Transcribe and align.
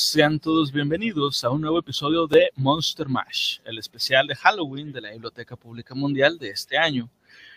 sean 0.00 0.40
todos 0.40 0.72
bienvenidos 0.72 1.44
a 1.44 1.50
un 1.50 1.60
nuevo 1.60 1.78
episodio 1.78 2.26
de 2.26 2.50
Monster 2.56 3.06
Mash, 3.06 3.58
el 3.66 3.76
especial 3.76 4.26
de 4.26 4.34
Halloween 4.34 4.92
de 4.92 5.02
la 5.02 5.10
Biblioteca 5.10 5.56
Pública 5.56 5.94
Mundial 5.94 6.38
de 6.38 6.48
este 6.48 6.78
año. 6.78 7.10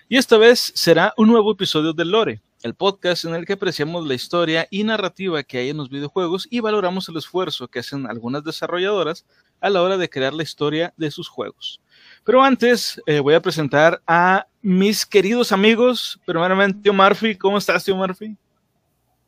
Y 0.10 0.18
esta 0.18 0.38
vez 0.38 0.74
será 0.76 1.14
un 1.16 1.30
nuevo 1.30 1.54
episodio 1.54 1.94
de 1.94 2.04
Lore, 2.04 2.42
el 2.62 2.76
podcast 2.76 3.24
en 3.24 3.34
el 3.34 3.46
que 3.46 3.54
apreciamos 3.54 4.06
la 4.06 4.14
historia 4.14 4.68
y 4.70 4.84
narrativa 4.84 5.42
que 5.42 5.60
hay 5.60 5.70
en 5.70 5.78
los 5.78 5.90
videojuegos 5.90 6.46
y 6.52 6.60
valoramos 6.60 7.08
el 7.08 7.16
esfuerzo 7.16 7.70
que 7.70 7.80
hacen 7.80 8.08
algunas 8.08 8.44
desarrolladoras 8.44 9.26
a 9.62 9.70
la 9.70 9.82
hora 9.82 9.98
de 9.98 10.10
crear 10.10 10.34
la 10.34 10.44
historia 10.44 10.94
de 10.98 11.12
sus 11.12 11.30
juegos. 11.30 11.80
Pero 12.26 12.44
antes 12.44 13.02
eh, 13.06 13.22
voy 13.22 13.36
a 13.36 13.42
presentar 13.42 14.02
a 14.06 14.48
mis 14.62 15.06
queridos 15.06 15.54
amigos, 15.54 16.20
primeramente 16.26 16.82
tío 16.84 16.94
Murphy, 16.94 17.38
¿cómo 17.38 17.58
estás 17.58 17.86
tío 17.86 17.96
Murphy? 17.96 18.36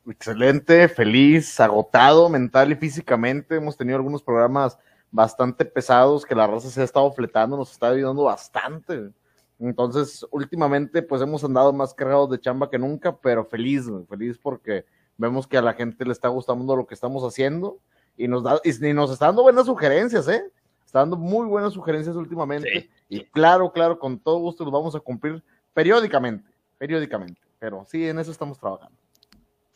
Excelente, 0.08 0.88
feliz, 0.88 1.59
agotado 1.59 2.30
mental 2.30 2.72
y 2.72 2.76
físicamente. 2.76 3.55
Hemos 3.55 3.76
tenido 3.76 3.98
algunos 3.98 4.22
programas 4.22 4.78
bastante 5.09 5.66
pesados 5.66 6.26
que 6.26 6.36
la 6.36 6.45
raza 6.45 6.70
se 6.70 6.81
ha 6.81 6.84
estado 6.84 7.12
fletando, 7.12 7.58
nos 7.58 7.72
está 7.72 7.90
ayudando 7.90 8.23
bastante. 8.23 9.12
Entonces, 9.58 10.26
últimamente, 10.31 11.02
pues 11.02 11.22
hemos 11.22 11.44
andado 11.44 11.73
más 11.73 11.94
cargados 11.94 12.30
de 12.30 12.40
chamba 12.40 12.70
que 12.70 12.78
nunca, 12.78 13.16
pero 13.18 13.45
feliz, 13.45 13.86
feliz 14.08 14.38
porque 14.38 14.86
vemos 15.18 15.48
que 15.48 15.58
a 15.58 15.62
la 15.62 15.73
gente 15.73 16.06
le 16.06 16.12
está 16.12 16.28
gustando 16.28 16.76
lo 16.76 16.86
que 16.86 16.94
estamos 16.94 17.23
haciendo 17.23 17.80
y 18.16 18.28
nos, 18.28 18.44
da, 18.44 18.59
y 18.64 18.94
nos 18.94 19.12
está 19.12 19.28
dando 19.28 19.42
buenas 19.42 19.66
sugerencias, 19.66 20.28
¿eh? 20.28 20.44
Está 20.86 21.00
dando 21.00 21.17
muy 21.17 21.48
buenas 21.48 21.73
sugerencias 21.73 22.16
últimamente. 22.16 22.90
Y 23.09 23.23
claro, 23.26 23.72
claro, 23.72 23.98
con 23.98 24.20
todo 24.20 24.38
gusto 24.38 24.64
los 24.64 24.73
vamos 24.73 24.95
a 24.95 25.00
cumplir 25.00 25.44
periódicamente, 25.73 26.47
periódicamente. 26.78 27.42
Pero 27.58 27.86
sí, 27.86 28.08
en 28.08 28.19
eso 28.19 28.31
estamos 28.31 28.59
trabajando. 28.59 28.97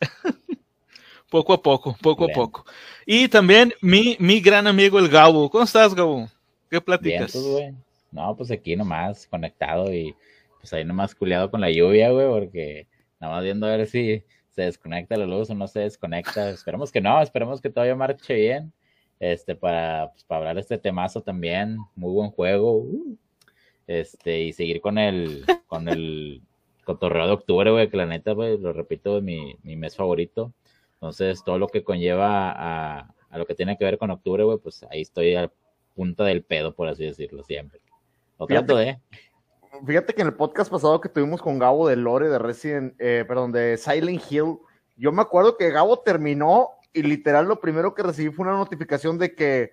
poco 1.30 1.52
a 1.52 1.62
poco, 1.62 1.96
poco 2.00 2.24
a 2.24 2.28
poco. 2.28 2.64
Y 3.06 3.28
también 3.28 3.72
mi, 3.80 4.16
mi 4.18 4.40
gran 4.40 4.66
amigo 4.66 4.98
el 4.98 5.08
Gabo. 5.08 5.50
¿Cómo 5.50 5.64
estás, 5.64 5.94
Gabo? 5.94 6.28
¿Qué 6.70 6.80
platicas? 6.80 7.32
Pues, 7.32 7.74
no, 8.10 8.36
pues 8.36 8.50
aquí 8.50 8.76
nomás 8.76 9.26
conectado 9.26 9.92
y 9.92 10.14
pues 10.58 10.72
ahí 10.72 10.84
nomás 10.84 11.14
culiado 11.14 11.50
con 11.50 11.60
la 11.60 11.70
lluvia, 11.70 12.10
güey, 12.10 12.28
porque 12.28 12.86
nada 13.18 13.34
más 13.34 13.44
viendo 13.44 13.66
a 13.66 13.76
ver 13.76 13.86
si 13.86 14.22
se 14.50 14.62
desconecta 14.62 15.16
la 15.16 15.26
luz 15.26 15.50
o 15.50 15.54
no 15.54 15.66
se 15.66 15.80
desconecta. 15.80 16.50
Esperemos 16.50 16.92
que 16.92 17.00
no, 17.00 17.20
esperemos 17.22 17.60
que 17.60 17.70
todavía 17.70 17.94
marche 17.94 18.34
bien. 18.34 18.72
Este, 19.18 19.54
para, 19.54 20.10
pues, 20.12 20.24
para 20.24 20.38
hablar 20.38 20.54
de 20.54 20.62
este 20.62 20.78
temazo 20.78 21.22
también, 21.22 21.78
muy 21.94 22.12
buen 22.12 22.30
juego. 22.30 22.78
Uh, 22.78 23.16
este, 23.86 24.40
y 24.40 24.52
seguir 24.52 24.80
con 24.80 24.98
el, 24.98 25.44
con 25.66 25.88
el 25.88 26.42
cotorreo 26.84 27.26
de 27.26 27.32
octubre, 27.32 27.70
güey, 27.70 27.88
que 27.88 27.96
la 27.96 28.06
neta, 28.06 28.32
güey, 28.32 28.58
lo 28.58 28.72
repito, 28.72 29.20
mi, 29.20 29.56
mi 29.62 29.76
mes 29.76 29.96
favorito. 29.96 30.52
Entonces, 30.94 31.42
todo 31.44 31.58
lo 31.58 31.68
que 31.68 31.82
conlleva 31.82 32.50
a, 32.50 33.14
a 33.30 33.38
lo 33.38 33.46
que 33.46 33.54
tiene 33.54 33.78
que 33.78 33.84
ver 33.84 33.98
con 33.98 34.10
octubre, 34.10 34.44
güey, 34.44 34.58
pues 34.58 34.84
ahí 34.90 35.02
estoy 35.02 35.34
a 35.34 35.50
punta 35.94 36.24
del 36.24 36.42
pedo, 36.42 36.74
por 36.74 36.88
así 36.88 37.04
decirlo, 37.04 37.42
siempre. 37.42 37.80
Lo 38.38 38.46
trato 38.46 38.76
de. 38.76 38.98
Fíjate 39.86 40.14
que 40.14 40.22
en 40.22 40.28
el 40.28 40.34
podcast 40.34 40.70
pasado 40.70 41.00
que 41.00 41.08
tuvimos 41.08 41.40
con 41.40 41.58
Gabo 41.58 41.88
de 41.88 41.96
Lore 41.96 42.28
de 42.28 42.38
Resident, 42.38 42.94
eh, 42.98 43.24
perdón, 43.26 43.52
de 43.52 43.76
Silent 43.76 44.22
Hill, 44.30 44.58
yo 44.96 45.12
me 45.12 45.22
acuerdo 45.22 45.56
que 45.56 45.70
Gabo 45.70 45.98
terminó 46.00 46.70
y 46.92 47.02
literal 47.02 47.46
lo 47.46 47.60
primero 47.60 47.94
que 47.94 48.02
recibí 48.02 48.34
fue 48.34 48.46
una 48.46 48.56
notificación 48.56 49.18
de 49.18 49.34
que 49.34 49.70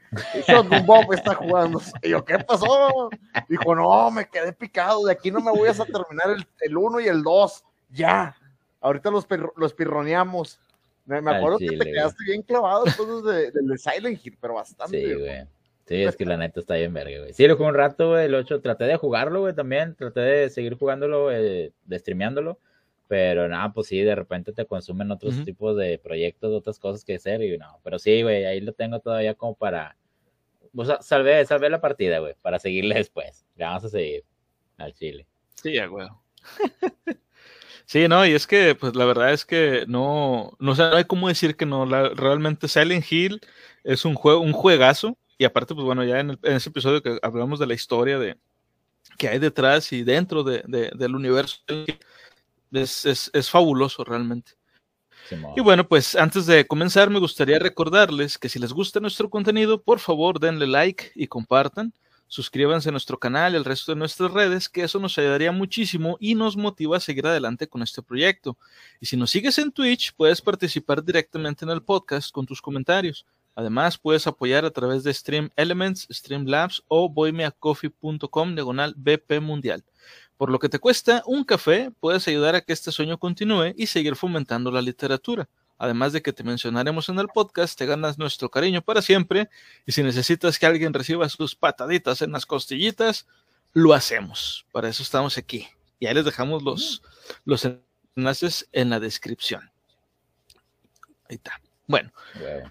Shotgun 0.48 0.86
Bob 0.86 1.14
está 1.14 1.34
jugando. 1.34 1.82
Y 2.04 2.10
yo, 2.10 2.24
¿qué 2.24 2.40
pasó? 2.40 3.10
Dijo, 3.50 3.76
no, 3.76 4.12
me 4.12 4.28
quedé 4.28 4.54
picado, 4.54 5.06
de 5.06 5.14
aquí 5.14 5.32
no 5.32 5.40
me 5.40 5.52
voy 5.52 5.68
a 5.70 5.74
terminar 5.74 6.36
el 6.62 6.78
1 6.78 7.00
y 7.00 7.08
el 7.08 7.24
2, 7.24 7.64
ya. 7.90 8.36
Ahorita 8.82 9.10
los, 9.10 9.28
los 9.56 9.74
pirroneamos. 9.74 10.60
Me, 11.06 11.18
acuerdo 11.18 11.58
que 11.58 11.78
te 11.78 11.86
quedaste 11.86 12.24
bien 12.26 12.42
clavado 12.42 12.84
después 12.84 13.24
de, 13.24 13.52
de, 13.52 13.78
Silent 13.78 14.20
Hill, 14.26 14.38
pero 14.42 14.56
bastante. 14.56 15.00
Sí, 15.00 15.14
güey. 15.14 15.48
Sí, 15.86 16.04
es 16.04 16.18
que 16.18 16.26
la 16.26 16.36
neta 16.36 16.60
está 16.60 16.76
bien 16.76 16.94
verga, 16.94 17.20
güey. 17.20 17.34
Sí, 17.34 17.48
lo 17.48 17.56
jugué 17.56 17.70
un 17.70 17.76
rato, 17.76 18.10
güey, 18.10 18.26
el 18.26 18.36
8, 18.36 18.60
traté 18.60 18.84
de 18.84 18.98
jugarlo, 18.98 19.40
güey, 19.40 19.56
también, 19.56 19.96
traté 19.96 20.20
de 20.20 20.50
seguir 20.50 20.78
jugándolo, 20.78 21.32
eh, 21.32 21.72
de 21.86 22.00
streameándolo, 22.00 22.60
pero 23.08 23.48
nada, 23.48 23.72
pues 23.74 23.88
sí, 23.88 24.00
de 24.02 24.16
repente 24.16 24.52
te 24.52 24.66
consumen 24.66 25.12
otros 25.12 25.44
tipos 25.46 25.78
de 25.78 25.98
proyectos, 25.98 26.54
otras 26.54 26.80
cosas 26.80 27.04
que 27.04 27.16
hacer 27.16 27.42
y 27.42 27.58
no, 27.58 27.80
pero 27.84 28.00
sí, 28.00 28.22
güey, 28.22 28.46
ahí 28.46 28.60
lo 28.60 28.74
tengo 28.74 29.00
todavía 29.00 29.34
como 29.34 29.56
para, 29.56 29.96
o 30.76 30.86
sea, 30.86 31.02
salvé, 31.02 31.46
salvé 31.46 31.70
la 31.70 31.82
partida, 31.82 32.20
güey, 32.20 32.36
para 32.42 32.60
seguirle 32.60 32.96
después. 32.96 33.46
Le 33.56 33.66
vamos 33.66 33.86
a 33.86 33.90
seguir 33.90 34.24
al 34.78 34.94
Chile. 34.94 35.28
Sí, 35.56 35.78
güey. 35.86 36.08
sí, 37.86 38.08
no, 38.08 38.26
y 38.26 38.34
es 38.34 38.46
que, 38.46 38.76
pues 38.76 38.96
la 38.96 39.06
verdad 39.06 39.34
es 39.34 39.46
que 39.46 39.86
no, 39.88 40.56
no, 40.60 40.76
sé, 40.76 40.84
no 40.84 40.98
hay 40.98 41.06
cómo 41.06 41.28
decir 41.30 41.56
que 41.56 41.66
no, 41.66 41.86
la, 41.86 42.10
realmente 42.10 42.68
Silent 42.68 43.06
Hill 43.10 43.42
es 43.84 44.06
un 44.06 44.16
juego, 44.16 44.42
un 44.42 44.54
juegazo, 44.54 45.18
y 45.38 45.46
aparte, 45.46 45.74
pues 45.74 45.86
bueno, 45.86 46.04
ya 46.04 46.20
en, 46.20 46.32
en 46.44 46.54
ese 46.54 46.70
episodio 46.70 47.02
que 47.02 47.20
hablamos 47.22 47.60
de 47.60 47.68
la 47.68 47.74
historia 47.74 48.18
de 48.18 48.38
que 49.18 49.30
hay 49.30 49.40
detrás 49.40 49.92
y 49.94 50.04
dentro 50.04 50.44
de, 50.44 50.64
de, 50.68 50.92
del 50.96 51.16
universo 51.16 51.60
es, 52.72 53.06
es, 53.06 53.50
fabuloso 53.50 54.04
realmente. 54.04 54.54
y 55.56 55.62
bueno, 55.62 55.88
pues 55.88 56.16
antes 56.16 56.46
de 56.46 56.66
comenzar 56.66 57.10
me 57.10 57.20
gustaría 57.20 57.60
recordarles 57.60 58.38
que 58.38 58.50
si 58.50 58.60
les 58.60 58.74
gusta 58.74 59.00
nuestro 59.00 59.30
contenido, 59.30 59.82
por 59.82 60.00
favor 60.00 60.40
denle 60.40 60.68
like 60.68 61.12
y 61.16 61.28
compartan. 61.28 61.94
Suscríbanse 62.30 62.90
a 62.90 62.92
nuestro 62.92 63.18
canal 63.18 63.54
y 63.54 63.56
al 63.56 63.64
resto 63.64 63.94
de 63.94 64.00
nuestras 64.00 64.32
redes, 64.32 64.68
que 64.68 64.84
eso 64.84 65.00
nos 65.00 65.18
ayudaría 65.18 65.54
muchísimo 65.54 66.18
y 66.20 66.36
nos 66.36 66.58
motiva 66.58 66.98
a 66.98 67.00
seguir 67.00 67.26
adelante 67.26 67.68
con 67.68 67.82
este 67.82 68.02
proyecto. 68.02 68.58
Y 69.00 69.06
si 69.06 69.16
nos 69.16 69.32
sigues 69.32 69.58
en 69.60 69.72
Twitch, 69.72 70.14
puedes 70.14 70.42
participar 70.42 71.04
directamente 71.04 71.64
en 71.64 71.72
el 71.72 71.82
podcast 71.82 72.32
con 72.32 72.46
tus 72.46 72.62
comentarios. 72.62 73.26
Además, 73.56 73.98
puedes 73.98 74.28
apoyar 74.28 74.66
a 74.66 74.72
través 74.72 75.04
de 75.04 75.14
Stream 75.14 75.50
Elements, 75.56 76.06
Streamlabs 76.12 76.84
o 76.90 77.10
boymeacoffee.com 77.10 78.56
diagonal 78.56 78.94
BP 78.98 79.40
Mundial. 79.42 79.84
Por 80.38 80.52
lo 80.52 80.60
que 80.60 80.70
te 80.70 80.80
cuesta 80.80 81.24
un 81.26 81.44
café, 81.44 81.92
puedes 82.00 82.28
ayudar 82.28 82.56
a 82.56 82.62
que 82.62 82.72
este 82.72 82.92
sueño 82.92 83.18
continúe 83.18 83.74
y 83.76 83.88
seguir 83.88 84.16
fomentando 84.16 84.72
la 84.72 84.82
literatura. 84.82 85.50
Además 85.80 86.14
de 86.14 86.22
que 86.22 86.34
te 86.34 86.44
mencionaremos 86.44 87.10
en 87.10 87.20
el 87.20 87.28
podcast, 87.28 87.78
te 87.78 87.86
ganas 87.86 88.18
nuestro 88.18 88.50
cariño 88.50 88.82
para 88.82 89.02
siempre 89.02 89.50
y 89.86 89.92
si 89.92 90.04
necesitas 90.04 90.58
que 90.58 90.66
alguien 90.66 90.94
reciba 90.94 91.28
sus 91.30 91.56
pataditas 91.56 92.22
en 92.22 92.32
las 92.32 92.46
costillitas, 92.46 93.28
lo 93.74 93.94
hacemos. 93.94 94.66
Para 94.72 94.90
eso 94.90 95.04
estamos 95.04 95.38
aquí. 95.38 95.68
Y 96.00 96.06
ahí 96.06 96.14
les 96.14 96.26
dejamos 96.26 96.64
los, 96.64 97.02
los 97.46 97.68
enlaces 98.16 98.68
en 98.72 98.90
la 98.90 99.00
descripción. 99.00 99.72
Ahí 101.30 101.36
está. 101.36 101.60
Bueno, 101.88 102.12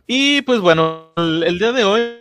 y 0.06 0.43
pues 0.43 0.60
bueno, 0.60 1.12
el, 1.16 1.59
día 1.59 1.72
de 1.72 1.84
hoy, 1.84 2.19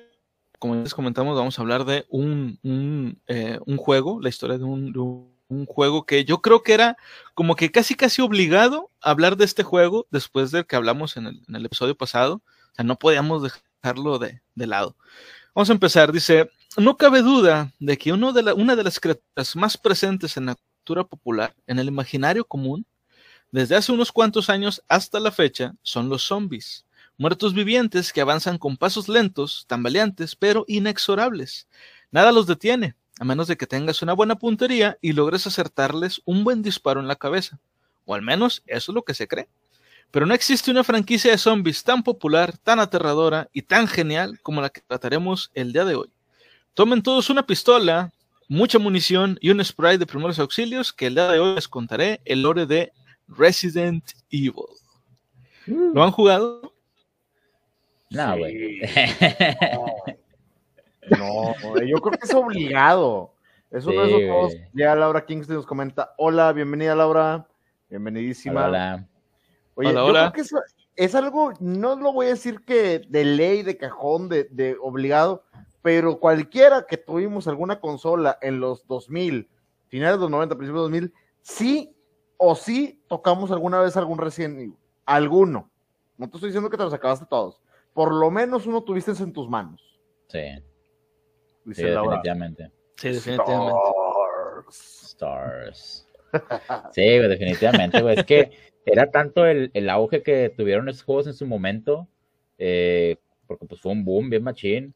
como 0.60 0.76
les 0.76 0.94
comentamos, 0.94 1.36
vamos 1.36 1.60
a 1.60 1.62
hablar 1.62 1.84
de 1.84 2.06
un, 2.10 2.58
un, 2.64 3.22
eh, 3.28 3.60
un 3.66 3.78
juego, 3.78 4.22
la 4.22 4.30
historia 4.30 4.58
de 4.58 4.64
un, 4.64 4.98
un 4.98 5.35
juego 5.66 6.06
que 6.06 6.26
yo 6.26 6.42
creo 6.42 6.64
que 6.64 6.74
era 6.74 6.98
como 7.34 7.56
que 7.56 7.72
casi 7.72 7.96
casi 7.96 8.22
obligado 8.22 8.92
a 9.02 9.12
hablar 9.12 9.38
de 9.38 9.46
este 9.46 9.64
juego 9.64 10.08
después 10.12 10.52
del 10.52 10.66
que 10.66 10.76
hablamos 10.76 11.18
en 11.18 11.28
el, 11.28 11.66
episodio 11.66 11.96
pasado. 11.96 12.36
O 12.72 12.76
sea, 12.76 12.86
no 12.86 12.98
podíamos 12.98 13.44
dejarlo 13.82 14.20
de, 14.20 14.42
de, 14.56 14.68
lado. 14.68 14.96
Vamos 15.54 15.70
a 15.70 15.74
empezar. 15.74 16.12
Dice, 16.12 16.50
no 16.78 16.98
cabe 16.98 17.22
duda 17.22 17.72
de 17.80 17.98
que 17.98 18.12
una 18.12 18.32
de 18.32 18.84
las 18.84 19.00
criaturas 19.00 19.56
más 19.56 19.78
presentes 19.78 20.38
en 20.38 20.48
la 20.48 20.56
cultura 20.56 21.04
popular, 21.04 21.56
en 21.68 21.80
el 21.80 21.88
imaginario 21.88 22.46
común, 22.46 22.86
desde 23.52 23.76
hace 23.76 23.92
unos 23.92 24.12
cuantos 24.12 24.50
años 24.50 24.84
hasta 24.88 25.20
la 25.20 25.32
fecha, 25.32 25.76
son 25.82 26.10
los 26.10 26.24
zombies. 26.24 26.86
Muertos 27.18 27.54
vivientes 27.54 28.12
que 28.12 28.20
avanzan 28.20 28.58
con 28.58 28.76
pasos 28.76 29.08
lentos, 29.08 29.66
tambaleantes, 29.68 30.36
pero 30.36 30.66
inexorables. 30.68 31.68
Nada 32.12 32.34
los 32.34 32.48
detiene, 32.48 32.96
a 33.20 33.26
menos 33.26 33.48
de 33.48 33.58
que 33.58 33.68
tengas 33.68 34.02
una 34.02 34.14
buena 34.14 34.36
puntería 34.36 34.98
y 35.02 35.14
logres 35.14 35.48
acertarles 35.48 36.22
un 36.26 36.44
buen 36.44 36.62
disparo 36.62 37.00
en 37.00 37.08
la 37.08 37.16
cabeza. 37.16 37.60
O 38.06 38.14
al 38.14 38.22
menos 38.22 38.64
eso 38.68 38.92
es 38.92 38.96
lo 38.96 39.04
que 39.04 39.14
se 39.14 39.28
cree. 39.28 39.48
Pero 40.12 40.26
no 40.26 40.34
existe 40.34 40.72
una 40.72 40.84
franquicia 40.84 41.32
de 41.32 41.38
zombies 41.38 41.84
tan 41.84 42.04
popular, 42.04 42.58
tan 42.58 42.80
aterradora 42.80 43.50
y 43.54 43.64
tan 43.64 43.88
genial 43.88 44.40
como 44.42 44.62
la 44.62 44.70
que 44.70 44.82
trataremos 44.82 45.52
el 45.54 45.74
día 45.74 45.86
de 45.86 45.96
hoy. 45.96 46.10
Tomen 46.74 47.02
todos 47.02 47.30
una 47.30 47.46
pistola, 47.46 48.12
mucha 48.48 48.80
munición 48.80 49.38
y 49.42 49.50
un 49.50 49.64
spray 49.64 49.98
de 49.98 50.06
primeros 50.06 50.40
auxilios 50.40 50.94
que 50.94 51.08
el 51.08 51.16
día 51.16 51.30
de 51.30 51.40
hoy 51.40 51.56
les 51.56 51.68
contaré 51.68 52.22
el 52.26 52.42
lore 52.42 52.66
de 52.66 52.92
Resident 53.28 54.04
Evil. 54.30 54.54
¿Lo 55.66 56.04
han 56.04 56.12
jugado? 56.12 56.74
No, 58.12 58.38
güey. 58.38 58.82
No, 61.18 61.54
yo 61.86 61.98
creo 61.98 62.18
que 62.20 62.26
es 62.26 62.34
obligado. 62.34 63.34
Es 63.72 63.86
uno 63.86 64.02
de 64.02 64.26
esos 64.26 64.54
Ya 64.74 64.96
Laura 64.96 65.26
Kingston 65.26 65.56
nos 65.56 65.66
comenta: 65.66 66.14
Hola, 66.18 66.52
bienvenida 66.54 66.96
Laura. 66.96 67.48
Bienvenidísima. 67.90 68.66
Hola. 68.66 69.08
Oye, 69.76 69.94
yo 69.94 70.08
creo 70.08 70.32
que 70.32 70.42
es, 70.96 71.16
algo, 71.16 71.52
no 71.60 71.98
lo 71.98 72.14
voy 72.14 72.28
a 72.28 72.30
decir 72.30 72.64
que 72.64 73.00
de 73.10 73.26
ley, 73.26 73.62
de 73.62 73.78
cajón, 73.78 74.30
de, 74.30 74.46
de 74.46 74.78
obligado, 74.82 75.44
pero 75.82 76.20
cualquiera 76.20 76.86
que 76.88 76.96
tuvimos 76.96 77.48
alguna 77.50 77.82
consola 77.82 78.38
en 78.42 78.62
los 78.62 78.88
2000, 78.88 79.50
finales 79.88 80.16
de 80.16 80.22
los 80.22 80.32
90, 80.32 80.56
principios 80.56 80.90
de 80.90 81.00
2000, 81.00 81.14
sí 81.42 81.96
o 82.38 82.56
sí 82.56 83.04
tocamos 83.08 83.52
alguna 83.52 83.80
vez 83.80 83.98
algún 83.98 84.20
Evil. 84.22 84.74
Alguno. 85.06 85.70
No 86.18 86.30
te 86.30 86.38
estoy 86.38 86.50
diciendo 86.50 86.70
que 86.70 86.78
te 86.78 86.84
los 86.84 86.94
acabaste 86.94 87.26
todos 87.26 87.62
por 87.96 88.14
lo 88.14 88.30
menos 88.30 88.68
uno 88.68 88.84
tuviste 88.84 89.12
en 89.12 89.32
tus 89.32 89.50
manos. 89.50 89.82
Sí, 90.28 90.42
Dice 91.66 91.82
sí, 91.82 91.88
Laura. 91.90 92.18
definitivamente. 92.18 92.72
Sí, 92.96 93.10
definitivamente. 93.10 93.80
Stars. 94.70 95.08
Stars. 95.10 96.08
Sí, 96.92 97.02
güey, 97.18 97.28
definitivamente, 97.28 98.02
güey. 98.02 98.18
Es 98.18 98.26
que 98.26 98.52
era 98.86 99.10
tanto 99.10 99.46
el, 99.46 99.72
el 99.74 99.90
auge 99.90 100.22
que 100.22 100.54
tuvieron 100.56 100.88
esos 100.90 101.04
juegos 101.04 101.28
en 101.28 101.34
su 101.34 101.48
momento, 101.48 102.08
eh, 102.58 103.18
porque 103.48 103.66
pues 103.66 103.82
fue 103.82 103.92
un 103.92 104.06
boom 104.06 104.30
bien 104.30 104.44
machín, 104.44 104.94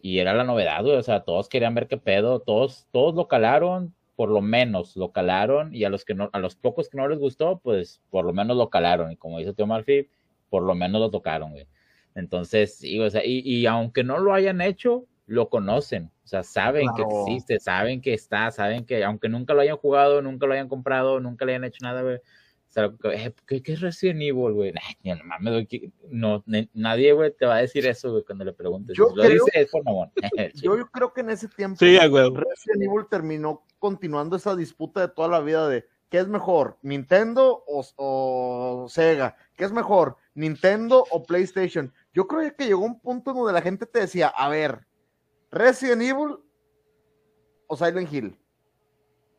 y 0.00 0.18
era 0.18 0.32
la 0.32 0.44
novedad, 0.44 0.82
güey. 0.82 0.96
O 0.96 1.02
sea, 1.02 1.20
todos 1.24 1.48
querían 1.48 1.74
ver 1.74 1.88
qué 1.88 1.96
pedo, 1.96 2.40
todos, 2.40 2.86
todos 2.92 3.14
lo 3.14 3.26
calaron, 3.26 3.94
por 4.14 4.28
lo 4.28 4.40
menos 4.40 4.96
lo 4.96 5.10
calaron, 5.10 5.74
y 5.74 5.84
a 5.84 5.88
los 5.88 6.04
que 6.04 6.14
no, 6.14 6.30
a 6.32 6.38
los 6.38 6.54
pocos 6.54 6.88
que 6.88 6.98
no 6.98 7.08
les 7.08 7.18
gustó, 7.18 7.58
pues 7.58 8.00
por 8.10 8.24
lo 8.24 8.32
menos 8.32 8.56
lo 8.56 8.70
calaron. 8.70 9.10
Y 9.10 9.16
como 9.16 9.38
dice 9.38 9.54
Tío 9.54 9.66
Malfi, 9.66 10.08
por 10.50 10.62
lo 10.62 10.74
menos 10.74 11.00
lo 11.00 11.10
tocaron, 11.10 11.50
güey. 11.50 11.66
Entonces, 12.14 12.76
sí, 12.76 13.00
o 13.00 13.10
sea, 13.10 13.24
y, 13.24 13.40
y 13.40 13.66
aunque 13.66 14.04
no 14.04 14.18
lo 14.18 14.34
hayan 14.34 14.60
hecho, 14.60 15.06
lo 15.26 15.48
conocen. 15.48 16.11
O 16.24 16.26
sea, 16.28 16.42
saben 16.42 16.86
Claro. 16.88 17.08
que 17.08 17.32
existe, 17.32 17.58
saben 17.60 18.00
que 18.00 18.14
está, 18.14 18.50
saben 18.50 18.84
que 18.86 19.04
aunque 19.04 19.28
nunca 19.28 19.54
lo 19.54 19.60
hayan 19.60 19.76
jugado, 19.76 20.22
nunca 20.22 20.46
lo 20.46 20.52
hayan 20.54 20.68
comprado, 20.68 21.20
nunca 21.20 21.44
le 21.44 21.52
hayan 21.52 21.64
hecho 21.64 21.78
nada, 21.82 22.02
güey. 22.02 22.16
O 22.16 22.72
sea, 22.74 22.90
eh, 23.12 23.34
¿qué, 23.46 23.62
qué 23.62 23.72
es 23.74 23.80
Resident 23.82 24.22
Evil, 24.22 24.52
güey? 24.54 24.72
Ni 25.02 25.10
no 25.10 25.24
mames, 25.24 25.68
No, 26.08 26.42
nadie, 26.72 27.12
güey, 27.12 27.30
te 27.36 27.44
va 27.44 27.56
a 27.56 27.60
decir 27.60 27.86
eso, 27.86 28.12
güey, 28.12 28.24
cuando 28.24 28.44
le 28.46 28.52
preguntes. 28.54 28.96
Yo 28.96 29.08
lo 29.14 29.22
creo- 29.24 29.44
dice 29.44 29.50
es 29.60 29.70
por 29.70 29.84
mamón. 29.84 30.10
Yo, 30.54 30.78
yo 30.78 30.86
creo 30.90 31.12
que 31.12 31.20
en 31.20 31.30
ese 31.30 31.48
tiempo 31.48 31.76
Sí. 31.78 31.98
Resident 31.98 32.82
Evil 32.82 33.06
terminó 33.10 33.64
continuando 33.78 34.36
esa 34.36 34.56
disputa 34.56 35.00
de 35.00 35.08
toda 35.08 35.28
la 35.28 35.40
vida 35.40 35.68
de 35.68 35.84
¿qué 36.08 36.18
es 36.18 36.28
mejor? 36.28 36.78
¿Nintendo 36.82 37.62
o, 37.66 37.84
o 37.96 38.88
Sega? 38.88 39.36
¿Qué 39.56 39.64
es 39.64 39.72
mejor? 39.72 40.16
¿Nintendo 40.34 41.04
o 41.10 41.24
PlayStation? 41.24 41.92
Yo 42.14 42.26
creo 42.26 42.54
que 42.56 42.64
llegó 42.66 42.84
un 42.84 43.00
punto 43.00 43.32
en 43.32 43.36
donde 43.38 43.52
la 43.52 43.60
gente 43.62 43.84
te 43.86 44.00
decía, 44.00 44.28
a 44.28 44.48
ver, 44.48 44.86
Resident 45.52 46.02
Evil 46.02 46.38
o 47.68 47.76
Silent 47.76 48.12
Hill. 48.12 48.38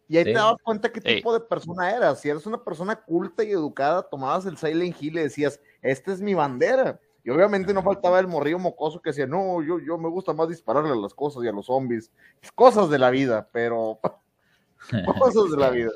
Y 0.08 0.18
ahí 0.18 0.24
Sí. 0.26 0.32
te 0.32 0.38
dabas 0.38 0.62
cuenta 0.64 0.92
qué 0.92 1.02
Ey. 1.04 1.16
tipo 1.18 1.34
de 1.34 1.40
persona 1.40 1.90
eras. 1.92 2.22
Si 2.22 2.30
eres 2.30 2.46
una 2.46 2.64
persona 2.64 2.96
culta 2.96 3.44
y 3.44 3.52
educada, 3.52 4.04
tomabas 4.08 4.46
el 4.46 4.58
Silent 4.58 4.96
Hill 5.02 5.18
y 5.18 5.22
decías, 5.24 5.60
esta 5.82 6.12
es 6.14 6.22
mi 6.22 6.34
bandera. 6.34 7.00
Y 7.24 7.30
obviamente 7.30 7.74
no 7.74 7.82
faltaba 7.82 8.20
el 8.20 8.28
morrillo 8.28 8.60
mocoso 8.60 9.02
que 9.02 9.10
decía, 9.12 9.26
no, 9.26 9.62
yo, 9.64 9.80
yo 9.80 9.98
me 9.98 10.10
gusta 10.10 10.34
más 10.34 10.50
dispararle 10.50 10.92
a 10.92 10.96
las 10.96 11.14
cosas 11.14 11.44
y 11.44 11.48
a 11.48 11.54
los 11.54 11.68
zombies. 11.68 12.12
Cosas 12.54 12.90
de 12.90 13.00
la 13.00 13.10
vida, 13.10 13.50
pero 13.52 14.00
cosas 15.18 15.50
de 15.50 15.58
la 15.58 15.70
vida. 15.70 15.92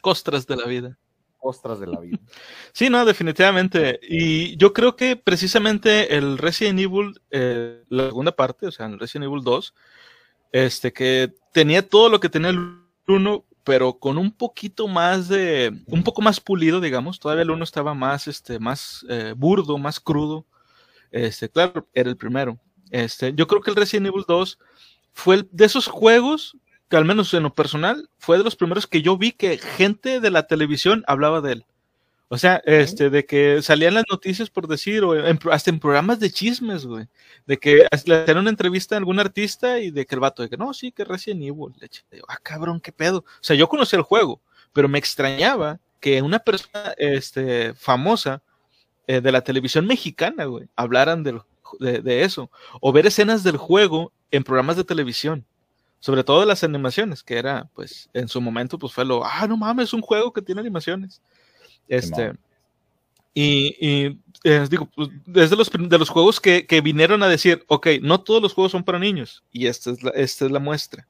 Costras 0.00 0.46
de 0.46 0.56
la 0.56 0.66
vida. 0.66 0.98
Ostras 1.44 1.80
de 1.80 1.86
la 1.88 1.98
vida. 2.00 2.18
Sí, 2.72 2.88
no, 2.88 3.04
definitivamente. 3.04 3.98
Y 4.02 4.56
yo 4.56 4.72
creo 4.72 4.96
que 4.96 5.16
precisamente 5.16 6.16
el 6.16 6.38
Resident 6.38 6.78
Evil, 6.80 7.20
eh, 7.30 7.82
la 7.88 8.06
segunda 8.06 8.32
parte, 8.32 8.66
o 8.66 8.72
sea, 8.72 8.86
el 8.86 8.98
Resident 8.98 9.26
Evil 9.30 9.42
2, 9.44 9.74
este, 10.52 10.92
que 10.92 11.34
tenía 11.52 11.86
todo 11.88 12.08
lo 12.10 12.20
que 12.20 12.28
tenía 12.30 12.50
el 12.50 12.78
1, 13.08 13.44
pero 13.64 13.98
con 13.98 14.18
un 14.18 14.32
poquito 14.32 14.88
más 14.88 15.28
de, 15.28 15.72
un 15.86 16.02
poco 16.04 16.22
más 16.22 16.40
pulido, 16.40 16.80
digamos. 16.80 17.20
Todavía 17.20 17.42
el 17.42 17.50
1 17.50 17.64
estaba 17.64 17.94
más, 17.94 18.28
este, 18.28 18.58
más 18.58 19.04
eh, 19.10 19.34
burdo, 19.36 19.78
más 19.78 20.00
crudo. 20.00 20.46
Este, 21.12 21.48
claro, 21.50 21.88
era 21.94 22.10
el 22.10 22.16
primero. 22.16 22.58
Este, 22.90 23.34
yo 23.34 23.46
creo 23.48 23.62
que 23.62 23.70
el 23.70 23.76
Resident 23.76 24.08
Evil 24.08 24.24
2 24.28 24.58
fue 25.12 25.36
el- 25.36 25.48
de 25.52 25.66
esos 25.66 25.88
juegos 25.88 26.56
que 26.92 26.98
al 26.98 27.06
menos 27.06 27.32
en 27.32 27.42
lo 27.44 27.54
personal 27.54 28.10
fue 28.18 28.36
de 28.36 28.44
los 28.44 28.54
primeros 28.54 28.86
que 28.86 29.00
yo 29.00 29.16
vi 29.16 29.32
que 29.32 29.56
gente 29.56 30.20
de 30.20 30.30
la 30.30 30.46
televisión 30.46 31.04
hablaba 31.06 31.40
de 31.40 31.52
él. 31.52 31.64
O 32.28 32.36
sea, 32.36 32.60
este, 32.66 33.08
de 33.08 33.24
que 33.24 33.62
salían 33.62 33.94
las 33.94 34.04
noticias 34.10 34.50
por 34.50 34.68
decir, 34.68 35.02
o 35.02 35.14
en- 35.16 35.38
hasta 35.50 35.70
en 35.70 35.80
programas 35.80 36.20
de 36.20 36.30
chismes, 36.30 36.84
güey, 36.84 37.06
de 37.46 37.56
que 37.56 37.86
le 38.04 38.14
hacían 38.14 38.36
una 38.36 38.50
entrevista 38.50 38.94
a 38.94 38.98
algún 38.98 39.18
artista 39.20 39.78
y 39.80 39.90
de 39.90 40.04
que 40.04 40.14
el 40.14 40.20
vato, 40.20 40.42
de 40.42 40.50
que 40.50 40.58
no, 40.58 40.74
sí, 40.74 40.92
que 40.92 41.06
Resident 41.06 41.40
Evil. 41.44 41.72
Digo, 42.10 42.26
ah, 42.28 42.36
cabrón, 42.42 42.78
qué 42.78 42.92
pedo. 42.92 43.20
O 43.20 43.24
sea, 43.40 43.56
yo 43.56 43.70
conocía 43.70 43.96
el 43.98 44.02
juego, 44.02 44.38
pero 44.74 44.86
me 44.86 44.98
extrañaba 44.98 45.80
que 45.98 46.20
una 46.20 46.40
persona, 46.40 46.92
este, 46.98 47.72
famosa 47.72 48.42
eh, 49.06 49.22
de 49.22 49.32
la 49.32 49.40
televisión 49.40 49.86
mexicana, 49.86 50.44
güey, 50.44 50.68
hablaran 50.76 51.22
del- 51.22 51.40
de, 51.80 52.02
de 52.02 52.22
eso, 52.24 52.50
o 52.82 52.92
ver 52.92 53.06
escenas 53.06 53.42
del 53.44 53.56
juego 53.56 54.12
en 54.30 54.44
programas 54.44 54.76
de 54.76 54.84
televisión 54.84 55.46
sobre 56.02 56.24
todo 56.24 56.40
de 56.40 56.46
las 56.46 56.64
animaciones, 56.64 57.22
que 57.22 57.38
era, 57.38 57.70
pues, 57.74 58.10
en 58.12 58.26
su 58.26 58.40
momento, 58.40 58.76
pues 58.76 58.92
fue 58.92 59.04
lo, 59.04 59.24
ah, 59.24 59.46
no 59.46 59.56
mames, 59.56 59.84
es 59.84 59.92
un 59.92 60.00
juego 60.00 60.32
que 60.32 60.42
tiene 60.42 60.60
animaciones. 60.60 61.22
Este, 61.86 62.32
y, 63.32 63.76
y, 63.80 64.18
eh, 64.42 64.66
digo, 64.68 64.90
pues, 64.96 65.10
es 65.32 65.50
de 65.50 65.56
los, 65.56 65.70
de 65.70 65.98
los 65.98 66.08
juegos 66.08 66.40
que, 66.40 66.66
que 66.66 66.80
vinieron 66.80 67.22
a 67.22 67.28
decir, 67.28 67.64
ok, 67.68 67.86
no 68.02 68.20
todos 68.20 68.42
los 68.42 68.52
juegos 68.52 68.72
son 68.72 68.82
para 68.82 68.98
niños, 68.98 69.44
y 69.52 69.68
esta 69.68 69.92
es 69.92 70.02
la, 70.02 70.10
esta 70.10 70.44
es 70.44 70.50
la 70.50 70.58
muestra. 70.58 71.06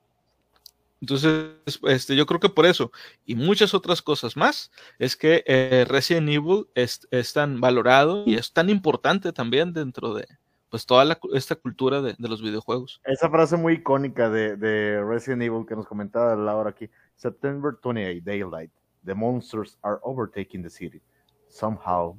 Entonces, 1.00 1.54
este, 1.84 2.14
yo 2.14 2.26
creo 2.26 2.38
que 2.38 2.50
por 2.50 2.66
eso, 2.66 2.92
y 3.24 3.34
muchas 3.34 3.72
otras 3.72 4.02
cosas 4.02 4.36
más, 4.36 4.70
es 4.98 5.16
que 5.16 5.42
eh, 5.46 5.86
Resident 5.88 6.28
Evil 6.28 6.66
es, 6.74 7.08
es 7.10 7.32
tan 7.32 7.62
valorado 7.62 8.24
y 8.26 8.34
es 8.34 8.52
tan 8.52 8.68
importante 8.68 9.32
también 9.32 9.72
dentro 9.72 10.12
de, 10.12 10.28
pues, 10.72 10.86
toda 10.86 11.04
la 11.04 11.18
esta 11.34 11.54
cultura 11.54 12.00
de, 12.00 12.14
de 12.18 12.28
los 12.28 12.40
videojuegos. 12.42 13.00
Esa 13.04 13.28
frase 13.28 13.56
muy 13.56 13.74
icónica 13.74 14.30
de, 14.30 14.56
de 14.56 15.04
Resident 15.04 15.42
Evil 15.42 15.66
que 15.68 15.76
nos 15.76 15.86
comentaba 15.86 16.34
Laura 16.34 16.70
aquí. 16.70 16.88
September 17.14 17.74
28, 17.84 18.22
daylight. 18.24 18.70
The 19.04 19.14
monsters 19.14 19.76
are 19.82 19.98
overtaking 20.02 20.62
the 20.62 20.70
city. 20.70 21.02
Somehow, 21.48 22.16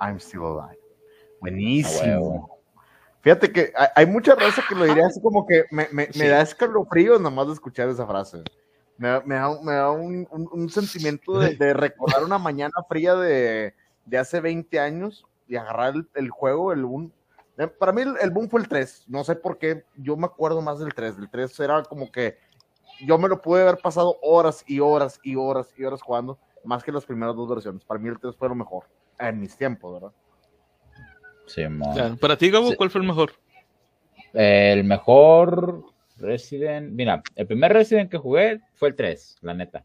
I'm 0.00 0.18
still 0.20 0.44
alive. 0.46 0.78
Buenísimo. 1.40 2.02
A 2.02 2.20
huevo. 2.20 2.58
Fíjate 3.20 3.50
que 3.52 3.72
hay, 3.74 3.88
hay 3.96 4.06
mucha 4.06 4.34
raza 4.36 4.62
que 4.68 4.74
lo 4.76 4.84
diría 4.84 5.06
así 5.06 5.20
como 5.20 5.44
que 5.44 5.64
me, 5.72 5.88
me, 5.90 6.06
Sí. 6.12 6.20
me 6.20 6.28
da 6.28 6.40
escalofrío 6.42 7.18
nada 7.18 7.30
más 7.30 7.48
de 7.48 7.54
escuchar 7.54 7.88
esa 7.88 8.06
frase. 8.06 8.42
Me, 8.96 9.08
da- 9.08 9.22
me 9.26 9.34
da, 9.34 9.60
me 9.62 9.72
da 9.72 9.90
un, 9.90 10.26
un- 10.30 10.48
un 10.52 10.68
sentimiento 10.70 11.38
de, 11.38 11.56
de 11.56 11.74
recordar 11.74 12.22
una 12.24 12.38
mañana 12.38 12.74
fría 12.88 13.16
de, 13.16 13.74
de 14.06 14.18
hace 14.18 14.40
20 14.40 14.78
años 14.78 15.26
y 15.48 15.56
agarrar 15.56 15.94
el, 15.96 16.08
el 16.14 16.30
juego, 16.30 16.72
el 16.72 16.84
boom. 16.84 17.12
Eh, 17.58 17.66
Para 17.66 17.92
mí 17.92 18.02
el, 18.20 18.30
boom 18.30 18.48
fue 18.48 18.60
el 18.60 18.68
3. 18.68 19.04
No 19.08 19.24
sé 19.24 19.34
por 19.36 19.58
qué, 19.58 19.84
yo 19.96 20.16
me 20.16 20.26
acuerdo 20.26 20.62
más 20.62 20.78
del 20.78 20.94
3. 20.94 21.18
El 21.18 21.28
3 21.28 21.60
era 21.60 21.82
como 21.82 22.10
que 22.10 22.38
yo 23.04 23.18
me 23.18 23.28
lo 23.28 23.40
pude 23.40 23.62
haber 23.62 23.78
pasado 23.78 24.16
horas 24.22 24.64
y 24.66 24.80
horas 24.80 25.20
y 25.22 25.34
horas 25.36 25.72
y 25.76 25.84
horas 25.84 26.02
jugando, 26.02 26.38
más 26.64 26.82
que 26.82 26.92
las 26.92 27.04
primeras 27.04 27.34
dos 27.36 27.48
versiones. 27.48 27.84
Para 27.84 28.00
mí 28.00 28.08
el 28.08 28.18
3 28.18 28.34
fue 28.36 28.48
lo 28.48 28.54
mejor 28.54 28.84
en 29.18 29.40
mis 29.40 29.56
tiempos, 29.56 29.94
¿verdad? 29.94 30.12
Simón. 31.46 31.92
Claro. 31.94 32.16
Para 32.16 32.36
ti, 32.36 32.50
Gabo, 32.50 32.70
Sí. 32.70 32.76
¿cuál 32.76 32.90
fue 32.90 33.00
el 33.00 33.06
mejor? 33.06 33.32
El 34.34 34.84
mejor 34.84 35.84
Resident, 36.18 36.92
mira, 36.92 37.22
el 37.36 37.46
primer 37.46 37.72
Resident 37.72 38.10
que 38.10 38.18
jugué 38.18 38.60
fue 38.74 38.88
el 38.88 38.94
3, 38.96 39.38
la 39.40 39.54
neta. 39.54 39.84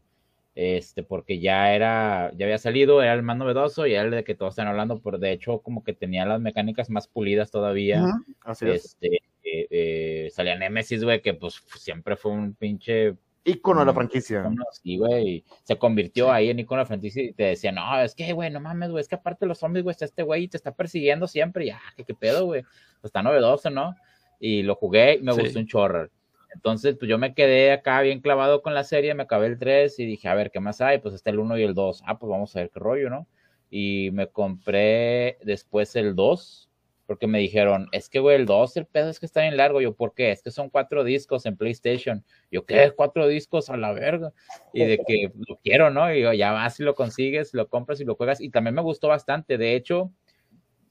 Este, 0.56 1.02
porque 1.02 1.40
ya 1.40 1.74
era, 1.74 2.30
ya 2.36 2.46
había 2.46 2.58
salido, 2.58 3.02
era 3.02 3.12
el 3.14 3.22
más 3.22 3.36
novedoso 3.36 3.86
y 3.88 3.94
era 3.94 4.02
el 4.04 4.10
de 4.12 4.22
que 4.24 4.36
todos 4.36 4.52
están 4.52 4.68
hablando, 4.68 5.00
pero 5.02 5.18
de 5.18 5.32
hecho 5.32 5.58
como 5.60 5.82
que 5.82 5.94
tenía 5.94 6.24
las 6.26 6.40
mecánicas 6.40 6.90
más 6.90 7.08
pulidas 7.08 7.50
todavía. 7.50 8.04
Así 8.44 8.70
es. 8.70 8.84
Este, 8.84 9.16
eh, 9.42 9.66
eh, 9.70 10.28
salía 10.30 10.56
Nemesis, 10.56 11.02
güey, 11.02 11.20
que 11.22 11.34
pues 11.34 11.60
siempre 11.76 12.16
fue 12.16 12.30
un 12.32 12.54
pinche 12.54 13.14
Ícono 13.46 13.80
de 13.80 13.86
la 13.86 13.92
Mm, 13.92 13.94
franquicia. 13.96 14.50
así, 14.70 14.96
güey, 14.96 15.28
y 15.28 15.44
se 15.64 15.76
convirtió 15.76 16.32
ahí 16.32 16.48
en 16.48 16.60
icono 16.60 16.78
de 16.78 16.84
la 16.84 16.86
franquicia 16.86 17.22
y 17.24 17.32
te 17.34 17.42
decía, 17.42 17.72
no, 17.72 18.00
es 18.00 18.14
que, 18.14 18.32
güey, 18.32 18.50
no 18.50 18.58
mames, 18.58 18.90
güey, 18.90 19.02
es 19.02 19.08
que 19.08 19.16
aparte 19.16 19.44
de 19.44 19.48
los 19.48 19.58
zombies, 19.58 19.82
güey, 19.84 19.92
está 19.92 20.06
este 20.06 20.22
güey 20.22 20.44
y 20.44 20.48
te 20.48 20.56
está 20.56 20.72
persiguiendo 20.72 21.26
siempre, 21.26 21.66
ya, 21.66 21.78
que 21.94 22.04
qué 22.04 22.14
pedo, 22.14 22.46
güey, 22.46 22.62
Pues 22.62 23.10
está 23.10 23.22
novedoso, 23.22 23.68
¿no? 23.68 23.96
Y 24.40 24.62
lo 24.62 24.76
jugué 24.76 25.16
y 25.16 25.22
me 25.22 25.32
Sí. 25.34 25.40
gustó 25.40 25.58
un 25.58 25.66
chorro. 25.66 26.08
Entonces, 26.54 26.96
pues 26.98 27.08
yo 27.08 27.18
me 27.18 27.34
quedé 27.34 27.72
acá 27.72 28.00
bien 28.00 28.20
clavado 28.20 28.62
con 28.62 28.74
la 28.74 28.84
serie, 28.84 29.14
me 29.14 29.24
acabé 29.24 29.48
el 29.48 29.58
3 29.58 29.98
y 29.98 30.06
dije, 30.06 30.28
a 30.28 30.34
ver, 30.34 30.50
¿qué 30.50 30.60
más 30.60 30.80
hay? 30.80 30.98
Pues 30.98 31.14
está 31.14 31.30
el 31.30 31.40
1 31.40 31.58
y 31.58 31.62
el 31.64 31.74
2. 31.74 32.02
Ah, 32.06 32.18
pues 32.18 32.30
vamos 32.30 32.54
a 32.54 32.60
ver 32.60 32.70
qué 32.70 32.80
rollo, 32.80 33.10
¿no? 33.10 33.26
Y 33.70 34.10
me 34.12 34.28
compré 34.28 35.38
después 35.42 35.96
el 35.96 36.14
2, 36.14 36.70
porque 37.06 37.26
me 37.26 37.38
dijeron, 37.38 37.88
es 37.92 38.08
que, 38.08 38.20
güey, 38.20 38.36
el 38.36 38.46
2, 38.46 38.76
el 38.76 38.86
pedo 38.86 39.10
es 39.10 39.18
que 39.18 39.26
está 39.26 39.42
bien 39.42 39.56
largo. 39.56 39.80
Yo, 39.80 39.94
¿por 39.94 40.14
qué? 40.14 40.30
Es 40.30 40.42
que 40.42 40.50
son 40.50 40.70
cuatro 40.70 41.04
discos 41.04 41.44
en 41.44 41.56
PlayStation. 41.56 42.24
Yo, 42.50 42.64
¿qué? 42.64 42.92
Cuatro 42.96 43.26
discos 43.26 43.68
a 43.68 43.76
la 43.76 43.92
verga. 43.92 44.32
Y 44.72 44.84
de 44.84 44.98
que 44.98 45.32
lo 45.46 45.58
quiero, 45.62 45.90
¿no? 45.90 46.14
Y 46.14 46.22
yo, 46.22 46.32
ya 46.32 46.52
vas 46.52 46.78
y 46.80 46.84
lo 46.84 46.94
consigues, 46.94 47.52
lo 47.52 47.68
compras 47.68 48.00
y 48.00 48.04
lo 48.04 48.14
juegas. 48.14 48.40
Y 48.40 48.48
también 48.48 48.74
me 48.74 48.82
gustó 48.82 49.08
bastante. 49.08 49.58
De 49.58 49.74
hecho, 49.74 50.12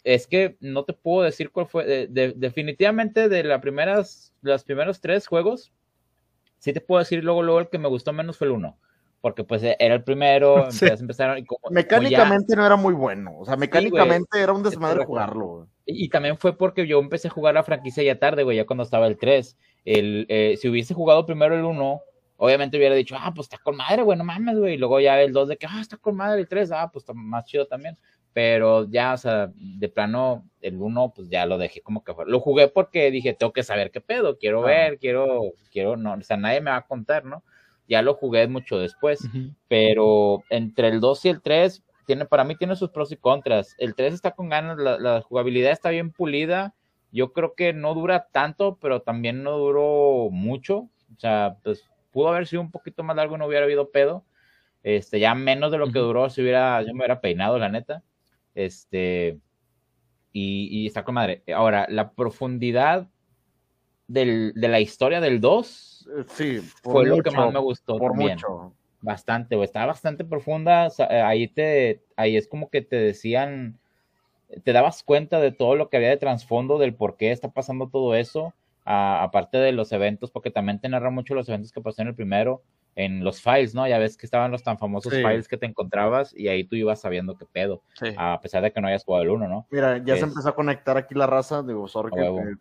es 0.04 0.28
que 0.28 0.58
no 0.60 0.84
te 0.86 0.94
puedo 0.94 1.24
decir 1.24 1.50
cuál 1.52 1.68
fue. 1.68 1.86
de- 1.86 2.08
de- 2.08 2.34
definitivamente 2.36 3.30
de 3.30 3.44
las 3.44 3.62
primeras, 3.62 4.34
los 4.42 4.64
primeros 4.64 5.00
tres 5.02 5.28
juegos, 5.28 5.72
sí 6.60 6.74
te 6.74 6.82
puedo 6.82 7.00
decir 7.00 7.24
luego, 7.24 7.42
luego 7.44 7.60
el 7.60 7.70
que 7.70 7.78
me 7.78 7.88
gustó 7.90 8.14
menos 8.14 8.38
fue 8.38 8.48
el 8.48 8.54
uno. 8.54 8.78
Porque 9.22 9.46
pues 9.46 9.64
era 9.64 9.96
el 9.96 10.04
primero, 10.04 10.56
Sí. 10.72 10.86
empezaron- 10.86 11.00
empezaron 11.00 11.38
y 11.38 11.46
como, 11.46 11.60
como 11.62 11.74
ya- 11.76 11.82
Mecánicamente 11.82 12.56
no 12.58 12.66
era 12.66 12.76
muy 12.76 12.94
bueno. 12.94 13.38
O 13.40 13.46
sea, 13.46 13.56
mecánicamente 13.56 14.40
era 14.42 14.52
un 14.52 14.64
desmadre 14.64 15.06
jugarlo. 15.06 15.46
güey. 15.48 15.68
Y, 15.86 16.06
y 16.06 16.10
también 16.10 16.38
fue 16.38 16.58
porque 16.58 16.86
yo 16.88 17.00
empecé 17.00 17.30
a 17.30 17.32
jugar 17.32 17.54
la 17.54 17.64
franquicia 17.64 18.04
ya 18.04 18.20
tarde, 18.20 18.44
güey, 18.44 18.58
ya 18.58 18.66
cuando 18.66 18.84
estaba 18.84 19.08
el 19.08 19.18
3. 19.18 19.58
El, 19.86 20.26
eh, 20.30 20.58
si 20.60 20.68
hubiese 20.68 20.94
jugado 20.94 21.26
primero 21.26 21.56
el 21.56 21.64
1, 21.64 22.02
obviamente 22.38 22.76
hubiera 22.78 22.96
dicho, 22.96 23.16
ah, 23.18 23.32
pues 23.34 23.46
está 23.46 23.58
con 23.60 23.78
madre, 23.78 24.02
güey, 24.02 24.18
no 24.18 24.24
mames, 24.26 24.58
güey. 24.58 24.74
Y 24.74 24.78
luego 24.78 25.00
ya 25.00 25.22
el 25.22 25.32
2 25.32 25.48
de 25.50 25.58
que, 25.58 25.68
ah, 25.70 25.80
está 25.80 25.96
con 25.98 26.16
madre 26.18 26.42
el 26.42 26.48
3, 26.50 26.72
ah, 26.74 26.90
pues 26.92 27.04
está 27.04 27.14
más 27.14 27.46
chido 27.46 27.66
también. 27.66 27.98
Pero 28.34 28.90
ya, 28.90 29.14
o 29.14 29.18
sea, 29.18 29.52
de 29.56 29.90
plano, 29.90 30.50
el 30.62 30.76
1, 30.82 31.14
pues 31.16 31.30
ya 31.30 31.46
lo 31.46 31.58
dejé 31.58 31.82
como 31.82 32.04
que 32.04 32.14
fue. 32.14 32.26
Lo 32.26 32.40
jugué 32.40 32.68
porque 32.68 33.12
dije, 33.12 33.34
tengo 33.34 33.54
que 33.54 33.64
saber 33.64 33.92
qué 33.92 34.02
pedo, 34.02 34.38
quiero 34.38 34.62
ver, 34.62 34.98
quiero, 34.98 35.54
quiero, 35.72 35.96
no, 35.98 36.14
o 36.14 36.22
sea, 36.22 36.38
nadie 36.38 36.62
me 36.62 36.72
va 36.72 36.78
a 36.78 36.88
contar, 36.88 37.26
¿no? 37.26 37.44
Ya 37.88 38.02
lo 38.02 38.16
jugué 38.16 38.48
mucho 38.48 38.80
después, 38.80 39.20
pero 39.68 40.44
entre 40.50 40.88
el 40.88 41.00
2 41.00 41.26
y 41.26 41.30
el 41.30 41.42
3, 41.42 41.84
tiene, 42.06 42.26
para 42.26 42.44
mí 42.44 42.56
tiene 42.56 42.76
sus 42.76 42.90
pros 42.90 43.12
y 43.12 43.18
contras. 43.18 43.76
El 43.78 43.94
3 43.96 44.14
está 44.14 44.32
con 44.32 44.50
ganas, 44.50 44.78
la, 44.78 44.98
la 45.00 45.22
jugabilidad 45.22 45.72
está 45.72 45.90
bien 45.90 46.12
pulida, 46.12 46.74
yo 47.12 47.34
creo 47.34 47.54
que 47.54 47.74
no 47.74 47.94
dura 47.94 48.28
tanto, 48.32 48.78
pero 48.82 49.02
también 49.04 49.44
no 49.44 49.58
duró 49.58 50.30
mucho, 50.32 50.90
o 51.16 51.20
sea, 51.20 51.58
pues 51.64 51.88
pudo 52.12 52.30
haber 52.30 52.48
sido 52.48 52.62
un 52.62 52.72
poquito 52.72 53.04
más 53.04 53.16
largo, 53.16 53.38
no 53.38 53.46
hubiera 53.46 53.66
habido 53.66 53.92
pedo, 53.92 54.26
este, 54.82 55.20
ya 55.20 55.36
menos 55.36 55.72
de 55.72 55.78
lo 55.78 55.92
que 55.92 56.00
duró, 56.00 56.30
si 56.30 56.42
hubiera, 56.42 56.82
yo 56.82 56.88
me 56.94 57.00
hubiera 57.00 57.22
peinado, 57.22 57.60
la 57.60 57.70
neta. 57.70 58.04
Este, 58.56 59.40
y, 60.32 60.88
está 60.88 61.04
con 61.04 61.16
madre. 61.16 61.44
Ahora, 61.54 61.86
la 61.90 62.12
profundidad 62.12 63.08
del, 64.08 64.54
de 64.56 64.68
la 64.68 64.80
historia 64.80 65.22
del 65.22 65.40
2 65.40 66.10
eh, 66.18 66.24
sí, 66.28 66.60
fue 66.84 67.06
lo 67.06 67.22
que 67.22 67.32
más 67.32 67.54
me 67.54 67.60
gustó 67.60 67.98
por 67.98 68.16
Mucho. 68.16 68.74
Bastante, 69.02 69.56
o 69.56 69.64
Estaba 69.64 69.88
bastante 69.88 70.24
profunda. 70.24 70.88
Eh, 70.88 71.22
ahí 71.22 71.48
te, 71.48 72.02
ahí 72.16 72.38
es 72.38 72.48
como 72.48 72.70
que 72.70 72.82
te 72.82 72.96
decían, 72.96 73.78
te 74.64 74.72
dabas 74.72 75.04
cuenta 75.04 75.40
de 75.40 75.52
todo 75.52 75.76
lo 75.76 75.90
que 75.90 75.98
había 75.98 76.10
de 76.10 76.18
trasfondo, 76.18 76.78
del 76.78 76.94
por 76.94 77.18
qué 77.18 77.32
está 77.32 77.50
pasando 77.50 77.90
todo 77.90 78.16
eso. 78.16 78.54
aparte 78.86 79.58
de 79.58 79.72
los 79.72 79.92
eventos, 79.92 80.32
porque 80.32 80.52
también 80.52 80.80
te 80.80 80.90
narra 80.90 81.10
mucho 81.10 81.36
los 81.36 81.48
eventos 81.50 81.72
que 81.72 81.82
pasó 81.82 82.02
en 82.02 82.10
el 82.10 82.16
primero 82.16 82.62
en 82.96 83.24
los 83.24 83.42
files, 83.42 83.74
¿no? 83.74 83.88
Ya 83.88 83.98
ves 83.98 84.18
que 84.18 84.26
estaban 84.26 84.52
los 84.52 84.64
tan 84.64 84.78
famosos 84.78 85.14
files 85.14 85.48
que 85.48 85.58
te 85.58 85.66
encontrabas 85.66 86.34
y 86.36 86.48
ahí 86.48 86.64
tú 86.64 86.76
ibas 86.76 87.02
sabiendo 87.02 87.38
qué 87.38 87.46
pedo, 87.46 87.82
a 88.18 88.40
pesar 88.42 88.64
de 88.64 88.72
que 88.72 88.82
no 88.82 88.88
hayas 88.88 89.04
jugado 89.04 89.24
el 89.24 89.30
uno, 89.30 89.48
¿no? 89.48 89.68
Mira, 89.72 89.98
ya 89.98 90.16
se 90.18 90.24
empezó 90.24 90.50
a 90.50 90.56
conectar 90.56 90.98
aquí 90.98 91.16
la 91.16 91.28
raza, 91.28 91.64
digo, 91.64 91.88
sorry 91.88 92.12
que, 92.12 92.56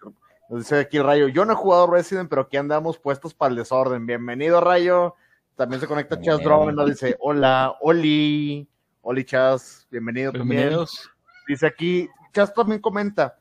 nos 0.49 0.61
dice 0.61 0.81
aquí 0.81 0.99
Rayo, 0.99 1.29
yo 1.29 1.45
no 1.45 1.53
he 1.53 1.57
jugado 1.57 1.87
Resident, 1.87 2.29
pero 2.29 2.43
aquí 2.43 2.57
andamos 2.57 2.99
puestos 2.99 3.33
para 3.33 3.51
el 3.51 3.57
desorden. 3.57 4.05
Bienvenido, 4.05 4.61
Rayo. 4.61 5.15
También 5.57 5.81
se 5.81 5.87
conecta 5.87 6.21
Chas 6.21 6.43
Drone, 6.43 6.73
nos 6.73 6.89
dice, 6.89 7.17
hola, 7.21 7.77
Oli, 7.81 8.69
Oli 9.03 9.25
Chas, 9.25 9.87
bienvenido 9.91 10.33
Bienvenidos. 10.33 11.11
Dice 11.47 11.67
aquí, 11.67 12.09
Chas 12.33 12.53
también 12.53 12.81
comenta, 12.81 13.39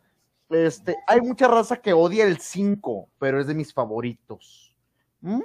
este, 0.50 0.96
hay 1.08 1.22
mucha 1.22 1.48
raza 1.48 1.78
que 1.78 1.94
odia 1.94 2.26
el 2.26 2.38
5, 2.40 3.10
pero 3.20 3.40
es 3.40 3.48
de 3.48 3.56
mis 3.56 3.74
favoritos. 3.74 4.76
¿Mm? 5.22 5.42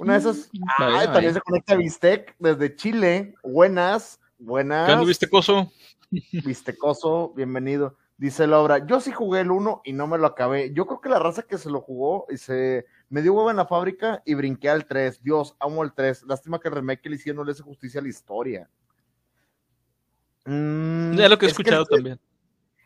Una 0.00 0.12
de 0.14 0.18
esas. 0.18 0.50
Mm, 0.52 1.12
también 1.12 1.34
se 1.34 1.40
conecta 1.40 1.74
Bistec 1.74 2.34
desde 2.38 2.74
Chile. 2.76 3.34
Buenas, 3.42 4.20
buenas. 4.38 4.88
¿Qué 4.88 5.04
Vistecoso? 5.04 5.72
Vistecoso, 6.10 7.32
bienvenido. 7.36 7.96
Dice 8.16 8.46
Laura, 8.48 8.84
yo 8.84 9.00
sí 9.00 9.12
jugué 9.12 9.40
el 9.40 9.50
1 9.50 9.82
y 9.84 9.92
no 9.92 10.06
me 10.08 10.18
lo 10.18 10.26
acabé. 10.26 10.72
Yo 10.72 10.86
creo 10.86 11.00
que 11.00 11.08
la 11.08 11.20
raza 11.20 11.42
que 11.42 11.56
se 11.56 11.70
lo 11.70 11.80
jugó 11.80 12.26
y 12.28 12.36
se 12.36 12.84
me 13.10 13.22
dio 13.22 13.32
huevo 13.32 13.50
en 13.50 13.56
la 13.56 13.66
fábrica 13.66 14.22
y 14.24 14.34
brinqué 14.34 14.68
al 14.68 14.86
3. 14.86 15.22
Dios, 15.22 15.56
amo 15.60 15.84
el 15.84 15.92
3. 15.92 16.24
Lástima 16.24 16.58
que 16.58 16.68
el 16.68 16.74
remake 16.74 17.02
que 17.02 17.10
le 17.10 17.16
hicieron 17.16 17.36
no 17.36 17.44
le 17.44 17.52
hace 17.52 17.62
justicia 17.62 18.00
a 18.00 18.02
la 18.02 18.08
historia. 18.08 18.68
Mm, 20.46 21.14
ya 21.14 21.28
lo 21.28 21.38
que 21.38 21.46
he 21.46 21.48
escuchado 21.50 21.84
también. 21.84 22.18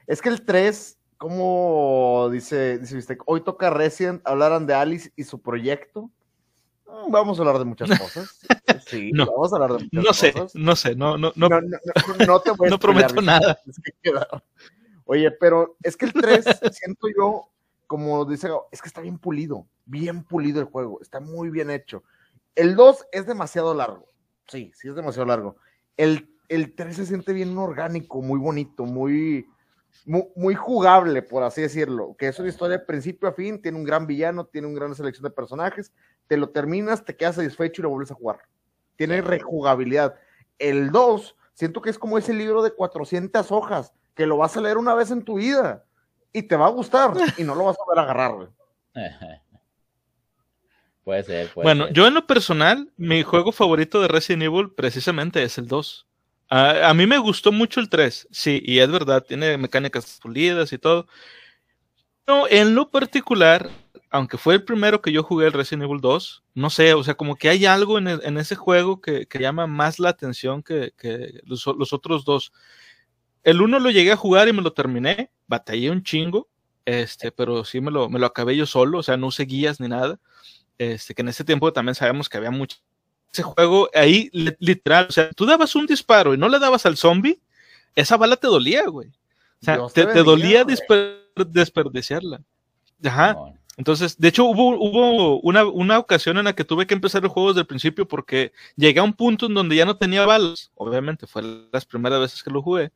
Es 0.06 0.20
que 0.20 0.28
el 0.28 0.44
3, 0.44 0.98
como 1.16 2.28
dice, 2.30 2.78
dice 2.78 2.96
Bistec, 2.96 3.22
hoy 3.24 3.42
toca 3.42 3.70
Resident, 3.70 4.20
hablaran 4.26 4.66
de 4.66 4.74
Alice 4.74 5.12
y 5.16 5.24
su 5.24 5.40
proyecto. 5.40 6.10
Mm, 6.92 7.10
vamos 7.10 7.38
a 7.38 7.42
hablar 7.42 7.58
de 7.58 7.64
muchas 7.64 7.88
cosas. 7.98 8.38
Sí, 8.86 9.10
no, 9.14 9.26
vamos 9.26 9.52
a 9.52 9.56
hablar 9.56 9.72
de 9.72 9.88
muchas 9.92 10.04
no 10.04 10.12
sé, 10.12 10.32
cosas. 10.32 10.54
No 10.54 10.76
sé, 10.76 10.94
no, 10.94 11.16
no, 11.16 11.32
no, 11.34 11.48
no, 11.48 11.60
no, 12.26 12.40
te 12.40 12.50
voy 12.52 12.68
a 12.68 12.70
no 12.70 12.78
prometo 12.78 13.20
nada. 13.22 13.58
Oye, 15.06 15.30
pero 15.32 15.76
es 15.82 15.96
que 15.96 16.06
el 16.06 16.12
3, 16.12 16.44
siento 16.72 17.08
yo, 17.16 17.48
como 17.86 18.24
dice, 18.24 18.48
es 18.70 18.80
que 18.80 18.88
está 18.88 19.00
bien 19.00 19.18
pulido, 19.18 19.66
bien 19.84 20.24
pulido 20.24 20.60
el 20.60 20.66
juego, 20.66 21.00
está 21.02 21.20
muy 21.20 21.50
bien 21.50 21.70
hecho. 21.70 22.04
El 22.54 22.76
2 22.76 23.06
es 23.10 23.26
demasiado 23.26 23.74
largo, 23.74 24.08
sí, 24.46 24.70
sí 24.74 24.88
es 24.88 24.94
demasiado 24.94 25.26
largo. 25.26 25.56
El, 25.96 26.30
el 26.48 26.74
3 26.74 26.96
se 26.96 27.06
siente 27.06 27.32
bien 27.32 27.56
orgánico, 27.58 28.22
muy 28.22 28.38
bonito, 28.38 28.84
muy, 28.84 29.46
muy, 30.04 30.54
jugable, 30.54 31.22
por 31.22 31.42
así 31.42 31.62
decirlo, 31.62 32.16
que 32.18 32.28
es 32.28 32.38
una 32.38 32.48
historia 32.48 32.78
de 32.78 32.84
principio 32.84 33.28
a 33.28 33.32
fin, 33.32 33.60
tiene 33.62 33.78
un 33.78 33.84
gran 33.84 34.06
villano, 34.06 34.46
tiene 34.46 34.66
una 34.66 34.76
gran 34.76 34.94
selección 34.94 35.22
de 35.24 35.30
personajes, 35.30 35.92
te 36.26 36.36
lo 36.36 36.50
terminas, 36.50 37.04
te 37.04 37.16
quedas 37.16 37.36
satisfecho 37.36 37.80
y 37.80 37.84
lo 37.84 37.90
vuelves 37.90 38.10
a 38.10 38.14
jugar. 38.14 38.40
Tiene 38.96 39.20
rejugabilidad. 39.20 40.16
El 40.58 40.90
2, 40.90 41.36
siento 41.54 41.82
que 41.82 41.90
es 41.90 41.98
como 41.98 42.18
ese 42.18 42.34
libro 42.34 42.62
de 42.62 42.72
400 42.72 43.52
hojas, 43.52 43.92
que 44.14 44.26
lo 44.26 44.36
vas 44.36 44.56
a 44.56 44.60
leer 44.60 44.76
una 44.76 44.94
vez 44.94 45.10
en 45.10 45.24
tu 45.24 45.34
vida 45.34 45.84
y 46.32 46.42
te 46.42 46.56
va 46.56 46.66
a 46.66 46.70
gustar 46.70 47.12
y 47.38 47.44
no 47.44 47.54
lo 47.54 47.64
vas 47.64 47.76
a 47.76 47.94
ver 47.94 47.98
agarrar. 47.98 48.50
Puede 51.04 51.24
ser. 51.24 51.50
bueno, 51.54 51.88
yo 51.90 52.06
en 52.06 52.14
lo 52.14 52.26
personal, 52.26 52.92
mi 52.96 53.22
juego 53.22 53.50
favorito 53.50 54.00
de 54.00 54.08
Resident 54.08 54.44
Evil 54.44 54.70
precisamente 54.70 55.42
es 55.42 55.58
el 55.58 55.66
2. 55.66 56.06
A, 56.54 56.92
mí 56.92 57.06
me 57.06 57.16
gustó 57.16 57.50
mucho 57.50 57.80
el 57.80 57.88
3, 57.88 58.28
sí, 58.30 58.60
y 58.62 58.80
es 58.80 58.90
verdad, 58.90 59.24
tiene 59.26 59.56
mecánicas 59.56 60.18
pulidas 60.20 60.70
y 60.74 60.78
todo. 60.78 61.06
Pero 62.26 62.46
en 62.50 62.74
lo 62.74 62.90
particular, 62.90 63.70
aunque 64.10 64.36
fue 64.36 64.56
el 64.56 64.62
primero 64.62 65.00
que 65.00 65.12
yo 65.12 65.22
jugué 65.22 65.46
el 65.46 65.54
Resident 65.54 65.84
Evil 65.84 66.02
2, 66.02 66.44
no 66.54 66.68
sé, 66.68 66.92
o 66.92 67.02
sea, 67.02 67.14
como 67.14 67.36
que 67.36 67.48
hay 67.48 67.64
algo 67.64 67.96
en, 67.96 68.36
ese 68.36 68.54
juego 68.54 69.00
que, 69.00 69.26
llama 69.40 69.66
más 69.66 69.98
la 69.98 70.10
atención 70.10 70.62
que, 70.62 70.92
los, 71.44 71.66
otros 71.66 72.26
dos. 72.26 72.52
El 73.44 73.62
1 73.62 73.78
lo 73.78 73.90
llegué 73.90 74.12
a 74.12 74.16
jugar 74.16 74.46
y 74.48 74.52
me 74.52 74.60
lo 74.60 74.74
terminé, 74.74 75.30
batallé 75.46 75.90
un 75.90 76.02
chingo, 76.02 76.50
este, 76.84 77.32
pero 77.32 77.64
sí 77.64 77.80
me 77.80 77.90
lo, 77.90 78.10
me 78.10 78.18
lo 78.18 78.26
acabé 78.26 78.58
yo 78.58 78.66
solo, 78.66 78.98
o 78.98 79.02
sea, 79.02 79.16
no 79.16 79.28
usé 79.28 79.44
guías 79.44 79.80
ni 79.80 79.88
nada. 79.88 80.20
Este, 80.76 81.14
que 81.14 81.22
en 81.22 81.28
ese 81.28 81.44
tiempo 81.44 81.72
también 81.72 81.94
sabemos 81.94 82.28
que 82.28 82.36
había 82.36 82.50
mucho 82.50 82.76
ese 83.32 83.42
juego 83.42 83.88
ahí 83.94 84.30
literal, 84.32 85.06
o 85.08 85.12
sea, 85.12 85.30
tú 85.30 85.46
dabas 85.46 85.74
un 85.74 85.86
disparo 85.86 86.34
y 86.34 86.38
no 86.38 86.48
le 86.48 86.58
dabas 86.58 86.84
al 86.84 86.96
zombie, 86.96 87.40
esa 87.94 88.16
bala 88.16 88.36
te 88.36 88.46
dolía, 88.46 88.86
güey. 88.86 89.08
O 89.08 89.64
sea, 89.64 89.78
te, 89.88 90.22
dolía 90.22 90.64
desperdiciarla. 90.64 92.42
Ajá. 93.04 93.36
Entonces, 93.76 94.18
de 94.18 94.28
hecho, 94.28 94.44
hubo, 94.44 94.76
hubo 94.76 95.40
una, 95.40 95.64
una, 95.64 95.98
ocasión 95.98 96.36
en 96.36 96.44
la 96.44 96.52
que 96.52 96.64
tuve 96.64 96.86
que 96.86 96.94
empezar 96.94 97.22
el 97.22 97.28
juego 97.28 97.50
desde 97.50 97.60
el 97.60 97.66
principio 97.66 98.06
porque 98.06 98.52
llegué 98.76 99.00
a 99.00 99.04
un 99.04 99.14
punto 99.14 99.46
en 99.46 99.54
donde 99.54 99.76
ya 99.76 99.86
no 99.86 99.96
tenía 99.96 100.26
balas. 100.26 100.70
Obviamente, 100.74 101.26
fue 101.26 101.42
las 101.72 101.86
primeras 101.86 102.20
veces 102.20 102.42
que 102.42 102.50
lo 102.50 102.60
jugué. 102.60 102.92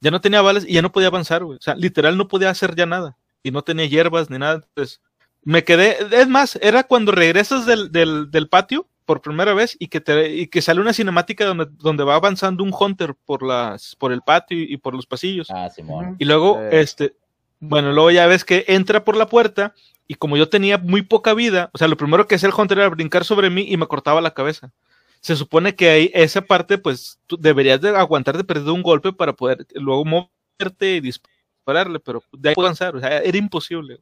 Ya 0.00 0.10
no 0.10 0.20
tenía 0.20 0.40
balas 0.40 0.64
y 0.66 0.72
ya 0.74 0.82
no 0.82 0.92
podía 0.92 1.08
avanzar, 1.08 1.44
güey. 1.44 1.58
O 1.58 1.62
sea, 1.62 1.74
literal 1.74 2.16
no 2.16 2.28
podía 2.28 2.48
hacer 2.48 2.74
ya 2.74 2.86
nada. 2.86 3.18
Y 3.42 3.50
no 3.50 3.62
tenía 3.62 3.86
hierbas 3.86 4.30
ni 4.30 4.38
nada. 4.38 4.62
Entonces, 4.66 5.02
me 5.42 5.62
quedé. 5.62 5.98
Es 6.12 6.28
más, 6.28 6.56
era 6.62 6.84
cuando 6.84 7.12
regresas 7.12 7.66
del, 7.66 7.92
del, 7.92 8.30
del 8.30 8.48
patio 8.48 8.88
por 9.04 9.20
primera 9.20 9.54
vez 9.54 9.76
y 9.78 9.88
que, 9.88 10.00
te, 10.00 10.34
y 10.34 10.46
que 10.46 10.62
sale 10.62 10.80
una 10.80 10.92
cinemática 10.92 11.44
donde, 11.44 11.66
donde 11.78 12.04
va 12.04 12.14
avanzando 12.14 12.64
un 12.64 12.72
Hunter 12.78 13.14
por, 13.24 13.42
las, 13.42 13.96
por 13.96 14.12
el 14.12 14.22
patio 14.22 14.58
y, 14.58 14.76
por 14.76 14.94
los 14.94 15.06
pasillos. 15.06 15.48
Ah, 15.50 15.68
Simón. 15.70 16.16
Y 16.18 16.24
luego, 16.24 16.60
este, 16.70 17.16
bueno, 17.60 17.92
luego 17.92 18.10
ya 18.10 18.26
ves 18.26 18.44
que 18.44 18.64
entra 18.68 19.04
por 19.04 19.16
la 19.16 19.26
puerta 19.26 19.74
y 20.06 20.14
como 20.14 20.36
yo 20.36 20.48
tenía 20.48 20.78
muy 20.78 21.02
poca 21.02 21.34
vida, 21.34 21.70
o 21.72 21.78
sea, 21.78 21.88
lo 21.88 21.96
primero 21.96 22.26
que 22.26 22.34
hacía 22.34 22.48
el 22.48 22.54
Hunter 22.56 22.78
era 22.78 22.88
brincar 22.88 23.24
sobre 23.24 23.50
mí 23.50 23.66
y 23.68 23.76
me 23.76 23.86
cortaba 23.86 24.20
la 24.20 24.34
cabeza. 24.34 24.72
Se 25.20 25.36
supone 25.36 25.74
que 25.74 25.88
ahí, 25.88 26.10
esa 26.12 26.42
parte, 26.42 26.76
pues, 26.76 27.18
tú 27.26 27.38
deberías 27.38 27.80
de 27.80 27.96
aguantar 27.96 28.36
de 28.36 28.44
perder 28.44 28.70
un 28.70 28.82
golpe 28.82 29.12
para 29.12 29.32
poder 29.32 29.66
luego 29.74 30.04
moverte 30.04 30.96
y 30.96 31.00
dispararle, 31.00 32.00
pero 32.00 32.22
de 32.32 32.50
ahí 32.50 32.54
puedo 32.54 32.66
avanzar, 32.66 32.94
o 32.94 33.00
sea, 33.00 33.18
era 33.18 33.38
imposible. 33.38 34.00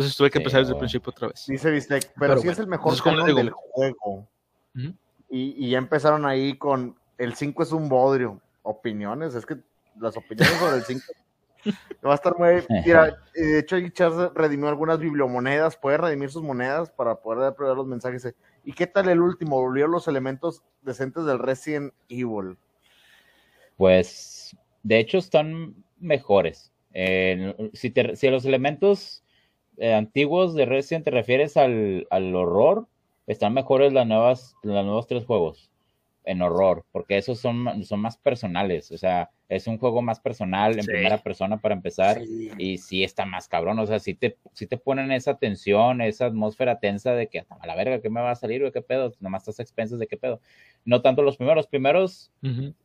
Entonces 0.00 0.16
tuve 0.16 0.30
que 0.30 0.38
empezar 0.38 0.60
desde 0.60 0.72
el 0.72 0.78
principio 0.78 1.10
otra 1.10 1.28
vez. 1.28 1.44
Dice 1.46 1.70
Bistec, 1.70 2.10
pero, 2.18 2.38
si 2.38 2.48
es 2.48 2.58
el 2.58 2.66
mejor 2.66 2.94
del 3.26 3.50
juego. 3.50 4.26
y, 5.28 5.66
y, 5.66 5.70
ya 5.70 5.76
empezaron 5.76 6.24
ahí 6.24 6.56
con 6.56 6.96
el 7.18 7.34
5 7.34 7.62
es 7.62 7.72
un 7.72 7.86
bodrio. 7.90 8.40
Opiniones, 8.62 9.34
es 9.34 9.44
que 9.44 9.58
las 9.98 10.16
opiniones 10.16 10.56
sobre 10.58 10.76
el 10.76 10.84
5 10.84 11.04
va 12.06 12.12
a 12.12 12.14
estar 12.14 12.38
muy. 12.38 12.64
Mira, 12.86 13.14
de 13.34 13.58
hecho, 13.58 13.76
ahí 13.76 13.90
Charles 13.90 14.30
redimió 14.34 14.70
algunas 14.70 14.98
bibliomonedas. 14.98 15.76
Puede 15.76 15.98
redimir 15.98 16.30
sus 16.30 16.42
monedas 16.42 16.90
para 16.90 17.16
poder 17.16 17.54
probar 17.54 17.76
los 17.76 17.86
mensajes. 17.86 18.34
¿Y 18.64 18.72
qué 18.72 18.86
tal 18.86 19.06
el 19.10 19.20
último? 19.20 19.60
¿Volvieron 19.60 19.90
los 19.92 20.08
elementos 20.08 20.62
decentes 20.80 21.26
del 21.26 21.38
Resident 21.38 21.92
Evil? 22.08 22.56
Pues, 23.76 24.56
de 24.82 24.98
hecho, 24.98 25.18
están 25.18 25.74
mejores. 25.98 26.72
si, 27.74 27.92
si 28.14 28.30
los 28.30 28.46
elementos 28.46 29.22
eh, 29.76 29.94
antiguos 29.94 30.54
de 30.54 30.66
Resident 30.66 31.04
te 31.04 31.10
refieres 31.10 31.56
al, 31.56 32.06
al, 32.10 32.34
horror, 32.34 32.86
están 33.26 33.54
mejores 33.54 33.92
las 33.92 34.06
nuevas, 34.06 34.54
los 34.62 34.84
nuevos 34.84 35.06
tres 35.06 35.24
juegos. 35.24 35.69
En 36.24 36.42
horror, 36.42 36.84
porque 36.92 37.16
esos 37.16 37.38
son, 37.38 37.84
son 37.84 38.00
más 38.00 38.16
personales, 38.18 38.90
o 38.92 38.98
sea, 38.98 39.30
es 39.48 39.66
un 39.66 39.78
juego 39.78 40.00
más 40.00 40.20
personal 40.20 40.78
en 40.78 40.86
primera 40.86 41.18
persona 41.18 41.56
para 41.56 41.74
empezar 41.74 42.20
y 42.56 42.78
sí 42.78 43.02
está 43.02 43.26
más 43.26 43.48
cabrón, 43.48 43.78
o 43.80 43.86
sea, 43.86 43.98
si 43.98 44.14
te, 44.14 44.36
si 44.52 44.66
te 44.66 44.76
ponen 44.76 45.10
esa 45.10 45.38
tensión, 45.38 46.00
esa 46.02 46.26
atmósfera 46.26 46.78
tensa 46.78 47.14
de 47.14 47.26
que 47.26 47.40
a 47.40 47.66
la 47.66 47.74
verga, 47.74 48.00
¿qué 48.00 48.10
me 48.10 48.20
va 48.20 48.30
a 48.30 48.36
salir? 48.36 48.70
¿Qué 48.72 48.80
pedo? 48.80 49.12
Nomás 49.18 49.42
estás 49.42 49.58
a 49.58 49.62
expensas 49.62 49.98
de 49.98 50.06
qué 50.06 50.16
pedo. 50.16 50.40
No 50.84 51.02
tanto 51.02 51.22
los 51.22 51.36
primeros, 51.36 51.56
los 51.56 51.66
primeros, 51.66 52.30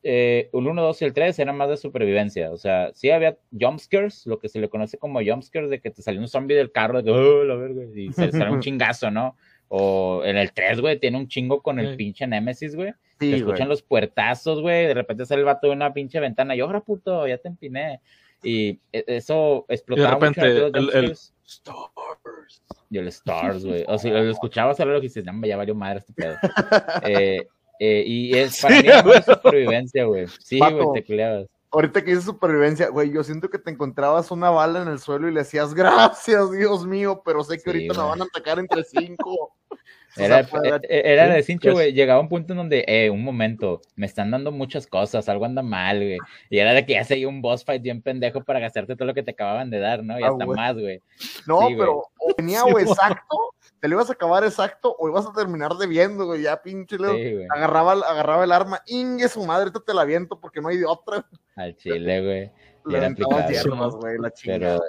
eh, 0.01 0.49
el 0.51 0.67
1, 0.67 0.81
2 0.81 1.01
y 1.01 1.05
el 1.05 1.13
3 1.13 1.37
eran 1.37 1.55
más 1.55 1.69
de 1.69 1.77
supervivencia, 1.77 2.51
o 2.51 2.57
sea, 2.57 2.91
sí 2.93 3.11
había 3.11 3.37
jumpscares, 3.51 4.25
lo 4.25 4.39
que 4.39 4.49
se 4.49 4.59
le 4.59 4.69
conoce 4.69 4.97
como 4.97 5.19
jumpscares, 5.23 5.69
de 5.69 5.79
que 5.79 5.91
te 5.91 6.01
salió 6.01 6.19
un 6.19 6.27
zombie 6.27 6.55
del 6.55 6.71
carro, 6.71 7.01
de 7.03 7.11
oh, 7.11 7.43
la 7.43 7.55
verga, 7.55 7.83
y 7.95 8.11
se 8.11 8.31
sale 8.31 8.51
un 8.51 8.59
chingazo, 8.61 9.11
¿no? 9.11 9.35
O 9.67 10.23
en 10.25 10.37
el 10.37 10.51
3, 10.51 10.81
güey, 10.81 10.99
tiene 10.99 11.17
un 11.17 11.27
chingo 11.27 11.61
con 11.61 11.79
el 11.79 11.95
pinche 11.95 12.25
Nemesis, 12.25 12.75
güey. 12.75 12.93
Sí, 13.19 13.33
escuchan 13.33 13.69
los 13.69 13.81
puertazos, 13.81 14.61
güey. 14.61 14.87
De 14.87 14.93
repente 14.93 15.25
sale 15.25 15.39
el 15.39 15.45
vato 15.45 15.67
de 15.67 15.73
una 15.73 15.93
pinche 15.93 16.19
ventana. 16.19 16.55
Y 16.55 16.59
ahora, 16.59 16.81
puto, 16.81 17.27
ya 17.27 17.37
te 17.37 17.47
empiné. 17.47 18.01
Y 18.43 18.79
e, 18.91 19.03
eso 19.07 19.65
explotaba. 19.69 20.09
de 20.09 20.13
repente, 20.13 20.77
el, 20.77 20.89
el, 20.93 21.11
Stars. 21.11 22.61
Y 22.89 22.97
el 22.97 23.07
Stars, 23.07 23.65
güey. 23.65 23.85
O 23.87 23.97
sea, 23.97 24.11
lo 24.11 24.31
escuchabas 24.31 24.79
hablar 24.79 24.97
y 24.97 25.01
dices, 25.01 25.23
no, 25.25 25.45
ya 25.45 25.57
valió 25.57 25.75
madre 25.75 25.99
este 25.99 26.13
pedo. 26.13 26.35
eh, 27.03 27.47
eh, 27.79 28.03
y 28.05 28.37
es 28.37 28.61
para 28.61 28.81
mí 28.81 28.87
es 29.15 29.25
supervivencia, 29.25 30.05
güey. 30.05 30.27
Sí, 30.39 30.59
güey, 30.59 30.85
te 30.93 31.03
cleabas 31.03 31.47
ahorita 31.75 32.03
que 32.03 32.11
dices 32.11 32.25
supervivencia, 32.25 32.89
güey, 32.89 33.11
yo 33.11 33.23
siento 33.23 33.49
que 33.49 33.59
te 33.59 33.69
encontrabas 33.69 34.31
una 34.31 34.49
bala 34.49 34.81
en 34.81 34.87
el 34.87 34.99
suelo 34.99 35.27
y 35.27 35.33
le 35.33 35.41
decías 35.41 35.73
gracias, 35.75 36.51
Dios 36.51 36.87
mío, 36.87 37.21
pero 37.25 37.43
sé 37.43 37.61
que 37.61 37.69
ahorita 37.69 37.93
nos 37.93 38.09
van 38.09 38.21
a 38.21 38.25
atacar 38.25 38.59
entre 38.59 38.83
cinco. 38.83 39.55
Era, 40.17 40.41
e, 40.41 41.01
era, 41.13 41.27
de 41.27 41.43
cincho, 41.43 41.73
güey. 41.73 41.93
Llegaba 41.93 42.19
un 42.19 42.29
punto 42.29 42.53
en 42.53 42.57
donde, 42.57 42.85
eh, 42.87 43.09
un 43.09 43.23
momento, 43.23 43.81
me 43.95 44.05
están 44.05 44.31
dando 44.31 44.51
muchas 44.51 44.87
cosas, 44.87 45.27
algo 45.27 45.45
anda 45.45 45.61
mal, 45.61 45.97
güey. 45.97 46.17
Y 46.49 46.59
era 46.59 46.73
de 46.73 46.85
que 46.85 46.93
ya 46.93 47.03
seguía 47.03 47.27
un 47.27 47.41
boss 47.41 47.65
fight 47.65 47.81
bien 47.81 48.01
pendejo 48.01 48.43
para 48.43 48.59
gastarte 48.59 48.95
todo 48.95 49.07
lo 49.07 49.13
que 49.13 49.23
te 49.23 49.31
acababan 49.31 49.69
de 49.69 49.79
dar, 49.79 50.03
¿no? 50.03 50.19
Y 50.19 50.23
ah, 50.23 50.29
hasta 50.29 50.45
más, 50.45 50.75
güey. 50.75 51.01
No, 51.47 51.67
pero 51.77 52.03
venía, 52.37 52.61
güey, 52.63 52.85
exacto. 52.87 53.53
Te 53.79 53.89
lo 53.89 53.95
ibas 53.95 54.09
a 54.09 54.13
acabar 54.13 54.43
exacto 54.43 54.95
o 54.97 55.09
ibas 55.09 55.25
a 55.27 55.33
terminar 55.33 55.73
debiendo, 55.73 56.25
güey. 56.25 56.43
Ya 56.43 56.61
pinche, 56.61 56.97
agarraba, 57.53 57.93
agarraba 57.93 58.43
el 58.43 58.51
arma, 58.51 58.81
ingue 58.87 59.27
su 59.27 59.45
madre, 59.45 59.71
te 59.85 59.93
la 59.93 60.05
viento 60.05 60.39
porque 60.39 60.61
no 60.61 60.69
hay 60.69 60.77
de 60.77 60.85
otra. 60.85 61.25
Al 61.55 61.75
chile, 61.75 62.21
güey. 62.23 62.51
la 62.85 64.31
pero, 64.43 64.79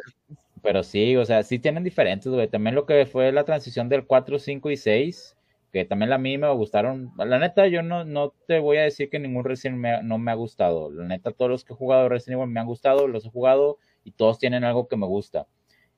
pero 0.67 0.83
sí, 0.83 1.15
o 1.15 1.25
sea, 1.25 1.45
sí 1.45 1.61
tienen 1.61 1.85
diferentes, 1.85 2.27
güey. 2.27 2.49
También 2.49 2.75
lo 2.75 2.87
que 2.87 3.07
fue 3.07 3.31
la 3.31 3.45
transición 3.45 3.89
del 3.89 4.05
4, 4.05 4.41
5 4.41 4.73
y 4.73 4.77
6, 4.77 5.37
que 5.73 5.85
también 5.85 6.13
a 6.13 6.19
mí 6.19 6.37
me 6.39 6.51
gustaron. 6.51 7.13
La 7.19 7.39
neta, 7.39 7.69
yo 7.69 7.85
no, 7.85 8.05
no 8.05 8.35
te 8.49 8.59
voy 8.59 8.79
a 8.79 8.83
decir 8.83 9.09
que 9.09 9.21
ningún 9.21 9.45
Resident 9.45 9.79
me, 9.79 10.03
no 10.03 10.19
me 10.19 10.33
ha 10.33 10.35
gustado. 10.35 10.91
La 10.91 11.05
neta, 11.05 11.31
todos 11.31 11.53
los 11.53 11.65
que 11.65 11.73
he 11.73 11.77
jugado 11.77 12.09
Resident 12.09 12.41
Evil 12.41 12.53
me 12.53 12.59
han 12.59 12.67
gustado, 12.67 13.07
los 13.07 13.25
he 13.25 13.31
jugado 13.31 13.79
y 14.03 14.11
todos 14.11 14.41
tienen 14.41 14.65
algo 14.65 14.89
que 14.89 14.97
me 14.97 15.07
gusta. 15.07 15.47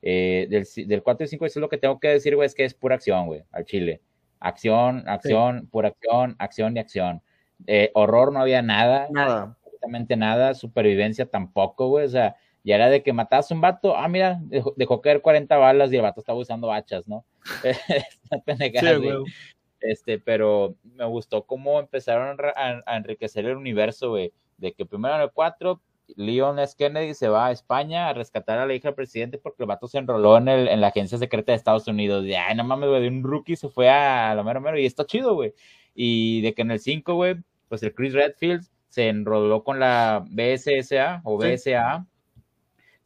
Eh, 0.03 0.49
del, 0.51 0.67
del 0.87 1.03
4 1.03 1.25
y 1.25 1.29
5, 1.29 1.47
eso 1.47 1.59
es 1.59 1.63
lo 1.63 1.71
que 1.71 1.79
tengo 1.79 1.99
que 1.99 2.09
decir, 2.09 2.37
güey, 2.37 2.45
es 2.45 2.55
que 2.55 2.67
es 2.67 2.75
pura 2.75 2.97
acción, 2.97 3.25
güey, 3.25 3.45
al 3.53 3.65
chile. 3.65 4.03
Acción, 4.39 5.09
acción, 5.09 5.67
pura 5.69 5.89
acción, 5.89 6.37
acción 6.39 6.77
y 6.77 6.81
acción. 6.81 7.23
Eh, 7.67 7.91
horror 7.95 8.35
no 8.35 8.41
había 8.41 8.61
nada. 8.61 9.09
Nada. 9.11 9.57
Absolutamente 9.65 10.15
nada. 10.15 10.53
Supervivencia 10.53 11.25
tampoco, 11.25 11.89
güey. 11.89 12.05
O 12.05 12.11
sea, 12.11 12.37
ya 12.69 12.75
era 12.75 12.91
de 12.91 13.03
que 13.03 13.15
matabas 13.15 13.51
a 13.51 13.55
un 13.55 13.63
vato, 13.63 13.97
ah, 13.97 14.09
mira, 14.09 14.39
dejó, 14.77 15.01
caer 15.01 15.23
40 15.23 15.57
balas 15.57 15.91
y 15.91 15.97
el 15.97 16.03
vato 16.03 16.21
estaba 16.21 16.39
usando 16.39 16.71
hachas, 16.71 17.09
¿no? 17.09 17.25
Este, 19.81 20.19
pero 20.19 20.75
me 20.83 21.05
gustó 21.05 21.47
cómo 21.47 21.79
empezaron 21.79 22.37
a, 22.57 22.97
enriquecer 22.97 23.47
el 23.47 23.57
universo, 23.57 24.11
güey. 24.11 24.33
De 24.57 24.73
que 24.73 24.85
primero 24.85 25.15
en 25.15 25.21
el 25.21 25.31
4, 25.31 25.81
Leon 26.17 26.59
S. 26.59 26.75
Kennedy 26.77 27.15
se 27.15 27.29
va 27.29 27.47
a 27.47 27.53
España 27.53 28.09
a 28.09 28.13
rescatar 28.13 28.59
a 28.59 28.67
la 28.67 28.75
hija 28.75 28.89
del 28.89 28.97
presidente 28.97 29.39
porque 29.39 29.63
el 29.63 29.69
vato 29.69 29.87
se 29.87 29.99
enroló 29.99 30.37
en, 30.37 30.49
el, 30.49 30.67
en 30.67 30.81
la 30.81 30.89
agencia 30.89 31.17
secreta 31.17 31.53
de 31.53 31.57
Estados 31.57 31.87
Unidos. 31.87 32.27
Y, 32.27 32.35
ay, 32.35 32.57
no 32.57 32.65
mames, 32.65 32.89
güey, 32.89 33.03
de 33.03 33.09
un 33.09 33.23
rookie 33.23 33.55
se 33.55 33.69
fue 33.69 33.89
a 33.89 34.35
lo 34.35 34.43
mero 34.43 34.61
mero 34.61 34.79
y 34.79 34.85
está 34.85 35.07
chido, 35.07 35.35
güey. 35.35 35.55
Y 35.95 36.41
de 36.43 36.55
que 36.55 36.63
en 36.63 36.73
el 36.73 36.81
5, 36.81 37.15
güey, 37.15 37.37
pues 37.69 37.81
el 37.85 37.95
Chris 37.95 38.15
Redfield 38.15 38.67
se 38.89 39.09
enroló 39.09 39.63
con 39.63 39.79
la 39.79 40.25
BSSA 40.29 41.21
o 41.23 41.39
BSA 41.39 42.05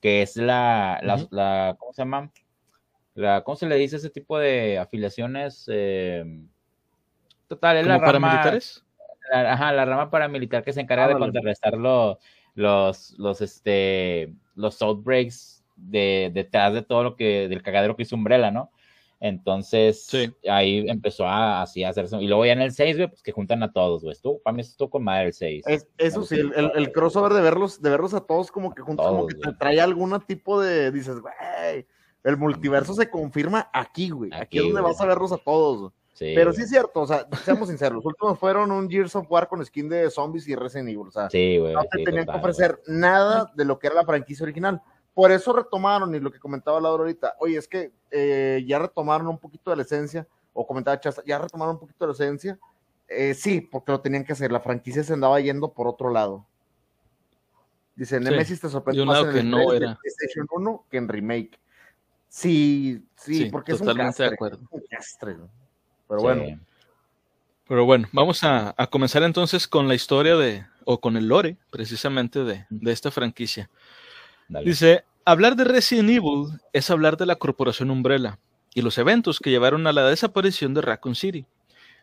que 0.02 0.20
es 0.20 0.36
la, 0.36 1.00
la, 1.30 1.76
¿cómo 1.78 1.92
se 1.92 2.02
llama? 2.02 2.30
La, 3.14 3.44
¿Cómo 3.44 3.56
se 3.56 3.66
le 3.66 3.76
dice 3.76 3.96
ese 3.96 4.10
tipo 4.10 4.36
de 4.36 4.76
afiliaciones? 4.78 5.70
Eh, 5.72 6.24
total, 7.46 7.76
es 7.76 7.86
la 7.86 7.98
rama... 7.98 8.06
paramilitares? 8.06 8.84
La, 9.32 9.52
ajá, 9.52 9.72
la 9.72 9.84
rama 9.84 10.10
paramilitar 10.10 10.64
que 10.64 10.72
se 10.72 10.80
encarga 10.80 11.06
de 11.06 11.14
contrarrestar 11.14 11.74
los, 11.74 12.18
los, 12.56 13.14
los, 13.16 13.40
este, 13.40 14.34
los 14.56 14.82
outbreaks 14.82 15.64
de, 15.76 16.32
detrás 16.34 16.74
de 16.74 16.82
todo 16.82 17.04
lo 17.04 17.14
que, 17.14 17.48
del 17.48 17.62
cagadero 17.62 17.94
que 17.94 18.02
hizo 18.02 18.16
Umbrella, 18.16 18.50
¿no? 18.50 18.72
Entonces, 19.24 20.10
ahí 20.50 20.84
empezó 20.88 21.28
a, 21.28 21.62
así 21.62 21.84
a 21.84 21.90
hacerse. 21.90 22.16
Y 22.16 22.26
luego 22.26 22.44
ya 22.44 22.54
en 22.54 22.60
el 22.60 22.72
6, 22.72 22.96
güey, 22.96 23.08
pues 23.08 23.22
que 23.22 23.30
juntan 23.30 23.62
a 23.62 23.72
todos, 23.72 24.02
güey. 24.02 24.16
para 24.42 24.52
mí 24.52 24.62
estuvo 24.62 24.90
con 24.90 25.04
madre 25.04 25.26
el 25.26 25.32
6. 25.32 25.64
eso 25.96 26.24
sí, 26.24 26.40
el, 26.40 26.72
el, 26.74 26.90
crossover 26.90 27.32
de 27.32 27.40
verlos, 27.40 27.80
de 27.80 27.88
verlos 27.88 28.14
a 28.14 28.20
todos 28.22 28.50
como 28.50 28.74
que 28.74 28.82
juntos, 28.82 29.06
como 29.06 29.28
que 29.28 29.36
te 29.36 29.52
trae 29.52 29.80
algún 29.80 30.20
tipo 30.26 30.60
de, 30.60 30.90
dices, 30.90 31.20
güey, 31.20 31.86
el 32.24 32.36
multiverso 32.36 32.94
se 32.94 33.08
confirma 33.08 33.70
aquí, 33.72 34.10
güey. 34.10 34.32
Aquí, 34.34 34.58
es 34.58 34.64
donde 34.64 34.80
vas 34.80 35.00
a 35.00 35.06
verlos 35.06 35.30
a 35.30 35.38
todos. 35.38 35.92
Pero 36.18 36.52
sí 36.52 36.62
es 36.62 36.68
cierto, 36.68 37.02
o 37.02 37.06
sea, 37.06 37.24
seamos 37.44 37.68
sinceros, 37.68 37.96
los 37.96 38.06
últimos 38.06 38.36
fueron 38.40 38.72
un 38.72 38.90
Gears 38.90 39.14
of 39.14 39.30
War 39.30 39.46
con 39.46 39.64
skin 39.64 39.88
de 39.88 40.10
zombies 40.10 40.48
y 40.48 40.56
Resident 40.56 40.88
Evil, 40.88 41.06
o 41.06 41.10
sea, 41.12 41.24
no 41.24 41.84
te 41.84 42.04
tenían 42.04 42.26
que 42.26 42.36
ofrecer 42.36 42.80
nada 42.88 43.52
de 43.54 43.64
lo 43.64 43.78
que 43.78 43.86
era 43.86 43.94
la 43.94 44.04
franquicia 44.04 44.42
original. 44.42 44.82
Por 45.14 45.30
eso 45.30 45.52
retomaron, 45.52 46.14
y 46.14 46.20
lo 46.20 46.30
que 46.30 46.38
comentaba 46.38 46.80
Laura 46.80 47.02
ahorita, 47.02 47.36
oye, 47.38 47.58
es 47.58 47.68
que 47.68 47.92
eh, 48.10 48.64
ya 48.66 48.78
retomaron 48.78 49.26
un 49.26 49.38
poquito 49.38 49.70
de 49.70 49.76
la 49.76 49.82
esencia, 49.82 50.26
o 50.54 50.66
comentaba 50.66 50.98
Chasta, 50.98 51.22
ya 51.26 51.38
retomaron 51.38 51.74
un 51.74 51.80
poquito 51.80 52.04
de 52.04 52.08
la 52.08 52.14
esencia. 52.14 52.58
Eh, 53.08 53.34
sí, 53.34 53.60
porque 53.60 53.92
lo 53.92 54.00
tenían 54.00 54.24
que 54.24 54.32
hacer, 54.32 54.50
la 54.50 54.60
franquicia 54.60 55.04
se 55.04 55.12
andaba 55.12 55.38
yendo 55.40 55.72
por 55.72 55.86
otro 55.86 56.10
lado. 56.10 56.46
Dice, 57.94 58.18
Nemesis 58.20 58.60
te 58.60 58.70
sorprendió 58.70 59.04
más 59.04 59.22
en 59.22 59.36
el 59.36 59.50
no 59.50 59.66
PlayStation 59.66 60.46
1 60.50 60.86
que 60.90 60.96
en 60.96 61.08
remake. 61.08 61.58
Sí, 62.28 63.04
sí, 63.14 63.50
porque 63.50 63.72
es 63.72 63.80
un 63.82 63.94
castre, 63.94 64.28
de 64.28 64.34
acuerdo. 64.34 64.60
un 64.70 64.82
castre. 64.88 65.36
Pero 66.08 66.20
bueno. 66.22 66.60
Pero 67.68 67.84
bueno, 67.84 68.08
vamos 68.12 68.42
a, 68.44 68.74
comenzar 68.90 69.22
entonces 69.22 69.68
con 69.68 69.88
la 69.88 69.94
historia 69.94 70.36
de, 70.36 70.66
o 70.84 71.00
con 71.00 71.16
el 71.18 71.28
lore, 71.28 71.58
precisamente, 71.70 72.44
de, 72.44 72.66
de 72.70 72.92
esta 72.92 73.10
franquicia. 73.10 73.70
Dice, 74.60 75.04
hablar 75.24 75.56
de 75.56 75.64
Resident 75.64 76.10
Evil 76.10 76.60
es 76.72 76.90
hablar 76.90 77.16
de 77.16 77.26
la 77.26 77.36
corporación 77.36 77.90
Umbrella 77.90 78.38
y 78.74 78.82
los 78.82 78.98
eventos 78.98 79.40
que 79.40 79.50
llevaron 79.50 79.86
a 79.86 79.92
la 79.92 80.06
desaparición 80.06 80.74
de 80.74 80.82
Raccoon 80.82 81.14
City. 81.14 81.46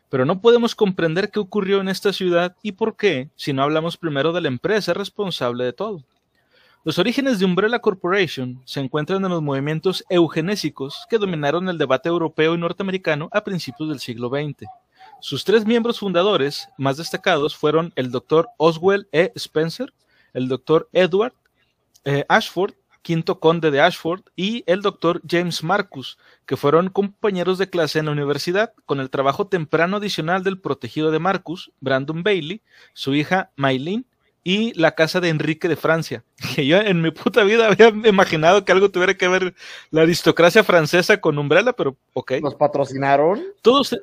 Pero 0.08 0.24
no 0.24 0.40
podemos 0.40 0.74
comprender 0.74 1.30
qué 1.30 1.38
ocurrió 1.38 1.80
en 1.80 1.88
esta 1.88 2.12
ciudad 2.12 2.56
y 2.62 2.72
por 2.72 2.96
qué 2.96 3.30
si 3.36 3.52
no 3.52 3.62
hablamos 3.62 3.96
primero 3.96 4.32
de 4.32 4.40
la 4.40 4.48
empresa 4.48 4.92
responsable 4.92 5.64
de 5.64 5.72
todo. 5.72 6.04
Los 6.82 6.98
orígenes 6.98 7.38
de 7.38 7.44
Umbrella 7.44 7.78
Corporation 7.78 8.60
se 8.64 8.80
encuentran 8.80 9.24
en 9.24 9.30
los 9.30 9.42
movimientos 9.42 10.04
eugenésicos 10.08 11.06
que 11.08 11.18
dominaron 11.18 11.68
el 11.68 11.78
debate 11.78 12.08
europeo 12.08 12.54
y 12.54 12.58
norteamericano 12.58 13.28
a 13.32 13.44
principios 13.44 13.90
del 13.90 14.00
siglo 14.00 14.28
XX. 14.28 14.66
Sus 15.20 15.44
tres 15.44 15.66
miembros 15.66 16.00
fundadores 16.00 16.68
más 16.78 16.96
destacados 16.96 17.54
fueron 17.54 17.92
el 17.96 18.10
Dr. 18.10 18.48
Oswell 18.56 19.08
E. 19.12 19.30
Spencer, 19.36 19.92
el 20.32 20.48
Dr. 20.48 20.88
Edward 20.92 21.34
eh, 22.04 22.24
Ashford, 22.28 22.74
quinto 23.02 23.40
conde 23.40 23.70
de 23.70 23.80
Ashford, 23.80 24.22
y 24.36 24.62
el 24.66 24.82
doctor 24.82 25.22
James 25.28 25.62
Marcus, 25.62 26.18
que 26.46 26.56
fueron 26.56 26.90
compañeros 26.90 27.58
de 27.58 27.70
clase 27.70 27.98
en 27.98 28.06
la 28.06 28.12
universidad, 28.12 28.72
con 28.86 29.00
el 29.00 29.10
trabajo 29.10 29.46
temprano 29.46 29.96
adicional 29.96 30.42
del 30.42 30.60
protegido 30.60 31.10
de 31.10 31.18
Marcus, 31.18 31.72
Brandon 31.80 32.22
Bailey, 32.22 32.62
su 32.92 33.14
hija 33.14 33.50
Maylene, 33.56 34.04
y 34.42 34.72
la 34.78 34.94
casa 34.94 35.20
de 35.20 35.28
Enrique 35.28 35.68
de 35.68 35.76
Francia. 35.76 36.24
Que 36.54 36.66
yo 36.66 36.78
en 36.78 37.00
mi 37.02 37.10
puta 37.10 37.44
vida 37.44 37.68
había 37.68 37.88
imaginado 37.88 38.64
que 38.64 38.72
algo 38.72 38.90
tuviera 38.90 39.14
que 39.14 39.28
ver 39.28 39.54
la 39.90 40.02
aristocracia 40.02 40.64
francesa 40.64 41.20
con 41.20 41.38
Umbrella, 41.38 41.72
pero 41.72 41.96
ok. 42.14 42.32
¿Los 42.42 42.54
patrocinaron? 42.54 43.42
Todos. 43.62 43.96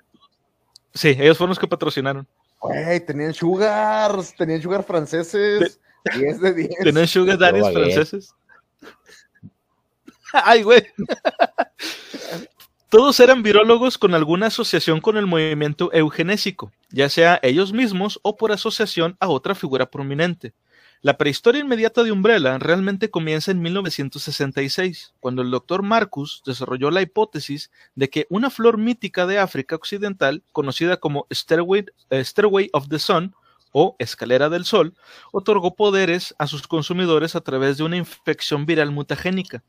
Sí, 0.94 1.10
ellos 1.10 1.38
fueron 1.38 1.50
los 1.50 1.60
que 1.60 1.68
patrocinaron. 1.68 2.28
Güey, 2.60 3.06
tenían 3.06 3.34
sugars, 3.34 4.36
tenían 4.36 4.62
sugar 4.62 4.84
franceses. 4.84 5.80
10 6.10 6.42
de 6.42 6.54
10. 6.54 6.70
¿Tenés 6.84 7.12
sugar 7.12 7.38
daddies 7.38 7.70
franceses? 7.72 8.34
Ay, 10.34 10.64
güey. 10.64 10.86
Todos 12.90 13.20
eran 13.20 13.44
virólogos 13.44 13.98
con 13.98 14.14
alguna 14.14 14.48
asociación 14.48 15.02
con 15.02 15.18
el 15.18 15.28
movimiento 15.28 15.92
eugenésico, 15.92 16.72
ya 16.90 17.10
sea 17.10 17.38
ellos 17.44 17.74
mismos 17.74 18.18
o 18.24 18.38
por 18.38 18.54
asociación 18.54 19.18
a 19.20 19.28
otra 19.28 19.56
figura 19.56 19.92
prominente. 19.92 20.54
La 21.02 21.18
prehistoria 21.18 21.62
inmediata 21.62 22.04
de 22.04 22.12
Umbrella 22.12 22.58
realmente 22.58 23.12
comienza 23.12 23.52
en 23.52 23.62
1966, 23.62 25.14
cuando 25.20 25.42
el 25.42 25.52
doctor 25.52 25.84
Marcus 25.84 26.42
desarrolló 26.46 26.90
la 26.90 27.02
hipótesis 27.02 27.72
de 27.94 28.10
que 28.10 28.26
una 28.30 28.50
flor 28.50 28.78
mítica 28.78 29.28
de 29.28 29.38
África 29.38 29.76
Occidental, 29.76 30.44
conocida 30.54 30.98
como 30.98 31.28
Stairway, 31.32 31.86
eh, 32.10 32.24
Stairway 32.24 32.70
of 32.72 32.88
the 32.88 33.00
Sun 33.00 33.36
o 33.80 33.96
Escalera 34.00 34.50
del 34.50 34.66
Sol, 34.66 34.96
otorgó 35.32 35.76
poderes 35.76 36.34
a 36.40 36.48
sus 36.48 36.68
consumidores 36.68 37.36
a 37.36 37.42
través 37.42 37.78
de 37.78 37.84
una 37.84 37.96
infección 37.96 38.66
viral 38.66 38.90
mutagénica. 38.90 39.64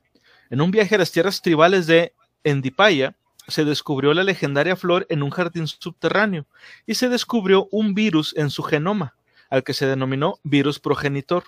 En 0.48 0.62
un 0.62 0.70
viaje 0.70 0.94
a 0.94 0.98
las 0.98 1.12
tierras 1.12 1.42
tribales 1.42 1.86
de 1.86 2.14
Endipaya, 2.42 3.16
se 3.48 3.66
descubrió 3.66 4.14
la 4.14 4.24
legendaria 4.24 4.76
flor 4.76 5.06
en 5.10 5.22
un 5.22 5.28
jardín 5.28 5.66
subterráneo 5.66 6.46
y 6.86 6.94
se 6.94 7.10
descubrió 7.10 7.68
un 7.70 7.92
virus 7.92 8.34
en 8.38 8.48
su 8.48 8.62
genoma, 8.62 9.14
al 9.50 9.62
que 9.62 9.74
se 9.74 9.86
denominó 9.86 10.40
virus 10.42 10.78
progenitor. 10.78 11.44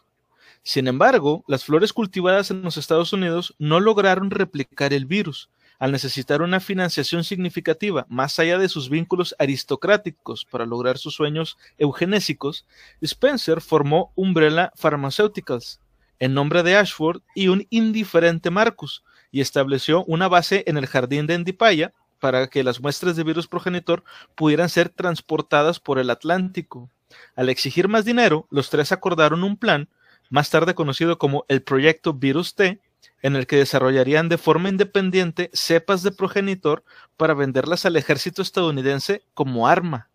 Sin 0.63 0.87
embargo, 0.87 1.45
las 1.49 1.65
flores 1.65 1.95
cultivadas 1.95 2.51
en 2.51 2.61
los 2.61 2.77
Estados 2.77 3.15
Unidos 3.15 3.55
no 3.59 3.81
lograron 3.81 4.31
replicar 4.31 4.93
el 4.93 5.07
virus, 5.07 5.49
al 5.81 5.91
necesitar 5.91 6.43
una 6.43 6.61
financiación 6.61 7.25
significativa 7.25 8.07
más 8.09 8.39
allá 8.39 8.59
de 8.59 8.69
sus 8.69 8.89
vínculos 8.89 9.35
aristocráticos 9.39 10.45
para 10.45 10.67
lograr 10.67 10.99
sus 10.99 11.15
sueños 11.15 11.59
eugenésicos, 11.79 12.67
Spencer 13.01 13.61
formó 13.61 14.13
Umbrella 14.15 14.73
Pharmaceuticals 14.77 15.81
en 16.21 16.35
nombre 16.35 16.63
de 16.63 16.77
Ashford 16.77 17.23
y 17.35 17.49
un 17.49 17.67
indiferente 17.71 18.51
Marcus, 18.51 19.03
y 19.33 19.41
estableció 19.41 20.05
una 20.05 20.29
base 20.29 20.65
en 20.67 20.77
el 20.77 20.87
jardín 20.87 21.27
de 21.27 21.35
Endipaya 21.35 21.95
para 22.19 22.49
que 22.49 22.63
las 22.63 22.81
muestras 22.81 23.17
de 23.17 23.25
virus 23.25 23.49
progenitor 23.49 24.05
pudieran 24.35 24.69
ser 24.69 24.91
transportadas 24.91 25.81
por 25.81 25.99
el 25.99 26.11
Atlántico. 26.11 26.91
Al 27.35 27.49
exigir 27.49 27.89
más 27.89 28.05
dinero, 28.05 28.47
los 28.51 28.69
tres 28.69 28.93
acordaron 28.93 29.43
un 29.43 29.57
plan, 29.57 29.89
más 30.29 30.51
tarde 30.51 30.75
conocido 30.75 31.19
como 31.19 31.47
el 31.49 31.63
Proyecto 31.63 32.13
Virus 32.13 32.55
T, 32.55 32.81
en 33.23 33.37
el 33.37 33.47
que 33.47 33.57
desarrollarían 33.57 34.29
de 34.29 34.39
forma 34.39 34.69
independiente 34.69 35.51
cepas 35.53 36.03
de 36.03 36.13
progenitor 36.13 36.85
para 37.17 37.35
venderlas 37.35 37.85
al 37.87 37.97
ejército 37.97 38.43
estadounidense 38.43 39.23
como 39.35 39.69
arma. 39.69 40.09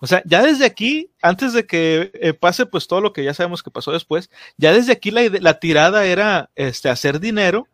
O 0.00 0.06
sea, 0.06 0.22
ya 0.26 0.42
desde 0.42 0.66
aquí, 0.66 1.10
antes 1.22 1.52
de 1.52 1.66
que 1.66 2.10
eh, 2.14 2.34
pase 2.34 2.66
pues 2.66 2.86
todo 2.86 3.00
lo 3.00 3.12
que 3.12 3.24
ya 3.24 3.34
sabemos 3.34 3.62
que 3.62 3.70
pasó 3.70 3.92
después, 3.92 4.30
ya 4.56 4.72
desde 4.72 4.92
aquí 4.92 5.10
la, 5.10 5.22
la 5.40 5.58
tirada 5.58 6.04
era 6.04 6.50
este, 6.54 6.88
hacer 6.90 7.20
dinero, 7.20 7.66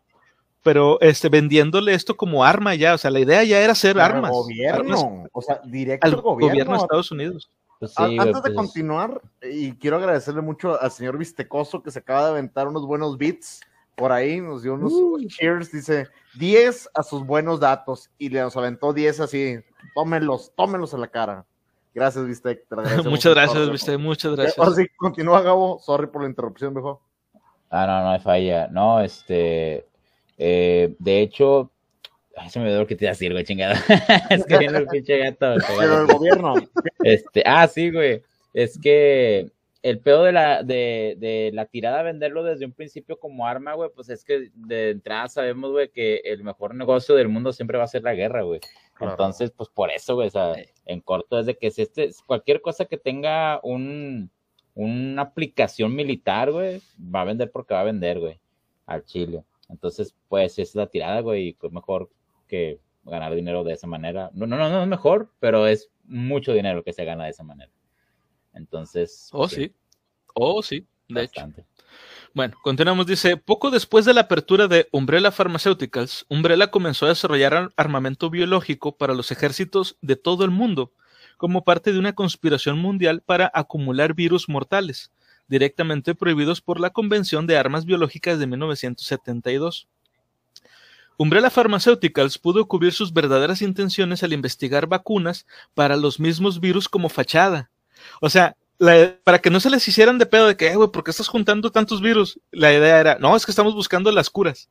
pero 0.63 1.01
este, 1.01 1.29
vendiéndole 1.29 1.95
esto 1.95 2.17
como 2.17 2.45
arma 2.45 2.75
ya, 2.75 2.95
o 2.95 2.99
sea, 2.99 3.11
la 3.11 3.21
idea 3.21 3.45
ya 3.45 3.61
era 3.61 3.73
hacer 3.73 4.01
armas. 4.01 4.31
Gobierno, 4.31 5.27
o 5.33 5.43
sea, 5.43 5.61
directo 5.65 6.07
al 6.07 6.17
gobierno, 6.17 6.73
de 6.73 6.79
Estados 6.79 7.11
Unidos. 7.11 7.51
Pues 7.79 7.93
antes 7.97 8.27
de 8.27 8.41
pues. 8.41 8.55
continuar, 8.55 9.21
y 9.43 9.73
quiero 9.73 9.97
agradecerle 9.99 10.41
mucho 10.41 10.81
al 10.81 10.91
señor 10.91 11.19
Vistecoso 11.19 11.83
que 11.83 11.91
se 11.91 11.99
acaba 11.99 12.25
de 12.25 12.31
aventar 12.31 12.67
unos 12.67 12.87
buenos 12.87 13.19
beats 13.19 13.61
por 13.97 14.13
ahí, 14.13 14.41
nos 14.41 14.63
dio 14.63 14.75
unos 14.75 14.93
cheers, 15.27 15.73
dice 15.73 16.07
10 16.39 16.91
a 16.95 17.03
sus 17.03 17.27
buenos 17.27 17.59
datos 17.59 18.11
y 18.19 18.29
le 18.29 18.41
nos 18.41 18.57
aventó 18.57 18.93
10 18.93 19.21
así, 19.21 19.59
tómenlos, 19.95 20.53
tómenlos 20.55 20.95
a 20.95 20.99
la 20.99 21.09
cara. 21.09 21.45
Gracias, 21.95 22.27
Vistec. 22.27 22.65
muchas 23.05 23.35
gracias, 23.35 23.71
Vistec, 23.71 23.99
muchas 23.99 24.37
gracias. 24.37 24.59
Ahora 24.59 24.73
sí, 24.73 24.87
continúa, 24.97 25.41
Gabo. 25.41 25.81
Sorry 25.81 26.07
por 26.07 26.23
la 26.23 26.29
interrupción, 26.29 26.75
viejo. 26.75 27.01
Ah, 27.71 27.87
no, 27.87 28.03
no 28.03 28.11
hay 28.11 28.21
falla. 28.21 28.69
No, 28.69 29.01
este. 29.01 29.87
Eh, 30.37 30.95
de 30.99 31.23
hecho, 31.23 31.71
Ay, 32.37 32.51
se 32.51 32.61
me 32.61 32.71
lo 32.71 32.87
que 32.87 32.95
te 32.97 33.07
iba 33.07 33.11
a 33.11 33.15
decir, 33.15 33.33
güey, 33.33 33.45
chingada. 33.45 33.75
es 34.31 34.45
que 34.45 34.59
viene 34.59 34.79
el 34.79 34.87
pinche 34.87 35.19
gato. 35.19 35.55
Pero 35.79 36.01
el 36.03 36.07
gobierno. 36.07 36.55
Este, 37.03 37.43
ah, 37.47 37.67
sí, 37.67 37.91
güey. 37.91 38.23
Es 38.53 38.79
que 38.79 39.51
el 39.89 40.01
pedo 40.01 40.25
de 40.25 40.33
la, 40.33 40.65
de, 40.65 41.15
de, 41.19 41.53
la 41.55 41.67
tirada 41.67 42.01
a 42.01 42.03
venderlo 42.03 42.43
desde 42.43 42.65
un 42.67 42.73
principio 42.73 43.21
como 43.21 43.47
arma, 43.47 43.75
güey, 43.75 43.89
pues 43.95 44.09
es 44.09 44.25
que 44.25 44.51
de 44.53 44.91
entrada 44.91 45.29
sabemos, 45.29 45.71
güey, 45.71 45.91
que 45.93 46.17
el 46.25 46.43
mejor 46.43 46.75
negocio 46.75 47.15
del 47.15 47.29
mundo 47.29 47.53
siempre 47.53 47.79
va 47.79 47.85
a 47.85 47.89
ser 47.89 48.03
la 48.03 48.15
guerra, 48.15 48.43
güey. 48.43 48.59
Entonces, 49.01 49.53
pues 49.53 49.69
por 49.69 49.93
eso, 49.93 50.17
güey, 50.17 50.27
o 50.27 50.31
sea, 50.33 50.57
en 50.87 51.01
corto 51.01 51.39
es 51.39 51.47
de 51.47 51.57
que 51.57 51.71
si 51.71 51.83
este, 51.83 52.11
cualquier 52.27 52.61
cosa 52.63 52.87
que 52.87 52.97
tenga 52.97 53.61
un, 53.63 54.29
una 54.75 55.23
aplicación 55.23 55.95
militar, 55.95 56.51
güey, 56.51 56.83
va 56.99 57.21
a 57.21 57.27
vender 57.27 57.53
porque 57.53 57.75
va 57.75 57.83
a 57.83 57.85
vender, 57.85 58.19
güey, 58.19 58.41
al 58.87 59.05
Chile. 59.05 59.45
Entonces, 59.69 60.17
pues 60.29 60.59
es 60.59 60.75
la 60.75 60.89
tirada, 60.89 61.21
güey, 61.21 61.49
y 61.49 61.53
pues 61.53 61.73
mejor 61.73 62.11
que 62.49 62.81
ganar 63.05 63.33
dinero 63.37 63.63
de 63.63 63.75
esa 63.75 63.87
manera. 63.87 64.31
No, 64.35 64.49
no, 64.49 64.57
no, 64.57 64.69
no 64.69 64.83
es 64.83 64.89
mejor, 64.89 65.31
pero 65.39 65.69
es 65.69 65.93
mucho 66.03 66.53
dinero 66.53 66.83
que 66.83 66.93
se 66.93 67.05
gana 67.05 67.23
de 67.23 67.31
esa 67.31 67.45
manera. 67.45 67.71
Entonces. 68.57 69.29
Oh, 69.33 69.49
sí. 69.49 69.73
Oh, 70.35 70.63
sí. 70.63 70.87
De 71.09 71.25
hecho. 71.25 71.49
Bueno, 72.35 72.57
continuamos. 72.63 73.07
Dice: 73.07 73.37
Poco 73.37 73.71
después 73.71 74.05
de 74.05 74.15
la 74.15 74.23
apertura 74.23 74.67
de 74.67 74.89
Umbrella 74.91 75.31
Pharmaceuticals, 75.31 76.27
Umbrella 76.29 76.71
comenzó 76.71 77.07
a 77.07 77.11
desarrollar 77.11 77.73
armamento 77.77 78.29
biológico 78.29 78.97
para 78.97 79.15
los 79.15 79.31
ejércitos 79.31 79.97
de 80.01 80.17
todo 80.17 80.45
el 80.45 80.51
mundo, 80.51 80.93
como 81.37 81.65
parte 81.65 81.93
de 81.93 81.99
una 81.99 82.15
conspiración 82.15 82.79
mundial 82.79 83.23
para 83.25 83.51
acumular 83.55 84.15
virus 84.15 84.49
mortales, 84.49 85.13
directamente 85.49 86.15
prohibidos 86.15 86.61
por 86.61 86.81
la 86.81 86.91
Convención 86.91 87.47
de 87.47 87.57
Armas 87.57 87.85
Biológicas 87.85 88.39
de 88.39 88.47
1972. 88.47 89.87
Umbrella 91.19 91.49
Pharmaceuticals 91.49 92.37
pudo 92.37 92.69
cubrir 92.69 92.93
sus 92.93 93.15
verdaderas 93.15 93.63
intenciones 93.63 94.23
al 94.23 94.35
investigar 94.35 94.87
vacunas 94.87 95.47
para 95.73 95.97
los 95.97 96.21
mismos 96.21 96.61
virus 96.61 96.91
como 96.91 97.09
fachada. 97.09 97.71
O 98.21 98.29
sea, 98.29 98.57
para 99.25 99.39
que 99.41 99.51
no 99.51 99.61
se 99.61 99.71
les 99.71 99.87
hicieran 99.89 100.19
de 100.19 100.27
pedo 100.27 100.47
de 100.47 100.57
que, 100.57 100.69
eh, 100.69 100.77
güey, 100.77 100.91
¿por 100.91 101.03
qué 101.05 101.11
estás 101.11 101.29
juntando 101.29 101.71
tantos 101.71 102.01
virus? 102.01 102.39
La 102.51 102.73
idea 102.73 103.01
era, 103.01 103.19
no, 103.19 103.35
es 103.37 103.47
que 103.47 103.53
estamos 103.53 103.75
buscando 103.75 104.13
las 104.13 104.31
curas. 104.31 104.69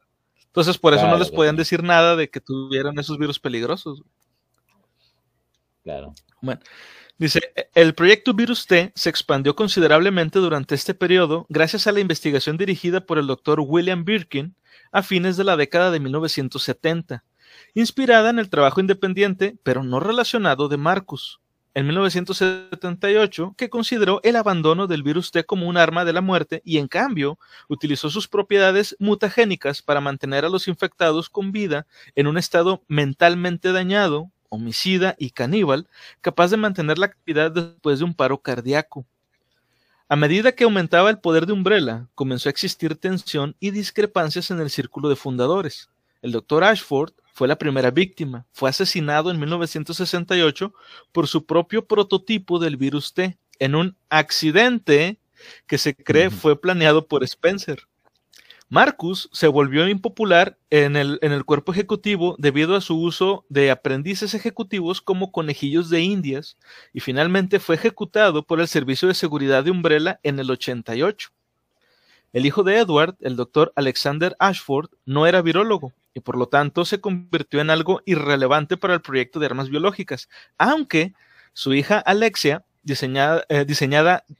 Entonces, 0.47 0.77
por 0.77 0.93
eso 0.93 1.07
no 1.07 1.17
les 1.17 1.31
podían 1.31 1.57
decir 1.57 1.83
nada 1.83 2.15
de 2.15 2.29
que 2.29 2.39
tuvieran 2.39 2.97
esos 2.97 3.17
virus 3.17 3.39
peligrosos. 3.39 4.03
Claro. 5.83 6.13
Bueno, 6.41 6.61
dice, 7.17 7.41
el 7.73 7.93
proyecto 7.93 8.33
Virus 8.33 8.65
T 8.65 8.91
se 8.95 9.09
expandió 9.09 9.55
considerablemente 9.55 10.39
durante 10.39 10.73
este 10.73 10.93
periodo 10.93 11.45
gracias 11.49 11.87
a 11.87 11.91
la 11.91 11.99
investigación 11.99 12.57
dirigida 12.57 13.01
por 13.01 13.17
el 13.17 13.27
doctor 13.27 13.59
William 13.59 14.05
Birkin 14.05 14.55
a 14.91 15.03
fines 15.03 15.35
de 15.35 15.43
la 15.43 15.57
década 15.57 15.91
de 15.91 15.99
1970, 15.99 17.23
inspirada 17.73 18.29
en 18.29 18.39
el 18.39 18.49
trabajo 18.49 18.79
independiente, 18.79 19.57
pero 19.61 19.83
no 19.83 19.99
relacionado 19.99 20.69
de 20.69 20.77
Marcus 20.77 21.41
en 21.75 21.87
1978 21.87 23.53
que 23.57 23.69
consideró 23.69 24.21
el 24.23 24.37
abandono 24.37 24.87
del 24.87 25.03
virus 25.03 25.31
T 25.31 25.43
como 25.43 25.67
un 25.67 25.75
arma 25.75 26.05
de 26.05 26.13
la 26.13 26.21
muerte 26.21 26.61
y 26.63 26.77
en 26.77 26.87
cambio 26.87 27.37
utilizó 27.67 28.09
sus 28.09 28.29
propiedades 28.29 28.95
mutagénicas 28.97 29.81
para 29.81 29.99
mantener 29.99 30.45
a 30.45 30.49
los 30.49 30.69
infectados 30.69 31.29
con 31.29 31.51
vida 31.51 31.85
en 32.15 32.27
un 32.27 32.37
estado 32.37 32.81
mentalmente 32.87 33.73
dañado, 33.73 34.31
homicida 34.47 35.15
y 35.19 35.31
caníbal, 35.31 35.87
capaz 36.21 36.49
de 36.49 36.57
mantener 36.57 36.97
la 36.97 37.07
actividad 37.07 37.51
después 37.51 37.99
de 37.99 38.05
un 38.05 38.13
paro 38.13 38.37
cardíaco. 38.37 39.05
A 40.07 40.15
medida 40.15 40.53
que 40.53 40.63
aumentaba 40.63 41.09
el 41.09 41.19
poder 41.19 41.45
de 41.45 41.53
Umbrella, 41.53 42.07
comenzó 42.15 42.47
a 42.47 42.51
existir 42.51 42.95
tensión 42.95 43.55
y 43.59 43.71
discrepancias 43.71 44.49
en 44.49 44.61
el 44.61 44.69
círculo 44.69 45.09
de 45.09 45.17
fundadores. 45.17 45.89
El 46.21 46.31
doctor 46.31 46.63
Ashford 46.63 47.11
fue 47.35 47.49
la 47.49 47.57
primera 47.57 47.91
víctima. 47.91 48.47
Fue 48.53 48.69
asesinado 48.69 49.29
en 49.29 49.37
1968 49.37 50.73
por 51.11 51.27
su 51.27 51.45
propio 51.45 51.85
prototipo 51.85 52.59
del 52.59 52.77
virus 52.77 53.13
T 53.13 53.37
en 53.59 53.75
un 53.75 53.97
accidente 54.07 55.19
que 55.67 55.77
se 55.77 55.93
cree 55.93 56.29
fue 56.29 56.59
planeado 56.59 57.09
por 57.09 57.25
Spencer. 57.25 57.89
Marcus 58.69 59.29
se 59.33 59.49
volvió 59.49 59.85
impopular 59.89 60.57
en 60.69 60.95
el, 60.95 61.19
en 61.21 61.33
el, 61.33 61.43
cuerpo 61.43 61.73
ejecutivo 61.73 62.37
debido 62.39 62.73
a 62.73 62.79
su 62.79 62.97
uso 62.97 63.45
de 63.49 63.69
aprendices 63.69 64.33
ejecutivos 64.33 65.01
como 65.01 65.33
conejillos 65.33 65.89
de 65.89 65.99
indias 65.99 66.57
y 66.93 67.01
finalmente 67.01 67.59
fue 67.59 67.75
ejecutado 67.75 68.43
por 68.47 68.61
el 68.61 68.69
Servicio 68.69 69.09
de 69.09 69.13
Seguridad 69.13 69.65
de 69.65 69.71
Umbrella 69.71 70.21
en 70.23 70.39
el 70.39 70.49
88. 70.49 71.31
El 72.31 72.45
hijo 72.45 72.63
de 72.63 72.77
Edward, 72.77 73.17
el 73.19 73.35
doctor 73.35 73.73
Alexander 73.75 74.37
Ashford, 74.39 74.89
no 75.05 75.27
era 75.27 75.41
virólogo 75.41 75.91
y 76.15 76.21
por 76.21 76.37
lo 76.37 76.47
tanto 76.47 76.85
se 76.85 76.99
convirtió 76.99 77.61
en 77.61 77.69
algo 77.69 78.01
irrelevante 78.05 78.77
para 78.77 78.95
el 78.95 79.01
proyecto 79.01 79.39
de 79.39 79.45
armas 79.45 79.69
biológicas, 79.69 80.29
aunque 80.57 81.13
su 81.53 81.75
hija 81.75 81.99
Alexia, 81.99 82.65
diseñada, 82.81 83.45
eh, 83.49 83.65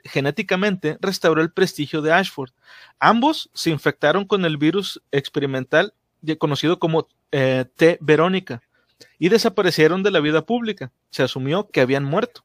genéticamente, 0.06 0.98
restauró 1.02 1.42
el 1.42 1.52
prestigio 1.52 2.02
de 2.02 2.14
Ashford. 2.14 2.52
Ambos 3.00 3.52
se 3.54 3.70
infectaron 3.70 4.26
con 4.26 4.46
el 4.46 4.58
virus 4.58 5.02
experimental 5.12 5.94
conocido 6.40 6.80
como 6.80 7.08
eh, 7.32 7.66
T. 7.76 8.00
verónica 8.02 8.64
y 9.20 9.30
desaparecieron 9.30 10.02
de 10.02 10.12
la 10.12 10.22
vida 10.22 10.46
pública. 10.46 10.92
Se 11.12 11.22
asumió 11.22 11.70
que 11.70 11.82
habían 11.82 12.04
muerto. 12.04 12.44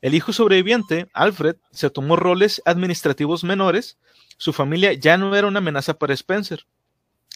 El 0.00 0.14
hijo 0.14 0.32
sobreviviente, 0.32 1.08
Alfred, 1.12 1.56
se 1.70 1.90
tomó 1.90 2.16
roles 2.16 2.62
administrativos 2.64 3.44
menores 3.44 3.98
su 4.40 4.54
familia 4.54 4.94
ya 4.94 5.18
no 5.18 5.36
era 5.36 5.46
una 5.46 5.58
amenaza 5.58 5.98
para 5.98 6.14
Spencer. 6.14 6.64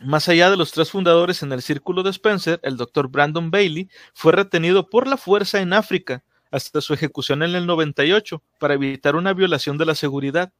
Más 0.02 0.28
allá 0.28 0.50
de 0.50 0.56
los 0.56 0.72
tres 0.72 0.90
fundadores 0.90 1.42
en 1.42 1.52
el 1.52 1.62
círculo 1.62 2.02
de 2.02 2.10
Spencer, 2.10 2.58
el 2.64 2.76
doctor 2.76 3.08
Brandon 3.08 3.50
Bailey 3.50 3.88
fue 4.12 4.32
retenido 4.32 4.90
por 4.90 5.06
la 5.06 5.16
fuerza 5.16 5.60
en 5.60 5.72
África 5.72 6.24
hasta 6.50 6.80
su 6.80 6.94
ejecución 6.94 7.42
en 7.42 7.54
el 7.54 7.66
98 7.66 8.42
para 8.58 8.74
evitar 8.74 9.14
una 9.14 9.32
violación 9.32 9.78
de 9.78 9.86
la 9.86 9.94
seguridad. 9.94 10.52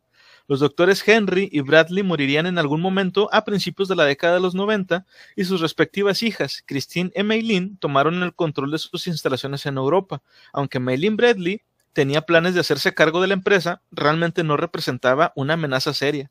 Los 0.47 0.61
doctores 0.61 1.07
Henry 1.07 1.49
y 1.51 1.63
Bradley 1.63 2.03
morirían 2.03 2.47
en 2.47 2.59
algún 2.59 2.81
momento 2.81 3.29
a 3.33 3.45
principios 3.45 3.89
de 3.89 3.97
la 3.97 4.05
década 4.05 4.35
de 4.35 4.41
los 4.41 4.55
90 4.55 5.05
y 5.37 5.45
sus 5.45 5.61
respectivas 5.61 6.23
hijas, 6.23 6.63
Christine 6.65 7.11
y 7.15 7.23
Maylin, 7.23 7.77
tomaron 7.79 8.23
el 8.23 8.35
control 8.35 8.71
de 8.71 8.79
sus 8.79 9.07
instalaciones 9.09 9.67
en 9.67 9.79
Europa. 9.79 10.23
Aunque 10.53 10.79
Maylin 10.79 11.17
Bradley 11.17 11.63
tenía 11.93 12.23
planes 12.23 12.55
de 12.55 12.61
hacerse 12.61 12.95
cargo 12.95 13.21
de 13.21 13.29
la 13.29 13.35
empresa, 13.35 13.83
realmente 13.91 14.45
no 14.45 14.57
representaba 14.57 15.33
una 15.35 15.55
amenaza 15.55 15.93
seria. 15.93 16.31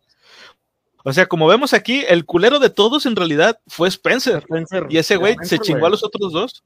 O 1.03 1.11
sea, 1.11 1.25
como 1.25 1.47
vemos 1.47 1.73
aquí, 1.73 2.03
el 2.07 2.25
culero 2.25 2.59
de 2.59 2.69
todos 2.69 3.05
en 3.05 3.15
realidad 3.15 3.59
fue 3.67 3.89
Spencer. 3.89 4.37
Spencer, 4.39 4.85
Y 4.89 4.97
ese 4.97 5.17
güey 5.17 5.35
se 5.43 5.59
chingó 5.59 5.85
a 5.85 5.89
los 5.89 6.03
otros 6.03 6.31
dos. 6.31 6.63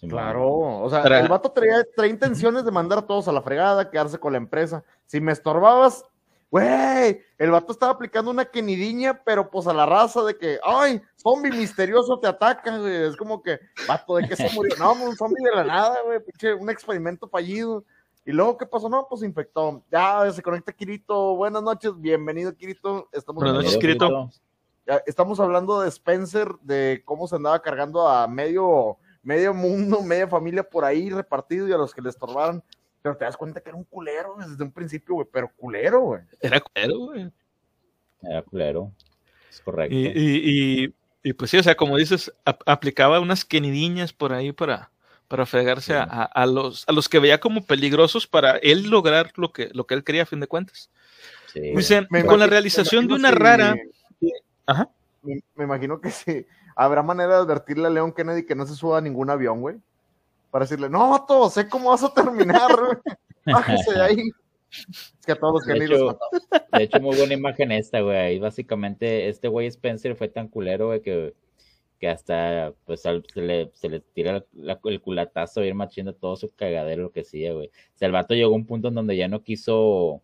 Claro, 0.00 0.48
o 0.48 0.88
sea, 0.88 1.02
Tra- 1.04 1.20
el 1.20 1.28
vato 1.28 1.50
traía, 1.50 1.84
traía 1.94 2.12
intenciones 2.12 2.64
de 2.64 2.70
mandar 2.70 3.00
a 3.00 3.06
todos 3.06 3.28
a 3.28 3.32
la 3.32 3.42
fregada, 3.42 3.90
quedarse 3.90 4.18
con 4.18 4.32
la 4.32 4.38
empresa. 4.38 4.82
Si 5.04 5.20
me 5.20 5.32
estorbabas, 5.32 6.04
güey, 6.50 7.20
el 7.36 7.50
vato 7.50 7.72
estaba 7.72 7.92
aplicando 7.92 8.30
una 8.30 8.46
quenidiña, 8.46 9.22
pero 9.24 9.50
pues 9.50 9.66
a 9.66 9.74
la 9.74 9.84
raza 9.84 10.22
de 10.22 10.38
que, 10.38 10.58
ay, 10.64 11.02
zombie 11.16 11.50
misterioso 11.50 12.18
te 12.18 12.28
ataca, 12.28 12.78
güey. 12.78 13.08
Es 13.08 13.16
como 13.16 13.42
que, 13.42 13.58
vato, 13.86 14.16
¿de 14.16 14.26
qué 14.28 14.36
se 14.36 14.48
murió? 14.54 14.74
No, 14.78 14.92
un 14.94 15.14
zombie 15.16 15.44
de 15.44 15.54
la 15.56 15.64
nada, 15.64 15.98
güey, 16.06 16.20
pinche, 16.20 16.54
un 16.54 16.70
experimento 16.70 17.28
fallido. 17.28 17.84
Y 18.26 18.32
luego, 18.32 18.56
¿qué 18.58 18.66
pasó? 18.66 18.88
No, 18.88 19.06
pues 19.08 19.20
se 19.20 19.26
infectó. 19.26 19.82
Ya 19.90 20.30
se 20.30 20.42
conecta 20.42 20.72
Kirito. 20.72 21.36
Buenas 21.36 21.62
noches, 21.62 21.92
bienvenido, 21.96 22.54
Kirito. 22.54 23.08
Estamos 23.12 23.42
Buenas 23.42 23.64
noches, 23.64 23.78
Bienvenido, 23.78 24.30
Kirito. 24.86 25.02
estamos 25.06 25.40
hablando 25.40 25.80
de 25.80 25.88
Spencer, 25.88 26.48
de 26.62 27.02
cómo 27.04 27.26
se 27.26 27.36
andaba 27.36 27.60
cargando 27.62 28.06
a 28.08 28.28
medio, 28.28 28.98
medio 29.22 29.54
mundo, 29.54 30.02
media 30.02 30.28
familia 30.28 30.62
por 30.62 30.84
ahí 30.84 31.08
repartido 31.10 31.66
y 31.66 31.72
a 31.72 31.78
los 31.78 31.94
que 31.94 32.02
le 32.02 32.10
estorbaron. 32.10 32.62
Pero 33.02 33.16
te 33.16 33.24
das 33.24 33.36
cuenta 33.38 33.62
que 33.62 33.70
era 33.70 33.78
un 33.78 33.84
culero 33.84 34.36
desde 34.38 34.62
un 34.62 34.70
principio, 34.70 35.14
güey, 35.14 35.26
pero 35.32 35.50
culero, 35.56 36.00
güey. 36.00 36.20
Era 36.40 36.60
culero, 36.60 36.98
güey. 36.98 37.32
Era 38.22 38.42
culero. 38.42 38.92
Es 39.48 39.60
correcto. 39.62 39.94
Y, 39.96 40.06
y, 40.08 40.84
y, 40.84 40.94
y, 41.22 41.32
pues 41.32 41.50
sí, 41.50 41.56
o 41.56 41.62
sea, 41.62 41.74
como 41.74 41.96
dices, 41.96 42.30
ap- 42.44 42.62
aplicaba 42.66 43.18
unas 43.20 43.46
quenidiñas 43.46 44.12
por 44.12 44.34
ahí 44.34 44.52
para, 44.52 44.90
para 45.30 45.46
fregarse 45.46 45.94
a, 45.94 46.02
Sí. 46.04 46.08
a- 46.12 46.22
a 46.24 46.44
los, 46.46 46.84
a 46.88 46.92
los 46.92 47.08
que 47.08 47.20
veía 47.20 47.38
como 47.38 47.64
peligrosos 47.64 48.26
para 48.26 48.56
él 48.56 48.90
lograr 48.90 49.30
lo 49.36 49.52
que, 49.52 49.70
lo 49.72 49.86
que 49.86 49.94
él 49.94 50.02
quería 50.02 50.24
a 50.24 50.26
fin 50.26 50.40
de 50.40 50.48
cuentas. 50.48 50.90
Sí. 51.52 51.60
Dice, 51.76 52.04
Me 52.10 52.26
con 52.26 52.40
la 52.40 52.48
realización 52.48 53.04
me 53.04 53.10
de 53.10 53.14
una 53.14 53.30
rara... 53.30 53.76
si- 54.18 54.32
Ajá. 54.66 54.90
Me, 55.22 55.40
me 55.54 55.64
imagino 55.64 56.00
que 56.00 56.10
sí. 56.10 56.46
Habrá 56.74 57.02
manera 57.04 57.36
de 57.36 57.42
advertirle 57.42 57.86
a 57.86 57.90
Leon 57.90 58.12
Kennedy 58.12 58.44
que 58.44 58.56
no 58.56 58.66
se 58.66 58.74
suba 58.74 58.98
a 58.98 59.00
ningún 59.00 59.30
avión, 59.30 59.60
güey. 59.60 59.76
Para 60.50 60.64
decirle, 60.64 60.88
no, 60.88 61.10
vato, 61.10 61.48
sé 61.48 61.68
cómo 61.68 61.90
vas 61.90 62.02
a 62.02 62.12
terminar, 62.12 62.68
güey. 62.76 62.96
Bájese 63.46 63.92
de 63.94 64.02
ahí. 64.02 64.30
Es 64.72 65.12
que 65.26 65.32
a 65.32 65.36
todos 65.36 65.54
los 65.54 65.66
De 65.66 65.86
los 65.86 65.90
hecho- 65.98 66.06
mataba. 66.06 66.66
De 66.78 66.82
hecho, 66.84 67.00
muy 67.00 67.16
buena 67.16 67.34
imagen 67.34 67.70
esta, 67.70 68.00
güey. 68.00 68.16
Ahí 68.16 68.38
básicamente 68.40 69.28
este 69.28 69.46
güey 69.48 69.66
Spencer 69.68 70.16
fue 70.16 70.26
tan 70.28 70.48
culero, 70.48 70.86
güey, 70.88 71.02
que, 71.02 71.34
que 72.00 72.08
hasta 72.08 72.72
pues 72.86 73.04
al- 73.06 73.24
se 73.32 73.42
le, 73.42 73.70
se 73.74 73.88
le 73.90 74.00
tira 74.00 74.44
la- 74.54 74.80
el 74.84 75.00
culatazo 75.02 75.60
bien 75.60 75.76
machino 75.76 76.14
todo 76.14 76.36
su 76.36 76.48
cagadero, 76.54 77.02
lo 77.04 77.12
que 77.12 77.24
sea, 77.24 77.52
güey. 77.52 77.68
O 77.68 77.98
sea, 77.98 78.06
el 78.06 78.12
vato 78.12 78.34
llegó 78.34 78.52
a 78.54 78.56
un 78.56 78.66
punto 78.66 78.88
en 78.88 78.94
donde 78.94 79.16
ya 79.16 79.28
no 79.28 79.42
quiso, 79.44 80.22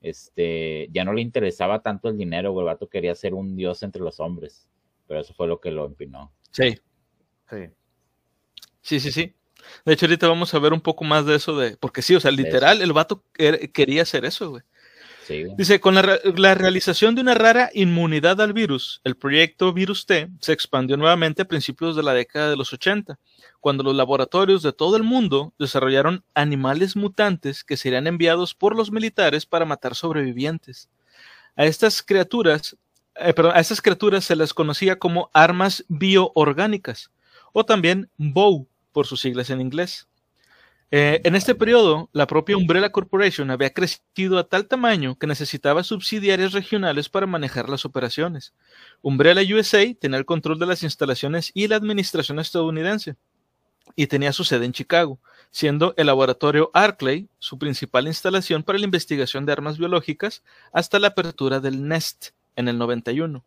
este, 0.00 0.88
ya 0.90 1.04
no 1.04 1.12
le 1.12 1.20
interesaba 1.20 1.82
tanto 1.82 2.08
el 2.08 2.16
dinero, 2.16 2.52
güey. 2.52 2.62
El 2.64 2.72
vato 2.72 2.88
quería 2.88 3.14
ser 3.14 3.34
un 3.34 3.56
dios 3.56 3.82
entre 3.82 4.02
los 4.02 4.20
hombres. 4.20 4.68
Pero 5.06 5.20
eso 5.20 5.34
fue 5.34 5.46
lo 5.46 5.60
que 5.60 5.70
lo 5.70 5.86
empinó. 5.86 6.32
Sí, 6.50 6.78
Sí. 7.50 7.66
sí, 8.80 9.00
sí, 9.00 9.12
sí. 9.12 9.34
De 9.84 9.92
hecho, 9.94 10.06
ahorita 10.06 10.28
vamos 10.28 10.52
a 10.54 10.58
ver 10.58 10.72
un 10.72 10.80
poco 10.80 11.04
más 11.04 11.26
de 11.26 11.34
eso 11.36 11.56
de... 11.58 11.76
Porque 11.76 12.00
sí, 12.02 12.14
o 12.14 12.20
sea, 12.20 12.30
literal, 12.30 12.80
el 12.80 12.92
vato 12.92 13.22
quer- 13.34 13.70
quería 13.72 14.02
hacer 14.02 14.24
eso, 14.24 14.50
güey. 14.50 14.62
Dice, 15.56 15.80
con 15.80 15.94
la, 15.94 16.02
re- 16.02 16.20
la 16.36 16.54
realización 16.54 17.14
de 17.14 17.20
una 17.20 17.34
rara 17.34 17.70
inmunidad 17.74 18.40
al 18.40 18.52
virus, 18.52 19.00
el 19.04 19.16
proyecto 19.16 19.72
Virus 19.72 20.06
T 20.06 20.28
se 20.40 20.52
expandió 20.52 20.96
nuevamente 20.96 21.42
a 21.42 21.44
principios 21.48 21.96
de 21.96 22.02
la 22.02 22.14
década 22.14 22.50
de 22.50 22.56
los 22.56 22.72
80, 22.72 23.18
cuando 23.60 23.82
los 23.82 23.94
laboratorios 23.94 24.62
de 24.62 24.72
todo 24.72 24.96
el 24.96 25.02
mundo 25.02 25.52
desarrollaron 25.58 26.24
animales 26.34 26.96
mutantes 26.96 27.64
que 27.64 27.76
serían 27.76 28.06
enviados 28.06 28.54
por 28.54 28.76
los 28.76 28.90
militares 28.90 29.44
para 29.46 29.64
matar 29.64 29.94
sobrevivientes. 29.94 30.88
A 31.56 31.64
estas 31.64 32.02
criaturas, 32.02 32.76
eh, 33.16 33.34
perdón, 33.34 33.52
a 33.56 33.60
estas 33.60 33.82
criaturas 33.82 34.24
se 34.24 34.36
les 34.36 34.54
conocía 34.54 34.98
como 34.98 35.30
armas 35.32 35.84
bioorgánicas, 35.88 37.10
o 37.52 37.64
también 37.64 38.08
BOW 38.16 38.66
por 38.92 39.06
sus 39.06 39.20
siglas 39.20 39.50
en 39.50 39.60
inglés. 39.60 40.06
Eh, 40.90 41.20
en 41.24 41.34
este 41.34 41.54
periodo, 41.54 42.08
la 42.12 42.26
propia 42.26 42.56
Umbrella 42.56 42.90
Corporation 42.90 43.50
había 43.50 43.74
crecido 43.74 44.38
a 44.38 44.48
tal 44.48 44.66
tamaño 44.66 45.18
que 45.18 45.26
necesitaba 45.26 45.84
subsidiarias 45.84 46.52
regionales 46.52 47.10
para 47.10 47.26
manejar 47.26 47.68
las 47.68 47.84
operaciones. 47.84 48.54
Umbrella 49.02 49.42
USA 49.54 49.84
tenía 50.00 50.18
el 50.18 50.24
control 50.24 50.58
de 50.58 50.66
las 50.66 50.82
instalaciones 50.82 51.50
y 51.52 51.68
la 51.68 51.76
administración 51.76 52.38
estadounidense, 52.38 53.16
y 53.96 54.06
tenía 54.06 54.32
su 54.32 54.44
sede 54.44 54.64
en 54.64 54.72
Chicago, 54.72 55.18
siendo 55.50 55.92
el 55.96 56.06
laboratorio 56.06 56.70
Arclay 56.72 57.28
su 57.38 57.58
principal 57.58 58.06
instalación 58.06 58.62
para 58.62 58.78
la 58.78 58.84
investigación 58.84 59.44
de 59.44 59.52
armas 59.52 59.76
biológicas 59.76 60.42
hasta 60.72 60.98
la 60.98 61.08
apertura 61.08 61.60
del 61.60 61.86
NEST 61.86 62.30
en 62.56 62.68
el 62.68 62.78
91, 62.78 63.44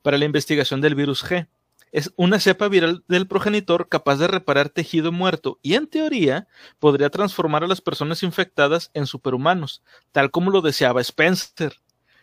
para 0.00 0.16
la 0.16 0.24
investigación 0.24 0.80
del 0.80 0.94
virus 0.94 1.22
G. 1.24 1.48
Es 1.92 2.12
una 2.16 2.38
cepa 2.40 2.68
viral 2.68 3.02
del 3.08 3.26
progenitor 3.26 3.88
capaz 3.88 4.16
de 4.16 4.28
reparar 4.28 4.68
tejido 4.68 5.10
muerto 5.12 5.58
y 5.62 5.74
en 5.74 5.86
teoría 5.86 6.46
podría 6.78 7.10
transformar 7.10 7.64
a 7.64 7.68
las 7.68 7.80
personas 7.80 8.22
infectadas 8.22 8.90
en 8.94 9.06
superhumanos, 9.06 9.82
tal 10.12 10.30
como 10.30 10.50
lo 10.50 10.60
deseaba 10.60 11.00
Spencer, 11.00 11.74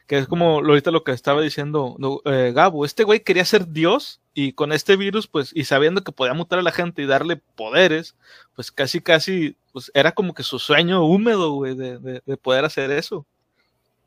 que 0.08 0.18
es 0.20 0.28
como 0.28 0.60
ahorita 0.60 0.92
lo 0.92 1.04
que 1.04 1.12
estaba 1.14 1.42
diciendo 1.42 1.98
eh, 2.26 2.52
Gabo. 2.54 2.86
Este 2.86 3.04
güey 3.04 3.22
quería 3.22 3.44
ser 3.46 3.68
Dios 3.70 4.22
y 4.36 4.52
con 4.54 4.72
este 4.72 4.98
virus, 4.98 5.28
pues, 5.28 5.52
y 5.56 5.64
sabiendo 5.64 6.04
que 6.04 6.12
podía 6.12 6.34
mutar 6.34 6.60
a 6.60 6.62
la 6.62 6.72
gente 6.72 7.02
y 7.02 7.06
darle 7.08 7.38
poderes, 7.56 8.16
pues 8.54 8.72
casi, 8.72 9.02
casi, 9.02 9.56
pues 9.72 9.90
era 9.96 10.12
como 10.12 10.34
que 10.36 10.44
su 10.44 10.60
sueño 10.60 11.04
húmedo, 11.06 11.54
güey, 11.54 11.74
de, 11.76 11.98
de- 11.98 12.22
de 12.24 12.38
poder 12.38 12.66
hacer 12.66 12.92
eso. 12.92 13.26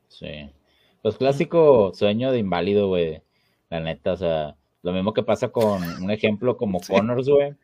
Sí. 0.08 0.50
Pues 1.02 1.16
clásico 1.16 1.92
sueño 1.94 2.30
de 2.30 2.38
inválido, 2.38 2.88
güey. 2.88 3.22
La 3.70 3.80
neta, 3.80 4.12
o 4.12 4.16
sea, 4.16 4.54
lo 4.82 4.92
mismo 4.92 5.12
que 5.12 5.22
pasa 5.22 5.48
con 5.48 5.82
un 6.02 6.10
ejemplo 6.10 6.56
como 6.56 6.78
Sí. 6.82 6.92
Connors, 6.92 7.28
güey. 7.28 7.54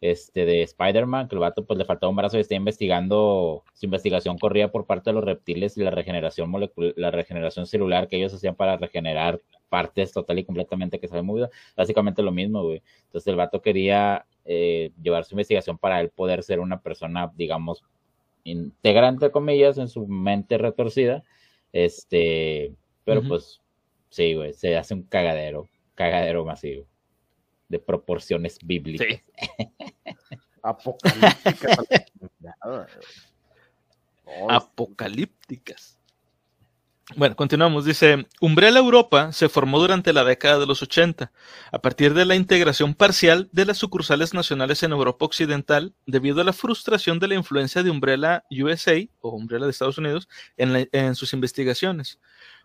Este 0.00 0.44
de 0.44 0.62
Spider-Man, 0.62 1.28
que 1.28 1.34
el 1.34 1.40
vato 1.40 1.64
pues 1.64 1.78
le 1.78 1.86
faltaba 1.86 2.10
un 2.10 2.16
brazo 2.16 2.36
y 2.36 2.40
está 2.40 2.54
investigando, 2.54 3.64
su 3.72 3.86
investigación 3.86 4.36
corría 4.36 4.70
por 4.70 4.84
parte 4.84 5.10
de 5.10 5.14
los 5.14 5.24
reptiles 5.24 5.78
y 5.78 5.82
la 5.82 5.90
regeneración 5.90 6.50
molecular, 6.50 6.92
la 6.96 7.10
regeneración 7.10 7.66
celular 7.66 8.08
que 8.08 8.16
ellos 8.16 8.34
hacían 8.34 8.54
para 8.54 8.76
regenerar 8.76 9.40
partes 9.70 10.12
total 10.12 10.38
y 10.38 10.44
completamente 10.44 11.00
que 11.00 11.08
se 11.08 11.14
habían 11.14 11.26
movido. 11.26 11.50
Básicamente 11.74 12.22
lo 12.22 12.32
mismo, 12.32 12.62
güey. 12.62 12.82
Entonces 13.04 13.28
el 13.28 13.36
vato 13.36 13.62
quería 13.62 14.26
eh, 14.44 14.92
llevar 15.00 15.24
su 15.24 15.34
investigación 15.34 15.78
para 15.78 16.00
él 16.00 16.10
poder 16.10 16.42
ser 16.42 16.60
una 16.60 16.82
persona, 16.82 17.32
digamos, 17.34 17.82
íntegra, 18.44 19.08
entre 19.08 19.30
comillas, 19.30 19.78
en 19.78 19.88
su 19.88 20.06
mente 20.06 20.58
retorcida. 20.58 21.24
Este, 21.72 22.74
pero 23.04 23.22
pues, 23.26 23.62
sí, 24.10 24.34
güey, 24.34 24.52
se 24.52 24.76
hace 24.76 24.94
un 24.94 25.02
cagadero, 25.02 25.68
cagadero 25.94 26.44
masivo, 26.44 26.86
de 27.68 27.78
proporciones 27.78 28.58
bíblicas. 28.64 29.06
Sí. 29.08 29.22
Apocalíptica. 30.62 31.76
Nada, 32.40 32.56
güey. 32.64 32.86
No, 34.26 34.50
apocalípticas. 34.50 35.98
Bueno, 37.16 37.36
continuamos. 37.36 37.84
Dice, 37.84 38.26
Umbrella 38.40 38.78
Europa 38.78 39.30
se 39.32 39.50
formó 39.50 39.78
durante 39.78 40.14
la 40.14 40.24
década 40.24 40.58
de 40.58 40.66
los 40.66 40.82
80, 40.82 41.30
a 41.70 41.78
partir 41.82 42.14
de 42.14 42.24
la 42.24 42.34
integración 42.34 42.94
parcial 42.94 43.50
de 43.52 43.66
las 43.66 43.76
sucursales 43.76 44.32
nacionales 44.32 44.82
en 44.82 44.92
Europa 44.92 45.26
Occidental, 45.26 45.94
debido 46.06 46.40
a 46.40 46.44
la 46.44 46.54
frustración 46.54 47.18
de 47.18 47.28
la 47.28 47.34
influencia 47.34 47.82
de 47.82 47.90
Umbrella 47.90 48.42
USA 48.50 48.94
o 49.20 49.36
Umbrella 49.36 49.66
de 49.66 49.70
Estados 49.72 49.98
Unidos 49.98 50.26
en, 50.56 50.72
la- 50.72 50.86
en 50.92 51.14
sus 51.14 51.34
investigaciones. 51.34 52.18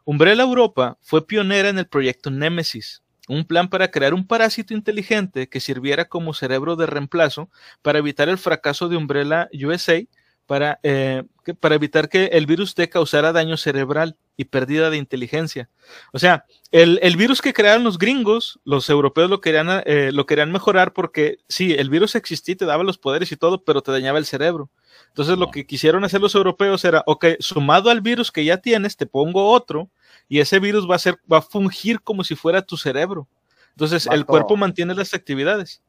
Umbrella 0.05 0.43
Europa 0.43 0.97
fue 1.01 1.27
pionera 1.27 1.67
en 1.67 1.77
el 1.77 1.87
proyecto 1.87 2.31
Nemesis, 2.31 3.03
un 3.29 3.45
plan 3.45 3.69
para 3.69 3.91
crear 3.91 4.13
un 4.13 4.27
parásito 4.27 4.73
inteligente 4.73 5.47
que 5.47 5.59
sirviera 5.59 6.05
como 6.05 6.33
cerebro 6.33 6.75
de 6.75 6.87
reemplazo 6.87 7.49
para 7.81 7.99
evitar 7.99 8.27
el 8.27 8.39
fracaso 8.39 8.89
de 8.89 8.97
Umbrella 8.97 9.47
USA 9.53 10.01
para, 10.47 10.79
eh, 10.81 11.23
para 11.59 11.75
evitar 11.75 12.09
que 12.09 12.25
el 12.25 12.47
virus 12.47 12.73
T 12.73 12.89
causara 12.89 13.31
daño 13.31 13.55
cerebral 13.55 14.17
y 14.39 14.45
pérdida 14.45 14.89
de 14.89 14.95
inteligencia. 14.95 15.69
O 16.13 16.17
sea, 16.17 16.45
el, 16.71 16.97
el 17.04 17.17
virus 17.17 17.41
que 17.41 17.52
crearon 17.52 17.84
los 17.84 17.97
gringos, 17.97 18.58
los 18.63 18.89
europeos 18.89 19.30
lo 19.30 19.41
querían, 19.41 19.67
eh, 19.86 20.12
lo 20.13 20.25
querían 20.25 20.49
mejorar 20.49 20.93
porque 20.93 21.39
sí, 21.49 21.73
el 21.73 21.89
virus 21.89 22.15
existía 22.15 22.54
y 22.54 22.56
te 22.56 22.63
daba 22.63 22.86
los 22.86 22.97
poderes 22.97 23.34
y 23.34 23.36
todo, 23.36 23.65
pero 23.65 23.82
te 23.82 23.91
dañaba 23.91 24.17
el 24.17 24.25
cerebro. 24.25 24.69
Entonces 25.10 25.38
lo 25.38 25.52
que 25.52 25.67
quisieron 25.67 26.06
hacer 26.06 26.21
los 26.21 26.36
europeos 26.36 26.86
era, 26.86 27.04
ok, 27.06 27.25
sumado 27.39 27.89
al 27.89 27.99
virus 27.99 28.32
que 28.32 28.45
ya 28.45 28.56
tienes, 28.56 28.95
te 28.95 29.06
pongo 29.06 29.52
otro 29.52 29.89
y 30.30 30.39
ese 30.39 30.60
virus 30.60 30.89
va 30.89 30.95
a 30.95 30.99
ser, 30.99 31.19
va 31.30 31.39
a 31.39 31.41
fungir 31.41 31.99
como 32.02 32.23
si 32.23 32.34
fuera 32.36 32.62
tu 32.62 32.78
cerebro. 32.78 33.28
Entonces 33.71 34.08
el 34.08 34.25
cuerpo 34.25 34.56
mantiene 34.56 34.95
las 34.95 35.13
actividades. 35.13 35.82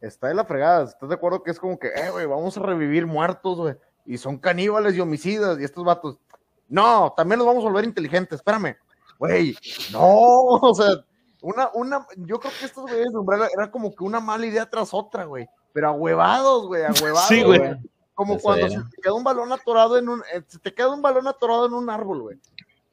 Está 0.00 0.26
de 0.26 0.34
la 0.34 0.44
fregada. 0.44 0.86
¿Estás 0.86 1.08
de 1.08 1.14
acuerdo 1.14 1.44
que 1.44 1.52
es 1.52 1.60
como 1.60 1.78
que, 1.78 1.86
eh, 1.86 2.10
güey, 2.10 2.26
vamos 2.26 2.56
a 2.56 2.62
revivir 2.62 3.06
muertos, 3.06 3.58
güey? 3.58 3.76
Y 4.04 4.18
son 4.18 4.38
caníbales 4.38 4.96
y 4.96 5.00
homicidas. 5.00 5.60
Y 5.60 5.64
estos 5.64 5.84
vatos, 5.84 6.18
No, 6.68 7.12
también 7.16 7.38
los 7.38 7.46
vamos 7.46 7.62
a 7.64 7.68
volver 7.68 7.84
inteligentes, 7.84 8.36
espérame. 8.36 8.76
Güey, 9.18 9.56
no, 9.92 10.00
o 10.62 10.74
sea, 10.74 11.04
una, 11.42 11.70
una, 11.74 12.06
yo 12.16 12.38
creo 12.40 12.52
que 12.58 12.64
estos 12.66 12.84
güeyes 12.84 13.12
de 13.12 13.18
Umbrella 13.18 13.48
era 13.56 13.70
como 13.70 13.94
que 13.94 14.02
una 14.04 14.20
mala 14.20 14.46
idea 14.46 14.68
tras 14.68 14.92
otra, 14.94 15.24
güey. 15.24 15.46
Pero 15.72 15.88
ahuevados, 15.88 16.66
güey, 16.66 16.82
ahuevados. 16.84 17.28
Sí, 17.28 17.42
güey. 17.42 17.60
Como 18.14 18.34
Eso 18.34 18.42
cuando 18.44 18.66
era. 18.66 18.76
se 18.82 18.88
te 18.90 19.02
queda 19.02 19.12
un 19.14 19.24
balón 19.24 19.52
atorado 19.52 19.98
en 19.98 20.08
un, 20.08 20.20
eh, 20.32 20.42
se 20.46 20.58
te 20.60 20.72
queda 20.72 20.90
un 20.90 21.02
balón 21.02 21.26
atorado 21.26 21.66
en 21.66 21.72
un 21.74 21.90
árbol, 21.90 22.22
güey. 22.22 22.38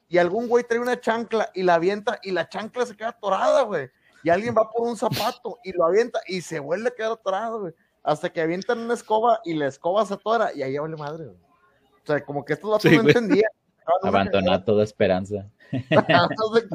Y 0.10 0.18
algún 0.18 0.48
güey 0.48 0.64
trae 0.66 0.80
una 0.80 1.00
chancla 1.00 1.50
y 1.54 1.64
la 1.64 1.76
avienta 1.76 2.20
y 2.24 2.32
la 2.32 2.50
chancla 2.50 2.86
se 2.86 2.98
queda 2.98 3.10
atorada, 3.10 3.62
güey. 3.62 3.90
Y 4.24 4.30
alguien 4.30 4.54
va 4.58 4.70
por 4.70 4.88
un 4.88 4.98
zapato 4.98 5.60
y 5.64 5.72
lo 5.74 5.86
avienta 5.86 6.20
y 6.28 6.42
se 6.42 6.60
vuelve 6.60 6.90
a 6.90 6.92
quedar 6.92 7.12
atorado, 7.14 7.62
güey. 7.62 7.74
Hasta 8.04 8.32
que 8.34 8.42
avientan 8.42 8.80
una 8.80 8.96
escoba 8.96 9.40
y 9.46 9.54
la 9.54 9.68
escoba 9.68 10.06
se 10.06 10.16
atora 10.16 10.52
y 10.54 10.64
ahí 10.64 10.78
vale 10.78 10.98
madre, 10.98 11.26
güey. 11.26 11.38
O 12.04 12.06
sea, 12.08 12.26
como 12.26 12.44
que 12.44 12.54
estos 12.54 12.70
vatos 12.72 12.90
Sí, 12.90 12.96
no 12.98 13.04
güey. 13.04 13.14
entendían. 13.16 13.52
Abandonar 14.04 14.64
toda 14.66 14.84
esperanza. 14.84 15.50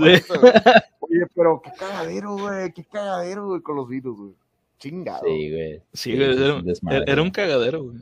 Oye, 1.00 1.26
pero 1.34 1.60
qué 1.62 1.70
cagadero, 1.78 2.36
güey. 2.36 2.72
Qué 2.72 2.84
cagadero, 2.84 3.46
güey, 3.48 3.60
con 3.62 3.76
los 3.76 3.88
virus, 3.88 4.16
güey. 4.18 4.34
Chingado. 4.78 5.24
Sí, 5.24 5.50
güey. 5.50 5.82
Sí, 5.92 6.16
güey, 6.16 6.42
era, 6.42 6.54
un 6.54 6.64
desmadre, 6.64 7.04
era 7.06 7.22
un 7.22 7.28
güey. 7.28 7.32
cagadero, 7.32 7.84
güey. 7.84 7.98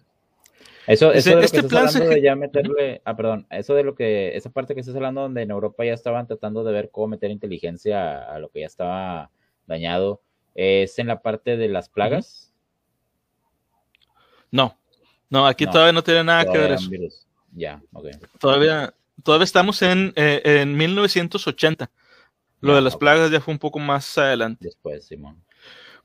Eso, 0.87 1.13
eso 1.13 1.31
de 1.31 1.37
lo 1.37 1.43
este 1.43 1.63
que 1.63 1.69
plan 1.69 1.87
estás 1.87 1.93
se 1.93 1.99
hablando 1.99 2.15
de 2.17 2.23
ya 2.23 2.37
meterle, 2.37 3.01
ah, 3.07 3.17
perdón, 3.17 3.47
eso 3.49 3.75
de 3.75 3.85
lo 3.85 3.95
que, 3.95 4.37
esa 4.37 4.51
parte 4.51 4.75
que 4.75 4.81
estás 4.81 4.95
hablando 4.95 5.23
donde 5.23 5.41
en 5.41 5.51
Europa 5.51 5.83
ya 5.85 5.95
estaban 5.95 6.27
tratando 6.27 6.63
de 6.63 6.73
ver 6.75 6.91
cómo 6.91 7.09
meter 7.09 7.31
inteligencia 7.31 8.19
a, 8.19 8.35
a 8.35 8.39
lo 8.39 8.51
que 8.51 8.61
ya 8.61 8.67
estaba 8.67 9.31
dañado, 9.67 10.21
es 10.55 10.99
en 10.99 11.07
la 11.07 11.23
parte 11.23 11.57
de 11.57 11.69
las 11.69 11.89
plagas. 11.89 12.53
No, 14.51 14.77
no, 15.31 15.47
aquí 15.47 15.65
No, 15.65 15.73
todavía 15.73 15.93
no 15.93 16.05
tiene 16.05 16.23
nada 16.23 16.45
que 16.45 16.59
ver 16.59 16.73
eso. 16.73 16.91
virus. 16.91 17.27
Ya, 17.55 17.83
ok. 17.93 18.07
Todavía, 18.39 18.95
todavía 19.23 19.45
estamos 19.45 19.81
en, 19.83 20.13
eh, 20.17 20.43
en 20.45 20.77
1980. 20.77 21.91
Lo 22.61 22.75
de 22.75 22.81
las 22.81 22.97
plagas 22.97 23.31
ya 23.31 23.41
fue 23.41 23.53
un 23.53 23.59
poco 23.59 23.79
más 23.79 24.17
adelante. 24.19 24.65
Después, 24.65 25.05
Simón. 25.07 25.43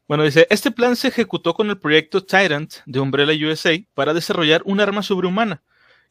Bueno, 0.07 0.23
dice, 0.23 0.47
este 0.49 0.71
plan 0.71 0.95
se 0.95 1.07
ejecutó 1.07 1.53
con 1.53 1.69
el 1.69 1.77
proyecto 1.77 2.23
Tyrant 2.23 2.73
de 2.85 2.99
Umbrella 2.99 3.47
USA 3.47 3.77
para 3.93 4.13
desarrollar 4.13 4.61
un 4.65 4.79
arma 4.79 5.03
sobrehumana 5.03 5.61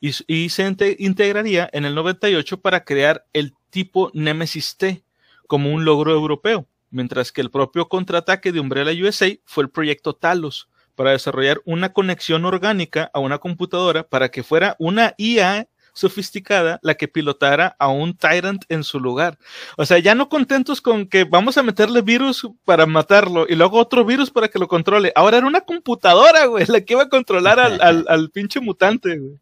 y, 0.01 0.13
y 0.27 0.49
se 0.49 0.67
inte- 0.67 0.97
integraría 0.99 1.69
en 1.73 1.85
el 1.85 1.95
98 1.95 2.61
para 2.61 2.85
crear 2.85 3.27
el 3.33 3.55
tipo 3.71 4.11
Nemesis 4.15 4.77
T 4.77 5.03
como 5.47 5.73
un 5.73 5.85
logro 5.85 6.13
europeo, 6.13 6.67
mientras 6.91 7.33
que 7.33 7.41
el 7.41 7.51
propio 7.51 7.89
contraataque 7.89 8.53
de 8.53 8.61
Umbrella 8.61 8.93
USA 9.07 9.29
fue 9.45 9.65
el 9.65 9.71
proyecto 9.71 10.15
Talos 10.15 10.69
para 10.99 11.13
desarrollar 11.13 11.61
una 11.65 11.93
conexión 11.93 12.45
orgánica 12.45 13.09
a 13.15 13.21
una 13.21 13.39
computadora 13.39 14.03
para 14.03 14.31
que 14.31 14.43
fuera 14.43 14.75
una 14.81 15.15
IA 15.17 15.69
sofisticada 15.93 16.81
la 16.83 16.97
que 16.97 17.07
pilotara 17.07 17.77
a 17.79 17.87
un 17.87 18.17
Tyrant 18.17 18.65
en 18.69 18.83
su 18.83 18.99
lugar. 18.99 19.39
O 19.77 19.87
sea, 19.87 20.01
ya 20.01 20.17
no 20.17 20.29
contentos 20.29 20.81
con 20.81 21.07
que 21.07 21.23
vamos 21.23 21.57
a 21.57 21.63
meterle 21.63 22.03
virus 22.03 22.49
para 22.65 22.85
matarlo 22.85 23.47
y 23.49 23.55
luego 23.55 23.79
otro 23.79 24.05
virus 24.05 24.33
para 24.33 24.49
que 24.49 24.59
lo 24.59 24.67
controle. 24.67 25.13
Ahora 25.15 25.39
era 25.39 25.47
una 25.47 25.61
computadora, 25.61 26.47
güey, 26.47 26.67
la 26.67 26.81
que 26.81 26.95
iba 26.95 27.05
a 27.05 27.09
controlar 27.09 27.61
al, 27.61 27.81
al, 27.81 28.05
al 28.09 28.31
pinche 28.31 28.59
mutante, 28.59 29.17
güey. 29.17 29.39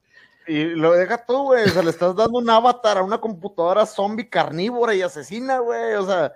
Y 0.47 0.65
lo 0.75 0.93
deja 0.93 1.25
tú, 1.25 1.43
güey. 1.45 1.65
O 1.65 1.69
sea, 1.69 1.83
le 1.83 1.89
estás 1.89 2.15
dando 2.15 2.39
un 2.39 2.51
avatar 2.51 2.99
a 2.99 3.03
una 3.03 3.19
computadora 3.19 3.87
zombie 3.87 4.29
carnívora 4.29 4.95
y 4.95 5.01
asesina, 5.01 5.61
güey. 5.61 5.95
O 5.95 6.05
sea, 6.05 6.35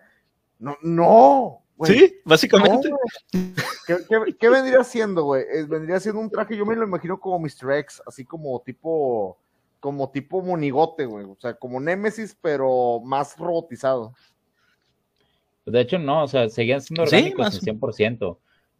no, 0.59 0.79
no. 0.81 1.63
Sí, 1.85 2.15
básicamente. 2.25 2.91
No. 2.91 2.97
¿Qué, 3.87 3.97
qué, 4.09 4.37
qué 4.39 4.49
vendría 4.49 4.85
siendo, 4.85 5.25
güey? 5.25 5.43
Eh, 5.43 5.65
Vendría 5.69 5.99
siendo 6.01 6.21
un 6.21 6.31
traje, 6.31 6.57
yo 6.57 6.65
me 6.67 6.77
lo 6.77 6.85
imagino 6.85 7.19
como 7.19 7.39
Mr. 7.39 7.73
X, 7.79 8.03
así 8.07 8.25
como 8.25 8.61
tipo, 8.61 9.39
como 9.81 10.11
tipo 10.11 10.43
monigote, 10.43 11.07
güey. 11.07 11.25
O 11.25 11.37
sea, 11.41 11.55
como 11.55 11.81
Nemesis, 11.81 12.37
pero 12.41 13.01
más 13.05 13.37
robotizado. 13.39 14.15
De 15.67 15.81
hecho, 15.81 15.99
no, 15.99 16.25
o 16.25 16.29
sea, 16.29 16.49
seguían 16.49 16.81
siendo 16.81 17.07
Sí, 17.07 17.17
orgánicos 17.17 17.47
más- 17.47 17.55
en 17.55 17.61
100%, 17.79 18.39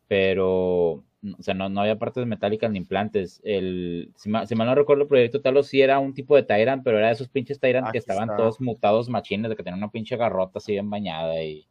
pero, 0.09 0.91
o 0.93 1.05
sea, 1.41 1.55
no, 1.55 1.69
no 1.69 1.81
había 1.83 1.99
partes 1.99 2.27
metálicas 2.27 2.71
ni 2.71 2.79
implantes. 2.79 3.41
El, 3.45 4.13
si, 4.17 4.29
ma- 4.29 4.47
si 4.47 4.55
mal 4.55 4.67
no 4.67 4.75
recuerdo, 4.75 5.03
el 5.03 5.09
proyecto 5.09 5.41
Talos 5.41 5.69
sí 5.69 5.81
era 5.83 5.99
un 5.99 6.15
tipo 6.15 6.35
de 6.37 6.43
Tyrant, 6.43 6.83
pero 6.83 6.99
era 6.99 7.09
de 7.09 7.13
esos 7.15 7.29
pinches 7.29 7.61
Tyrant 7.61 7.87
Aquí 7.87 7.93
que 7.93 7.99
estaban 7.99 8.25
está. 8.25 8.37
todos 8.37 8.61
mutados 8.61 9.09
machines, 9.09 9.51
de 9.51 9.57
que 9.57 9.63
tenían 9.63 9.79
una 9.83 9.91
pinche 9.91 10.17
garrota 10.17 10.59
así 10.59 10.73
bien 10.73 10.91
bañada 10.91 11.43
y, 11.43 11.67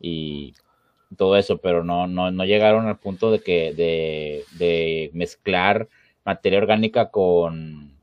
y 0.00 0.54
todo 1.16 1.36
eso, 1.36 1.58
pero 1.58 1.84
no, 1.84 2.06
no, 2.06 2.30
no 2.30 2.44
llegaron 2.44 2.86
al 2.86 2.98
punto 2.98 3.30
de 3.30 3.40
que, 3.40 3.72
de, 3.74 4.44
de 4.58 5.10
mezclar 5.12 5.88
materia 6.24 6.58
orgánica 6.58 7.10
con, 7.10 7.96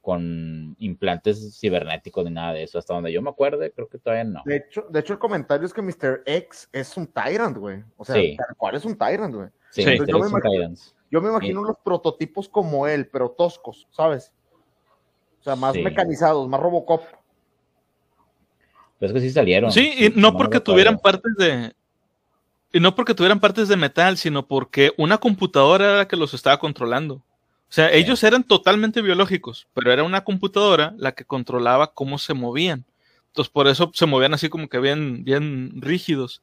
con 0.00 0.74
implantes 0.78 1.58
cibernéticos 1.60 2.24
ni 2.24 2.30
nada 2.30 2.54
de 2.54 2.62
eso. 2.62 2.78
Hasta 2.78 2.94
donde 2.94 3.12
yo 3.12 3.20
me 3.22 3.30
acuerde, 3.30 3.70
creo 3.72 3.88
que 3.88 3.98
todavía 3.98 4.24
no. 4.24 4.42
De 4.46 4.56
hecho, 4.56 4.86
de 4.88 5.00
hecho 5.00 5.12
el 5.12 5.18
comentario 5.18 5.66
es 5.66 5.74
que 5.74 5.82
Mr. 5.82 6.22
X 6.24 6.68
es 6.72 6.96
un 6.96 7.06
Tyrant, 7.06 7.56
güey. 7.58 7.84
O 7.96 8.04
sea, 8.04 8.14
Sí. 8.16 8.36
tal 8.36 8.56
cual 8.56 8.74
es 8.76 8.84
un 8.84 8.96
Tyrant, 8.96 9.34
güey. 9.34 9.48
Sí, 9.70 9.82
Sí. 9.82 9.90
Mr. 9.98 10.06
Yo 10.08 10.18
me 10.18 10.28
imagino-. 10.28 10.74
Yo 11.10 11.20
me 11.22 11.28
imagino 11.30 11.62
los 11.62 11.78
prototipos 11.78 12.48
como 12.48 12.86
él, 12.86 13.08
pero 13.08 13.30
toscos, 13.30 13.86
¿sabes? 13.90 14.32
O 15.40 15.42
sea, 15.42 15.56
más 15.56 15.74
Sí. 15.74 15.82
mecanizados, 15.82 16.48
más 16.48 16.60
Robocop. 16.60 17.02
Pero 18.98 19.08
es 19.12 19.14
que 19.14 19.28
sí 19.28 19.30
salieron. 19.32 19.70
Sí, 19.72 19.92
y 19.96 20.12
no 20.20 20.36
porque 20.36 20.60
tuvieran 20.60 20.98
partes 20.98 21.34
de. 21.38 21.72
Y 22.72 22.80
no 22.80 22.94
porque 22.94 23.14
tuvieran 23.14 23.40
partes 23.40 23.68
de 23.68 23.76
metal, 23.76 24.16
sino 24.18 24.46
porque 24.46 24.92
una 24.98 25.18
computadora 25.18 25.84
era 25.86 25.96
la 25.98 26.08
que 26.08 26.16
los 26.16 26.34
estaba 26.34 26.58
controlando. 26.58 27.14
O 27.14 27.22
sea, 27.70 27.88
Sí. 27.90 27.96
ellos 27.98 28.22
eran 28.24 28.44
totalmente 28.44 29.02
biológicos, 29.02 29.68
pero 29.74 29.92
era 29.92 30.02
una 30.02 30.24
computadora 30.24 30.94
la 30.98 31.12
que 31.12 31.24
controlaba 31.24 31.92
cómo 31.94 32.18
se 32.18 32.34
movían. 32.34 32.84
Entonces, 33.28 33.50
por 33.52 33.68
eso 33.68 33.90
se 33.94 34.06
movían 34.06 34.34
así 34.34 34.48
como 34.48 34.68
que 34.68 34.78
bien, 34.78 35.22
bien 35.24 35.72
rígidos. 35.80 36.42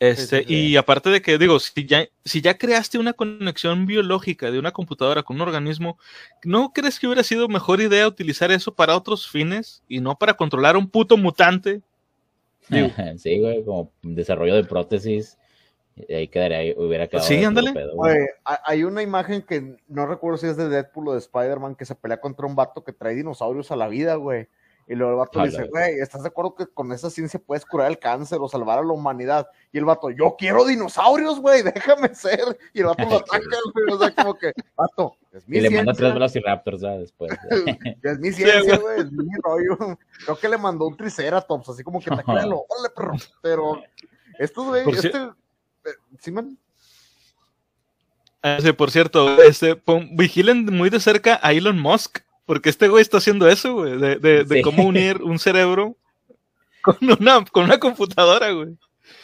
Este, 0.00 0.40
sí, 0.40 0.44
sí. 0.46 0.54
Y 0.54 0.76
aparte 0.76 1.10
de 1.10 1.20
que, 1.20 1.38
digo, 1.38 1.58
si 1.58 1.84
ya, 1.84 2.06
si 2.24 2.40
ya 2.40 2.56
creaste 2.56 2.98
una 2.98 3.12
conexión 3.14 3.84
biológica 3.86 4.50
de 4.50 4.58
una 4.58 4.70
computadora 4.70 5.22
con 5.24 5.36
un 5.36 5.42
organismo, 5.42 5.98
¿no 6.44 6.72
crees 6.72 6.98
que 7.00 7.08
hubiera 7.08 7.24
sido 7.24 7.48
mejor 7.48 7.80
idea 7.80 8.06
utilizar 8.06 8.52
eso 8.52 8.72
para 8.74 8.96
otros 8.96 9.28
fines 9.28 9.82
y 9.88 10.00
no 10.00 10.16
para 10.16 10.34
controlar 10.34 10.76
a 10.76 10.78
un 10.78 10.88
puto 10.88 11.16
mutante? 11.16 11.82
Sí, 13.18 13.40
güey, 13.40 13.64
como 13.64 13.92
desarrollo 14.02 14.54
de 14.54 14.64
prótesis. 14.64 15.38
y 15.96 16.12
Ahí 16.12 16.28
quedaría, 16.28 16.58
ahí 16.58 16.74
hubiera 16.76 17.08
quedado. 17.08 17.26
Sí, 17.26 17.42
ándale. 17.42 17.72
pedo, 17.72 17.92
hay 18.44 18.84
una 18.84 19.02
imagen 19.02 19.42
que 19.42 19.76
no 19.88 20.06
recuerdo 20.06 20.38
si 20.38 20.46
es 20.46 20.56
de 20.56 20.68
Deadpool 20.68 21.08
o 21.08 21.12
de 21.12 21.18
Spider-Man 21.18 21.74
que 21.74 21.84
se 21.84 21.94
pelea 21.94 22.20
contra 22.20 22.46
un 22.46 22.56
vato 22.56 22.84
que 22.84 22.92
trae 22.92 23.14
dinosaurios 23.14 23.70
a 23.70 23.76
la 23.76 23.88
vida, 23.88 24.14
güey. 24.16 24.48
Y 24.90 24.94
luego 24.94 25.12
el 25.12 25.18
vato 25.18 25.42
dice, 25.44 25.64
güey, 25.64 26.00
¿estás 26.00 26.22
de 26.22 26.28
acuerdo 26.28 26.54
que 26.54 26.66
con 26.66 26.90
esa 26.92 27.10
ciencia 27.10 27.38
puedes 27.38 27.66
curar 27.66 27.90
el 27.90 27.98
cáncer 27.98 28.38
o 28.40 28.48
salvar 28.48 28.78
a 28.78 28.82
la 28.82 28.92
humanidad? 28.94 29.46
Y 29.70 29.76
el 29.76 29.84
vato, 29.84 30.08
yo 30.10 30.34
quiero 30.38 30.64
dinosaurios, 30.64 31.40
güey, 31.40 31.62
déjame 31.74 32.14
ser. 32.14 32.58
Y 32.72 32.80
el 32.80 32.86
vato 32.86 33.04
lo 33.04 33.16
ataca, 33.16 33.38
güey. 33.74 33.94
O 33.94 33.98
sea, 33.98 34.14
como 34.14 34.34
que, 34.38 34.52
vato, 34.74 35.14
es 35.32 35.46
mi 35.46 35.58
Y 35.58 35.60
le 35.60 35.70
manda 35.70 35.92
tres 35.92 35.98
ciencia, 35.98 36.14
Velociraptors 36.14 36.80
¿sabes? 36.80 37.00
después. 37.00 37.30
es 38.02 38.18
mi 38.18 38.32
ciencia, 38.32 38.78
güey. 38.78 39.00
es 39.00 39.12
mi 39.12 39.28
rollo. 39.42 39.98
Creo 40.24 40.38
que 40.38 40.48
le 40.48 40.56
mandó 40.56 40.86
un 40.86 40.96
triceratops, 40.96 41.68
así 41.68 41.82
como 41.84 42.00
que 42.00 42.10
te 42.10 42.22
créalo, 42.24 42.64
órale, 42.68 42.88
perro. 42.96 43.12
Pero 43.42 43.82
estos, 44.38 44.66
güey, 44.66 44.84
Por 44.84 44.94
este, 44.94 45.12
cier- 45.12 45.34
eh, 45.84 45.90
¿sí, 46.18 46.30
man? 46.32 46.56
Ah, 48.42 48.58
sí, 48.62 48.72
por 48.72 48.90
cierto, 48.90 49.42
este, 49.42 49.76
pon- 49.76 50.16
vigilen 50.16 50.64
muy 50.64 50.90
de 50.90 51.00
cerca 51.00 51.38
a 51.42 51.52
Elon 51.52 51.78
Musk, 51.78 52.20
porque 52.48 52.70
este 52.70 52.88
güey 52.88 53.02
está 53.02 53.18
haciendo 53.18 53.46
eso, 53.46 53.74
güey, 53.74 53.98
de, 53.98 54.16
de- 54.16 54.44
de 54.44 54.56
Sí. 54.56 54.62
cómo 54.62 54.84
unir 54.84 55.22
un 55.22 55.38
cerebro 55.38 55.96
con 56.82 56.96
una, 57.20 57.44
con 57.44 57.64
una 57.64 57.78
computadora, 57.78 58.50
güey. 58.52 58.76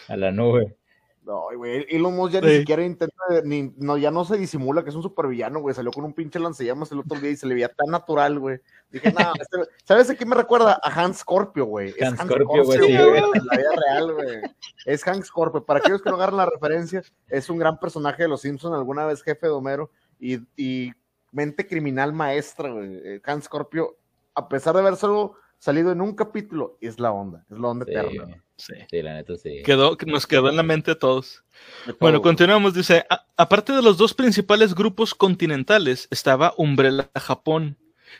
A 0.08 0.16
la 0.16 0.30
nube. 0.30 0.76
No, 1.22 1.44
güey, 1.56 1.86
Elon 1.88 2.14
Musk 2.14 2.34
ya 2.34 2.40
ni 2.42 2.58
siquiera 2.58 2.84
intenta, 2.84 3.16
ni, 3.44 3.72
no, 3.78 3.96
ya 3.96 4.10
no 4.10 4.26
se 4.26 4.36
disimula 4.36 4.84
que 4.84 4.90
es 4.90 4.94
un 4.94 5.02
supervillano, 5.02 5.58
güey, 5.60 5.74
salió 5.74 5.90
con 5.90 6.04
un 6.04 6.12
pinche 6.12 6.38
lanzallamas 6.38 6.92
el 6.92 6.98
otro 6.98 7.18
día 7.18 7.30
y 7.30 7.36
se 7.36 7.46
le 7.46 7.54
veía 7.54 7.70
tan 7.70 7.90
natural, 7.90 8.38
güey. 8.38 8.58
Dije, 8.90 9.10
no, 9.10 9.18
este- 9.40 9.70
¿sabes 9.84 10.10
a 10.10 10.16
quién 10.16 10.28
me 10.28 10.36
recuerda? 10.36 10.78
A 10.82 10.90
Hans 10.90 11.20
Scorpio, 11.20 11.64
güey. 11.64 11.94
Es 11.96 12.02
Hans 12.10 12.20
Scorpio, 12.20 12.64
güey, 12.64 12.78
sí, 12.78 12.94
güey, 12.94 13.08
güey. 13.08 13.22
en 13.36 13.46
la 13.46 13.56
vida 13.56 13.70
real, 13.88 14.12
güey. 14.12 14.38
Es 14.84 15.06
Hans 15.08 15.26
Scorpio. 15.28 15.64
Para 15.64 15.78
aquellos 15.80 16.02
que 16.02 16.10
no 16.10 16.16
agarran 16.16 16.36
la 16.36 16.46
referencia, 16.46 17.02
es 17.30 17.48
un 17.48 17.56
gran 17.56 17.80
personaje 17.80 18.24
de 18.24 18.28
los 18.28 18.42
Simpsons, 18.42 18.74
alguna 18.76 19.06
vez 19.06 19.22
jefe 19.22 19.46
de 19.46 19.52
Homero, 19.54 19.90
y, 20.20 20.40
y 20.56 20.92
mente 21.34 21.66
criminal 21.66 22.12
maestra, 22.14 22.70
güey. 22.70 22.94
Eh, 23.04 23.20
Hans 23.24 23.44
Scorpio, 23.44 23.98
a 24.34 24.48
pesar 24.48 24.74
de 24.74 24.80
haber 24.80 24.96
solo 24.96 25.34
salido 25.58 25.92
en 25.92 26.00
un 26.00 26.14
capítulo, 26.14 26.78
es 26.80 26.98
la 26.98 27.12
onda, 27.12 27.44
es 27.50 27.58
la 27.58 27.68
onda 27.68 27.84
Sí, 27.86 27.92
eterna. 27.92 28.42
Sí. 28.56 28.74
Sí, 28.88 29.02
la 29.02 29.14
neta 29.14 29.36
sí. 29.36 29.62
Quedó, 29.64 29.96
que 29.96 30.06
nos 30.06 30.26
quedó 30.26 30.48
en 30.48 30.56
la 30.56 30.62
mente 30.62 30.92
a 30.92 30.98
todos. 30.98 31.42
Todo, 31.84 31.96
Bueno, 32.00 32.18
güey. 32.20 32.30
continuamos. 32.30 32.72
Dice, 32.74 33.04
"A- 33.10 33.26
aparte 33.36 33.72
de 33.72 33.82
los 33.82 33.96
dos 33.98 34.14
principales 34.14 34.74
grupos 34.74 35.12
continentales, 35.14 36.06
estaba 36.10 36.54
Umbrella 36.56 37.10
Japón, 37.16 37.76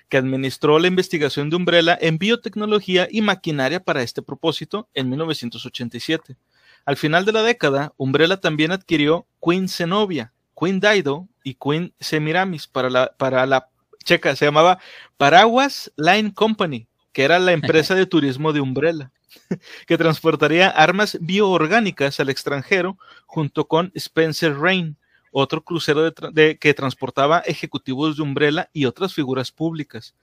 que 0.08 0.16
administró 0.16 0.78
la 0.80 0.88
investigación 0.88 1.50
de 1.50 1.56
Umbrella 1.56 1.96
en 2.00 2.18
biotecnología 2.18 3.06
y 3.10 3.22
maquinaria 3.22 3.78
para 3.78 4.02
este 4.02 4.22
propósito 4.22 4.88
en 4.92 5.08
1987. 5.08 6.36
Al 6.84 6.96
final 6.96 7.24
de 7.24 7.32
la 7.32 7.42
década, 7.42 7.92
Umbrella 7.96 8.38
también 8.40 8.72
adquirió 8.72 9.26
Queen 9.40 9.68
Zenobia, 9.68 10.32
Queen 10.58 10.80
Daido 10.80 11.28
y 11.42 11.54
Queen 11.54 11.92
Semiramis 12.00 12.66
para 12.66 12.90
la, 12.90 13.12
para 13.16 13.46
la 13.46 13.68
checa, 14.04 14.36
se 14.36 14.44
llamaba 14.44 14.78
Paraguas 15.16 15.92
Line 15.96 16.32
Company, 16.32 16.86
que 17.12 17.24
era 17.24 17.38
la 17.38 17.52
empresa 17.52 17.94
de 17.94 18.06
turismo 18.06 18.52
de 18.52 18.60
Umbrella, 18.60 19.10
que 19.86 19.98
transportaría 19.98 20.68
armas 20.68 21.18
bioorgánicas 21.20 22.20
al 22.20 22.28
extranjero 22.28 22.98
junto 23.26 23.66
con 23.66 23.90
Spencer 23.94 24.56
Rain, 24.58 24.96
otro 25.32 25.64
crucero 25.64 26.10
de, 26.10 26.58
que 26.58 26.74
transportaba 26.74 27.40
ejecutivos 27.40 28.16
de 28.16 28.22
Umbrella 28.22 28.70
y 28.72 28.84
otras 28.84 29.14
figuras 29.14 29.50
públicas. 29.50 30.14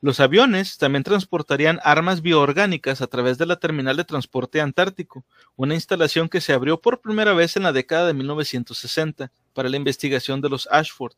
Los 0.00 0.20
aviones 0.20 0.78
también 0.78 1.02
transportarían 1.02 1.80
armas 1.82 2.22
bioorgánicas 2.22 3.00
a 3.00 3.08
través 3.08 3.36
de 3.36 3.46
la 3.46 3.56
terminal 3.56 3.96
de 3.96 4.04
transporte 4.04 4.60
antártico, 4.60 5.24
una 5.56 5.74
instalación 5.74 6.28
que 6.28 6.40
se 6.40 6.52
abrió 6.52 6.80
por 6.80 7.00
primera 7.00 7.32
vez 7.32 7.56
en 7.56 7.64
la 7.64 7.72
década 7.72 8.06
de 8.06 8.14
1960 8.14 9.32
para 9.58 9.68
la 9.68 9.76
investigación 9.76 10.40
de 10.40 10.48
los 10.48 10.68
Ashford, 10.70 11.14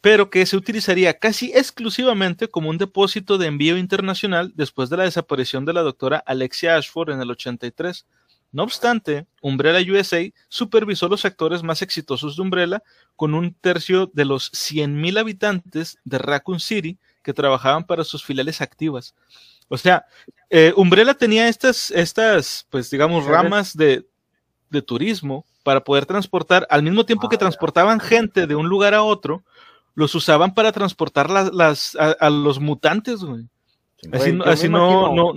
pero 0.00 0.30
que 0.30 0.46
se 0.46 0.56
utilizaría 0.56 1.18
casi 1.18 1.50
exclusivamente 1.52 2.46
como 2.46 2.70
un 2.70 2.78
depósito 2.78 3.36
de 3.36 3.48
envío 3.48 3.76
internacional 3.76 4.52
después 4.54 4.90
de 4.90 4.98
la 4.98 5.02
desaparición 5.02 5.64
de 5.64 5.72
la 5.72 5.82
doctora 5.82 6.22
Alexia 6.24 6.76
Ashford 6.76 7.10
en 7.10 7.20
el 7.20 7.32
83. 7.32 8.06
No 8.52 8.62
obstante, 8.62 9.26
Umbrella 9.42 9.80
USA 9.92 10.22
supervisó 10.48 11.08
los 11.08 11.22
sectores 11.22 11.64
más 11.64 11.82
exitosos 11.82 12.36
de 12.36 12.42
Umbrella 12.42 12.80
con 13.16 13.34
un 13.34 13.52
tercio 13.54 14.08
de 14.14 14.24
los 14.24 14.52
100.000 14.52 15.18
habitantes 15.18 15.98
de 16.04 16.18
Raccoon 16.18 16.60
City 16.60 16.96
que 17.24 17.34
trabajaban 17.34 17.82
para 17.82 18.04
sus 18.04 18.22
filiales 18.22 18.60
activas. 18.60 19.16
O 19.66 19.76
sea, 19.76 20.06
eh, 20.48 20.72
Umbrella 20.76 21.14
tenía 21.14 21.48
estas, 21.48 21.90
estas, 21.90 22.68
pues 22.70 22.88
digamos, 22.88 23.24
ramas 23.24 23.76
de, 23.76 24.06
turismo 24.82 25.44
para 25.62 25.82
poder 25.82 26.06
transportar, 26.06 26.66
al 26.70 26.82
mismo 26.82 27.04
tiempo 27.04 27.28
que 27.28 27.36
ah, 27.36 27.40
transportaban 27.40 28.00
gente 28.00 28.46
de 28.46 28.54
un 28.54 28.68
lugar 28.68 28.94
a 28.94 29.02
otro, 29.02 29.42
los 29.94 30.14
usaban 30.14 30.54
para 30.54 30.72
transportar 30.72 31.30
las, 31.30 31.96
a, 31.96 32.30
los 32.30 32.60
mutantes, 32.60 33.20
güey. 33.20 33.48
Así, 34.12 34.68
no, 34.68 35.14
no, 35.14 35.32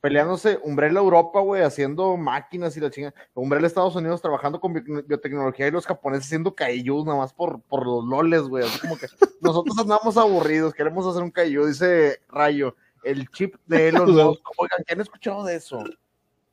Peleándose 0.00 0.58
Umbrella 0.64 0.98
Europa, 0.98 1.38
güey, 1.40 1.62
haciendo 1.62 2.16
máquinas 2.16 2.76
y 2.76 2.80
la 2.80 2.90
chinga. 2.90 3.14
Umbrella 3.34 3.68
Estados 3.68 3.94
Unidos 3.94 4.20
trabajando 4.20 4.60
con 4.60 4.72
biotecnología 5.06 5.68
y 5.68 5.70
los 5.70 5.86
japoneses 5.86 6.26
haciendo 6.26 6.56
kaijus 6.56 7.04
nada 7.06 7.18
más 7.18 7.32
por, 7.32 7.62
por 7.62 7.86
los 7.86 8.04
loles, 8.04 8.42
güey. 8.42 8.64
Así 8.64 8.80
como 8.80 8.98
que 8.98 9.06
nosotros 9.40 9.78
andamos 9.78 10.16
aburridos, 10.16 10.74
queremos 10.74 11.06
hacer 11.06 11.22
un 11.22 11.30
kaiju, 11.30 11.66
dice 11.66 12.20
Rayo. 12.28 12.74
El 13.04 13.28
chip 13.28 13.54
de 13.66 13.88
Elon 13.88 14.10
Musk. 14.14 14.42
Oigan, 14.56 14.82
¿qué 14.84 14.94
han 14.94 15.00
escuchado 15.00 15.44
de 15.44 15.54
eso? 15.54 15.84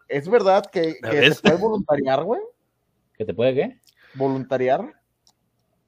¿Es 0.10 0.28
verdad 0.28 0.66
que, 0.66 0.96
que 0.96 1.30
te 1.30 1.36
puede 1.36 1.58
voluntariar, 1.58 2.24
güey? 2.24 2.42
¿Que 3.16 3.26
te 3.26 3.34
puede 3.34 3.54
qué? 3.54 3.80
¿Voluntariar? 4.16 4.94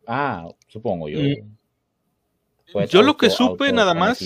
Ah, 0.08 0.48
supongo 0.68 1.10
yo. 1.10 1.20
yo 2.90 3.02
lo 3.02 3.18
que 3.18 3.30
supe 3.30 3.72
nada 3.74 3.94
más. 3.94 4.20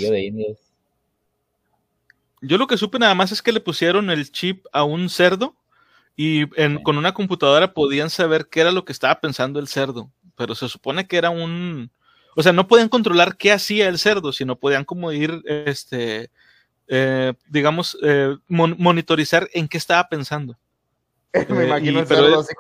Yo 2.42 2.58
lo 2.58 2.68
que 2.68 2.78
supe 2.78 3.00
nada 3.00 3.16
más 3.16 3.32
es 3.32 3.42
que 3.42 3.52
le 3.52 3.60
pusieron 3.60 4.10
el 4.10 4.32
chip 4.32 4.66
a 4.72 4.84
un 4.84 5.10
cerdo 5.10 5.56
y 6.16 6.48
con 6.84 6.98
una 6.98 7.14
computadora 7.14 7.74
podían 7.74 8.10
saber 8.10 8.48
qué 8.50 8.62
era 8.62 8.72
lo 8.72 8.86
que 8.86 8.92
estaba 8.92 9.20
pensando 9.20 9.60
el 9.60 9.68
cerdo. 9.68 10.12
Pero 10.36 10.56
se 10.56 10.68
supone 10.68 11.08
que 11.08 11.18
era 11.18 11.30
un. 11.30 11.92
O 12.36 12.44
sea, 12.44 12.52
no 12.52 12.68
podían 12.68 12.90
controlar 12.90 13.38
qué 13.38 13.54
hacía 13.54 13.88
el 13.88 13.98
cerdo, 13.98 14.34
sino 14.34 14.58
podían 14.58 14.84
como 14.84 15.12
ir, 15.14 15.42
este, 15.46 16.32
eh, 16.88 17.34
digamos, 17.50 17.98
eh, 18.04 18.36
monitorizar 18.48 19.50
en 19.54 19.68
qué 19.68 19.78
estaba 19.78 20.08
pensando. 20.08 20.58
Me 21.50 21.64
eh, 21.64 21.68
imagino 21.68 22.00
el 22.00 22.08
cerdo 22.08 22.40
así 22.40 22.54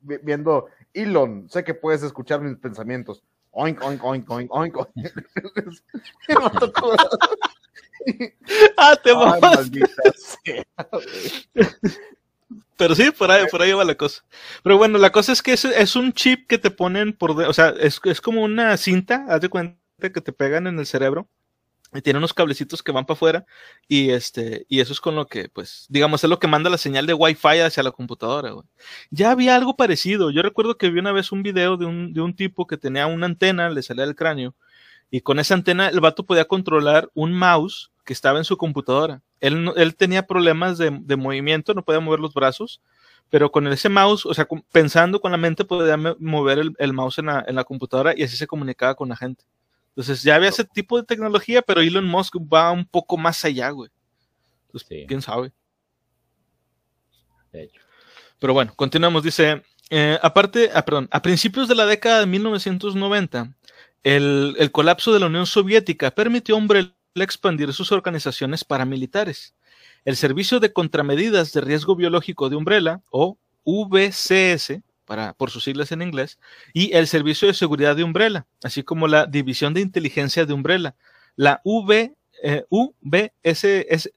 viendo 0.00 0.68
Elon, 0.94 1.48
sé 1.48 1.64
que 1.64 1.74
puedes 1.74 2.02
escuchar 2.02 2.40
mis 2.40 2.56
pensamientos. 2.56 3.22
Oink, 3.50 3.82
oink, 3.82 4.02
oink, 4.02 4.30
oink, 4.30 4.50
oink. 4.50 4.76
ah, 8.78 8.96
te 9.02 9.12
Pero 12.78 12.94
sí, 12.94 13.10
por 13.10 13.30
ahí, 13.30 13.46
por 13.50 13.60
ahí 13.60 13.72
va 13.72 13.84
la 13.84 13.94
cosa. 13.94 14.24
Pero 14.62 14.78
bueno, 14.78 14.96
la 14.96 15.12
cosa 15.12 15.32
es 15.32 15.42
que 15.42 15.52
es, 15.52 15.66
es 15.66 15.96
un 15.96 16.14
chip 16.14 16.46
que 16.46 16.56
te 16.56 16.70
ponen 16.70 17.12
por, 17.12 17.32
o 17.32 17.52
sea, 17.52 17.74
es, 17.78 18.00
es 18.04 18.22
como 18.22 18.42
una 18.42 18.74
cinta, 18.78 19.26
haz 19.28 19.42
de 19.42 19.50
cuenta 19.50 19.76
que 20.00 20.20
te 20.22 20.32
pegan 20.32 20.66
en 20.66 20.78
el 20.78 20.86
cerebro 20.86 21.28
y 21.41 21.41
tiene 22.00 22.18
unos 22.18 22.32
cablecitos 22.32 22.82
que 22.82 22.92
van 22.92 23.04
para 23.04 23.16
afuera 23.16 23.46
y 23.86 24.10
este 24.10 24.64
y 24.68 24.80
eso 24.80 24.92
es 24.94 25.00
con 25.00 25.14
lo 25.14 25.26
que 25.26 25.50
pues 25.50 25.86
digamos 25.90 26.24
es 26.24 26.30
lo 26.30 26.38
que 26.38 26.46
manda 26.46 26.70
la 26.70 26.78
señal 26.78 27.06
de 27.06 27.12
Wi-Fi 27.12 27.60
hacia 27.60 27.82
la 27.82 27.90
computadora 27.90 28.54
ya 29.10 29.30
había 29.30 29.54
algo 29.56 29.76
parecido. 29.76 30.30
Yo 30.30 30.42
recuerdo 30.42 30.78
que 30.78 30.90
vi 30.90 31.00
una 31.00 31.12
vez 31.12 31.32
un 31.32 31.42
video 31.42 31.76
de 31.76 31.86
un, 31.86 32.12
de 32.14 32.20
un 32.22 32.34
tipo 32.34 32.66
que 32.66 32.78
tenía 32.78 33.06
una 33.06 33.26
antena 33.26 33.68
le 33.68 33.82
salía 33.82 34.06
del 34.06 34.16
cráneo 34.16 34.54
y 35.10 35.20
con 35.20 35.38
esa 35.38 35.54
antena 35.54 35.88
el 35.88 36.00
vato 36.00 36.24
podía 36.24 36.46
controlar 36.46 37.10
un 37.14 37.34
mouse 37.34 37.92
que 38.04 38.14
estaba 38.14 38.38
en 38.38 38.44
su 38.44 38.56
computadora. 38.56 39.22
Él, 39.40 39.70
él 39.76 39.94
tenía 39.96 40.26
problemas 40.26 40.78
de, 40.78 40.90
de 41.02 41.16
movimiento 41.16 41.74
no 41.74 41.84
podía 41.84 42.00
mover 42.00 42.20
los 42.20 42.32
brazos 42.32 42.80
pero 43.32 43.50
con 43.50 43.66
ese 43.66 43.88
mouse, 43.88 44.26
o 44.26 44.34
sea, 44.34 44.46
pensando 44.72 45.18
con 45.18 45.32
la 45.32 45.38
mente 45.38 45.64
podía 45.64 45.96
mover 45.96 46.58
el, 46.58 46.74
el 46.78 46.92
mouse 46.92 47.18
en 47.18 47.26
la, 47.26 47.42
en 47.48 47.54
la 47.54 47.64
computadora 47.64 48.12
y 48.14 48.22
así 48.24 48.36
se 48.36 48.46
comunicaba 48.46 48.94
con 48.94 49.08
la 49.08 49.16
gente. 49.16 49.44
Entonces 49.94 50.22
ya 50.22 50.36
había 50.36 50.48
ese 50.48 50.64
tipo 50.64 50.96
de 50.96 51.04
tecnología, 51.04 51.60
pero 51.62 51.80
Elon 51.80 52.06
Musk 52.06 52.36
va 52.36 52.72
un 52.72 52.86
poco 52.86 53.16
más 53.18 53.44
allá, 53.44 53.70
güey. 53.70 53.90
Entonces, 54.66 55.04
quién 55.06 55.20
sabe. 55.20 55.52
De 57.52 57.64
hecho. 57.64 57.80
Pero 58.38 58.54
bueno, 58.54 58.72
continuamos. 58.74 59.22
Dice, 59.22 59.62
eh, 59.90 60.18
aparte, 60.22 60.70
ah, 60.74 60.84
perdón, 60.84 61.08
a 61.10 61.20
principios 61.20 61.68
de 61.68 61.74
la 61.74 61.84
década 61.84 62.20
de 62.20 62.26
1990, 62.26 63.54
el, 64.02 64.56
el 64.58 64.72
colapso 64.72 65.12
de 65.12 65.20
la 65.20 65.26
Unión 65.26 65.46
Soviética 65.46 66.10
permitió 66.10 66.54
a 66.54 66.58
Umbrella 66.58 66.94
expandir 67.14 67.72
sus 67.74 67.92
organizaciones 67.92 68.64
paramilitares. 68.64 69.54
El 70.04 70.16
Servicio 70.16 70.58
de 70.58 70.72
Contramedidas 70.72 71.52
de 71.52 71.60
Riesgo 71.60 71.94
Biológico 71.94 72.48
de 72.48 72.56
Umbrella, 72.56 73.02
o 73.10 73.36
VCS, 73.64 74.80
por 75.36 75.50
sus 75.50 75.64
siglas 75.64 75.92
en 75.92 76.02
inglés, 76.02 76.38
y 76.72 76.92
el 76.94 77.06
Servicio 77.06 77.48
de 77.48 77.54
Seguridad 77.54 77.96
de 77.96 78.04
Umbrella, 78.04 78.46
así 78.62 78.82
como 78.82 79.08
la 79.08 79.26
División 79.26 79.74
de 79.74 79.80
Inteligencia 79.80 80.46
de 80.46 80.52
Umbrella. 80.52 80.94
La 81.36 81.60
v, 81.64 82.14
eh, 82.42 82.64
UBSCS, 82.68 84.08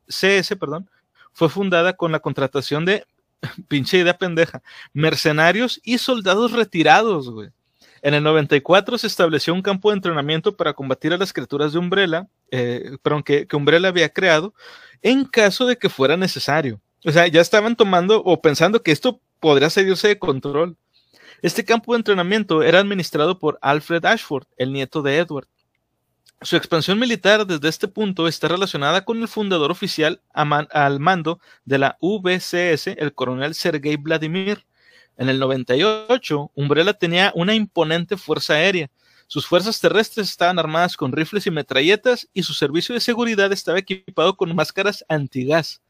perdón, 0.59 0.89
fue 1.33 1.49
fundada 1.49 1.93
con 1.93 2.11
la 2.11 2.19
contratación 2.19 2.85
de, 2.85 3.05
pinche 3.67 3.97
idea 3.97 4.17
pendeja, 4.17 4.61
mercenarios 4.93 5.79
y 5.83 5.97
soldados 5.97 6.51
retirados, 6.51 7.29
güey. 7.29 7.49
En 8.01 8.13
el 8.13 8.23
94 8.23 8.99
se 8.99 9.07
estableció 9.07 9.53
un 9.53 9.63
campo 9.63 9.89
de 9.89 9.95
entrenamiento 9.95 10.55
para 10.55 10.73
combatir 10.73 11.11
a 11.11 11.17
las 11.17 11.33
criaturas 11.33 11.73
de 11.73 11.79
Umbrella, 11.79 12.27
eh, 12.51 12.97
perdón, 13.01 13.23
que, 13.23 13.47
que 13.47 13.55
Umbrella 13.55 13.87
había 13.87 14.09
creado, 14.09 14.53
en 15.01 15.25
caso 15.25 15.65
de 15.65 15.75
que 15.75 15.89
fuera 15.89 16.15
necesario. 16.15 16.79
O 17.03 17.11
sea, 17.11 17.27
ya 17.27 17.41
estaban 17.41 17.75
tomando 17.75 18.21
o 18.23 18.41
pensando 18.41 18.81
que 18.83 18.91
esto 18.91 19.21
podría 19.45 19.69
salirse 19.69 20.07
de 20.07 20.17
control. 20.17 20.75
Este 21.43 21.63
campo 21.63 21.93
de 21.93 21.97
entrenamiento 21.97 22.63
era 22.63 22.79
administrado 22.79 23.37
por 23.37 23.59
Alfred 23.61 24.03
Ashford, 24.03 24.47
el 24.57 24.73
nieto 24.73 25.03
de 25.03 25.19
Edward. 25.19 25.47
Su 26.41 26.55
expansión 26.55 26.97
militar 26.97 27.45
desde 27.45 27.69
este 27.69 27.87
punto 27.87 28.27
está 28.27 28.47
relacionada 28.47 29.05
con 29.05 29.21
el 29.21 29.27
fundador 29.27 29.69
oficial 29.69 30.19
al 30.33 30.99
mando 30.99 31.39
de 31.63 31.77
la 31.77 31.95
VCS, 32.01 32.87
el 32.97 33.13
coronel 33.13 33.53
Sergei 33.53 33.97
Vladimir. 33.97 34.65
En 35.15 35.29
el 35.29 35.37
98, 35.37 36.51
Umbrella 36.55 36.93
tenía 36.93 37.31
una 37.35 37.53
imponente 37.53 38.17
fuerza 38.17 38.55
aérea. 38.55 38.89
Sus 39.27 39.45
fuerzas 39.45 39.79
terrestres 39.79 40.27
estaban 40.27 40.57
armadas 40.57 40.97
con 40.97 41.11
rifles 41.11 41.45
y 41.45 41.51
metralletas 41.51 42.27
y 42.33 42.41
su 42.41 42.55
servicio 42.55 42.95
de 42.95 43.01
seguridad 43.01 43.53
estaba 43.53 43.77
equipado 43.77 44.37
con 44.37 44.55
máscaras 44.55 45.05
antigás. 45.07 45.83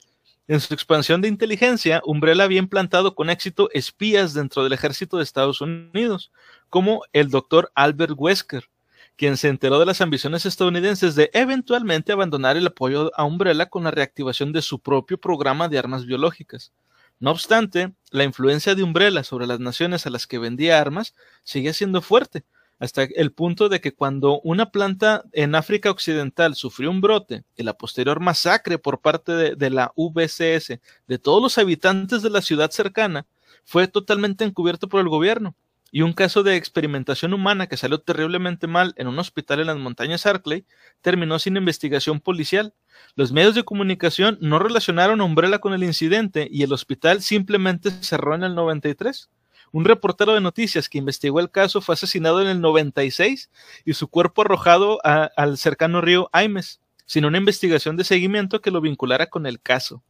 En 0.48 0.60
su 0.60 0.76
expansión 0.76 1.22
de 1.22 1.28
inteligencia, 1.28 2.04
Umbrella 2.06 2.44
había 2.44 2.60
implantado 2.60 3.16
con 3.16 3.32
éxito 3.32 3.68
espías 3.74 4.36
dentro 4.36 4.64
del 4.64 4.74
ejército 4.74 5.18
de 5.18 5.24
Estados 5.24 5.60
Unidos, 5.60 6.32
como 6.70 7.02
el 7.14 7.32
doctor 7.32 7.72
Albert 7.74 8.14
Wesker, 8.16 8.70
quien 9.16 9.38
se 9.38 9.48
enteró 9.48 9.80
de 9.80 9.88
las 9.88 10.02
ambiciones 10.02 10.46
estadounidenses 10.46 11.16
de 11.16 11.32
eventualmente 11.34 12.12
abandonar 12.12 12.58
el 12.58 12.68
apoyo 12.68 13.12
a 13.16 13.24
Umbrella 13.24 13.66
con 13.66 13.86
la 13.86 13.92
reactivación 13.92 14.52
de 14.52 14.62
su 14.62 14.80
propio 14.80 15.20
programa 15.20 15.68
de 15.68 15.80
armas 15.80 16.06
biológicas. 16.06 16.72
No 17.20 17.32
obstante, 17.32 17.94
la 18.12 18.24
influencia 18.24 18.76
de 18.76 18.84
Umbrella 18.84 19.24
sobre 19.24 19.48
las 19.48 19.60
naciones 19.60 20.06
a 20.06 20.12
las 20.12 20.28
que 20.28 20.38
vendía 20.38 20.80
armas 20.80 21.16
seguía 21.44 21.74
siendo 21.74 22.04
fuerte, 22.04 22.44
hasta 22.80 23.04
el 23.04 23.32
punto 23.32 23.70
de 23.70 23.80
que 23.80 23.94
cuando 23.94 24.42
una 24.42 24.70
planta 24.72 25.24
en 25.32 25.56
África 25.56 25.92
Occidental 25.92 26.56
sufrió 26.56 26.92
un 26.92 27.02
brote 27.02 27.44
y 27.56 27.64
la 27.64 27.78
posterior 27.78 28.20
masacre 28.20 28.78
por 28.78 29.02
parte 29.02 29.32
de, 29.56 29.70
la 29.70 29.94
VCS 29.96 30.80
de 31.08 31.20
todos 31.20 31.42
los 31.42 31.58
habitantes 31.58 32.22
de 32.22 32.30
la 32.30 32.42
ciudad 32.42 32.72
cercana, 32.72 33.28
fue 33.64 33.88
totalmente 33.88 34.44
encubierto 34.44 34.90
por 34.90 35.00
el 35.02 35.10
gobierno. 35.10 35.56
Y 35.92 36.02
un 36.02 36.12
caso 36.12 36.44
de 36.44 36.58
experimentación 36.58 37.34
humana 37.34 37.68
que 37.68 37.78
salió 37.78 38.02
terriblemente 38.02 38.68
mal 38.68 38.94
en 38.98 39.08
un 39.08 39.18
hospital 39.18 39.62
en 39.62 39.68
las 39.68 39.78
montañas 39.78 40.26
Arkley 40.26 40.66
terminó 41.00 41.40
sin 41.40 41.56
investigación 41.56 42.20
policial. 42.20 42.74
Los 43.16 43.32
medios 43.32 43.56
de 43.56 43.64
comunicación 43.64 44.38
no 44.42 44.60
relacionaron 44.60 45.22
Umbrella 45.22 45.60
con 45.60 45.74
el 45.74 45.86
incidente 45.86 46.50
y 46.52 46.64
el 46.64 46.74
hospital 46.74 47.22
simplemente 47.22 47.92
cerró 47.92 48.36
en 48.36 48.44
el 48.44 48.56
93. 48.56 49.30
Un 49.76 49.84
reportero 49.84 50.34
de 50.34 50.40
noticias 50.40 50.88
que 50.88 51.00
investigó 51.00 51.42
el 51.42 51.52
caso 51.52 51.82
fue 51.82 51.96
asesinado 51.96 52.42
en 52.42 52.48
el 52.48 52.62
96 52.62 53.50
y 53.84 53.94
su 53.94 54.08
cuerpo 54.08 54.44
arrojado 54.44 55.02
al 55.04 55.58
cercano 55.58 56.00
río 56.00 56.30
Aimes, 56.32 56.80
sin 57.06 57.26
una 57.26 57.40
investigación 57.40 57.98
de 57.98 58.06
seguimiento 58.06 58.62
que 58.62 58.72
lo 58.72 58.80
vinculara 58.80 59.26
con 59.26 59.46
el 59.46 59.60
caso. 59.60 60.02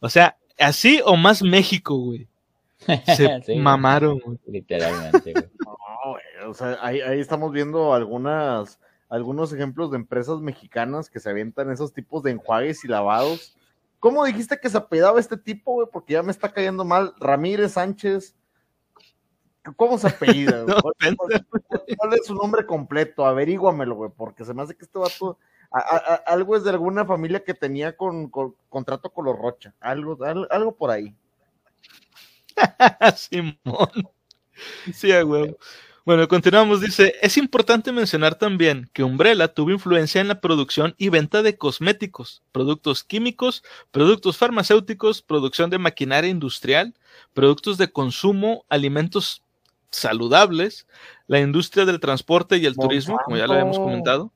O 0.00 0.10
sea, 0.10 0.36
así 0.58 1.00
o 1.02 1.16
más 1.16 1.42
México, 1.42 1.96
güey. 1.96 2.28
Se 3.16 3.56
mamaron, 3.56 4.20
Literalmente, 4.46 5.32
güey. 5.32 5.46
o 6.46 6.52
sea, 6.52 6.76
ahí, 6.82 7.00
ahí 7.00 7.18
estamos 7.18 7.52
viendo 7.52 7.94
algunas 7.94 8.78
algunos 9.08 9.50
ejemplos 9.50 9.92
de 9.92 9.96
empresas 9.96 10.40
mexicanas 10.40 11.08
que 11.08 11.20
se 11.20 11.30
avientan 11.30 11.70
esos 11.70 11.94
tipos 11.94 12.22
de 12.22 12.32
enjuagues 12.32 12.84
y 12.84 12.88
lavados. 12.88 13.56
¿Cómo 13.98 14.26
dijiste 14.26 14.60
que 14.60 14.68
se 14.68 14.76
apedaba 14.76 15.18
este 15.18 15.38
tipo, 15.38 15.72
güey? 15.72 15.88
Porque 15.90 16.12
ya 16.12 16.22
me 16.22 16.32
está 16.32 16.52
cayendo 16.52 16.84
mal. 16.84 17.14
Ramírez 17.18 17.72
Sánchez. 17.72 18.36
¿Cómo 19.74 19.98
se 19.98 20.08
apellida? 20.08 20.64
¿Cuál, 20.82 22.14
es 22.14 22.26
su 22.26 22.34
nombre 22.34 22.64
completo? 22.66 23.26
Averíguamelo, 23.26 23.94
güey, 23.96 24.10
porque 24.16 24.44
se 24.44 24.54
me 24.54 24.62
hace 24.62 24.76
que 24.76 24.84
este 24.84 24.98
vato. 24.98 25.38
algo 26.26 26.56
es 26.56 26.64
de 26.64 26.70
alguna 26.70 27.04
familia 27.04 27.42
que 27.42 27.54
tenía 27.54 27.96
con, 27.96 28.30
contrato 28.68 29.10
con 29.10 29.24
los 29.24 29.36
Rocha. 29.36 29.74
Algo, 29.80 30.18
algo, 30.24 30.76
por 30.76 30.90
ahí. 30.90 31.14
Simón. 33.16 34.08
Sí, 34.92 35.12
güey. 35.22 35.56
Bueno, 36.06 36.28
continuamos. 36.28 36.80
Dice, 36.80 37.16
es 37.20 37.36
importante 37.36 37.90
mencionar 37.90 38.36
también 38.36 38.88
que 38.92 39.02
Umbrella 39.02 39.48
tuvo 39.48 39.72
influencia 39.72 40.20
en 40.20 40.28
la 40.28 40.40
producción 40.40 40.94
y 40.98 41.08
venta 41.08 41.42
de 41.42 41.58
cosméticos, 41.58 42.44
productos 42.52 43.02
químicos, 43.02 43.64
productos 43.90 44.36
farmacéuticos, 44.36 45.20
producción 45.20 45.68
de 45.68 45.78
maquinaria 45.78 46.30
industrial, 46.30 46.94
productos 47.34 47.76
de 47.76 47.90
consumo, 47.90 48.64
alimentos 48.68 49.42
saludables, 49.96 50.86
la 51.26 51.40
industria 51.40 51.84
del 51.84 52.00
transporte 52.00 52.56
y 52.58 52.66
el 52.66 52.76
turismo, 52.76 53.18
como 53.24 53.36
ya 53.36 53.46
lo 53.46 53.54
habíamos 53.54 53.78
comentado. 53.78 54.32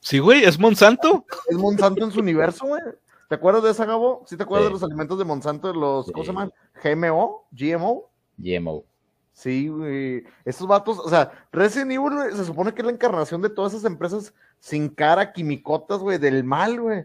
Sí, 0.00 0.18
güey, 0.18 0.44
es 0.44 0.58
Monsanto. 0.58 1.24
Es 1.48 1.56
Monsanto 1.56 2.04
en 2.04 2.12
su 2.12 2.20
universo, 2.20 2.66
güey. 2.66 2.82
¿Te 3.28 3.34
acuerdas 3.34 3.62
de 3.62 3.70
esa, 3.70 3.84
Gabo? 3.84 4.24
¿Sí 4.26 4.36
te 4.36 4.44
acuerdas 4.44 4.68
de 4.68 4.72
los 4.72 4.82
alimentos 4.82 5.18
de 5.18 5.24
Monsanto, 5.24 5.72
los, 5.72 6.10
¿cómo 6.12 6.24
se 6.24 6.30
llaman? 6.30 6.52
GMO, 6.82 7.46
GMO. 7.50 8.10
GMO. 8.36 8.84
Sí, 9.32 9.68
güey. 9.68 10.24
Esos 10.44 10.66
vatos, 10.66 10.98
o 10.98 11.08
sea, 11.08 11.46
Resident 11.52 11.92
Evil, 11.92 12.34
se 12.34 12.44
supone 12.44 12.72
que 12.72 12.80
es 12.80 12.86
la 12.86 12.92
encarnación 12.92 13.42
de 13.42 13.50
todas 13.50 13.72
esas 13.72 13.84
empresas 13.84 14.34
sin 14.58 14.88
cara, 14.88 15.32
quimicotas, 15.32 15.98
güey, 16.00 16.18
del 16.18 16.42
mal, 16.42 16.80
güey. 16.80 17.04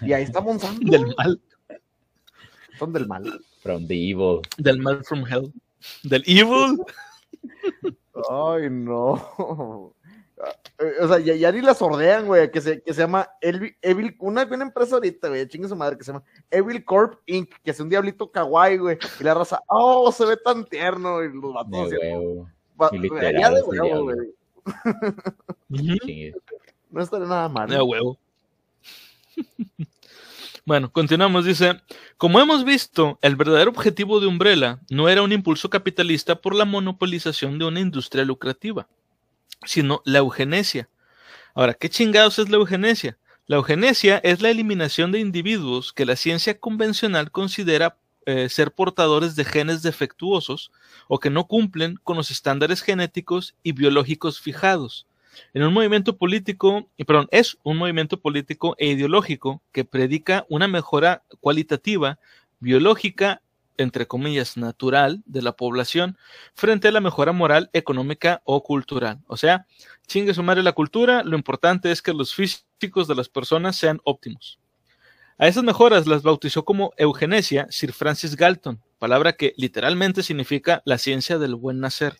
Y 0.00 0.12
ahí 0.12 0.22
está 0.22 0.40
Monsanto. 0.40 0.80
del 0.90 1.14
mal. 1.16 1.40
Son 2.78 2.92
del 2.92 3.06
mal. 3.06 3.40
From 3.62 3.86
the 3.86 3.94
evil. 3.94 4.40
Del 4.58 4.78
mal 4.78 5.04
from 5.04 5.24
hell. 5.26 5.52
Del 6.02 6.22
evil. 6.26 6.78
Ay, 8.30 8.70
no. 8.70 9.94
Eh, 10.78 10.92
o 11.00 11.08
sea, 11.08 11.18
ya, 11.20 11.52
ni 11.52 11.60
la 11.60 11.74
sordean, 11.74 12.26
güey, 12.26 12.50
que 12.50 12.60
se, 12.60 12.82
que 12.82 12.92
se 12.92 13.02
llama 13.02 13.28
Evil, 13.40 14.16
una, 14.18 14.42
una 14.44 14.64
empresa 14.64 14.96
ahorita, 14.96 15.28
güey, 15.28 15.46
chingue 15.46 15.68
su 15.68 15.76
madre, 15.76 15.96
que 15.96 16.04
se 16.04 16.12
llama 16.12 16.24
Evil 16.50 16.84
Corp 16.84 17.20
Inc., 17.26 17.50
que 17.62 17.70
es 17.70 17.80
un 17.80 17.88
diablito 17.88 18.30
kawaii, 18.30 18.78
güey, 18.78 18.98
y 19.20 19.24
la 19.24 19.34
raza, 19.34 19.60
oh, 19.68 20.10
se 20.10 20.26
ve 20.26 20.36
tan 20.36 20.64
tierno, 20.64 21.22
y 21.22 21.32
los 21.32 21.54
vatos 21.54 21.90
ya 21.90 23.50
de 23.50 23.62
huevo, 23.62 24.02
güey. 24.02 24.34
no 26.90 27.02
estaría 27.02 27.26
nada 27.26 27.48
mal. 27.48 27.68
De 27.68 27.80
huevo. 27.80 28.18
Bueno, 30.66 30.90
continuamos. 30.90 31.44
Dice, 31.44 31.80
como 32.16 32.40
hemos 32.40 32.64
visto, 32.64 33.18
el 33.22 33.36
verdadero 33.36 33.70
objetivo 33.70 34.20
de 34.20 34.26
Umbrella 34.26 34.80
no 34.90 35.08
era 35.08 35.22
un 35.22 35.32
impulso 35.32 35.68
capitalista 35.68 36.36
por 36.40 36.54
la 36.54 36.64
monopolización 36.64 37.58
de 37.58 37.66
una 37.66 37.80
industria 37.80 38.24
lucrativa 38.24 38.88
sino 39.66 40.02
la 40.04 40.18
eugenesia. 40.18 40.88
Ahora, 41.54 41.74
¿qué 41.74 41.88
chingados 41.88 42.38
es 42.38 42.48
la 42.48 42.56
eugenesia? 42.56 43.18
La 43.46 43.56
eugenesia 43.56 44.18
es 44.18 44.40
la 44.40 44.50
eliminación 44.50 45.12
de 45.12 45.20
individuos 45.20 45.92
que 45.92 46.06
la 46.06 46.16
ciencia 46.16 46.58
convencional 46.58 47.30
considera 47.30 47.98
eh, 48.26 48.48
ser 48.48 48.72
portadores 48.72 49.36
de 49.36 49.44
genes 49.44 49.82
defectuosos 49.82 50.72
o 51.08 51.20
que 51.20 51.30
no 51.30 51.46
cumplen 51.46 51.96
con 52.02 52.16
los 52.16 52.30
estándares 52.30 52.80
genéticos 52.80 53.54
y 53.62 53.72
biológicos 53.72 54.40
fijados. 54.40 55.06
En 55.52 55.62
un 55.62 55.72
movimiento 55.72 56.16
político, 56.16 56.88
perdón, 57.06 57.28
es 57.30 57.58
un 57.62 57.76
movimiento 57.76 58.20
político 58.20 58.74
e 58.78 58.88
ideológico 58.88 59.62
que 59.72 59.84
predica 59.84 60.46
una 60.48 60.68
mejora 60.68 61.24
cualitativa, 61.40 62.18
biológica 62.60 63.42
entre 63.76 64.06
comillas, 64.06 64.56
natural 64.56 65.22
de 65.26 65.42
la 65.42 65.52
población 65.52 66.16
frente 66.54 66.88
a 66.88 66.92
la 66.92 67.00
mejora 67.00 67.32
moral, 67.32 67.70
económica 67.72 68.42
o 68.44 68.62
cultural. 68.62 69.20
O 69.26 69.36
sea, 69.36 69.66
chingue 70.06 70.34
su 70.34 70.42
madre 70.42 70.62
la 70.62 70.72
cultura, 70.72 71.22
lo 71.24 71.36
importante 71.36 71.90
es 71.90 72.02
que 72.02 72.12
los 72.12 72.34
físicos 72.34 73.08
de 73.08 73.14
las 73.14 73.28
personas 73.28 73.76
sean 73.76 74.00
óptimos. 74.04 74.58
A 75.38 75.48
esas 75.48 75.64
mejoras 75.64 76.06
las 76.06 76.22
bautizó 76.22 76.64
como 76.64 76.92
eugenesia 76.96 77.66
Sir 77.70 77.92
Francis 77.92 78.36
Galton, 78.36 78.80
palabra 78.98 79.32
que 79.32 79.52
literalmente 79.56 80.22
significa 80.22 80.82
la 80.84 80.98
ciencia 80.98 81.38
del 81.38 81.56
buen 81.56 81.80
nacer. 81.80 82.18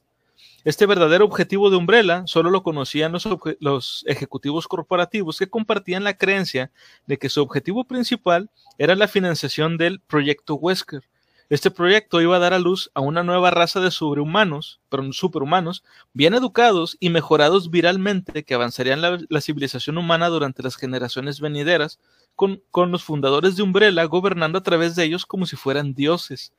Este 0.65 0.87
verdadero 0.87 1.27
objetivo 1.27 1.69
de 1.69 1.77
Umbrella 1.77 2.23
solo 2.27 2.51
lo 2.51 2.63
conocían 2.63 3.13
los, 3.13 4.05
ejecutivos 4.07 4.67
corporativos 4.67 5.39
que 5.39 5.51
compartían 5.51 6.05
la 6.05 6.17
creencia 6.17 6.71
de 7.07 7.19
que 7.19 7.29
su 7.29 7.43
objetivo 7.43 7.85
principal 7.85 8.51
era 8.79 8.95
la 8.95 9.07
financiación 9.07 9.77
del 9.77 10.01
proyecto 10.01 10.55
Wesker, 10.55 11.03
este 11.51 11.71
proyecto 11.71 12.23
iba 12.23 12.37
a 12.37 12.39
dar 12.39 12.55
a 12.55 12.59
luz 12.59 12.91
a 12.95 13.01
una 13.01 13.23
nueva 13.23 13.51
raza 13.51 13.79
de 13.79 13.91
sobrehumanos, 13.91 14.81
pero 14.89 15.13
superhumanos, 15.13 15.85
bien 16.15 16.33
educados 16.33 16.97
y 17.01 17.11
mejorados 17.11 17.71
viralmente 17.71 18.45
que 18.45 18.55
avanzarían 18.55 19.03
la, 19.03 19.41
civilización 19.43 19.99
humana 19.99 20.29
durante 20.29 20.63
las 20.63 20.77
generaciones 20.77 21.41
venideras, 21.41 22.01
con 22.35 22.91
los 22.91 23.05
fundadores 23.05 23.57
de 23.57 23.63
Umbrella 23.63 24.05
gobernando 24.05 24.59
a 24.59 24.63
través 24.63 24.97
de 24.97 25.05
ellos 25.05 25.27
como 25.27 25.45
si 25.45 25.55
fueran 25.55 25.95
dioses. 25.95 26.55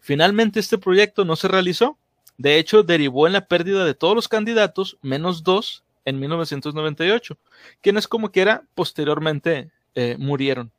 Finalmente 0.00 0.58
este 0.58 0.78
proyecto 0.78 1.26
no 1.26 1.36
se 1.36 1.46
realizó, 1.46 1.98
de 2.40 2.58
hecho 2.58 2.82
derivó 2.82 3.26
en 3.26 3.34
la 3.34 3.46
pérdida 3.46 3.84
de 3.84 3.92
todos 3.92 4.14
los 4.14 4.26
candidatos, 4.26 4.96
menos 5.02 5.42
dos, 5.44 5.84
en 6.06 6.18
1998, 6.18 7.36
quienes 7.82 8.08
como 8.08 8.32
quiera 8.32 8.64
posteriormente 8.74 9.70
eh, 9.94 10.16
murieron. 10.18 10.72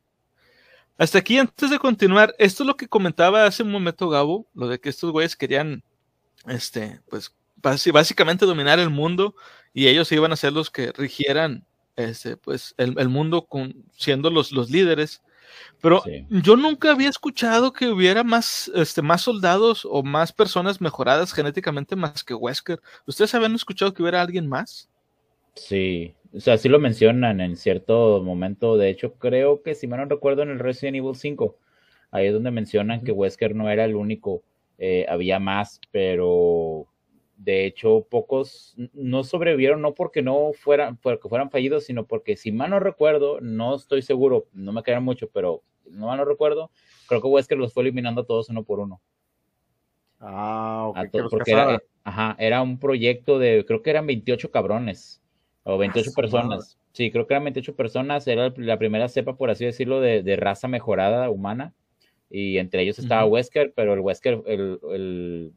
Hasta 0.98 1.18
aquí, 1.18 1.38
antes 1.38 1.70
de 1.70 1.78
continuar, 1.78 2.34
esto 2.40 2.64
es 2.64 2.66
lo 2.66 2.76
que 2.76 2.88
comentaba 2.88 3.44
hace 3.44 3.62
un 3.62 3.70
momento 3.70 4.08
Gabo, 4.08 4.44
lo 4.54 4.66
de 4.66 4.80
que 4.80 4.88
estos 4.88 5.12
güeyes 5.12 5.36
querían, 5.36 5.84
este, 6.48 7.00
pues, 7.08 7.32
básicamente 7.92 8.44
dominar 8.44 8.80
el 8.80 8.90
mundo 8.90 9.36
y 9.72 9.86
ellos 9.86 10.10
iban 10.10 10.32
a 10.32 10.36
ser 10.36 10.52
los 10.52 10.68
que 10.68 10.90
rigieran, 10.90 11.64
este, 11.94 12.36
pues, 12.36 12.74
el, 12.76 13.08
mundo 13.08 13.46
con, 13.46 13.84
siendo 13.96 14.30
los, 14.30 14.50
los 14.50 14.68
líderes. 14.68 15.22
Pero 15.80 16.02
yo 16.28 16.56
nunca 16.56 16.92
había 16.92 17.08
escuchado 17.08 17.72
que 17.72 17.88
hubiera 17.88 18.24
más, 18.24 18.70
este, 18.74 19.02
más 19.02 19.22
soldados 19.22 19.86
o 19.88 20.02
más 20.02 20.32
personas 20.32 20.80
mejoradas 20.80 21.32
genéticamente 21.32 21.96
más 21.96 22.24
que 22.24 22.34
Wesker. 22.34 22.80
¿Ustedes 23.06 23.34
habían 23.34 23.54
escuchado 23.54 23.92
que 23.92 24.02
hubiera 24.02 24.22
alguien 24.22 24.46
más? 24.46 24.88
Sí, 25.54 26.14
o 26.34 26.40
sea, 26.40 26.56
sí 26.56 26.68
lo 26.68 26.78
mencionan 26.78 27.40
en 27.40 27.56
cierto 27.56 28.22
momento. 28.22 28.76
De 28.76 28.88
hecho, 28.88 29.14
creo 29.14 29.62
que 29.62 29.74
si 29.74 29.86
me 29.86 29.96
no 29.96 30.04
recuerdo 30.06 30.42
en 30.42 30.50
el 30.50 30.58
Resident 30.58 30.96
Evil 30.96 31.14
5, 31.14 31.56
ahí 32.10 32.26
es 32.26 32.32
donde 32.32 32.50
mencionan 32.50 33.02
que 33.02 33.12
Wesker 33.12 33.54
no 33.54 33.68
era 33.68 33.84
el 33.84 33.94
único. 33.94 34.42
Eh, 34.78 35.06
había 35.08 35.38
más, 35.38 35.80
pero 35.90 36.86
de 37.44 37.66
hecho 37.66 38.06
pocos 38.08 38.74
no 38.92 39.24
sobrevivieron, 39.24 39.82
no 39.82 39.94
porque 39.94 40.22
no 40.22 40.52
fueran, 40.54 40.96
porque 40.96 41.28
fueran 41.28 41.50
fallidos, 41.50 41.84
sino 41.84 42.06
porque 42.06 42.36
si 42.36 42.52
mal 42.52 42.70
no 42.70 42.80
recuerdo, 42.80 43.40
no 43.40 43.74
estoy 43.74 44.02
seguro, 44.02 44.46
no 44.52 44.72
me 44.72 44.82
quedan 44.82 45.04
mucho, 45.04 45.28
pero 45.28 45.62
no 45.90 46.06
mal 46.06 46.18
no 46.18 46.24
recuerdo, 46.24 46.70
creo 47.08 47.20
que 47.20 47.28
Wesker 47.28 47.58
los 47.58 47.72
fue 47.72 47.82
eliminando 47.82 48.22
a 48.22 48.26
todos 48.26 48.48
uno 48.48 48.62
por 48.62 48.80
uno. 48.80 49.00
Ah, 50.20 50.86
ok. 50.88 51.30
porque 51.30 51.50
era, 51.50 51.82
ajá, 52.04 52.36
era 52.38 52.62
un 52.62 52.78
proyecto 52.78 53.40
de, 53.40 53.64
creo 53.66 53.82
que 53.82 53.90
eran 53.90 54.06
28 54.06 54.50
cabrones. 54.50 55.20
O 55.64 55.78
28 55.78 56.10
ah, 56.10 56.16
personas. 56.16 56.78
Sí, 56.92 57.10
creo 57.10 57.26
que 57.26 57.34
eran 57.34 57.44
28 57.44 57.74
personas. 57.74 58.26
Era 58.26 58.52
la 58.56 58.78
primera 58.78 59.08
cepa, 59.08 59.36
por 59.36 59.50
así 59.50 59.64
decirlo, 59.64 60.00
de, 60.00 60.36
raza 60.36 60.68
mejorada 60.68 61.30
humana. 61.30 61.74
Y 62.30 62.58
entre 62.58 62.82
ellos 62.82 62.98
estaba 62.98 63.26
Wesker, 63.26 63.72
pero 63.74 63.92
el 63.92 64.00
Wesker, 64.00 64.42
el, 64.46 65.52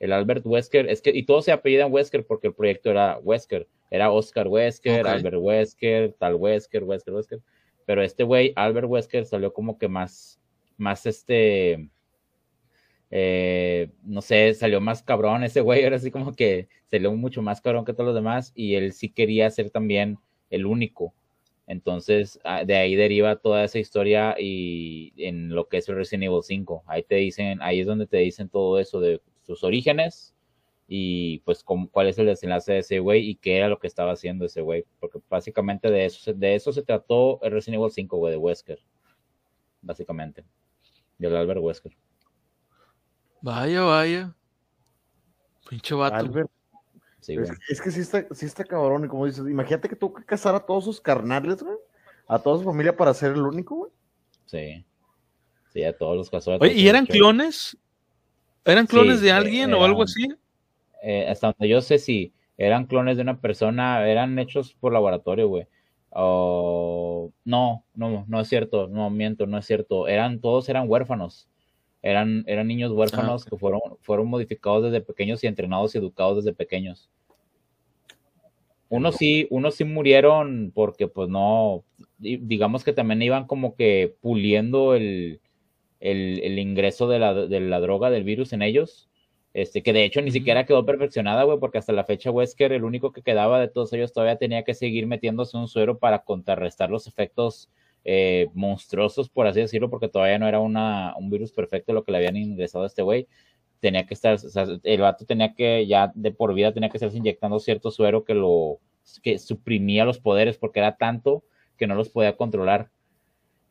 Albert 0.00 0.44
Wesker, 0.44 0.88
es 0.88 1.00
que, 1.00 1.10
y 1.10 1.24
todos 1.24 1.44
se 1.44 1.52
apellidan 1.52 1.92
Wesker 1.92 2.26
porque 2.26 2.48
el 2.48 2.54
proyecto 2.54 2.90
era 2.90 3.18
Wesker. 3.22 3.66
Era 3.90 4.10
Oscar 4.10 4.48
Wesker, 4.48 5.06
Albert 5.06 5.38
Wesker, 5.38 6.12
tal 6.18 6.34
Wesker, 6.34 6.84
Wesker, 6.84 7.14
Wesker. 7.14 7.40
Pero 7.84 8.02
este 8.02 8.24
güey, 8.24 8.52
Albert 8.56 8.88
Wesker, 8.88 9.26
salió 9.26 9.52
como 9.52 9.78
que 9.78 9.88
más, 9.88 10.40
más 10.76 11.06
este, 11.06 11.88
eh, 13.10 13.90
no 14.02 14.20
sé, 14.20 14.52
salió 14.54 14.80
más 14.80 15.02
cabrón 15.02 15.44
ese 15.44 15.60
güey, 15.60 15.84
ahora 15.84 15.98
sí 15.98 16.10
como 16.10 16.34
que 16.34 16.68
salió 16.90 17.12
mucho 17.12 17.42
más 17.42 17.60
cabrón 17.60 17.84
que 17.84 17.92
todos 17.92 18.06
los 18.06 18.14
demás 18.14 18.52
y 18.54 18.74
él 18.74 18.92
sí 18.92 19.08
quería 19.08 19.50
ser 19.50 19.70
también 19.70 20.18
el 20.50 20.66
único. 20.66 21.14
Entonces, 21.68 22.38
ah, 22.44 22.64
de 22.64 22.76
ahí 22.76 22.94
deriva 22.94 23.36
toda 23.36 23.64
esa 23.64 23.78
historia 23.78 24.36
y 24.38 25.12
en 25.16 25.48
lo 25.54 25.68
que 25.68 25.78
es 25.78 25.88
el 25.88 25.96
Resident 25.96 26.24
Evil 26.24 26.42
5. 26.42 26.84
Ahí 26.86 27.02
te 27.02 27.16
dicen, 27.16 27.58
ahí 27.60 27.80
es 27.80 27.86
donde 27.86 28.06
te 28.06 28.18
dicen 28.18 28.48
todo 28.48 28.78
eso 28.78 29.00
de 29.00 29.20
sus 29.46 29.62
orígenes 29.64 30.34
y 30.88 31.38
pues 31.40 31.64
cuál 31.64 32.08
es 32.08 32.18
el 32.18 32.26
desenlace 32.26 32.74
de 32.74 32.78
ese 32.78 32.98
güey 33.00 33.28
y 33.30 33.36
qué 33.36 33.56
era 33.56 33.68
lo 33.68 33.78
que 33.78 33.86
estaba 33.86 34.12
haciendo 34.12 34.44
ese 34.44 34.60
güey, 34.60 34.84
porque 35.00 35.20
básicamente 35.28 35.90
de 35.90 36.04
eso, 36.06 36.32
de 36.32 36.54
eso 36.54 36.72
se 36.72 36.82
trató 36.82 37.40
el 37.42 37.52
Resident 37.52 37.80
Evil 37.80 37.90
5, 37.90 38.16
güey, 38.16 38.32
de 38.32 38.38
Wesker, 38.38 38.78
básicamente, 39.82 40.44
del 41.18 41.36
Albert 41.36 41.60
Wesker. 41.60 41.96
Vaya, 43.40 43.82
vaya. 43.82 44.34
Pinche 45.68 45.94
vato. 45.94 46.16
Albert. 46.16 46.50
es, 47.68 47.80
que 47.80 47.90
sí 47.90 48.00
está, 48.00 48.26
sí 48.32 48.46
está 48.46 48.64
cabrón, 48.64 49.04
y 49.04 49.08
como 49.08 49.26
dices, 49.26 49.44
imagínate 49.48 49.88
que 49.88 49.96
tuvo 49.96 50.14
que 50.14 50.24
casar 50.24 50.54
a 50.54 50.64
todos 50.64 50.84
sus 50.84 51.00
carnales, 51.00 51.62
güey, 51.62 51.76
a 52.28 52.38
toda 52.38 52.58
su 52.58 52.64
familia 52.64 52.96
para 52.96 53.12
ser 53.12 53.32
el 53.32 53.42
único, 53.42 53.74
güey. 53.74 53.92
Sí. 54.44 54.86
Sí, 55.72 55.82
a 55.82 55.96
todos 55.96 56.16
los 56.16 56.30
casó. 56.30 56.56
Oye, 56.60 56.74
¿y 56.74 56.88
eran 56.88 57.06
clones? 57.06 57.76
¿Eran 58.66 58.86
clones 58.86 59.20
de 59.20 59.30
alguien 59.30 59.72
o 59.72 59.84
algo 59.84 60.02
así? 60.02 60.28
Eh, 61.02 61.26
hasta 61.28 61.52
donde 61.52 61.68
yo 61.68 61.80
sé 61.80 61.98
si 61.98 62.32
eran 62.58 62.86
clones 62.86 63.16
de 63.16 63.22
una 63.22 63.40
persona, 63.40 64.06
eran 64.08 64.36
hechos 64.40 64.74
por 64.80 64.92
laboratorio, 64.92 65.48
güey. 65.48 65.66
no, 66.12 67.32
no, 67.44 68.24
no 68.26 68.40
es 68.40 68.48
cierto, 68.48 68.88
no 68.88 69.08
miento, 69.08 69.46
no 69.46 69.58
es 69.58 69.66
cierto. 69.66 70.08
Eran, 70.08 70.40
todos 70.40 70.68
eran 70.68 70.90
huérfanos. 70.90 71.48
Eran, 72.02 72.44
eran 72.46 72.66
niños 72.66 72.92
huérfanos 72.92 73.44
ah, 73.44 73.50
que 73.50 73.56
fueron, 73.56 73.80
fueron 74.00 74.28
modificados 74.28 74.84
desde 74.84 75.00
pequeños 75.00 75.42
y 75.44 75.46
entrenados 75.46 75.94
y 75.94 75.98
educados 75.98 76.44
desde 76.44 76.56
pequeños. 76.56 77.08
Unos 78.88 79.16
sí, 79.16 79.46
unos 79.50 79.74
sí 79.74 79.84
murieron 79.84 80.72
porque 80.74 81.08
pues 81.08 81.28
no, 81.28 81.84
digamos 82.18 82.84
que 82.84 82.92
también 82.92 83.22
iban 83.22 83.46
como 83.46 83.74
que 83.74 84.14
puliendo 84.20 84.94
el, 84.94 85.40
el, 86.10 86.58
ingreso 86.58 87.08
de 87.08 87.18
la, 87.18 87.34
de 87.34 87.60
la, 87.60 87.80
droga, 87.80 88.10
del 88.10 88.24
virus 88.24 88.52
en 88.52 88.62
ellos. 88.62 89.08
Este, 89.54 89.82
que 89.82 89.94
de 89.94 90.04
hecho 90.04 90.20
ni 90.20 90.30
siquiera 90.30 90.66
quedó 90.66 90.84
perfeccionada, 90.84 91.44
güey, 91.44 91.58
porque 91.58 91.78
hasta 91.78 91.92
la 91.92 92.04
fecha 92.04 92.30
Wesker, 92.30 92.72
el 92.72 92.84
único 92.84 93.12
que 93.12 93.22
quedaba 93.22 93.58
de 93.58 93.68
todos 93.68 93.92
ellos, 93.94 94.12
todavía 94.12 94.36
tenía 94.36 94.64
que 94.64 94.74
seguir 94.74 95.06
metiéndose 95.06 95.56
un 95.56 95.66
suero 95.66 95.98
para 95.98 96.24
contrarrestar 96.24 96.90
los 96.90 97.06
efectos 97.06 97.70
eh, 98.04 98.48
monstruosos, 98.54 99.30
por 99.30 99.46
así 99.46 99.60
decirlo, 99.60 99.88
porque 99.88 100.08
todavía 100.08 100.38
no 100.38 100.46
era 100.46 100.60
una, 100.60 101.14
un 101.16 101.30
virus 101.30 101.52
perfecto 101.52 101.92
lo 101.94 102.04
que 102.04 102.12
le 102.12 102.18
habían 102.18 102.36
ingresado 102.36 102.84
a 102.84 102.86
este 102.86 103.02
güey. 103.02 103.28
Tenía 103.80 104.06
que 104.06 104.14
estar, 104.14 104.34
o 104.34 104.38
sea, 104.38 104.66
el 104.82 105.00
vato 105.00 105.24
tenía 105.24 105.54
que, 105.54 105.86
ya 105.86 106.12
de 106.14 106.32
por 106.32 106.54
vida, 106.54 106.72
tenía 106.72 106.90
que 106.90 106.98
estarse 106.98 107.16
inyectando 107.16 107.58
cierto 107.58 107.90
suero 107.90 108.24
que 108.24 108.34
lo, 108.34 108.80
que 109.22 109.38
suprimía 109.38 110.04
los 110.04 110.18
poderes, 110.20 110.58
porque 110.58 110.80
era 110.80 110.96
tanto 110.96 111.44
que 111.76 111.86
no 111.86 111.94
los 111.94 112.10
podía 112.10 112.36
controlar. 112.36 112.90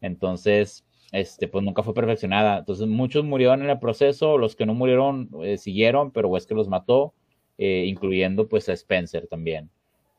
Entonces, 0.02 0.86
este, 1.16 1.48
pues 1.48 1.64
nunca 1.64 1.82
fue 1.82 1.94
perfeccionada. 1.94 2.60
Entonces 2.60 2.88
muchos 2.88 3.24
murieron 3.24 3.64
en 3.64 3.70
el 3.70 3.80
proceso, 3.80 4.38
los 4.38 4.56
que 4.56 4.66
no 4.66 4.74
murieron 4.74 5.30
eh, 5.44 5.58
siguieron, 5.58 6.12
pero 6.12 6.28
Wesker 6.28 6.58
los 6.58 6.68
mató, 6.68 7.14
eh, 7.58 7.86
incluyendo 7.88 8.50
pues 8.50 8.68
a 8.68 8.74
Spencer 8.74 9.26
también. 9.28 9.70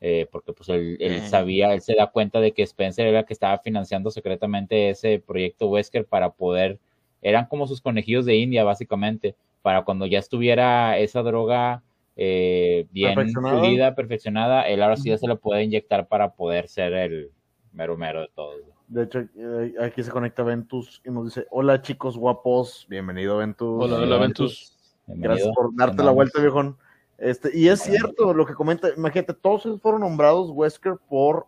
Eh, 0.01 0.27
porque 0.31 0.53
pues 0.53 0.69
él, 0.69 0.97
sabía, 1.27 1.73
él 1.73 1.81
se 1.81 1.95
da 1.95 2.07
cuenta 2.07 2.39
de 2.39 2.51
que 2.51 2.63
Spencer 2.63 3.07
era 3.07 3.19
el 3.19 3.25
que 3.25 3.33
estaba 3.33 3.59
financiando 3.59 4.09
secretamente 4.09 4.89
ese 4.89 5.19
proyecto 5.19 5.67
Wesker 5.67 6.05
para 6.05 6.31
poder, 6.31 6.79
eran 7.21 7.45
como 7.45 7.67
sus 7.67 7.81
conejillos 7.81 8.25
de 8.25 8.35
India 8.35 8.63
básicamente, 8.63 9.35
para 9.61 9.83
cuando 9.83 10.05
ya 10.05 10.19
estuviera 10.19 10.97
esa 10.97 11.21
droga 11.23 11.83
bien 12.15 13.31
pulida, 13.33 13.93
perfeccionada, 13.93 14.67
él 14.67 14.81
ahora 14.81 14.97
sí 14.97 15.09
ya 15.09 15.17
se 15.19 15.27
lo 15.27 15.39
puede 15.39 15.63
inyectar 15.63 16.07
para 16.07 16.33
poder 16.33 16.67
ser 16.67 16.93
el 16.93 17.31
mero 17.71 17.97
mero 17.97 18.21
de 18.21 18.29
todo. 18.33 18.76
De 18.87 19.03
hecho, 19.03 19.19
eh, 19.35 19.75
aquí 19.81 20.01
se 20.01 20.11
conecta 20.11 20.43
Ventus 20.43 21.01
y 21.05 21.11
nos 21.11 21.25
dice, 21.25 21.45
hola 21.51 21.81
chicos 21.81 22.17
guapos, 22.17 22.85
bienvenido 22.89 23.37
Ventus. 23.37 23.83
Hola, 23.83 23.97
hola 23.97 24.17
Ventus. 24.17 24.77
Gracias 25.07 25.49
por 25.53 25.75
darte 25.75 26.03
la 26.03 26.11
vuelta, 26.11 26.41
viejón. 26.41 26.77
Este, 27.17 27.57
y 27.57 27.67
es 27.67 27.81
cierto 27.81 28.33
lo 28.33 28.45
que 28.45 28.53
comenta, 28.53 28.89
imagínate, 28.95 29.33
todos 29.33 29.65
ellos 29.65 29.81
fueron 29.81 30.01
nombrados 30.01 30.51
Wesker 30.51 30.97
por, 31.09 31.47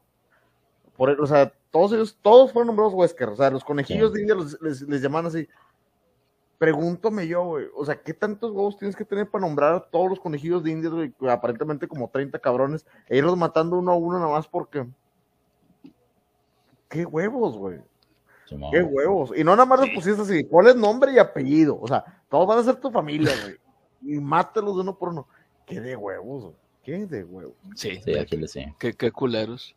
por, 0.97 1.11
o 1.11 1.27
sea, 1.27 1.53
todos 1.71 1.93
ellos, 1.93 2.17
todos 2.21 2.51
fueron 2.51 2.67
nombrados 2.67 2.93
Wesker, 2.93 3.29
o 3.29 3.35
sea, 3.37 3.49
los 3.51 3.63
conejillos 3.63 4.11
de 4.11 4.21
India 4.21 4.35
les, 4.35 4.81
les, 4.81 5.01
llaman 5.01 5.27
así. 5.27 5.47
Pregúntame 6.57 7.25
yo, 7.25 7.43
güey, 7.45 7.67
o 7.73 7.85
sea, 7.85 8.01
¿qué 8.01 8.13
tantos 8.13 8.51
huevos 8.51 8.77
tienes 8.77 8.97
que 8.97 9.05
tener 9.05 9.29
para 9.29 9.45
nombrar 9.45 9.75
a 9.75 9.79
todos 9.79 10.09
los 10.09 10.19
conejillos 10.19 10.61
de 10.61 10.71
India, 10.71 10.89
güey? 10.89 11.13
Aparentemente 11.29 11.87
como 11.87 12.09
30 12.09 12.37
cabrones, 12.39 12.85
e 13.07 13.17
irlos 13.17 13.37
matando 13.37 13.77
uno 13.77 13.91
a 13.91 13.95
uno 13.95 14.19
nada 14.19 14.31
más 14.31 14.47
porque 14.47 14.85
qué 16.89 17.05
huevos, 17.05 17.55
güey. 17.55 17.79
qué 18.71 18.81
huevos. 18.81 19.31
Y 19.35 19.43
no 19.43 19.51
nada 19.51 19.65
más 19.65 19.81
les 19.81 19.95
pusiste 19.95 20.21
así, 20.21 20.47
es 20.67 20.75
nombre 20.75 21.13
y 21.13 21.19
apellido. 21.19 21.79
O 21.79 21.87
sea, 21.87 22.03
todos 22.29 22.47
van 22.47 22.59
a 22.59 22.63
ser 22.63 22.75
tu 22.75 22.91
familia, 22.91 23.31
güey. 23.43 23.55
Y 24.01 24.19
mátelos 24.19 24.75
de 24.75 24.81
uno 24.81 24.97
por 24.97 25.09
uno. 25.09 25.27
Qué 25.65 25.79
de 25.79 25.95
huevos, 25.95 26.43
güey. 26.43 26.55
Qué 26.83 27.05
de 27.05 27.23
huevos. 27.23 27.55
Sí, 27.75 28.01
sí, 28.03 28.17
aquí 28.17 28.35
le 28.35 28.47
sé. 28.47 28.73
Qué, 28.79 28.93
qué 28.93 29.11
culeros. 29.11 29.75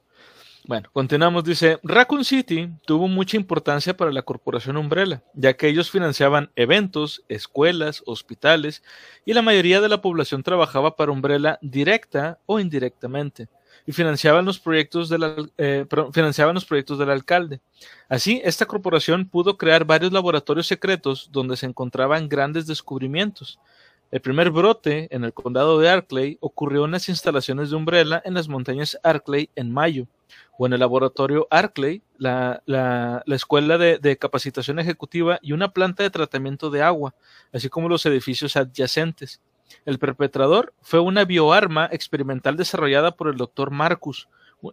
Bueno, 0.64 0.88
continuamos. 0.92 1.42
Dice, 1.42 1.80
Raccoon 1.82 2.24
City 2.24 2.70
tuvo 2.86 3.08
mucha 3.08 3.36
importancia 3.36 3.96
para 3.96 4.12
la 4.12 4.22
corporación 4.22 4.76
Umbrella, 4.76 5.22
ya 5.34 5.54
que 5.54 5.66
ellos 5.66 5.90
financiaban 5.90 6.52
eventos, 6.54 7.24
escuelas, 7.28 8.02
hospitales, 8.06 8.82
y 9.24 9.34
la 9.34 9.42
mayoría 9.42 9.80
de 9.80 9.88
la 9.88 10.00
población 10.00 10.44
trabajaba 10.44 10.94
para 10.94 11.10
Umbrella 11.10 11.58
directa 11.62 12.38
o 12.46 12.60
indirectamente 12.60 13.48
y 13.86 13.92
financiaban 13.92 14.44
los 14.44 14.58
proyectos 14.58 15.08
del, 15.08 15.50
eh, 15.58 15.86
financiaban 16.12 16.54
los 16.54 16.64
proyectos 16.64 16.98
del 16.98 17.10
alcalde. 17.10 17.60
Así, 18.08 18.40
esta 18.44 18.66
corporación 18.66 19.28
pudo 19.28 19.56
crear 19.56 19.84
varios 19.84 20.12
laboratorios 20.12 20.66
secretos 20.66 21.28
donde 21.32 21.56
se 21.56 21.66
encontraban 21.66 22.28
grandes 22.28 22.66
descubrimientos. 22.66 23.58
El 24.10 24.20
primer 24.20 24.50
brote 24.50 25.08
en 25.10 25.24
el 25.24 25.32
condado 25.32 25.80
de 25.80 25.88
Arkley 25.88 26.36
ocurrió 26.40 26.84
en 26.84 26.90
las 26.90 27.08
instalaciones 27.08 27.70
de 27.70 27.76
Umbrella 27.76 28.20
en 28.24 28.34
las 28.34 28.46
montañas 28.46 28.98
Arkley 29.02 29.48
en 29.56 29.72
mayo, 29.72 30.06
o 30.58 30.66
en 30.66 30.74
el 30.74 30.80
laboratorio 30.80 31.48
Arkley, 31.50 32.02
la, 32.18 32.62
la, 32.66 33.22
la 33.24 33.34
escuela 33.34 33.78
de, 33.78 33.98
de, 33.98 34.18
capacitación 34.18 34.78
ejecutiva 34.78 35.38
y 35.42 35.52
una 35.52 35.72
planta 35.72 36.02
de 36.02 36.10
tratamiento 36.10 36.70
de 36.70 36.82
agua, 36.82 37.14
así 37.52 37.68
como 37.68 37.88
los 37.88 38.04
edificios 38.06 38.56
adyacentes. 38.56 39.40
El 39.84 39.98
perpetrador 39.98 40.74
fue 40.82 41.00
una 41.00 41.24
bioarma 41.24 41.88
experimental 41.90 42.56
desarrollada 42.56 43.12
por 43.12 43.28
el 43.28 43.36
doctor 43.36 43.70
Marcus, 43.70 44.28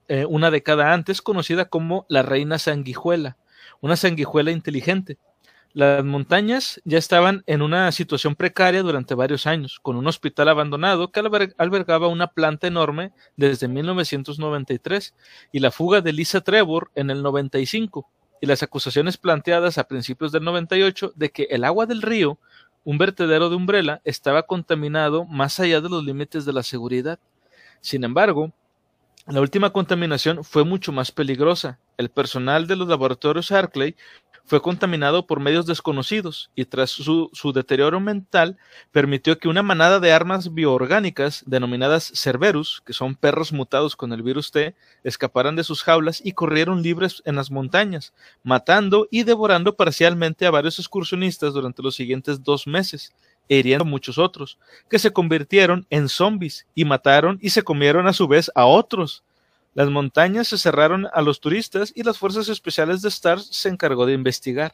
eh, 0.08 0.26
una 0.26 0.52
década 0.52 0.94
antes 0.94 1.22
conocida 1.22 1.66
como 1.66 2.06
la 2.10 2.22
reina 2.22 2.60
sanguijuela, 2.60 3.38
una 3.82 3.96
sanguijuela 3.96 4.52
inteligente. 4.52 5.18
Las 5.74 6.04
montañas 6.04 6.82
ya 6.84 6.98
estaban 6.98 7.44
en 7.46 7.62
una 7.62 7.92
situación 7.92 8.36
precaria 8.36 8.82
durante 8.82 9.14
varios 9.14 9.46
años, 9.46 9.80
con 9.80 9.98
un 9.98 10.08
hospital 10.08 10.50
abandonado 10.50 11.12
que 11.12 11.22
albergaba 11.58 12.08
una 12.08 12.28
planta 12.28 12.66
enorme 12.66 13.12
desde 13.36 13.68
1993 13.68 15.14
y 15.52 15.60
la 15.60 15.70
fuga 15.70 16.02
de 16.02 16.14
Lisa 16.14 16.42
Trevor 16.42 16.90
en 16.96 17.12
el 17.12 17.22
95 17.22 18.10
y 18.42 18.48
las 18.48 18.64
acusaciones 18.64 19.18
planteadas 19.18 19.78
a 19.78 19.88
principios 19.88 20.32
del 20.32 20.44
98 20.44 21.14
de 21.16 21.30
que 21.30 21.44
el 21.52 21.64
agua 21.64 21.86
del 21.86 22.02
río 22.02 22.40
un 22.84 22.98
vertedero 22.98 23.50
de 23.50 23.56
Umbrella 23.56 24.02
estaba 24.04 24.44
contaminado 24.44 25.26
más 25.26 25.60
allá 25.60 25.82
de 25.82 25.90
los 25.90 26.04
límites 26.04 26.46
de 26.46 26.54
la 26.54 26.64
seguridad. 26.64 27.20
Sin 27.82 28.04
embargo, 28.04 28.52
la 29.28 29.42
última 29.42 29.72
contaminación 29.72 30.44
fue 30.44 30.64
mucho 30.64 30.92
más 30.92 31.12
peligrosa. 31.12 31.80
El 31.98 32.10
personal 32.10 32.66
de 32.68 32.76
los 32.76 32.88
laboratorios 32.88 33.52
Arkley 33.52 33.96
fue 34.50 34.64
contaminado 34.64 35.28
por 35.28 35.40
medios 35.40 35.68
desconocidos 35.68 36.50
y 36.56 36.66
tras 36.66 36.90
su, 36.90 37.30
deterioro 37.54 38.00
mental 38.00 38.58
permitió 38.92 39.38
que 39.38 39.48
una 39.48 39.62
manada 39.62 40.00
de 40.00 40.12
armas 40.12 40.56
bioorgánicas 40.56 41.44
denominadas 41.46 42.12
Cerberus, 42.16 42.82
que 42.84 42.94
son 42.94 43.14
perros 43.14 43.54
mutados 43.54 43.96
con 43.96 44.12
el 44.12 44.24
virus 44.24 44.52
T, 44.52 44.74
escaparan 45.04 45.56
de 45.56 45.64
sus 45.64 45.84
jaulas 45.84 46.20
y 46.26 46.32
corrieron 46.32 46.82
libres 46.82 47.22
en 47.26 47.36
las 47.36 47.52
montañas, 47.52 48.12
matando 48.42 49.08
y 49.12 49.22
devorando 49.22 49.76
parcialmente 49.76 50.48
a 50.48 50.52
varios 50.52 50.80
excursionistas 50.80 51.54
durante 51.54 51.84
los 51.84 51.94
siguientes 51.94 52.42
dos 52.44 52.66
meses 52.66 53.14
hiriendo 53.48 53.84
a 53.84 53.88
muchos 53.88 54.18
otros, 54.18 54.58
que 54.90 54.98
se 54.98 55.14
convirtieron 55.14 55.86
en 55.92 56.10
zombies 56.10 56.66
y 56.74 56.86
mataron 56.86 57.38
y 57.40 57.52
se 57.52 57.62
comieron 57.62 58.08
a 58.08 58.14
su 58.14 58.28
vez 58.28 58.52
a 58.56 58.66
otros. 58.66 59.24
Las 59.74 59.90
montañas 59.90 60.48
se 60.48 60.58
cerraron 60.58 61.08
a 61.14 61.22
los 61.22 61.40
turistas 61.40 61.92
y 61.96 62.04
las 62.04 62.18
fuerzas 62.18 62.50
especiales 62.50 63.02
de 63.02 63.12
STARS 63.12 63.48
se 63.52 63.70
encargó 63.70 64.06
de 64.06 64.14
investigar. 64.14 64.74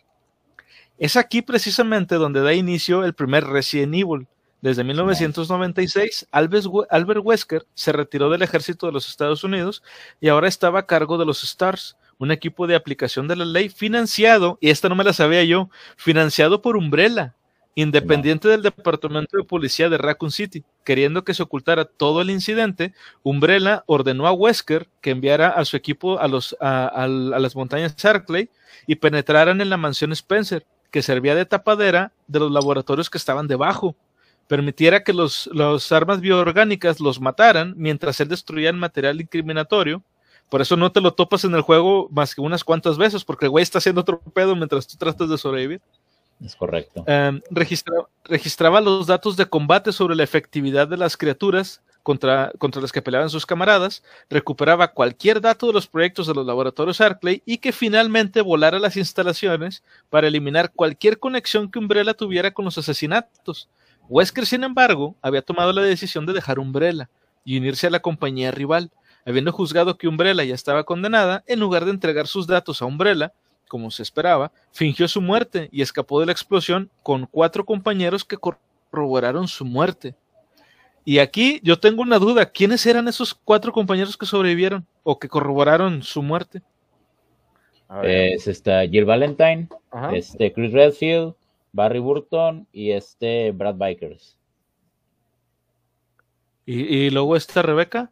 Es 0.98 1.18
aquí 1.18 1.42
precisamente 1.42 2.16
donde 2.16 2.42
da 2.42 2.54
inicio 2.54 3.04
el 3.04 3.14
primer 3.14 3.46
Resident 3.46 3.94
Evil. 3.94 4.28
Desde 4.62 4.84
1996, 4.84 6.28
Albert 6.32 7.20
Wesker 7.24 7.66
se 7.74 7.92
retiró 7.92 8.30
del 8.30 8.42
ejército 8.42 8.88
de 8.88 8.94
los 8.94 9.10
Estados 9.10 9.44
Unidos 9.44 9.84
y 10.22 10.30
ahora 10.30 10.48
estaba 10.48 10.80
a 10.80 10.86
cargo 10.86 11.18
de 11.18 11.26
los 11.26 11.42
STARS, 11.42 11.98
un 12.18 12.32
equipo 12.32 12.66
de 12.66 12.76
aplicación 12.76 13.28
de 13.28 13.36
la 13.36 13.46
ley 13.46 13.70
financiado, 13.70 14.58
y 14.62 14.70
esta 14.70 14.88
no 14.88 14.96
me 14.96 15.04
la 15.04 15.14
sabía 15.14 15.44
yo, 15.44 15.70
financiado 15.98 16.62
por 16.62 16.78
Umbrella, 16.78 17.36
Independiente 17.76 18.48
del 18.48 18.62
Departamento 18.62 19.38
de 19.38 19.44
Policía 19.44 19.90
de 19.90 19.98
Raccoon 19.98 20.32
City, 20.32 20.64
queriendo 20.86 21.26
que 21.26 21.34
se 21.34 21.44
ocultara 21.44 21.84
todo 21.84 22.22
el 22.22 22.30
incidente, 22.30 22.94
Umbrella 23.24 23.84
ordenó 23.88 24.28
a 24.28 24.32
Wesker 24.32 24.88
que 25.02 25.10
enviara 25.10 25.50
a 25.50 25.66
su 25.66 25.76
equipo 25.76 26.20
a, 26.20 26.30
los, 26.30 26.56
las 26.62 27.56
montañas 27.56 27.96
Sarkley 27.98 28.50
y 28.88 28.96
penetraran 28.96 29.60
en 29.60 29.70
la 29.70 29.78
mansión 29.78 30.14
Spencer, 30.14 30.66
que 30.92 31.02
servía 31.02 31.36
de 31.36 31.46
tapadera 31.46 32.14
de 32.28 32.40
los 32.40 32.52
laboratorios 32.52 33.10
que 33.10 33.18
estaban 33.18 33.48
debajo. 33.48 33.96
permitiera 34.48 35.04
que 35.04 35.12
los, 35.12 35.50
las 35.54 35.92
armas 35.92 36.22
bioorgánicas 36.22 37.00
los 37.00 37.20
mataran 37.20 37.74
mientras 37.76 38.22
él 38.22 38.30
destruía 38.30 38.70
el 38.70 38.78
material 38.78 39.20
incriminatorio. 39.20 40.04
Por 40.50 40.62
eso 40.62 40.78
no 40.78 40.92
te 40.92 41.02
lo 41.02 41.12
topas 41.16 41.44
en 41.44 41.56
el 41.56 41.62
juego 41.62 42.08
más 42.12 42.36
que 42.36 42.42
unas 42.42 42.64
cuantas 42.64 43.00
veces, 43.00 43.26
porque 43.26 43.46
el 43.46 43.50
güey 43.50 43.64
está 43.64 43.80
haciendo 43.80 44.02
otro 44.02 44.22
pedo 44.22 44.56
mientras 44.56 44.86
tú 44.88 44.96
tratas 44.98 45.28
de 45.28 45.38
sobrevivir. 45.40 45.82
Es 46.44 46.56
correcto. 46.56 47.06
Registra, 47.50 47.96
registraba 48.24 48.82
los 48.82 49.08
datos 49.08 49.38
de 49.38 49.46
combate 49.46 49.92
sobre 49.92 50.16
la 50.16 50.24
efectividad 50.24 50.88
de 50.88 50.98
las 50.98 51.18
criaturas 51.18 51.82
contra, 52.04 52.52
contra 52.60 52.82
las 52.84 52.92
que 52.92 53.02
peleaban 53.02 53.32
sus 53.32 53.48
camaradas, 53.48 54.04
recuperaba 54.30 54.90
cualquier 54.90 55.42
dato 55.42 55.66
de 55.66 55.74
los 55.74 55.88
proyectos 55.88 56.28
de 56.28 56.36
los 56.36 56.46
laboratorios 56.46 57.02
Arclay 57.02 57.42
y 57.48 57.58
que 57.58 57.72
finalmente 57.72 58.42
volara 58.42 58.78
las 58.78 58.96
instalaciones 58.96 59.82
para 60.12 60.28
eliminar 60.28 60.72
cualquier 60.72 61.18
conexión 61.18 61.72
que 61.72 61.80
Umbrella 61.80 62.14
tuviera 62.14 62.52
con 62.52 62.66
los 62.66 62.78
asesinatos. 62.78 63.70
Wesker, 64.08 64.46
sin 64.46 64.64
embargo, 64.64 65.16
había 65.20 65.42
tomado 65.42 65.74
la 65.74 65.82
decisión 65.82 66.28
de 66.28 66.34
dejar 66.34 66.60
Umbrella 66.60 67.10
y 67.44 67.58
unirse 67.58 67.88
a 67.88 67.90
la 67.90 68.02
compañía 68.02 68.52
rival, 68.52 68.92
habiendo 69.26 69.52
juzgado 69.52 69.98
que 69.98 70.08
Umbrella 70.08 70.44
ya 70.44 70.54
estaba 70.54 70.84
condenada, 70.84 71.44
en 71.48 71.60
lugar 71.60 71.86
de 71.86 71.92
entregar 71.92 72.28
sus 72.28 72.46
datos 72.46 72.84
a 72.84 72.86
Umbrella, 72.86 73.34
como 73.68 73.92
se 73.92 74.04
esperaba, 74.04 74.52
fingió 74.72 75.08
su 75.08 75.22
muerte 75.22 75.70
y 75.72 75.82
escapó 75.82 76.20
de 76.20 76.28
la 76.28 76.32
explosión 76.32 76.90
con 77.04 77.26
cuatro 77.26 77.66
compañeros 77.66 78.24
que 78.24 78.38
corroboraron 78.38 79.48
su 79.48 79.66
muerte. 79.66 80.16
Y 81.04 81.20
aquí 81.20 81.60
yo 81.64 81.80
tengo 81.80 82.02
una 82.02 82.18
duda, 82.18 82.48
¿quiénes 82.48 82.86
eran 82.86 83.08
esos 83.08 83.34
cuatro 83.34 83.72
compañeros 83.72 84.18
que 84.18 84.26
sobrevivieron 84.26 84.88
o 85.04 85.20
que 85.20 85.30
corroboraron 85.30 86.02
su 86.02 86.24
muerte? 86.24 86.62
Es 88.04 88.48
esta 88.48 88.88
Jill 88.88 89.06
Valentine, 89.06 89.68
Ajá. 89.92 90.16
este 90.16 90.52
Chris 90.52 90.74
Redfield, 90.74 91.36
Barry 91.72 92.00
Burton 92.00 92.68
y 92.72 92.92
este 92.92 93.52
Brad 93.52 93.76
Bikers. 93.76 94.38
¿Y, 96.66 96.82
y 96.82 97.10
luego 97.12 97.36
esta 97.36 97.62
Rebeca? 97.62 98.12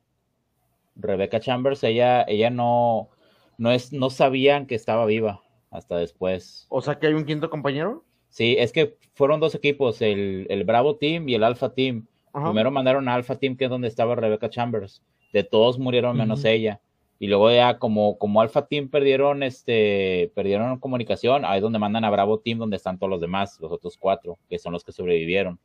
Rebecca 0.95 1.39
Chambers, 1.39 1.83
ella, 1.83 2.23
ella 2.27 2.51
no, 2.51 3.09
no, 3.57 3.71
es, 3.71 3.91
no 3.91 4.11
sabían 4.11 4.67
que 4.67 4.75
estaba 4.75 5.07
viva 5.07 5.42
hasta 5.74 5.97
después. 5.97 6.65
O 6.69 6.82
sea 6.82 6.99
que 6.99 7.07
hay 7.07 7.13
un 7.13 7.26
quinto 7.26 7.49
compañero. 7.49 8.03
Sí, 8.30 8.55
es 8.57 8.71
que 8.71 8.97
fueron 9.13 9.39
dos 9.39 9.55
equipos, 9.55 10.01
el, 10.01 10.47
el 10.49 10.63
Bravo 10.63 10.95
Team 10.95 11.28
y 11.30 11.36
el 11.36 11.43
Alpha 11.43 11.74
Team. 11.74 12.07
Ajá. 12.32 12.47
Primero 12.47 12.71
mandaron 12.71 13.07
a 13.07 13.15
Alpha 13.15 13.36
Team, 13.36 13.57
que 13.57 13.65
es 13.65 13.69
donde 13.69 13.88
estaba 13.88 14.15
Rebecca 14.15 14.49
Chambers. 14.49 15.03
De 15.34 15.43
todos 15.43 15.78
murieron 15.78 16.17
menos 16.17 16.41
uh 16.41 16.43
-huh. 16.43 16.49
ella. 16.49 16.82
Y 17.19 17.28
luego 17.28 17.51
ya 17.51 17.78
como, 17.78 18.17
como 18.17 18.41
Alpha 18.41 18.65
Team 18.65 18.89
perdieron, 18.89 19.43
este, 19.43 20.32
perdieron 20.36 20.80
comunicación, 20.80 21.45
ahí 21.45 21.57
es 21.57 21.61
donde 21.61 21.80
mandan 21.80 22.03
a 22.03 22.09
Bravo 22.09 22.39
Team, 22.39 22.57
donde 22.57 22.76
están 22.76 22.97
todos 22.97 23.09
los 23.09 23.21
demás, 23.21 23.59
los 23.61 23.71
otros 23.71 23.97
cuatro, 23.97 24.38
que 24.49 24.59
son 24.59 24.74
los 24.74 24.84
que 24.84 24.91
sobrevivieron. 24.91 25.59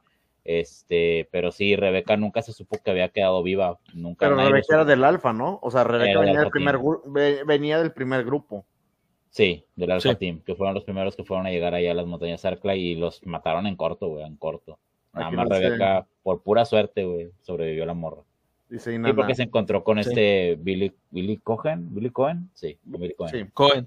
Este, 0.44 1.28
pero 1.30 1.50
sí, 1.50 1.74
Rebeca 1.74 2.16
nunca 2.16 2.42
se 2.42 2.52
supo 2.52 2.78
que 2.82 2.90
había 2.90 3.08
quedado 3.08 3.42
viva. 3.42 3.78
Nunca 3.92 4.26
pero 4.26 4.36
Rebeca 4.36 4.76
era 4.76 4.84
del 4.84 5.04
Alfa, 5.04 5.32
¿no? 5.32 5.58
O 5.62 5.70
sea, 5.70 5.84
Rebeca 5.84 6.20
venía 6.20 6.40
del, 6.40 6.50
primer, 6.50 6.78
venía 7.46 7.78
del 7.78 7.92
primer 7.92 8.24
grupo. 8.24 8.64
Sí, 9.38 9.64
del 9.76 9.92
Alpha 9.92 10.10
sí. 10.10 10.16
Team, 10.16 10.40
que 10.44 10.56
fueron 10.56 10.74
los 10.74 10.82
primeros 10.82 11.14
que 11.14 11.22
fueron 11.22 11.46
a 11.46 11.50
llegar 11.50 11.72
allá 11.72 11.92
a 11.92 11.94
las 11.94 12.06
montañas 12.06 12.44
Arcla 12.44 12.74
y 12.74 12.96
los 12.96 13.24
mataron 13.24 13.68
en 13.68 13.76
corto, 13.76 14.08
güey, 14.08 14.24
en 14.24 14.34
corto. 14.34 14.80
Nada 15.12 15.30
más 15.30 15.48
Rebeca, 15.48 16.08
por 16.24 16.42
pura 16.42 16.64
suerte, 16.64 17.04
güey, 17.04 17.30
sobrevivió 17.42 17.84
a 17.84 17.86
la 17.86 17.94
morra. 17.94 18.22
Dice 18.68 18.90
sí, 18.90 19.12
porque 19.14 19.36
se 19.36 19.44
encontró 19.44 19.84
con 19.84 20.02
sí. 20.02 20.08
este 20.08 20.56
Billy, 20.56 20.92
Billy 21.12 21.36
Cohen, 21.36 21.94
Billy 21.94 22.10
Cohen, 22.10 22.50
sí, 22.52 22.78
Billy 22.82 23.14
Cohen. 23.14 23.30
Sí. 23.30 23.50
Cohen. 23.54 23.86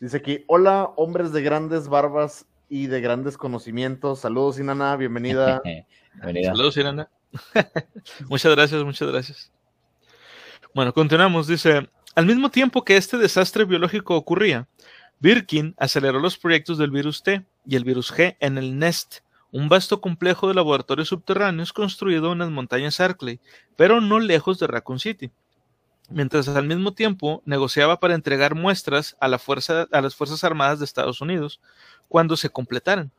Dice 0.00 0.16
aquí, 0.16 0.42
hola, 0.48 0.90
hombres 0.96 1.32
de 1.32 1.40
grandes 1.42 1.88
barbas 1.88 2.44
y 2.68 2.88
de 2.88 3.00
grandes 3.00 3.38
conocimientos. 3.38 4.18
Saludos, 4.18 4.58
Inana, 4.58 4.96
bienvenida. 4.96 5.62
bienvenida. 6.14 6.50
Saludos, 6.50 6.76
Inana. 6.76 7.08
muchas 8.28 8.56
gracias, 8.56 8.82
muchas 8.82 9.08
gracias. 9.08 9.52
Bueno, 10.74 10.92
continuamos. 10.92 11.46
Dice, 11.46 11.88
al 12.18 12.26
mismo 12.26 12.50
tiempo 12.50 12.84
que 12.84 12.96
este 12.96 13.16
desastre 13.16 13.64
biológico 13.64 14.16
ocurría, 14.16 14.66
Birkin 15.20 15.76
aceleró 15.78 16.18
los 16.18 16.36
proyectos 16.36 16.76
del 16.76 16.90
virus 16.90 17.22
T 17.22 17.46
y 17.64 17.76
el 17.76 17.84
virus 17.84 18.12
G 18.12 18.36
en 18.40 18.58
el 18.58 18.76
NEST, 18.76 19.20
un 19.52 19.68
vasto 19.68 20.00
complejo 20.00 20.48
de 20.48 20.54
laboratorios 20.54 21.06
subterráneos 21.06 21.72
construido 21.72 22.32
en 22.32 22.40
las 22.40 22.50
montañas 22.50 22.98
Arkley, 22.98 23.38
pero 23.76 24.00
no 24.00 24.18
lejos 24.18 24.58
de 24.58 24.66
Raccoon 24.66 24.98
City. 24.98 25.30
Mientras 26.10 26.48
al 26.48 26.66
mismo 26.66 26.92
tiempo 26.92 27.40
negociaba 27.44 28.00
para 28.00 28.16
entregar 28.16 28.56
muestras 28.56 29.16
a, 29.20 29.28
la 29.28 29.38
fuerza, 29.38 29.86
a 29.92 30.00
las 30.00 30.16
Fuerzas 30.16 30.42
Armadas 30.42 30.80
de 30.80 30.86
Estados 30.86 31.20
Unidos 31.20 31.60
cuando 32.08 32.36
se 32.36 32.50
completaran. 32.50 33.12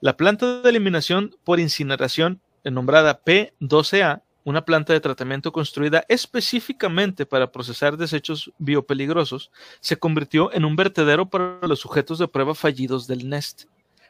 La 0.00 0.16
planta 0.16 0.62
de 0.62 0.70
eliminación 0.70 1.34
por 1.42 1.58
incineración, 1.58 2.40
nombrada 2.62 3.24
P12A, 3.24 4.22
una 4.46 4.64
planta 4.64 4.92
de 4.92 5.00
tratamiento 5.00 5.50
construida 5.50 6.04
específicamente 6.08 7.26
para 7.26 7.50
procesar 7.50 7.96
desechos 7.96 8.52
biopeligrosos, 8.58 9.50
se 9.80 9.96
convirtió 9.96 10.54
en 10.54 10.64
un 10.64 10.76
vertedero 10.76 11.28
para 11.28 11.58
los 11.62 11.80
sujetos 11.80 12.20
de 12.20 12.28
prueba 12.28 12.54
fallidos 12.54 13.08
del 13.08 13.28
NEST. 13.28 13.64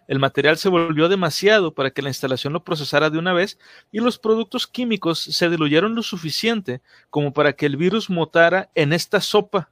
El 0.07 0.19
material 0.19 0.59
se 0.59 0.69
volvió 0.69 1.09
demasiado 1.09 1.73
para 1.73 1.91
que 1.91 2.03
la 2.03 2.11
instalación 2.11 2.53
lo 2.53 2.63
procesara 2.63 3.09
de 3.09 3.17
una 3.17 3.33
vez 3.33 3.59
y 3.91 4.01
los 4.01 4.19
productos 4.19 4.67
químicos 4.67 5.21
se 5.21 5.49
diluyeron 5.49 5.95
lo 5.95 6.03
suficiente 6.03 6.83
como 7.09 7.33
para 7.33 7.55
que 7.55 7.65
el 7.65 7.79
virus 7.79 8.11
mutara 8.11 8.69
en 8.75 8.93
esta 8.93 9.23
sopa. 9.23 9.71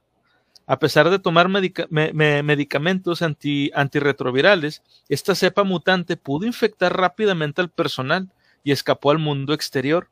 A 0.65 0.79
pesar 0.79 1.11
de 1.11 1.19
tomar 1.19 1.47
medica 1.47 1.85
me 1.91 2.11
me 2.11 2.41
medicamentos 2.41 3.21
anti 3.21 3.69
antirretrovirales, 3.75 4.81
esta 5.09 5.35
cepa 5.35 5.63
mutante 5.63 6.17
pudo 6.17 6.47
infectar 6.47 6.97
rápidamente 6.97 7.61
al 7.61 7.69
personal 7.69 8.31
y 8.63 8.71
escapó 8.71 9.11
al 9.11 9.19
mundo 9.19 9.53
exterior. 9.53 10.09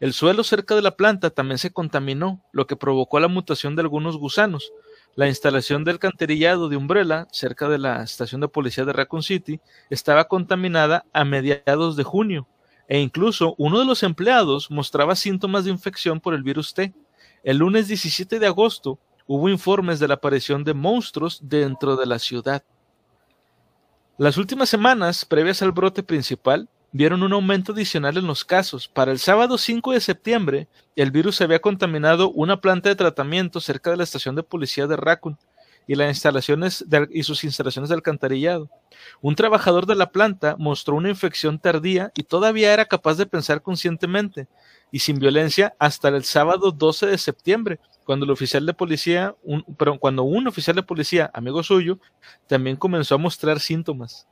El 0.00 0.12
suelo 0.12 0.42
cerca 0.42 0.74
de 0.74 0.82
la 0.82 0.96
planta 0.96 1.30
también 1.30 1.58
se 1.58 1.72
contaminó, 1.72 2.42
lo 2.52 2.66
que 2.66 2.76
provocó 2.76 3.20
la 3.20 3.28
mutación 3.28 3.76
de 3.76 3.82
algunos 3.82 4.16
gusanos. 4.16 4.72
La 5.14 5.28
instalación 5.28 5.84
del 5.84 6.00
canterillado 6.00 6.68
de 6.68 6.76
Umbrella, 6.76 7.28
cerca 7.30 7.68
de 7.68 7.78
la 7.78 8.02
estación 8.02 8.40
de 8.40 8.48
policía 8.48 8.84
de 8.84 8.92
Raccoon 8.92 9.22
City, 9.22 9.60
estaba 9.90 10.24
contaminada 10.24 11.04
a 11.12 11.24
mediados 11.24 11.96
de 11.96 12.02
junio, 12.02 12.48
e 12.88 12.98
incluso 12.98 13.54
uno 13.56 13.78
de 13.78 13.84
los 13.84 14.02
empleados 14.02 14.70
mostraba 14.70 15.14
síntomas 15.14 15.64
de 15.64 15.70
infección 15.70 16.20
por 16.20 16.34
el 16.34 16.42
virus 16.42 16.74
T. 16.74 16.92
El 17.44 17.58
lunes 17.58 17.86
17 17.86 18.38
de 18.40 18.46
agosto 18.46 18.98
hubo 19.26 19.48
informes 19.48 20.00
de 20.00 20.08
la 20.08 20.14
aparición 20.14 20.64
de 20.64 20.74
monstruos 20.74 21.38
dentro 21.42 21.96
de 21.96 22.06
la 22.06 22.18
ciudad. 22.18 22.64
Las 24.18 24.36
últimas 24.36 24.68
semanas, 24.68 25.24
previas 25.24 25.62
al 25.62 25.72
brote 25.72 26.02
principal, 26.02 26.68
vieron 26.94 27.24
un 27.24 27.32
aumento 27.32 27.72
adicional 27.72 28.16
en 28.18 28.28
los 28.28 28.44
casos. 28.44 28.86
Para 28.86 29.10
el 29.10 29.18
sábado 29.18 29.58
5 29.58 29.92
de 29.92 30.00
septiembre, 30.00 30.68
el 30.94 31.10
virus 31.10 31.40
había 31.40 31.58
contaminado 31.58 32.30
una 32.30 32.60
planta 32.60 32.88
de 32.88 32.94
tratamiento 32.94 33.60
cerca 33.60 33.90
de 33.90 33.96
la 33.96 34.04
estación 34.04 34.36
de 34.36 34.44
policía 34.44 34.86
de 34.86 34.94
Raccoon 34.94 35.36
y, 35.88 35.96
las 35.96 36.08
instalaciones 36.08 36.84
y 37.10 37.24
sus 37.24 37.42
instalaciones 37.42 37.88
de 37.88 37.96
alcantarillado. 37.96 38.70
Un 39.20 39.34
trabajador 39.34 39.86
de 39.86 39.96
la 39.96 40.12
planta 40.12 40.54
mostró 40.56 40.94
una 40.94 41.08
infección 41.08 41.58
tardía 41.58 42.12
y 42.14 42.22
todavía 42.22 42.72
era 42.72 42.84
capaz 42.84 43.16
de 43.16 43.26
pensar 43.26 43.60
conscientemente 43.60 44.46
y 44.92 45.00
sin 45.00 45.18
violencia 45.18 45.74
hasta 45.80 46.10
el 46.10 46.22
sábado 46.22 46.70
12 46.70 47.08
de 47.08 47.18
septiembre, 47.18 47.80
cuando 48.04 48.24
el 48.24 48.30
oficial 48.30 48.64
de 48.66 48.72
policía, 48.72 49.34
un, 49.42 49.62
cuando 49.98 50.22
un 50.22 50.46
oficial 50.46 50.76
de 50.76 50.84
policía, 50.84 51.28
amigo 51.34 51.60
suyo, 51.64 51.98
también 52.46 52.76
comenzó 52.76 53.16
a 53.16 53.18
mostrar 53.18 53.58
síntomas. 53.58 54.28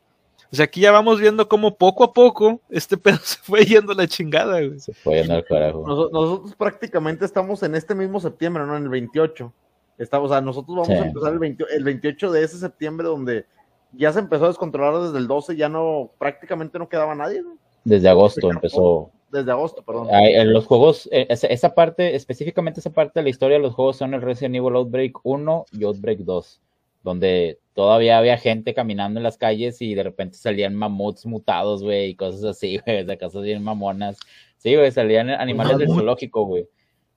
O 0.53 0.57
sea, 0.57 0.67
aquí 0.67 0.83
ya 0.83 0.93
vamos 0.93 1.19
viendo 1.19 1.49
cómo 1.49 1.77
poco 1.77 2.05
a 2.05 2.13
poco 2.13 2.61
este 2.69 2.97
pedo 2.99 3.19
se 3.23 3.39
fue 3.39 3.65
yendo 3.65 3.93
a 3.93 3.97
la 3.97 4.07
chingada, 4.07 4.61
güey. 4.61 4.79
Se 4.79 4.93
fue 4.93 5.19
yendo 5.19 5.35
al 5.35 5.45
carajo. 5.45 5.85
Nos, 5.87 6.13
nosotros 6.13 6.55
prácticamente 6.57 7.25
estamos 7.25 7.63
en 7.63 7.75
este 7.75 7.95
mismo 7.95 8.21
septiembre, 8.21 8.65
¿no? 8.67 8.77
En 8.77 8.83
el 8.83 8.89
28. 8.91 9.53
Estamos, 9.99 10.31
o 10.31 10.35
sea, 10.35 10.41
nosotros 10.41 10.77
vamos 10.77 10.89
sí. 10.89 10.95
a 10.95 11.07
empezar 11.07 11.33
el, 11.33 11.39
20, 11.39 11.65
el 11.75 11.85
28 11.85 12.33
de 12.33 12.45
ese 12.45 12.59
septiembre 12.59 13.07
donde 13.07 13.47
ya 13.93 14.13
se 14.13 14.19
empezó 14.19 14.45
a 14.45 14.49
descontrolar 14.49 15.03
desde 15.03 15.19
el 15.19 15.27
12, 15.27 15.57
ya 15.57 15.69
no, 15.69 16.11
prácticamente 16.19 16.79
no 16.79 16.89
quedaba 16.89 17.15
nadie, 17.15 17.43
¿no? 17.43 17.57
Desde 17.85 18.09
agosto 18.09 18.51
empezó. 18.51 19.11
Desde 19.31 19.51
agosto, 19.51 19.83
perdón. 19.83 20.09
En 20.11 20.53
los 20.53 20.67
juegos, 20.67 21.09
eh, 21.11 21.27
esa 21.31 21.75
parte, 21.75 22.15
específicamente 22.15 22.81
esa 22.81 22.91
parte 22.91 23.21
de 23.21 23.25
la 23.25 23.31
historia 23.31 23.57
de 23.57 23.63
los 23.63 23.75
juegos 23.75 23.97
son 23.97 24.13
el 24.13 24.21
Resident 24.21 24.57
Evil 24.57 24.77
Outbreak 24.77 25.21
1 25.23 25.67
y 25.73 25.85
Outbreak 25.85 26.19
2, 26.19 26.61
donde 27.03 27.59
todavía 27.75 28.19
había 28.19 28.39
gente 28.39 28.75
caminando 28.75 29.19
en 29.19 29.25
las 29.25 29.39
calles 29.39 29.81
y 29.83 29.95
de 29.95 30.03
repente 30.03 30.37
salían 30.37 30.75
mamuts 30.75 31.27
mutados, 31.27 31.83
güey, 31.83 32.11
y 32.11 32.15
cosas 32.15 32.45
así, 32.45 32.79
güey, 32.87 33.05
de 33.05 33.19
cosas 33.19 33.43
bien 33.43 33.63
mamonas. 33.63 34.19
Sí, 34.59 34.77
güey, 34.77 34.93
salían 34.93 35.31
animales 35.31 35.79
del 35.79 35.89
zoológico, 35.89 36.45
güey. 36.45 36.69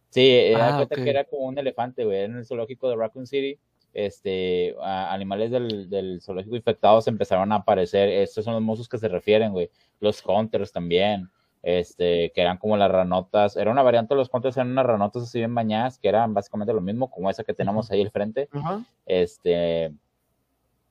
Sí, 0.09 0.53
ah, 0.55 0.77
cuenta 0.77 0.95
okay. 0.95 1.03
que 1.03 1.09
era 1.09 1.23
como 1.25 1.43
un 1.43 1.57
elefante, 1.57 2.05
güey, 2.05 2.23
en 2.23 2.37
el 2.37 2.45
zoológico 2.45 2.89
de 2.89 2.95
Raccoon 2.95 3.27
City. 3.27 3.59
Este, 3.93 4.75
a, 4.81 5.13
animales 5.13 5.51
del, 5.51 5.89
del, 5.89 6.21
zoológico 6.21 6.55
infectados 6.55 7.07
empezaron 7.07 7.51
a 7.51 7.55
aparecer. 7.55 8.09
Estos 8.09 8.43
son 8.43 8.55
los 8.55 8.63
monstruos 8.63 8.89
que 8.89 8.97
se 8.97 9.07
refieren, 9.07 9.51
güey. 9.51 9.69
Los 9.99 10.23
hunters 10.25 10.71
también, 10.71 11.29
este, 11.65 12.31
que 12.31 12.41
eran 12.41 12.57
como 12.59 12.77
las 12.77 12.91
ranotas. 12.91 13.57
Era 13.57 13.71
una 13.71 13.81
variante 13.81 14.13
de 14.13 14.19
los 14.19 14.29
hunters, 14.31 14.55
eran 14.55 14.69
unas 14.69 14.85
ranotas 14.85 15.23
así 15.23 15.39
bien 15.39 15.55
bañadas, 15.55 15.97
que 15.97 16.07
eran 16.07 16.31
básicamente 16.31 16.71
lo 16.71 16.79
mismo, 16.79 17.09
como 17.09 17.27
esa 17.27 17.43
que 17.43 17.55
tenemos 17.55 17.89
ahí 17.89 18.03
al 18.03 18.11
frente. 18.11 18.49
Uh 18.53 18.57
-huh. 18.57 18.85
Este, 19.07 19.85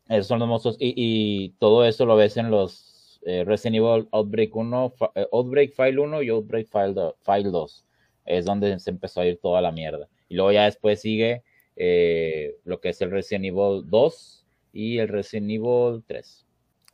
esos 0.09 0.27
son 0.27 0.41
los 0.41 0.49
monstruos 0.49 0.77
y, 0.81 0.93
y, 0.97 1.51
todo 1.61 1.85
eso 1.85 2.05
lo 2.05 2.17
ves 2.17 2.37
en 2.39 2.51
los 2.51 3.21
eh, 3.25 3.45
Resident 3.45 3.77
Evil 3.77 4.09
Outbreak 4.11 4.55
1, 4.55 4.95
eh, 5.15 5.27
Outbreak 5.33 5.75
File 5.75 6.01
1 6.01 6.23
y 6.23 6.29
Outbreak 6.31 6.67
File, 6.67 7.15
File 7.23 7.51
2. 7.51 7.85
Es 8.25 8.45
donde 8.45 8.77
se 8.81 8.91
empezó 8.91 9.21
a 9.21 9.27
ir 9.27 9.39
toda 9.41 9.61
la 9.61 9.71
mierda. 9.71 10.09
Y 10.29 10.35
luego 10.35 10.51
ya 10.51 10.65
después 10.65 11.01
sigue 11.01 11.45
eh, 11.77 12.57
lo 12.65 12.81
que 12.81 12.89
es 12.89 13.01
el 13.01 13.13
Resident 13.13 13.45
Evil 13.45 13.85
2 13.87 14.45
y 14.73 14.99
el 14.99 15.07
Resident 15.07 15.53
Evil 15.53 16.03
3. 16.05 16.44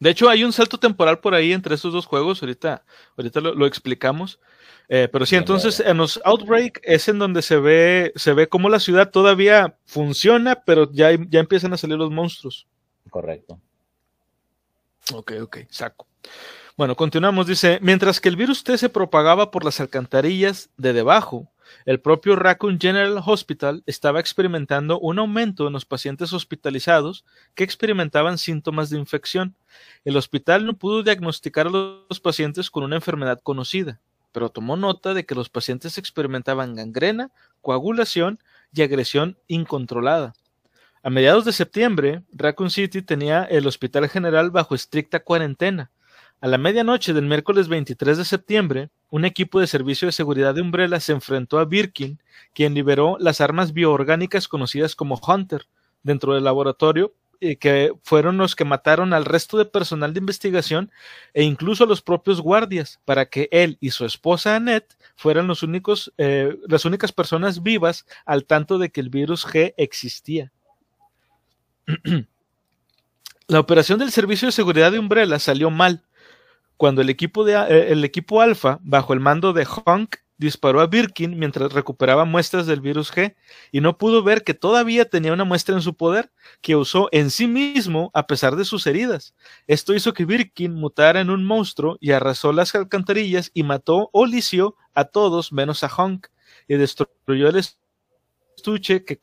De 0.01 0.11
hecho, 0.11 0.29
hay 0.29 0.43
un 0.45 0.53
salto 0.53 0.79
temporal 0.79 1.21
por 1.21 1.35
ahí 1.35 1.53
entre 1.53 1.75
estos 1.75 1.93
dos 1.93 2.07
juegos. 2.07 2.43
Ahorita, 2.43 2.83
ahorita 3.17 3.41
lo, 3.41 3.67
explicamos. 3.67 4.41
pero 4.89 5.25
sí, 5.27 5.37
entonces 5.37 5.79
en 5.81 5.99
los 5.99 6.21
Outbreak 6.25 6.81
es 6.83 7.07
en 7.09 7.19
donde 7.19 7.43
se 7.43 7.59
ve, 7.59 8.13
se 8.17 8.33
ve 8.33 8.49
cómo 8.49 8.69
la 8.69 8.81
ciudad 8.81 9.11
todavía 9.11 9.77
funciona, 9.85 10.57
pero 10.65 10.91
ya, 10.91 11.11
ya 11.29 11.41
empiezan 11.41 11.73
a 11.75 11.77
salir 11.77 11.99
los 11.99 12.11
monstruos. 12.11 12.67
Correcto. 13.11 13.61
Ok, 15.13 15.33
ok, 15.43 15.59
saco. 15.69 16.07
Bueno, 16.77 16.97
continuamos. 16.97 17.47
Dice, 17.47 17.79
mientras 17.83 18.21
que 18.21 18.31
el 18.31 18.37
virus 18.37 18.65
T 18.65 18.79
se 18.79 18.89
propagaba 18.89 19.51
por 19.51 19.65
las 19.65 19.81
alcantarillas 19.81 20.71
de 20.79 20.95
debajo, 20.95 21.47
el 21.87 22.01
propio 22.01 22.37
Raccoon 22.37 22.79
General 22.81 23.23
Hospital 23.25 23.83
estaba 23.87 24.21
experimentando 24.21 24.99
un 24.99 25.19
aumento 25.19 25.67
en 25.67 25.73
los 25.73 25.85
pacientes 25.85 26.33
hospitalizados 26.33 27.25
que 27.55 27.65
experimentaban 27.65 28.39
síntomas 28.39 28.91
de 28.91 28.99
infección. 28.99 29.55
El 30.05 30.17
hospital 30.17 30.67
no 30.67 30.75
pudo 30.75 31.03
diagnosticar 31.03 31.67
a 31.67 31.71
los 31.71 32.21
pacientes 32.21 32.71
con 32.71 32.85
una 32.85 32.97
enfermedad 32.97 33.41
conocida, 33.43 34.01
pero 34.33 34.51
tomó 34.51 34.77
nota 34.77 35.15
de 35.15 35.27
que 35.27 35.35
los 35.35 35.49
pacientes 35.49 35.99
experimentaban 35.99 36.75
gangrena, 36.75 37.31
coagulación 37.61 38.39
y 38.73 38.83
agresión 38.83 39.39
incontrolada. 39.49 40.35
A 41.03 41.09
mediados 41.09 41.47
de 41.47 41.53
septiembre, 41.53 42.23
Raccoon 42.31 42.71
City 42.71 43.01
tenía 43.01 43.45
el 43.45 43.67
Hospital 43.67 44.09
General 44.09 44.51
bajo 44.51 44.75
estricta 44.75 45.21
cuarentena. 45.21 45.91
A 46.43 46.49
la 46.49 46.57
medianoche 46.57 47.13
del 47.13 47.27
miércoles 47.27 47.69
23 47.69 48.17
de 48.17 48.25
septiembre, 48.25 48.89
un 49.11 49.27
equipo 49.27 49.61
de 49.61 49.67
servicio 49.67 50.07
de 50.07 50.13
seguridad 50.13 50.55
de 50.55 50.63
Umbrella 50.63 50.99
se 50.99 51.13
enfrentó 51.13 51.59
a 51.59 51.67
Birkin, 51.67 52.19
quien 52.55 52.73
liberó 52.73 53.19
las 53.21 53.43
armas 53.43 53.75
bioorgánicas 53.75 54.49
conocidas 54.49 54.97
como 54.97 55.21
Hunter 55.21 55.67
dentro 56.03 56.33
del 56.33 56.45
laboratorio, 56.45 57.15
y 57.41 57.57
que 57.57 57.93
fueron 58.05 58.39
los 58.39 58.57
que 58.57 58.65
mataron 58.65 59.13
al 59.13 59.27
resto 59.27 59.59
de 59.59 59.67
personal 59.67 60.15
de 60.15 60.21
investigación 60.21 60.91
e 61.35 61.43
incluso 61.43 61.85
a 61.85 61.87
los 61.87 62.01
propios 62.01 62.41
guardias, 62.41 63.01
para 63.05 63.27
que 63.27 63.49
él 63.51 63.77
y 63.81 63.91
su 63.91 64.07
esposa 64.07 64.57
Annette 64.57 64.97
fueran 65.17 65.47
los 65.47 65.63
únicos, 65.63 66.13
eh, 66.17 66.57
las 66.69 66.87
únicas 66.87 67.13
personas 67.13 67.63
vivas 67.63 68.07
al 68.25 68.47
tanto 68.47 68.79
de 68.79 68.91
que 68.91 69.01
el 69.03 69.11
virus 69.11 69.47
G 69.47 69.75
existía. 69.77 70.53
La 73.49 73.59
operación 73.59 73.99
del 73.99 74.13
servicio 74.13 74.47
de 74.47 74.53
seguridad 74.53 74.93
de 74.93 75.01
Umbrella 75.01 75.39
salió 75.41 75.71
mal 75.71 76.05
cuando 76.81 77.03
el 77.03 77.11
equipo, 77.11 77.45
de, 77.45 77.53
eh, 77.53 77.93
el 77.93 78.03
equipo 78.05 78.41
Alpha, 78.41 78.79
bajo 78.83 79.13
el 79.13 79.21
mando 79.21 79.53
de 79.53 79.67
Honk, 79.85 80.17
disparó 80.39 80.81
a 80.81 80.87
Birkin 80.87 81.39
mientras 81.39 81.75
recuperaba 81.75 82.25
muestras 82.25 82.65
del 82.65 82.81
virus 82.81 83.13
G 83.13 83.37
y 83.71 83.83
no 83.83 83.99
pudo 83.99 84.23
ver 84.23 84.45
que 84.45 84.55
todavía 84.55 85.05
tenía 85.05 85.35
una 85.35 85.45
muestra 85.45 85.75
en 85.75 85.83
su 85.83 85.95
poder 85.95 86.33
que 86.63 86.77
usó 86.77 87.11
en 87.13 87.31
sí 87.31 87.47
mismo 87.47 88.11
a 88.15 88.27
pesar 88.27 88.57
de 88.57 88.65
sus 88.65 88.87
heridas. 88.87 89.35
Esto 89.67 89.93
hizo 89.93 90.15
que 90.15 90.25
Birkin 90.25 90.73
mutara 90.73 91.21
en 91.21 91.29
un 91.29 91.45
monstruo 91.45 91.99
y 92.01 92.13
arrasó 92.13 92.51
las 92.51 92.75
alcantarillas 92.75 93.51
y 93.53 93.63
mató 93.63 94.09
o 94.15 94.25
lició 94.25 94.75
a 94.95 95.05
todos 95.05 95.53
menos 95.53 95.85
a 95.85 95.95
Honk 95.95 96.29
y 96.67 96.77
destruyó 96.77 97.51
el 97.51 97.63
estuche 98.57 99.05
que, 99.05 99.19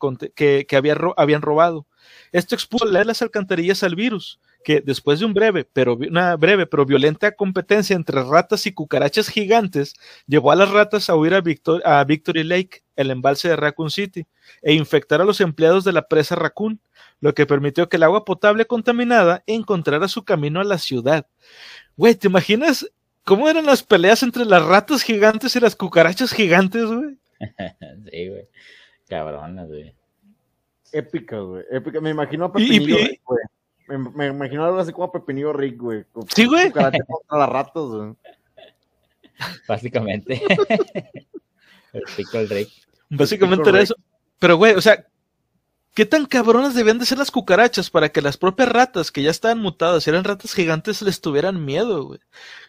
que, 0.64 0.76
habían 0.76 1.42
robado. 1.42 1.88
Esto 2.30 2.54
expuso 2.54 2.84
las 2.84 3.20
alcantarillas 3.20 3.82
al 3.82 3.96
virus, 3.96 4.38
que 4.64 4.80
después 4.80 5.20
de 5.20 5.26
un 5.26 5.34
breve 5.34 5.64
pero, 5.64 5.94
una 5.94 6.36
breve 6.36 6.66
pero 6.66 6.84
violenta 6.84 7.32
competencia 7.32 7.96
entre 7.96 8.22
ratas 8.22 8.66
y 8.66 8.72
cucarachas 8.72 9.28
gigantes, 9.28 9.94
llevó 10.26 10.52
a 10.52 10.56
las 10.56 10.70
ratas 10.70 11.08
a 11.08 11.16
huir 11.16 11.34
a, 11.34 11.42
a 11.84 12.04
Victory 12.04 12.44
Lake, 12.44 12.82
el 12.96 13.10
embalse 13.10 13.48
de 13.48 13.56
Raccoon 13.56 13.90
City, 13.90 14.26
e 14.62 14.74
infectar 14.74 15.20
a 15.20 15.24
los 15.24 15.40
empleados 15.40 15.84
de 15.84 15.92
la 15.92 16.08
presa 16.08 16.34
Raccoon, 16.34 16.80
lo 17.20 17.34
que 17.34 17.46
permitió 17.46 17.88
que 17.88 17.96
el 17.96 18.02
agua 18.02 18.24
potable 18.24 18.66
contaminada 18.66 19.42
encontrara 19.46 20.08
su 20.08 20.24
camino 20.24 20.60
a 20.60 20.64
la 20.64 20.78
ciudad. 20.78 21.26
Güey, 21.96 22.14
¿te 22.14 22.28
imaginas 22.28 22.88
cómo 23.24 23.48
eran 23.48 23.66
las 23.66 23.82
peleas 23.82 24.22
entre 24.22 24.44
las 24.44 24.64
ratas 24.64 25.02
gigantes 25.02 25.54
y 25.56 25.60
las 25.60 25.76
cucarachas 25.76 26.32
gigantes, 26.32 26.84
güey? 26.84 27.18
sí, 28.10 28.28
güey. 28.28 28.48
Cabronas, 29.08 29.68
güey. 29.68 29.94
Épica, 30.92 31.38
güey. 31.38 31.64
Épica. 31.70 32.00
Me 32.00 32.10
imagino 32.10 32.46
a 32.46 32.52
Pepinillo 32.52 32.96
güey. 32.96 33.40
Me, 33.88 34.26
imagino 34.26 34.64
algo 34.64 34.78
así 34.78 34.92
como 34.92 35.04
a 35.06 35.12
Pepinillo 35.12 35.52
Rick, 35.52 35.78
güey. 35.78 36.04
Sí, 36.34 36.46
güey. 36.46 36.70
contra 36.70 36.92
las 37.30 37.48
ratas, 37.48 37.82
güey. 37.82 38.14
Básicamente. 39.66 40.42
el 41.92 42.02
pico 42.16 42.38
del 42.38 42.48
Rick. 42.48 42.70
Básicamente 43.10 43.70
era 43.70 43.80
eso. 43.80 43.94
Pero, 44.38 44.56
güey, 44.56 44.74
o 44.74 44.80
sea, 44.80 45.06
¿qué 45.94 46.04
tan 46.04 46.26
cabronas 46.26 46.74
debían 46.74 46.98
de 46.98 47.06
ser 47.06 47.18
las 47.18 47.30
cucarachas 47.30 47.90
para 47.90 48.08
que 48.10 48.20
las 48.20 48.36
propias 48.36 48.68
ratas, 48.68 49.10
que 49.10 49.22
ya 49.22 49.30
estaban 49.30 49.58
mutadas, 49.58 50.06
eran 50.06 50.24
ratas 50.24 50.54
gigantes, 50.54 51.02
les 51.02 51.20
tuvieran 51.20 51.64
miedo, 51.64 52.04
güey? 52.04 52.20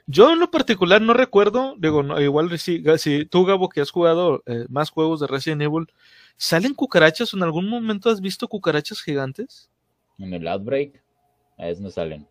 Yo 0.08 0.32
en 0.32 0.40
lo 0.40 0.50
particular 0.50 1.02
no 1.02 1.14
recuerdo, 1.14 1.76
digo, 1.78 2.20
igual 2.20 2.58
si, 2.58 2.84
si 2.98 3.26
tú, 3.26 3.46
Gabo, 3.46 3.70
que 3.70 3.82
has 3.82 3.92
jugado 3.92 4.44
eh, 4.46 4.66
más 4.70 4.90
juegos 4.90 5.20
de 5.20 5.28
Resident 5.28 5.62
Evil, 5.64 5.88
¿Salen 6.42 6.74
cucarachas? 6.74 7.34
¿En 7.34 7.44
algún 7.44 7.68
momento 7.68 8.10
has 8.10 8.22
visto 8.22 8.48
cucarachas 8.48 9.02
gigantes? 9.02 9.70
En 10.18 10.34
el 10.34 10.48
Outbreak, 10.48 11.04
es 11.60 11.82
no 11.82 11.90
salen. 11.90 12.28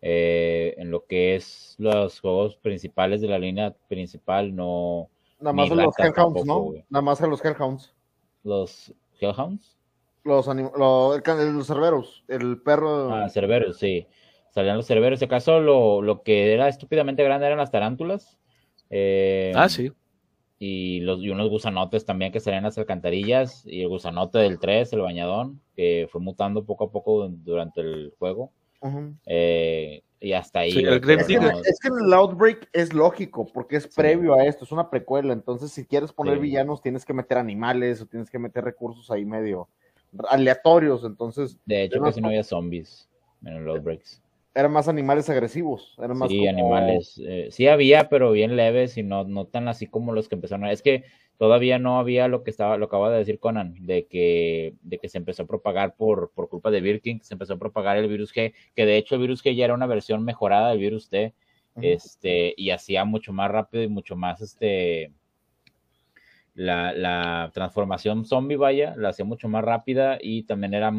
Eh, 0.00 0.74
en 0.78 0.90
lo 0.90 1.06
que 1.06 1.36
es 1.36 1.76
los 1.78 2.20
juegos 2.20 2.56
principales 2.56 3.20
de 3.20 3.28
la 3.28 3.38
línea 3.38 3.74
principal, 3.88 4.54
no. 4.54 5.08
Nada 5.38 5.52
más 5.52 5.70
en 5.70 5.76
los 5.76 5.98
Hellhounds, 5.98 6.44
¿no? 6.44 6.72
Nada 6.88 7.02
más 7.02 7.20
en 7.20 7.30
los 7.30 7.44
Hellhounds. 7.44 7.94
¿Los 8.42 8.92
Hellhounds? 9.20 9.78
Los, 10.24 10.46
los 10.46 11.66
Cerberos, 11.66 12.24
el 12.28 12.60
perro. 12.62 13.12
Ah, 13.12 13.28
Cerberos, 13.28 13.78
sí. 13.78 14.06
Salían 14.50 14.76
los 14.76 14.86
Cerberos. 14.86 15.18
Si 15.18 15.24
acaso 15.24 15.60
lo, 15.60 16.02
lo 16.02 16.22
que 16.22 16.52
era 16.52 16.68
estúpidamente 16.68 17.24
grande 17.24 17.46
eran 17.46 17.58
las 17.58 17.70
tarántulas. 17.70 18.38
Eh, 18.90 19.52
ah, 19.54 19.68
sí 19.68 19.92
y, 20.64 21.00
los, 21.00 21.20
y 21.20 21.28
unos 21.28 21.50
gusanotes 21.50 22.04
también 22.04 22.30
que 22.30 22.38
salían 22.38 22.58
en 22.60 22.66
las 22.66 22.78
alcantarillas, 22.78 23.66
y 23.66 23.82
el 23.82 23.88
gusanote 23.88 24.38
del 24.38 24.60
3, 24.60 24.92
el 24.92 25.00
bañadón, 25.00 25.60
que 25.74 26.06
fue 26.08 26.20
mutando 26.20 26.64
poco 26.64 26.84
a 26.84 26.90
poco 26.92 27.28
durante 27.28 27.80
el 27.80 28.14
juego. 28.16 28.52
Eh, 29.26 30.02
y 30.20 30.32
hasta 30.32 30.60
ahí. 30.60 30.70
es, 30.70 31.80
que, 31.80 31.88
el 31.88 32.12
Outbreak 32.12 32.68
es 32.72 32.92
lógico, 32.92 33.46
porque 33.52 33.76
es 33.76 33.88
previo 33.88 34.34
a 34.34 34.44
esto, 34.46 34.64
es 34.64 34.72
una 34.72 34.90
precuela. 34.90 35.32
Entonces, 35.32 35.72
si 35.72 35.84
quieres 35.84 36.12
poner 36.12 36.38
villanos, 36.38 36.82
tienes 36.82 37.04
que 37.04 37.12
meter 37.12 37.38
animales 37.38 38.00
o 38.00 38.06
tienes 38.06 38.30
que 38.30 38.38
meter 38.38 38.64
recursos 38.64 39.10
ahí 39.10 39.24
medio 39.24 39.68
aleatorios. 40.28 41.04
Entonces, 41.04 41.58
de 41.64 41.84
hecho, 41.84 42.00
casi 42.00 42.20
no 42.20 42.28
había 42.28 42.44
zombies 42.44 43.08
en 43.44 43.54
el 43.54 43.68
Outbreaks 43.68 44.22
eran 44.54 44.72
más 44.72 44.88
animales 44.88 45.28
agresivos. 45.30 45.94
Eran 45.98 46.18
más 46.18 46.28
sí, 46.28 46.46
animales. 46.46 47.20
Eh, 47.24 47.48
sí 47.50 47.68
había, 47.68 48.08
pero 48.08 48.32
bien 48.32 48.56
leves 48.56 48.98
y 48.98 49.02
no, 49.02 49.24
no 49.24 49.46
tan 49.46 49.68
así 49.68 49.86
como 49.86 50.12
los 50.12 50.28
que 50.28 50.34
empezaron. 50.34 50.66
Es 50.66 50.82
que 50.82 51.04
todavía 51.38 51.78
no 51.78 51.98
había 51.98 52.28
lo 52.28 52.42
que 52.42 52.50
estaba, 52.50 52.76
lo 52.76 52.86
acaba 52.86 53.10
de 53.10 53.18
decir 53.18 53.38
Conan, 53.38 53.74
de 53.80 54.06
que, 54.06 54.74
de 54.82 54.98
que 54.98 55.08
se 55.08 55.18
empezó 55.18 55.42
a 55.42 55.46
propagar 55.46 55.94
por, 55.96 56.30
por 56.34 56.48
culpa 56.48 56.70
de 56.70 56.80
Birkin, 56.80 57.22
se 57.22 57.34
empezó 57.34 57.54
a 57.54 57.58
propagar 57.58 57.96
el 57.96 58.08
virus 58.08 58.34
G, 58.34 58.54
que 58.74 58.86
de 58.86 58.96
hecho 58.96 59.14
el 59.14 59.20
virus 59.22 59.44
G 59.44 59.54
ya 59.54 59.64
era 59.64 59.74
una 59.74 59.86
versión 59.86 60.24
mejorada 60.24 60.70
del 60.70 60.78
virus 60.78 61.08
T, 61.08 61.34
este, 61.80 62.54
y 62.56 62.70
hacía 62.70 63.04
mucho 63.04 63.32
más 63.32 63.50
rápido 63.50 63.82
y 63.82 63.88
mucho 63.88 64.14
más 64.14 64.42
este 64.42 65.10
la, 66.54 66.92
la, 66.92 67.50
transformación 67.54 68.24
zombie, 68.26 68.56
vaya, 68.56 68.94
la 68.96 69.08
hacía 69.08 69.24
mucho 69.24 69.48
más 69.48 69.64
rápida 69.64 70.18
y 70.20 70.42
también 70.42 70.74
era, 70.74 70.92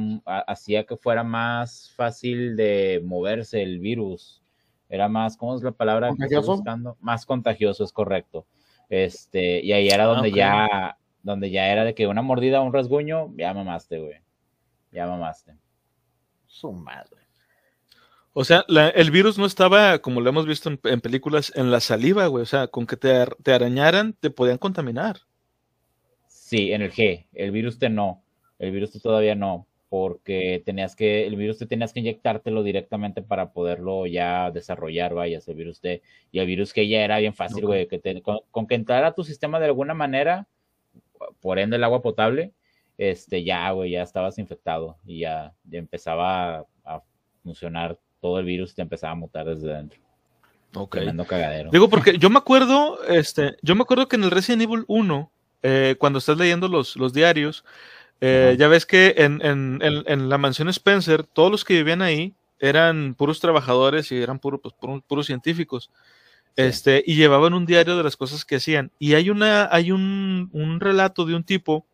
hacía 0.48 0.86
que 0.86 0.98
fuera 0.98 1.24
más 1.24 1.94
fácil 1.96 2.56
de 2.56 3.02
moverse 3.04 3.62
el 3.62 3.80
virus. 3.80 4.42
Era 4.90 5.08
más, 5.10 5.38
¿cómo 5.38 5.56
es 5.56 5.64
la 5.64 5.72
palabra 5.72 6.12
que 6.18 6.26
estoy 6.26 6.46
buscando? 6.46 6.98
Más 7.00 7.26
contagioso, 7.26 7.84
es 7.84 7.92
correcto. 7.92 8.46
Este, 8.94 9.60
y 9.66 9.72
ahí 9.72 9.88
era 9.88 10.04
ah, 10.04 10.08
donde 10.08 10.32
ya, 10.32 10.98
donde 11.24 11.50
ya 11.50 11.68
era 11.68 11.84
de 11.84 11.96
que 11.96 12.06
una 12.06 12.22
mordida 12.22 12.62
o 12.62 12.64
un 12.64 12.74
rasguño, 12.74 13.34
ya 13.36 13.52
mamaste, 13.52 13.98
güey. 13.98 14.20
Ya 14.92 15.08
mamaste. 15.08 15.56
Su 16.46 16.72
madre. 16.72 17.18
O 18.34 18.44
sea, 18.44 18.64
el 18.68 19.10
virus 19.10 19.40
no 19.40 19.48
estaba, 19.48 19.98
como 19.98 20.22
lo 20.22 20.30
hemos 20.30 20.46
visto 20.46 20.70
en, 20.70 21.02
películas, 21.02 21.52
en 21.56 21.72
la 21.72 21.80
saliva, 21.80 22.28
güey. 22.28 22.44
O 22.44 22.46
sea, 22.46 22.68
con 22.68 22.86
que 22.86 22.96
te, 22.96 23.26
te 23.42 23.54
arañaran, 23.54 24.14
te 24.14 24.30
podían 24.30 24.60
contaminar. 24.60 25.22
Sí, 26.28 26.72
en 26.72 26.84
el 26.84 26.92
G. 26.92 27.26
El 27.34 27.50
virus 27.50 27.80
T 27.80 27.90
no. 27.90 28.24
El 28.60 28.72
virus 28.72 28.92
T 28.92 29.00
todavía 29.00 29.34
no. 29.34 29.66
Porque 29.94 30.60
tenías 30.66 30.96
que, 30.96 31.28
el 31.28 31.36
virus 31.36 31.60
T 31.60 31.68
tenías 31.68 31.94
que 31.94 32.00
inyectártelo 32.00 32.64
directamente 32.64 33.22
para 33.22 33.52
poderlo 33.52 34.08
ya 34.08 34.50
desarrollar, 34.50 35.14
vaya, 35.14 35.40
el 35.46 35.54
virus 35.56 35.82
T. 35.82 36.02
Y 36.32 36.40
el 36.40 36.48
virus 36.48 36.74
G 36.74 36.90
ya 36.90 37.02
era 37.02 37.20
bien 37.20 37.36
fácil, 37.36 37.64
güey. 37.64 37.88
Que 37.88 38.24
con, 38.24 38.66
que 38.66 38.74
entrara 38.74 39.10
a 39.10 39.14
tu 39.14 39.24
sistema 39.24 39.60
de 39.60 39.68
alguna 39.68 39.94
manera, 39.94 40.48
por 41.40 41.60
ende 41.60 41.76
el 41.76 41.84
agua 41.84 42.02
potable, 42.02 42.54
este, 42.98 43.44
ya, 43.44 43.70
güey, 43.70 43.92
ya 43.92 44.02
estabas 44.02 44.40
infectado. 44.40 44.98
Y 45.06 45.20
ya, 45.20 45.54
empezaba 45.72 46.66
a, 46.84 47.04
funcionar 47.44 48.00
todo 48.20 48.40
el 48.40 48.46
virus, 48.46 48.74
te 48.74 48.82
empezaba 48.82 49.14
a 49.14 49.18
mutar 49.18 49.46
desde 49.46 49.76
dentro. 49.76 50.00
Ok. 50.74 50.98
Cagadero. 51.28 51.70
Digo, 51.70 51.88
porque 51.88 52.18
yo 52.18 52.32
me 52.32 52.40
acuerdo, 52.40 52.98
este, 53.04 53.58
yo 53.62 53.76
me 53.76 53.84
acuerdo 53.84 54.08
que 54.08 54.16
en 54.16 54.24
el 54.24 54.32
Resident 54.32 54.64
Evil 54.64 54.86
1, 54.88 55.32
eh, 55.62 55.96
cuando 56.00 56.18
estás 56.18 56.40
leyendo 56.40 56.68
los, 56.68 56.96
los 56.96 57.14
diarios, 57.14 57.64
eh, 58.26 58.56
ya 58.58 58.68
ves 58.68 58.86
que 58.86 59.16
en, 59.18 59.42
en- 59.44 59.80
en- 59.82 60.04
en 60.06 60.30
la 60.30 60.38
mansión 60.38 60.70
Spencer, 60.70 61.24
todos 61.24 61.52
los 61.52 61.66
que 61.66 61.74
vivían 61.76 62.02
ahí 62.02 62.34
eran 62.60 63.16
puros 63.16 63.40
trabajadores 63.42 64.12
y 64.12 64.22
eran 64.22 64.40
puro, 64.40 64.60
pues, 64.60 64.74
puros, 64.80 65.02
puros 65.08 65.26
científicos. 65.26 65.90
Sí. 66.56 66.62
Este, 66.62 67.04
y 67.06 67.16
llevaban 67.16 67.54
un 67.54 67.66
diario 67.66 67.98
de 67.98 68.04
las 68.04 68.16
cosas 68.16 68.46
que 68.46 68.58
hacían. 68.58 68.92
Y 69.00 69.16
hay 69.16 69.30
una, 69.30 69.68
hay 69.72 69.92
un, 69.92 70.50
un 70.54 70.80
relato 70.80 71.26
de 71.26 71.36
un 71.36 71.44
tipo 71.44 71.86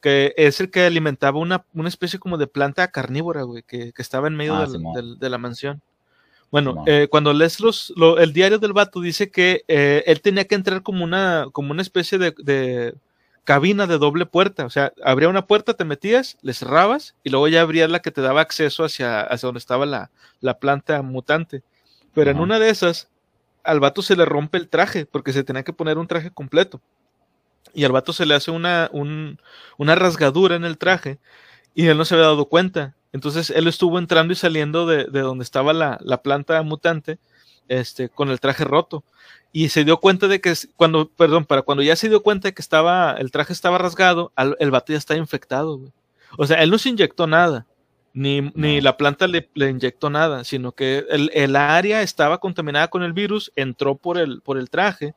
que 0.00 0.34
es 0.36 0.60
el 0.60 0.70
que 0.70 0.84
alimentaba 0.84 1.38
una, 1.38 1.64
una 1.74 1.88
especie 1.88 2.18
como 2.18 2.36
de 2.36 2.46
planta 2.46 2.88
carnívora, 2.88 3.42
güey, 3.42 3.62
que, 3.62 3.92
que 3.92 4.02
estaba 4.02 4.28
en 4.28 4.36
medio 4.36 4.54
Ah, 4.56 4.60
del- 4.62 4.70
Simón. 4.72 4.94
del- 4.94 5.18
de 5.18 5.30
la 5.30 5.38
mansión. 5.38 5.80
Bueno, 6.50 6.82
eh, 6.86 7.08
cuando 7.10 7.32
lees 7.32 7.60
los, 7.60 7.92
lo- 7.96 8.18
el 8.18 8.32
diario 8.32 8.58
del 8.58 8.72
vato 8.72 9.00
dice 9.00 9.30
que 9.30 9.64
eh, 9.68 10.02
él 10.06 10.20
tenía 10.20 10.44
que 10.46 10.54
entrar 10.54 10.82
como 10.82 11.04
una, 11.04 11.46
como 11.52 11.72
una 11.72 11.82
especie 11.82 12.16
de, 12.18 12.34
de 12.38 12.94
cabina 13.48 13.86
de 13.86 13.96
doble 13.96 14.26
puerta. 14.26 14.66
O 14.66 14.70
sea, 14.70 14.92
abría 15.02 15.30
una 15.30 15.46
puerta, 15.46 15.72
te 15.72 15.86
metías, 15.86 16.36
le 16.42 16.52
cerrabas 16.52 17.14
y 17.24 17.30
luego 17.30 17.48
ya 17.48 17.62
abría 17.62 17.88
la 17.88 18.00
que 18.00 18.10
te 18.10 18.20
daba 18.20 18.42
acceso 18.42 18.84
hacia, 18.84 19.22
hacia 19.22 19.46
donde 19.46 19.58
estaba 19.58 19.86
la, 19.86 20.10
la 20.42 20.58
planta 20.58 21.00
mutante. 21.00 21.62
Pero 22.12 22.30
en 22.30 22.40
una 22.40 22.58
de 22.58 22.68
esas, 22.68 23.08
al 23.64 23.80
vato 23.80 24.02
se 24.02 24.16
le 24.16 24.26
rompe 24.26 24.58
el 24.58 24.68
traje 24.68 25.06
porque 25.06 25.32
se 25.32 25.44
tenía 25.44 25.62
que 25.62 25.72
poner 25.72 25.96
un 25.96 26.06
traje 26.06 26.30
completo. 26.30 26.82
Y 27.72 27.84
al 27.84 27.92
vato 27.92 28.12
se 28.12 28.26
le 28.26 28.34
hace 28.34 28.50
una, 28.50 28.90
un- 28.92 29.40
una 29.78 29.94
rasgadura 29.94 30.54
en 30.54 30.66
el 30.66 30.76
traje 30.76 31.18
y 31.74 31.86
él 31.86 31.96
no 31.96 32.04
se 32.04 32.16
había 32.16 32.26
dado 32.26 32.50
cuenta. 32.50 32.96
Entonces 33.14 33.48
él 33.48 33.66
estuvo 33.66 33.98
entrando 33.98 34.34
y 34.34 34.36
saliendo 34.36 34.84
de, 34.86 35.04
de 35.06 35.20
donde 35.20 35.42
estaba 35.44 35.72
la, 35.72 35.96
la 36.02 36.20
planta 36.20 36.60
mutante 36.62 37.18
este, 37.68 38.08
con 38.08 38.30
el 38.30 38.40
traje 38.40 38.64
roto. 38.64 39.04
Y 39.52 39.68
se 39.70 39.84
dio 39.84 39.96
cuenta 39.98 40.28
de 40.28 40.40
que 40.40 40.52
cuando, 40.76 41.08
perdón, 41.08 41.44
para 41.44 41.62
cuando 41.62 41.82
ya 41.82 41.96
se 41.96 42.08
dio 42.08 42.22
cuenta 42.22 42.48
de 42.48 42.54
que 42.54 42.60
estaba, 42.62 43.12
el 43.18 43.30
traje 43.30 43.52
estaba 43.52 43.78
rasgado, 43.78 44.32
al- 44.36 44.56
el 44.60 44.70
vato 44.70 44.92
ya 44.92 44.98
estaba 44.98 45.18
infectado, 45.18 45.78
güey. 45.78 45.92
O 46.36 46.46
sea, 46.46 46.62
él 46.62 46.70
no 46.70 46.76
se 46.78 46.90
inyectó 46.90 47.26
nada, 47.26 47.66
ni, 48.12 48.42
ni 48.54 48.80
la 48.82 48.96
planta 48.98 49.26
le, 49.26 49.48
le 49.54 49.70
inyectó 49.70 50.10
nada, 50.10 50.44
sino 50.44 50.72
que 50.72 51.06
el, 51.08 51.30
el 51.32 51.56
área 51.56 52.02
estaba 52.02 52.38
contaminada 52.38 52.88
con 52.88 53.02
el 53.02 53.14
virus, 53.14 53.50
entró 53.56 53.94
por 53.96 54.18
el, 54.18 54.42
por 54.42 54.58
el 54.58 54.68
traje, 54.68 55.14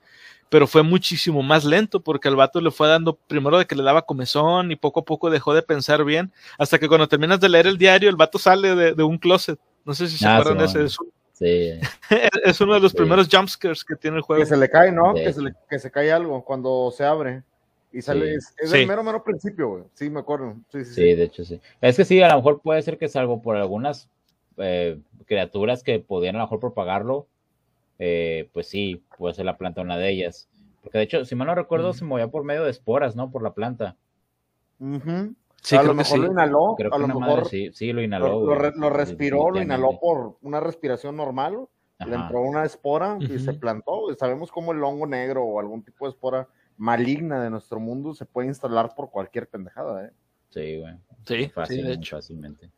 pero 0.50 0.66
fue 0.68 0.84
muchísimo 0.84 1.42
más 1.44 1.66
lento 1.66 2.00
porque 2.02 2.28
al 2.30 2.36
vato 2.38 2.62
le 2.62 2.72
fue 2.72 2.88
dando 2.88 3.16
primero 3.16 3.58
de 3.58 3.66
que 3.66 3.76
le 3.76 3.84
daba 3.84 4.04
comezón 4.04 4.72
y 4.72 4.76
poco 4.78 5.02
a 5.02 5.06
poco 5.06 5.30
dejó 5.30 5.54
de 5.54 5.62
pensar 5.62 6.04
bien, 6.06 6.32
hasta 6.58 6.80
que 6.80 6.88
cuando 6.88 7.08
terminas 7.08 7.40
de 7.42 7.50
leer 7.50 7.68
el 7.68 7.78
diario, 7.78 8.10
el 8.10 8.16
vato 8.16 8.38
sale 8.40 8.76
de, 8.76 8.94
de 8.94 9.04
un 9.04 9.18
closet. 9.18 9.60
No 9.84 9.94
sé 9.94 10.08
si 10.08 10.18
se 10.18 10.28
Ah, 10.28 10.38
acuerdan 10.38 10.60
de 10.60 10.66
ese. 10.66 10.74
Simón. 10.74 10.86
Es, 10.88 11.00
un- 11.00 11.21
Sí. 11.42 11.80
es 12.46 12.62
uno 12.62 12.76
de 12.76 12.80
los 12.82 12.92
Sí. 12.92 12.98
primeros 13.00 13.28
jumpscares 13.32 13.84
que 13.84 13.96
tiene 13.96 14.18
el 14.18 14.24
juego. 14.24 14.42
Que 14.44 14.46
se 14.46 14.56
le 14.58 14.70
cae, 14.70 14.92
¿no? 14.92 15.16
Sí. 15.18 15.24
Que 15.24 15.34
se, 15.34 15.42
le, 15.42 15.54
que 15.70 15.80
se 15.80 15.90
cae 15.90 16.12
algo 16.12 16.46
cuando 16.46 16.92
se 16.96 17.04
abre. 17.04 17.42
Y 17.92 18.02
sale, 18.02 18.30
Sí. 18.30 18.36
es, 18.36 18.54
es 18.60 18.70
Sí. 18.70 18.78
el 18.78 18.88
mero, 18.88 19.04
mero 19.04 19.24
principio, 19.24 19.70
güey. 19.70 19.84
Sí, 19.96 20.10
me 20.12 20.20
acuerdo. 20.20 20.56
Sí, 20.72 20.86
sí, 20.86 20.86
sí. 20.86 20.94
Sí, 20.94 21.14
de 21.16 21.24
hecho 21.24 21.44
sí. 21.44 21.60
Es 21.82 21.98
que 21.98 22.06
sí, 22.06 22.22
a 22.22 22.30
lo 22.30 22.36
mejor 22.36 22.62
puede 22.62 22.82
ser 22.84 22.98
que 23.00 23.10
salvo 23.10 23.42
por 23.42 23.56
algunas 23.58 24.08
eh, 24.58 25.00
criaturas 25.26 25.82
que 25.82 25.98
podían 26.00 26.36
a 26.36 26.40
lo 26.40 26.44
mejor 26.46 26.60
propagarlo, 26.60 27.26
eh, 27.98 28.48
pues 28.54 28.68
sí, 28.68 29.02
puede 29.18 29.34
ser 29.34 29.46
la 29.46 29.58
planta 29.58 29.82
una 29.82 29.98
de 29.98 30.10
ellas. 30.10 30.48
Porque 30.84 31.00
de 31.00 31.04
hecho, 31.06 31.26
si 31.26 31.34
mal 31.36 31.48
no 31.48 31.56
recuerdo, 31.56 31.94
se 31.94 32.06
movía 32.06 32.28
por 32.28 32.44
medio 32.44 32.64
de 32.64 32.72
esporas, 32.72 33.16
¿no? 33.16 33.32
Por 33.32 33.42
la 33.42 33.54
planta. 33.54 33.96
Ujú. 34.80 35.34
Sí, 35.62 35.76
a 35.76 35.80
creo 35.80 35.92
lo 35.92 35.94
que 35.94 35.98
mejor 35.98 36.18
sí. 36.18 36.26
lo 36.26 36.32
inhaló, 36.32 36.74
Creo 36.76 36.90
a 36.90 36.98
que 36.98 37.00
lo 37.00 37.06
una 37.06 37.14
mejor 37.14 37.38
madre 37.38 37.50
sí, 37.50 37.72
sí 37.74 37.94
lo 37.94 38.02
inhaló. 38.02 38.42
lo, 38.46 38.90
respiró, 38.90 39.52
lo 39.52 39.62
inhaló 39.62 40.00
por 40.00 40.38
una 40.42 40.60
respiración 40.60 41.16
normal, 41.16 41.68
le 42.06 42.16
entró 42.16 42.42
una 42.42 42.66
espora 42.66 43.18
y 43.20 43.38
se 43.38 43.54
plantó. 43.54 44.08
Sabemos 44.18 44.52
cómo 44.52 44.72
el 44.72 44.84
hongo 44.84 45.06
negro 45.06 45.44
o 45.44 45.60
algún 45.60 45.84
tipo 45.84 46.06
de 46.06 46.12
espora 46.12 46.48
maligna 46.78 47.44
de 47.44 47.52
nuestro 47.52 47.80
mundo 47.80 48.16
se 48.16 48.26
puede 48.26 48.48
instalar 48.48 48.96
por 48.96 49.12
cualquier 49.12 49.48
pendejada, 49.48 50.06
¿eh? 50.06 50.12
Sí, 50.50 50.80
güey. 50.80 50.96
Sí, 51.26 51.44
sí, 51.44 51.50
Fácil, 51.50 51.86
de 51.86 51.94
hecho. 51.94 52.16
fácilmente. 52.18 52.72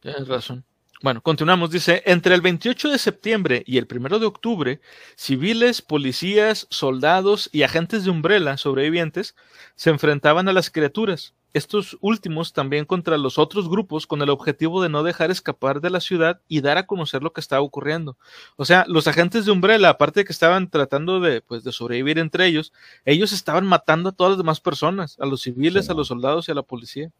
Tienes 0.00 0.28
razón. 0.28 0.64
Bueno, 1.02 1.20
continuamos. 1.22 1.70
Dice, 1.70 2.02
entre 2.06 2.34
el 2.34 2.40
28 2.40 2.88
de 2.90 2.98
septiembre 2.98 3.62
y 3.66 3.78
el 3.78 3.86
1 3.90 4.18
de 4.18 4.26
octubre, 4.26 4.80
civiles, 5.16 5.82
policías, 5.82 6.66
soldados 6.70 7.50
y 7.52 7.62
agentes 7.62 8.04
de 8.04 8.10
Umbrella 8.10 8.56
sobrevivientes 8.56 9.36
se 9.76 9.90
enfrentaban 9.90 10.48
a 10.48 10.52
las 10.52 10.70
criaturas. 10.70 11.34
Estos 11.54 11.96
últimos 12.00 12.52
también 12.52 12.84
contra 12.84 13.16
los 13.16 13.38
otros 13.38 13.70
grupos 13.70 14.06
con 14.06 14.20
el 14.20 14.28
objetivo 14.28 14.82
de 14.82 14.90
no 14.90 15.02
dejar 15.02 15.30
escapar 15.30 15.80
de 15.80 15.88
la 15.88 16.00
ciudad 16.00 16.40
y 16.46 16.60
dar 16.60 16.76
a 16.76 16.86
conocer 16.86 17.22
lo 17.22 17.32
que 17.32 17.40
estaba 17.40 17.62
ocurriendo. 17.62 18.18
O 18.56 18.66
sea, 18.66 18.84
los 18.86 19.08
agentes 19.08 19.46
de 19.46 19.52
Umbrella, 19.52 19.88
aparte 19.88 20.20
de 20.20 20.24
que 20.26 20.32
estaban 20.32 20.68
tratando 20.68 21.20
de, 21.20 21.40
pues, 21.40 21.64
de 21.64 21.72
sobrevivir 21.72 22.18
entre 22.18 22.46
ellos, 22.46 22.72
ellos 23.06 23.32
estaban 23.32 23.66
matando 23.66 24.10
a 24.10 24.12
todas 24.12 24.32
las 24.32 24.38
demás 24.38 24.60
personas, 24.60 25.16
a 25.18 25.26
los 25.26 25.42
civiles, 25.42 25.86
Sí, 25.86 25.92
a 25.92 25.94
los 25.94 26.08
soldados 26.08 26.48
y 26.48 26.52
a 26.52 26.54
la 26.54 26.62
policía. 26.62 27.10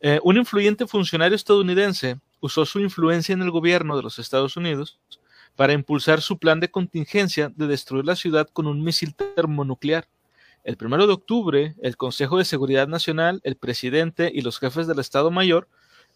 Eh, 0.00 0.18
un 0.22 0.36
influyente 0.36 0.86
funcionario 0.86 1.36
estadounidense 1.36 2.18
usó 2.40 2.64
su 2.66 2.80
influencia 2.80 3.32
en 3.32 3.42
el 3.42 3.50
gobierno 3.50 3.96
de 3.96 4.02
los 4.02 4.18
Estados 4.18 4.56
Unidos 4.56 4.98
para 5.56 5.72
impulsar 5.72 6.22
su 6.22 6.38
plan 6.38 6.60
de 6.60 6.70
contingencia 6.70 7.52
de 7.54 7.66
destruir 7.66 8.04
la 8.04 8.16
ciudad 8.16 8.48
con 8.52 8.66
un 8.66 8.82
misil 8.82 9.14
termonuclear. 9.14 10.06
El 10.62 10.76
1 10.78 11.06
de 11.06 11.12
octubre, 11.12 11.74
el 11.82 11.96
Consejo 11.96 12.36
de 12.36 12.44
Seguridad 12.44 12.86
Nacional, 12.86 13.40
el 13.44 13.56
presidente 13.56 14.30
y 14.34 14.42
los 14.42 14.58
jefes 14.58 14.86
del 14.86 14.98
Estado 14.98 15.30
Mayor 15.30 15.68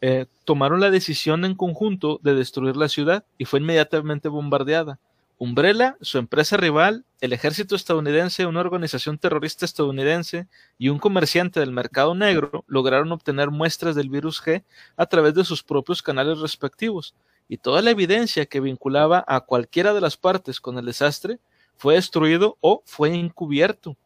eh, 0.02 0.26
tomaron 0.44 0.80
la 0.80 0.90
decisión 0.90 1.46
en 1.46 1.54
conjunto 1.54 2.20
de 2.22 2.34
destruir 2.34 2.76
la 2.76 2.88
ciudad 2.88 3.24
y 3.38 3.46
fue 3.46 3.60
inmediatamente 3.60 4.28
bombardeada. 4.28 4.98
Umbrella, 5.38 5.96
su 6.00 6.18
empresa 6.18 6.56
rival, 6.58 7.04
el 7.20 7.32
ejército 7.32 7.74
estadounidense, 7.74 8.46
una 8.46 8.60
organización 8.60 9.18
terrorista 9.18 9.64
estadounidense 9.64 10.46
y 10.78 10.90
un 10.90 10.98
comerciante 10.98 11.58
del 11.60 11.72
mercado 11.72 12.14
negro 12.14 12.64
lograron 12.68 13.10
obtener 13.12 13.50
muestras 13.50 13.94
del 13.94 14.10
virus 14.10 14.42
G 14.42 14.62
a 14.96 15.06
través 15.06 15.34
de 15.34 15.44
sus 15.44 15.62
propios 15.62 16.02
canales 16.02 16.38
respectivos, 16.38 17.14
y 17.48 17.56
toda 17.56 17.82
la 17.82 17.90
evidencia 17.90 18.46
que 18.46 18.60
vinculaba 18.60 19.24
a 19.26 19.40
cualquiera 19.40 19.92
de 19.92 20.00
las 20.00 20.16
partes 20.16 20.60
con 20.60 20.78
el 20.78 20.86
desastre 20.86 21.40
fue 21.76 21.94
destruido 21.94 22.56
o 22.60 22.82
fue 22.86 23.14
encubierto. 23.14 23.96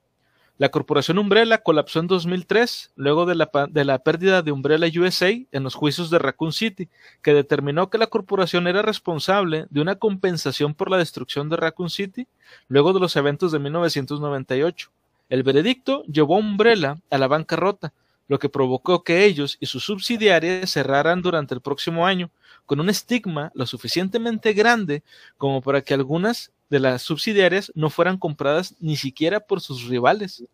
La 0.59 0.70
corporación 0.70 1.18
Umbrella 1.18 1.59
colapsó 1.59 2.00
en 2.00 2.09
2003, 2.09 2.90
luego 2.96 3.26
de 3.26 3.36
la, 3.36 3.98
pérdida 4.02 4.42
de 4.42 4.50
Umbrella 4.50 4.88
USA 5.00 5.30
en 5.30 5.62
los 5.62 5.76
juicios 5.76 6.11
de 6.11 6.18
Raccoon 6.18 6.52
City, 6.52 6.88
que 7.22 7.32
determinó 7.32 7.90
que 7.90 7.98
la 7.98 8.09
corporación 8.09 8.66
era 8.66 8.82
responsable 8.82 9.66
de 9.70 9.80
una 9.80 9.94
compensación 9.94 10.74
por 10.74 10.90
la 10.90 10.96
destrucción 10.98 11.48
de 11.48 11.59
Raccoon 11.59 11.90
City 11.90 12.26
luego 12.66 12.92
de 12.92 12.98
los 12.98 13.14
eventos 13.14 13.52
de 13.52 13.61
1998. 13.61 14.90
El 15.28 15.44
veredicto 15.44 16.02
llevó 16.06 16.34
a 16.34 16.40
Umbrella 16.40 16.98
a 17.09 17.18
la 17.18 17.28
bancarrota, 17.28 17.92
lo 18.26 18.40
que 18.40 18.48
provocó 18.48 19.04
que 19.04 19.24
ellos 19.26 19.59
y 19.61 19.66
sus 19.66 19.84
subsidiarias 19.84 20.72
cerraran 20.72 21.22
durante 21.22 21.54
el 21.54 21.61
próximo 21.61 22.04
año, 22.04 22.30
con 22.66 22.80
un 22.80 22.90
estigma 22.90 23.52
lo 23.54 23.64
suficientemente 23.64 24.54
grande 24.54 25.04
como 25.36 25.62
para 25.62 25.82
que 25.82 25.94
algunas 25.94 26.50
de 26.71 26.81
las 26.81 27.03
subsidiarias 27.03 27.73
no 27.75 27.91
fueran 27.91 28.19
compradas 28.19 28.75
ni 28.81 28.97
siquiera 28.97 29.41
por 29.41 29.61
sus 29.61 29.85
rivales. 29.89 30.45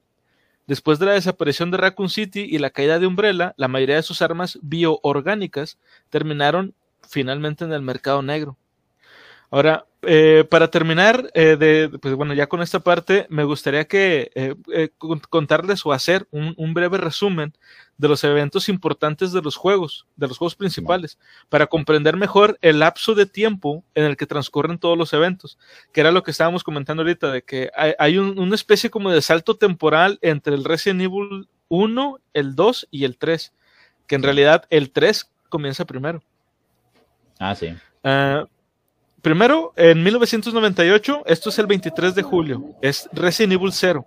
Después 0.67 0.99
de 0.99 1.07
la 1.07 1.13
desaparición 1.13 1.71
de 1.71 1.77
Raccoon 1.77 2.09
City 2.09 2.41
y 2.41 2.59
la 2.59 2.71
caída 2.71 2.99
de 2.99 3.07
Umbrella, 3.07 3.55
la 3.57 3.69
mayoría 3.69 3.97
de 3.97 4.03
sus 4.03 4.23
armas 4.23 4.59
bioorgánicas 4.63 5.79
terminaron 6.09 6.75
finalmente 7.07 7.65
en 7.65 7.73
el 7.73 7.83
mercado 7.83 8.23
negro. 8.23 8.57
Ahora, 9.51 9.87
eh, 10.03 10.45
para 10.51 10.69
terminar, 10.69 11.31
eh, 11.35 11.57
de, 11.57 11.99
pues 12.01 12.15
bueno, 12.15 12.35
ya 12.35 12.47
con 12.49 12.61
esta 12.61 12.81
parte, 12.81 13.27
me 13.31 13.45
gustaría 13.45 13.85
que 13.87 14.31
eh, 14.35 14.55
eh, 14.73 14.91
con- 14.99 15.21
contarles 15.21 15.85
o 15.87 15.93
hacer 15.93 16.27
un, 16.31 16.55
un 16.57 16.75
breve 16.75 16.99
resumen 16.99 17.55
de 17.97 18.09
los 18.09 18.25
eventos 18.25 18.69
importantes 18.69 19.33
de 19.33 19.41
los 19.41 19.55
juegos, 19.57 20.07
de 20.17 20.27
los 20.27 20.37
juegos 20.39 20.57
principales, 20.57 21.19
para 21.49 21.69
comprender 21.69 22.17
mejor 22.17 22.59
el 22.61 22.81
lapso 22.81 23.15
de 23.15 23.27
tiempo 23.27 23.85
en 23.95 24.05
el 24.05 24.17
que 24.17 24.27
transcurren 24.27 24.79
todos 24.79 24.99
los 24.99 25.13
eventos, 25.13 25.57
que 25.93 26.01
era 26.01 26.11
lo 26.11 26.23
que 26.25 26.33
estábamos 26.33 26.65
comentando 26.65 27.03
ahorita, 27.03 27.31
de 27.31 27.43
que 27.43 27.71
hay, 27.77 27.93
hay 27.99 28.19
un- 28.19 28.39
una 28.39 28.57
especie 28.57 28.91
como 28.91 29.11
de 29.11 29.23
salto 29.23 29.57
temporal 29.57 30.19
entre 30.23 30.55
el 30.55 30.65
Resident 30.65 31.03
Evil 31.03 31.49
1, 31.69 32.19
el 32.35 32.55
2 32.57 32.89
y 32.91 33.05
el 33.05 33.17
3, 33.17 33.53
que 34.09 34.17
en 34.17 34.23
realidad 34.25 34.65
el 34.71 34.91
3 34.91 35.31
comienza 35.49 35.85
primero. 35.85 36.23
Ah, 37.39 37.55
sí. 37.55 37.75
Ah, 38.03 38.47
primero, 39.25 39.73
en 39.77 40.03
1998, 40.03 41.23
esto 41.25 41.49
es 41.49 41.59
el 41.59 41.67
23 41.67 42.15
de 42.15 42.23
julio, 42.23 42.77
es 42.83 43.09
Resident 43.13 43.55
Evil 43.55 43.73
0. 43.73 44.05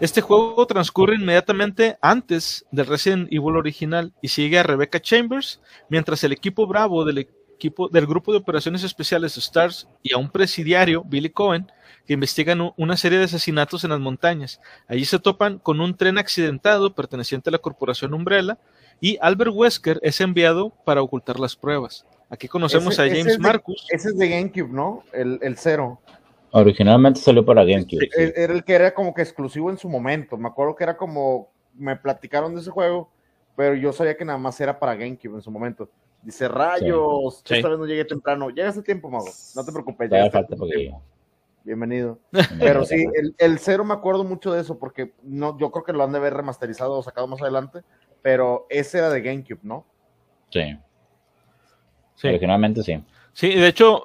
Este 0.00 0.22
juego 0.22 0.66
transcurre 0.66 1.16
inmediatamente 1.16 1.98
antes 2.00 2.64
del 2.72 2.86
Resident 2.86 3.28
Evil 3.30 3.56
original 3.56 4.14
y 4.22 4.28
sigue 4.28 4.58
a 4.58 4.62
Rebecca 4.62 5.00
Chambers, 5.00 5.60
mientras 5.90 6.24
el 6.24 6.32
equipo 6.32 6.66
Bravo 6.66 7.04
del 7.04 7.18
equipo 7.18 7.88
del 7.88 8.06
grupo 8.06 8.32
de 8.32 8.38
operaciones 8.38 8.82
especiales 8.82 9.34
STARS 9.34 9.86
y 10.02 10.14
a 10.14 10.18
un 10.18 10.30
presidiario, 10.30 11.04
Billy 11.04 11.28
Cohen, 11.28 11.70
que 12.06 12.14
investigan 12.14 12.72
una 12.76 12.96
serie 12.96 13.18
de 13.18 13.24
asesinatos 13.26 13.84
en 13.84 13.90
las 13.90 14.00
montañas. 14.00 14.60
Allí 14.88 15.04
se 15.04 15.18
topan 15.18 15.58
con 15.58 15.80
un 15.80 15.94
tren 15.94 16.16
accidentado 16.16 16.94
perteneciente 16.94 17.50
a 17.50 17.52
la 17.52 17.58
corporación 17.58 18.14
Umbrella 18.14 18.58
y 18.98 19.18
Albert 19.20 19.52
Wesker 19.54 20.00
es 20.02 20.20
enviado 20.22 20.70
para 20.84 21.02
ocultar 21.02 21.38
las 21.38 21.54
pruebas. 21.54 22.06
Aquí 22.34 22.48
conocemos 22.48 22.92
Ese- 22.94 23.02
a 23.02 23.06
ese 23.06 23.16
James 23.18 23.32
de- 23.34 23.38
Marcus. 23.38 23.86
Ese 23.90 24.08
es 24.08 24.18
de 24.18 24.28
GameCube, 24.28 24.68
¿no? 24.72 25.02
El, 25.12 25.38
el 25.40 25.56
cero. 25.56 26.00
Originalmente 26.50 27.20
salió 27.20 27.44
para 27.44 27.62
GameCube. 27.64 28.08
sí. 28.12 28.20
E- 28.20 28.32
Era 28.36 28.52
el 28.52 28.64
que 28.64 28.74
era 28.74 28.92
como 28.92 29.14
que 29.14 29.22
exclusivo 29.22 29.70
en 29.70 29.78
su 29.78 29.88
momento. 29.88 30.36
Me 30.36 30.48
acuerdo 30.48 30.74
que 30.74 30.84
era 30.84 30.96
como. 30.96 31.48
Me 31.76 31.96
platicaron 31.96 32.54
de 32.54 32.60
ese 32.60 32.70
juego, 32.70 33.08
pero 33.56 33.74
yo 33.74 33.92
sabía 33.92 34.16
que 34.16 34.24
nada 34.24 34.38
más 34.38 34.60
era 34.60 34.78
para 34.78 34.94
GameCube 34.94 35.34
en 35.36 35.42
su 35.42 35.50
momento. 35.50 35.88
Dice 36.22 36.48
rayos, 36.48 37.42
Sí. 37.44 37.54
esta 37.56 37.68
vez 37.68 37.78
no 37.78 37.84
llegué 37.86 38.04
temprano. 38.04 38.48
Llegaste 38.50 38.80
a 38.80 38.82
tiempo, 38.84 39.10
mago. 39.10 39.26
No 39.54 39.64
te 39.64 39.72
preocupes. 39.72 40.08
Todavía 40.08 40.30
llegaste 40.30 40.54
a 40.54 40.56
falta. 40.58 40.74
Bienvenido. 41.64 42.18
Pero 42.60 42.84
sí, 42.84 43.04
el, 43.14 43.34
el 43.38 43.58
cero 43.58 43.84
me 43.84 43.94
acuerdo 43.94 44.22
mucho 44.24 44.52
de 44.52 44.60
eso 44.60 44.78
porque 44.78 45.12
no, 45.22 45.58
yo 45.58 45.70
creo 45.70 45.84
que 45.84 45.92
lo 45.92 46.02
han 46.04 46.12
de 46.12 46.18
haber 46.18 46.34
remasterizado 46.34 46.92
o 46.98 47.02
sacado 47.02 47.26
más 47.26 47.40
adelante, 47.40 47.80
pero 48.22 48.66
ese 48.70 48.98
era 48.98 49.08
de 49.10 49.20
GameCube, 49.22 49.60
¿no? 49.62 49.86
Sí, 50.50 50.76
Sí. 52.16 52.28
originalmente 52.28 52.82
sí. 52.82 53.00
Sí, 53.32 53.48
de 53.54 53.66
hecho, 53.66 54.04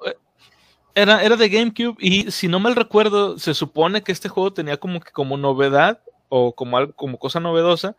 era, 0.95 1.24
era 1.24 1.36
de 1.36 1.49
GameCube 1.49 1.95
y 1.99 2.32
si 2.32 2.47
no 2.47 2.60
mal 2.60 2.76
recuerdo, 2.76 3.38
se 3.38 3.53
supone 3.53 4.01
que 4.01 4.12
este 4.12 4.30
juego 4.30 4.51
tenía 4.51 4.78
como 4.78 4.99
que 4.99 5.12
como 5.12 5.38
novedad 5.38 6.01
o 6.30 6.53
como 6.53 6.78
algo, 6.78 6.93
como 6.93 7.20
cosa 7.20 7.39
novedosa, 7.39 7.95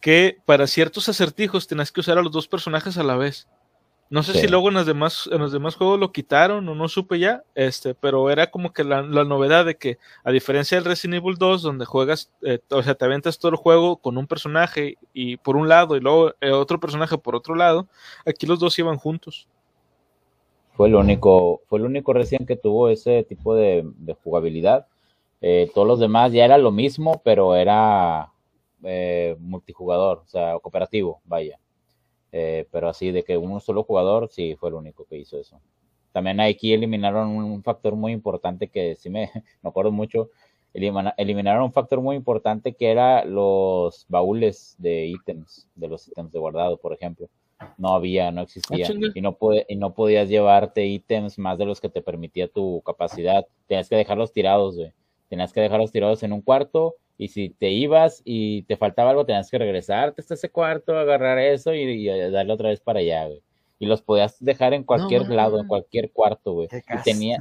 que 0.00 0.38
para 0.44 0.66
ciertos 0.66 1.08
acertijos 1.08 1.66
tenías 1.66 1.90
que 1.90 2.00
usar 2.00 2.18
a 2.18 2.22
los 2.22 2.32
dos 2.32 2.48
personajes 2.48 2.98
a 2.98 3.02
la 3.02 3.16
vez. 3.16 3.48
No 4.08 4.22
sé 4.22 4.34
Sí. 4.34 4.40
si 4.40 4.46
luego 4.48 4.68
en 4.68 4.74
los 4.74 4.86
demás, 4.86 5.28
en 5.32 5.38
los 5.40 5.50
demás 5.50 5.74
juegos 5.74 5.98
lo 5.98 6.12
quitaron 6.12 6.68
o 6.68 6.74
no 6.76 6.88
supe 6.88 7.18
ya, 7.18 7.42
este, 7.56 7.92
pero 7.94 8.30
era 8.30 8.48
como 8.52 8.72
que 8.72 8.84
la, 8.84 9.02
la 9.02 9.24
novedad 9.24 9.64
de 9.64 9.76
que, 9.76 9.98
a 10.22 10.30
diferencia 10.30 10.76
del 10.76 10.84
Resident 10.84 11.22
Evil 11.24 11.36
2, 11.36 11.62
donde 11.62 11.86
juegas, 11.86 12.30
eh, 12.42 12.60
o 12.70 12.82
sea, 12.84 12.94
te 12.94 13.04
aventas 13.04 13.38
todo 13.38 13.50
el 13.50 13.56
juego 13.56 13.96
con 13.96 14.16
un 14.16 14.28
personaje 14.28 14.96
y 15.12 15.38
por 15.38 15.56
un 15.56 15.68
lado 15.68 15.96
y 15.96 16.00
luego 16.00 16.32
eh, 16.40 16.52
otro 16.52 16.78
personaje 16.78 17.18
por 17.18 17.34
otro 17.34 17.56
lado, 17.56 17.88
aquí 18.24 18.46
los 18.46 18.60
dos 18.60 18.78
iban 18.78 18.96
juntos. 18.96 19.48
Fue 20.74 20.86
el 20.88 20.94
único, 20.94 21.62
fue 21.68 21.78
el 21.80 21.86
único 21.86 22.12
Resident 22.12 22.46
que 22.46 22.56
tuvo 22.56 22.88
ese 22.90 23.24
tipo 23.24 23.54
de, 23.56 23.82
de 23.96 24.14
jugabilidad. 24.22 24.86
Eh, 25.40 25.70
todos 25.74 25.88
los 25.88 25.98
demás 25.98 26.32
ya 26.32 26.44
era 26.44 26.58
lo 26.58 26.70
mismo, 26.70 27.20
pero 27.24 27.56
era 27.56 28.30
eh, 28.84 29.36
multijugador, 29.40 30.18
o 30.24 30.28
sea, 30.28 30.58
cooperativo, 30.60 31.20
vaya. 31.24 31.58
Eh, 32.38 32.66
pero 32.70 32.90
así 32.90 33.12
de 33.12 33.24
que 33.24 33.38
un 33.38 33.62
solo 33.62 33.82
jugador, 33.82 34.28
sí, 34.30 34.56
fue 34.60 34.68
el 34.68 34.74
único 34.74 35.06
que 35.06 35.16
hizo 35.16 35.40
eso. 35.40 35.58
También 36.12 36.38
aquí 36.38 36.74
eliminaron 36.74 37.28
un, 37.28 37.62
factor 37.62 37.96
muy 37.96 38.12
importante 38.12 38.68
que 38.68 38.94
sí 38.94 39.08
me, 39.08 39.30
me 39.62 39.70
acuerdo 39.70 39.90
mucho. 39.90 40.28
Elimina- 40.74 41.14
eliminaron 41.16 41.62
un 41.62 41.72
factor 41.72 42.02
muy 42.02 42.14
importante 42.14 42.74
que 42.74 42.90
era 42.90 43.24
los 43.24 44.04
baúles 44.10 44.76
de 44.78 45.06
ítems, 45.06 45.66
de 45.74 45.88
los 45.88 46.08
ítems 46.08 46.30
de 46.30 46.38
guardado, 46.38 46.76
por 46.76 46.92
ejemplo. 46.92 47.30
No 47.78 47.94
había, 47.94 48.30
no 48.30 48.42
existía. 48.42 48.86
Ah, 48.86 48.92
y, 49.14 49.22
no 49.22 49.34
y 49.66 49.76
no 49.76 49.94
podías 49.94 50.28
llevarte 50.28 50.84
ítems 50.84 51.38
más 51.38 51.56
de 51.56 51.64
los 51.64 51.80
que 51.80 51.88
te 51.88 52.02
permitía 52.02 52.48
tu 52.48 52.82
capacidad. 52.84 53.46
Tenías 53.66 53.88
que 53.88 53.96
dejarlos 53.96 54.34
tirados, 54.34 54.76
güey. 54.76 54.92
Tenías 55.30 55.54
que 55.54 55.62
dejarlos 55.62 55.90
tirados 55.90 56.22
en 56.22 56.34
un 56.34 56.42
cuarto 56.42 56.96
y 57.18 57.28
si 57.28 57.50
te 57.50 57.70
ibas 57.70 58.22
y 58.24 58.62
te 58.64 58.76
faltaba 58.76 59.10
algo, 59.10 59.24
tenías 59.26 59.50
que 59.50 59.58
regresarte 59.58 60.20
hasta 60.20 60.34
ese 60.34 60.50
cuarto, 60.50 60.96
agarrar 60.98 61.38
eso 61.38 61.74
y, 61.74 61.80
y 61.82 62.30
darle 62.30 62.52
otra 62.52 62.68
vez 62.70 62.80
para 62.80 63.00
allá, 63.00 63.26
güey. 63.26 63.42
Y 63.78 63.86
los 63.86 64.02
podías 64.02 64.42
dejar 64.42 64.72
en 64.74 64.84
cualquier 64.84 65.28
No, 65.28 65.34
lado, 65.34 65.60
en 65.60 65.66
cualquier 65.66 66.10
cuarto, 66.12 66.52
güey. 66.52 66.70
Y 66.88 66.98
tenía. 67.02 67.38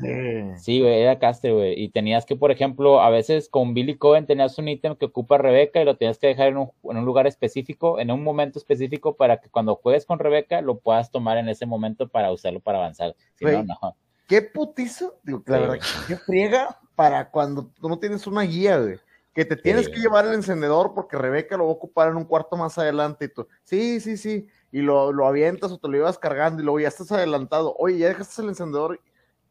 Sí, 0.53 0.81
güey, 0.81 1.01
era 1.01 1.19
castre, 1.19 1.51
güey. 1.53 1.81
Y 1.81 1.89
tenías 1.89 2.25
que, 2.25 2.35
por 2.35 2.51
ejemplo, 2.51 3.01
a 3.01 3.09
veces 3.09 3.49
con 3.49 3.73
Billy 3.73 3.97
Cohen 3.97 4.25
tenías 4.25 4.57
un 4.57 4.67
ítem 4.67 4.95
que 4.95 5.05
ocupa 5.05 5.37
Rebeca 5.37 5.81
y 5.81 5.85
lo 5.85 5.97
tenías 5.97 6.17
que 6.17 6.27
dejar 6.27 6.47
en 6.49 6.57
un, 6.57 6.71
en 6.83 6.97
un 6.97 7.05
lugar 7.05 7.27
específico, 7.27 7.99
en 7.99 8.11
un 8.11 8.23
momento 8.23 8.59
específico, 8.59 9.15
para 9.15 9.39
que 9.39 9.49
cuando 9.49 9.75
juegues 9.75 10.05
con 10.05 10.19
Rebeca 10.19 10.61
lo 10.61 10.79
puedas 10.79 11.11
tomar 11.11 11.37
en 11.37 11.49
ese 11.49 11.65
momento 11.65 12.07
para 12.09 12.31
usarlo 12.31 12.59
para 12.59 12.79
avanzar. 12.79 13.15
Si 13.35 13.47
no, 13.47 13.63
no. 13.63 13.97
¿Qué 14.27 14.41
putizo? 14.41 15.19
Digo, 15.23 15.43
la 15.47 15.59
Sí, 15.59 15.61
verdad, 15.61 15.79
qué 16.07 16.17
friega 16.17 16.79
para 16.95 17.29
cuando 17.31 17.71
no 17.81 17.99
tienes 17.99 18.25
una 18.27 18.41
guía, 18.43 18.77
güey. 18.79 18.99
Que 19.35 19.43
te 19.43 19.57
tienes 19.57 19.89
que 19.89 19.99
llevar 19.99 20.25
el 20.25 20.33
encendedor 20.33 20.93
porque 20.95 21.17
Rebeca 21.17 21.57
lo 21.57 21.65
va 21.65 21.71
a 21.71 21.73
ocupar 21.73 22.09
en 22.09 22.15
un 22.15 22.23
cuarto 22.23 22.55
más 22.55 22.77
adelante 22.77 23.25
y 23.25 23.27
tú, 23.27 23.45
sí, 23.65 23.99
sí, 23.99 24.15
sí, 24.15 24.47
y 24.71 24.79
lo, 24.79 25.11
lo 25.11 25.27
avientas 25.27 25.73
o 25.73 25.77
te 25.77 25.89
lo 25.89 25.93
llevas 25.93 26.17
cargando 26.17 26.61
y 26.61 26.65
luego 26.65 26.79
ya 26.79 26.87
estás 26.87 27.11
adelantado. 27.11 27.75
Oye, 27.77 27.97
ya 27.97 28.07
dejaste 28.07 28.41
el 28.41 28.47
encendedor. 28.49 28.99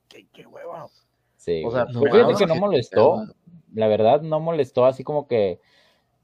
Qué, 0.09 0.27
qué 0.33 0.47
hueva. 0.47 0.89
Sí, 1.37 1.63
O 1.67 1.71
sea, 1.71 1.85
no 1.85 2.01
Pero 2.01 2.15
fíjate 2.15 2.23
mames, 2.23 2.39
que 2.39 2.47
no 2.47 2.55
qué 2.55 2.61
molestó. 2.61 3.27
La 3.75 3.87
verdad, 3.89 4.23
no 4.23 4.41
molestó 4.41 4.87
así 4.87 5.05
como 5.05 5.29
que 5.29 5.61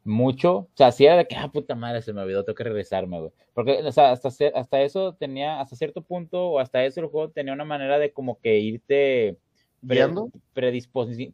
mucho. 0.04 0.56
O 0.56 0.70
sea, 0.74 0.90
sí 0.92 1.04
era 1.04 1.16
de 1.16 1.26
que, 1.26 1.36
ah, 1.36 1.48
puta 1.52 1.74
madre, 1.74 2.00
se 2.00 2.14
me 2.14 2.22
olvidó, 2.22 2.44
tengo 2.44 2.56
que 2.56 2.64
regresarme, 2.64 3.20
güey. 3.20 3.32
Porque, 3.52 3.82
o 3.84 3.92
sea, 3.92 4.12
hasta, 4.12 4.30
hasta 4.54 4.80
eso 4.80 5.14
tenía, 5.14 5.60
hasta 5.60 5.76
cierto 5.76 6.02
punto, 6.02 6.46
o 6.46 6.58
hasta 6.58 6.82
eso 6.84 7.00
el 7.00 7.08
juego 7.08 7.30
tenía 7.30 7.52
una 7.52 7.64
manera 7.66 7.98
de 7.98 8.12
como 8.12 8.40
que 8.40 8.58
irte 8.58 9.38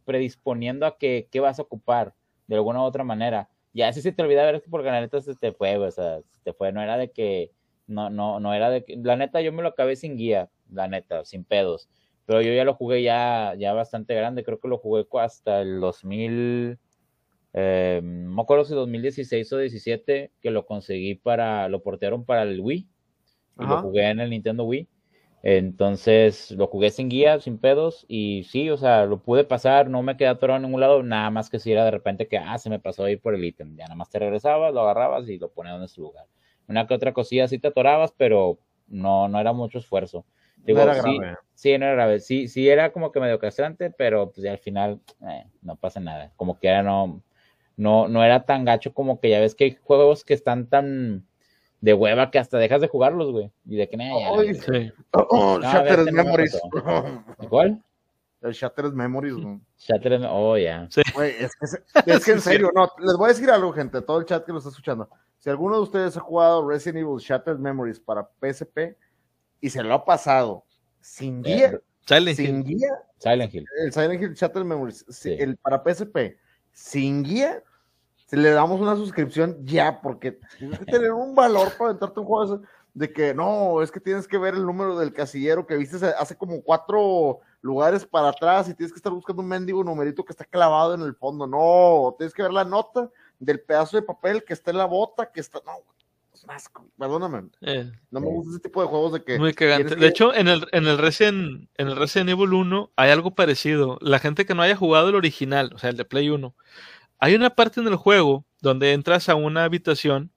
Predisponiendo 0.04 0.86
a 0.86 0.98
que 0.98 1.28
qué 1.30 1.40
vas 1.40 1.58
a 1.58 1.62
ocupar 1.62 2.14
de 2.46 2.56
alguna 2.56 2.80
u 2.80 2.84
otra 2.84 3.04
manera. 3.04 3.48
Ya 3.72 3.92
si 3.92 4.00
se 4.00 4.12
te 4.12 4.22
olvida 4.22 4.44
ver 4.44 4.62
que 4.62 4.70
porque 4.70 4.90
la 4.90 5.00
neta 5.00 5.20
se 5.20 5.34
te 5.34 5.52
fue, 5.52 5.76
o 5.76 5.90
sea, 5.90 6.20
se 6.30 6.40
te 6.42 6.52
fue, 6.52 6.72
no 6.72 6.80
era 6.80 6.96
de 6.96 7.10
que, 7.10 7.52
no, 7.86 8.08
no, 8.08 8.40
no 8.40 8.54
era 8.54 8.70
de 8.70 8.84
que, 8.84 8.96
la 8.96 9.16
neta 9.16 9.40
yo 9.42 9.52
me 9.52 9.62
lo 9.62 9.68
acabé 9.68 9.96
sin 9.96 10.16
guía, 10.16 10.48
la 10.70 10.88
neta, 10.88 11.24
sin 11.24 11.44
pedos. 11.44 11.88
Pero 12.24 12.40
yo 12.40 12.52
ya 12.52 12.64
lo 12.64 12.74
jugué 12.74 13.02
ya, 13.02 13.54
ya 13.58 13.72
bastante 13.74 14.14
grande, 14.14 14.44
creo 14.44 14.58
que 14.58 14.68
lo 14.68 14.78
jugué 14.78 15.06
hasta 15.20 15.60
el 15.60 15.80
2000, 15.80 16.78
eh, 17.52 18.00
no 18.02 18.30
me 18.34 18.42
acuerdo 18.42 18.64
si 18.64 18.74
2016 18.74 19.52
o 19.52 19.58
17, 19.58 20.32
que 20.40 20.50
lo 20.50 20.66
conseguí 20.66 21.14
para, 21.14 21.68
lo 21.68 21.82
portearon 21.82 22.24
para 22.24 22.42
el 22.42 22.60
Wii, 22.60 22.88
y 23.58 23.66
lo 23.66 23.82
jugué 23.82 24.10
en 24.10 24.20
el 24.20 24.30
Nintendo 24.30 24.64
Wii. 24.64 24.88
Entonces 25.42 26.50
lo 26.50 26.66
jugué 26.66 26.90
sin 26.90 27.08
guía, 27.08 27.38
sin 27.38 27.58
pedos, 27.58 28.04
y 28.08 28.44
sí, 28.44 28.68
o 28.70 28.76
sea, 28.76 29.06
lo 29.06 29.22
pude 29.22 29.44
pasar, 29.44 29.88
no 29.88 30.02
me 30.02 30.16
quedé 30.16 30.28
atorado 30.28 30.56
en 30.56 30.64
ningún 30.64 30.80
lado, 30.80 31.02
nada 31.02 31.30
más 31.30 31.50
que 31.50 31.58
si 31.58 31.70
era 31.70 31.84
de 31.84 31.92
repente 31.92 32.26
que, 32.26 32.38
ah, 32.38 32.58
se 32.58 32.68
me 32.70 32.80
pasó 32.80 33.04
ahí 33.04 33.16
por 33.16 33.34
el 33.34 33.44
ítem, 33.44 33.76
ya 33.76 33.84
nada 33.84 33.94
más 33.94 34.10
te 34.10 34.18
regresabas, 34.18 34.74
lo 34.74 34.80
agarrabas 34.80 35.28
y 35.28 35.38
lo 35.38 35.50
ponías 35.50 35.80
en 35.80 35.88
su 35.88 36.02
lugar. 36.02 36.26
Una 36.68 36.86
que 36.86 36.94
otra 36.94 37.12
cosilla 37.12 37.46
sí 37.46 37.58
te 37.58 37.68
atorabas, 37.68 38.12
pero 38.16 38.58
no, 38.88 39.28
no 39.28 39.38
era 39.38 39.52
mucho 39.52 39.78
esfuerzo. 39.78 40.24
Digo, 40.56 40.78
no 40.78 40.84
era 40.84 40.94
sí, 40.94 41.18
grave. 41.18 41.36
Sí, 41.54 41.78
no 41.78 41.84
era 41.86 41.94
grave. 41.94 42.20
Sí, 42.20 42.48
sí 42.48 42.68
era 42.68 42.92
como 42.92 43.12
que 43.12 43.20
medio 43.20 43.38
castrante, 43.38 43.90
pero 43.90 44.32
pues 44.32 44.42
ya 44.44 44.52
al 44.52 44.58
final 44.58 45.00
eh, 45.28 45.44
no 45.62 45.76
pasa 45.76 46.00
nada. 46.00 46.32
Como 46.36 46.58
que 46.58 46.68
era 46.68 46.82
no, 46.82 47.22
no, 47.76 48.08
no 48.08 48.24
era 48.24 48.44
tan 48.44 48.64
gacho 48.64 48.92
como 48.92 49.20
que 49.20 49.30
ya 49.30 49.40
ves 49.40 49.54
que 49.54 49.64
hay 49.64 49.78
juegos 49.80 50.24
que 50.24 50.34
están 50.34 50.68
tan 50.68 51.26
de 51.80 51.94
hueva 51.94 52.30
que 52.30 52.38
hasta 52.38 52.58
dejas 52.58 52.80
de 52.80 52.88
jugarlos, 52.88 53.30
güey. 53.32 53.50
Y 53.66 53.76
de 53.76 53.88
que 53.88 53.96
ya, 53.96 54.54
Sí. 54.64 54.92
Oh, 55.12 55.26
oh, 55.30 55.58
No, 55.58 55.72
Shattered 55.72 56.10
Memories. 56.12 56.60
¿Cuál? 57.48 57.82
el 58.42 58.52
Shattered 58.52 58.92
Memories, 58.92 59.34
güey. 59.34 59.58
Shattered, 59.78 60.22
oh, 60.28 60.56
ya. 60.56 60.88
Güey, 61.14 61.34
es 61.40 61.52
que, 61.56 61.66
se- 61.66 61.82
es 62.06 62.24
que 62.24 62.32
en 62.32 62.40
serio, 62.68 62.70
no, 62.74 62.88
les 62.98 63.16
voy 63.16 63.26
a 63.26 63.28
decir 63.32 63.50
algo, 63.50 63.72
gente, 63.72 64.00
todo 64.02 64.18
el 64.20 64.24
chat 64.26 64.44
que 64.44 64.52
lo 64.52 64.58
está 64.58 64.70
escuchando. 64.70 65.08
Si 65.38 65.50
alguno 65.50 65.76
de 65.76 65.82
ustedes 65.82 66.16
ha 66.16 66.20
jugado 66.20 66.66
Resident 66.68 66.98
Evil 67.04 67.18
Shattered 67.18 67.58
Memories 67.58 67.98
para 67.98 68.28
PSP 68.40 68.96
y 69.60 69.70
se 69.70 69.82
lo 69.82 69.94
ha 69.94 70.04
pasado 70.04 70.64
sin 71.00 71.42
guía, 71.42 71.72
Eh, 71.72 71.80
Silent 72.06 72.36
sin 72.36 72.56
Hill. 72.58 72.64
guía, 72.64 72.88
Silent 73.18 73.54
Hill. 73.54 73.64
el 73.82 73.92
Silent 73.92 74.22
Hill 74.22 74.34
Shattered 74.34 74.66
Memories, 74.66 75.04
Sí. 75.08 75.36
el 75.38 75.56
para 75.56 75.82
PSP, 75.82 76.36
sin 76.72 77.22
guía, 77.24 77.62
si 78.26 78.36
le 78.36 78.50
damos 78.50 78.80
una 78.80 78.96
suscripción 78.96 79.56
ya, 79.64 80.00
porque 80.00 80.38
tienes 80.58 80.78
que 80.78 80.84
tener 80.84 81.12
un 81.12 81.34
valor 81.34 81.72
para 81.78 81.90
aventarte 81.90 82.20
un 82.20 82.26
juego 82.26 82.62
de 82.94 83.12
que 83.12 83.34
no, 83.34 83.82
es 83.82 83.90
que 83.90 84.00
tienes 84.00 84.26
que 84.26 84.38
ver 84.38 84.54
el 84.54 84.64
número 84.64 84.98
del 84.98 85.12
casillero 85.12 85.66
que 85.66 85.76
viste 85.76 86.04
hace 86.18 86.36
como 86.36 86.62
cuatro 86.62 87.40
lugares 87.60 88.06
para 88.06 88.30
atrás 88.30 88.68
y 88.68 88.74
tienes 88.74 88.92
que 88.92 88.98
estar 88.98 89.12
buscando 89.12 89.42
un 89.42 89.48
mendigo 89.48 89.84
numerito 89.84 90.24
que 90.24 90.32
está 90.32 90.44
clavado 90.44 90.94
en 90.94 91.02
el 91.02 91.14
fondo. 91.14 91.46
No, 91.46 92.14
tienes 92.16 92.32
que 92.32 92.42
ver 92.42 92.52
la 92.52 92.64
nota 92.64 93.10
del 93.38 93.60
pedazo 93.60 93.96
de 93.96 94.02
papel 94.02 94.44
que 94.44 94.54
está 94.54 94.70
en 94.70 94.78
la 94.78 94.86
bota, 94.86 95.30
que 95.30 95.40
está. 95.40 95.60
No, 95.66 95.72
perdóname. 96.98 97.50
Eh, 97.60 97.90
No 98.10 98.20
me 98.20 98.28
gusta 98.28 98.52
ese 98.52 98.60
tipo 98.60 98.80
de 98.80 98.88
juegos 98.88 99.12
de 99.12 99.24
que. 99.24 99.38
muy 99.38 99.52
cagante. 99.52 99.96
De 99.96 100.06
hecho, 100.06 100.34
en 100.34 100.48
el, 100.48 100.66
en 100.72 100.86
el 100.86 100.98
Resident, 100.98 101.68
en 101.76 101.88
el 101.88 101.96
Resident 101.96 102.30
Evil 102.30 102.52
1 102.52 102.92
hay 102.96 103.10
algo 103.10 103.34
parecido. 103.34 103.98
La 104.00 104.18
gente 104.18 104.46
que 104.46 104.54
no 104.54 104.62
haya 104.62 104.76
jugado 104.76 105.10
el 105.10 105.16
original, 105.16 105.72
o 105.74 105.78
sea, 105.78 105.90
el 105.90 105.96
de 105.96 106.04
Play 106.04 106.30
1, 106.30 106.54
hay 107.18 107.34
una 107.34 107.50
parte 107.50 107.80
en 107.80 107.86
el 107.88 107.96
juego 107.96 108.44
donde 108.60 108.92
entras 108.92 109.28
a 109.28 109.34
una 109.34 109.64
habitación 109.64 110.30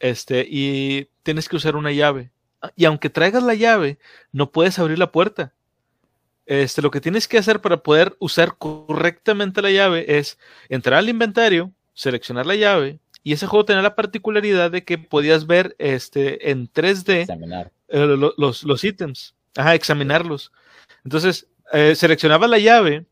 este, 0.00 0.46
y 0.48 1.08
tienes 1.22 1.48
que 1.48 1.56
usar 1.56 1.76
una 1.76 1.92
llave. 1.92 2.30
Y 2.74 2.84
aunque 2.84 3.10
traigas 3.10 3.42
la 3.42 3.54
llave, 3.54 3.98
no 4.32 4.50
puedes 4.50 4.78
abrir 4.78 4.98
la 4.98 5.12
puerta. 5.12 5.52
Este, 6.46 6.80
lo 6.80 6.90
que 6.90 7.00
tienes 7.00 7.26
que 7.26 7.38
hacer 7.38 7.60
para 7.60 7.78
poder 7.82 8.16
usar 8.20 8.56
correctamente 8.56 9.62
la 9.62 9.70
llave 9.70 10.18
es 10.18 10.38
entrar 10.68 10.98
al 10.98 11.08
inventario, 11.08 11.72
seleccionar 11.92 12.46
la 12.46 12.54
llave, 12.54 12.98
y 13.24 13.32
ese 13.32 13.46
juego 13.48 13.64
tenía 13.64 13.82
la 13.82 13.96
particularidad 13.96 14.70
de 14.70 14.84
que 14.84 14.98
podías 14.98 15.46
ver 15.48 15.74
este, 15.78 16.50
en 16.52 16.68
3D 16.72 17.22
Examinar. 17.22 17.72
eh, 17.88 17.98
lo- 18.06 18.34
los, 18.36 18.62
los 18.62 18.84
ítems, 18.84 19.34
ajá, 19.56 19.74
examinarlos. 19.74 20.52
Entonces, 21.04 21.48
eh, 21.72 21.96
seleccionaba 21.96 22.46
la 22.46 22.58
llave 22.58 23.06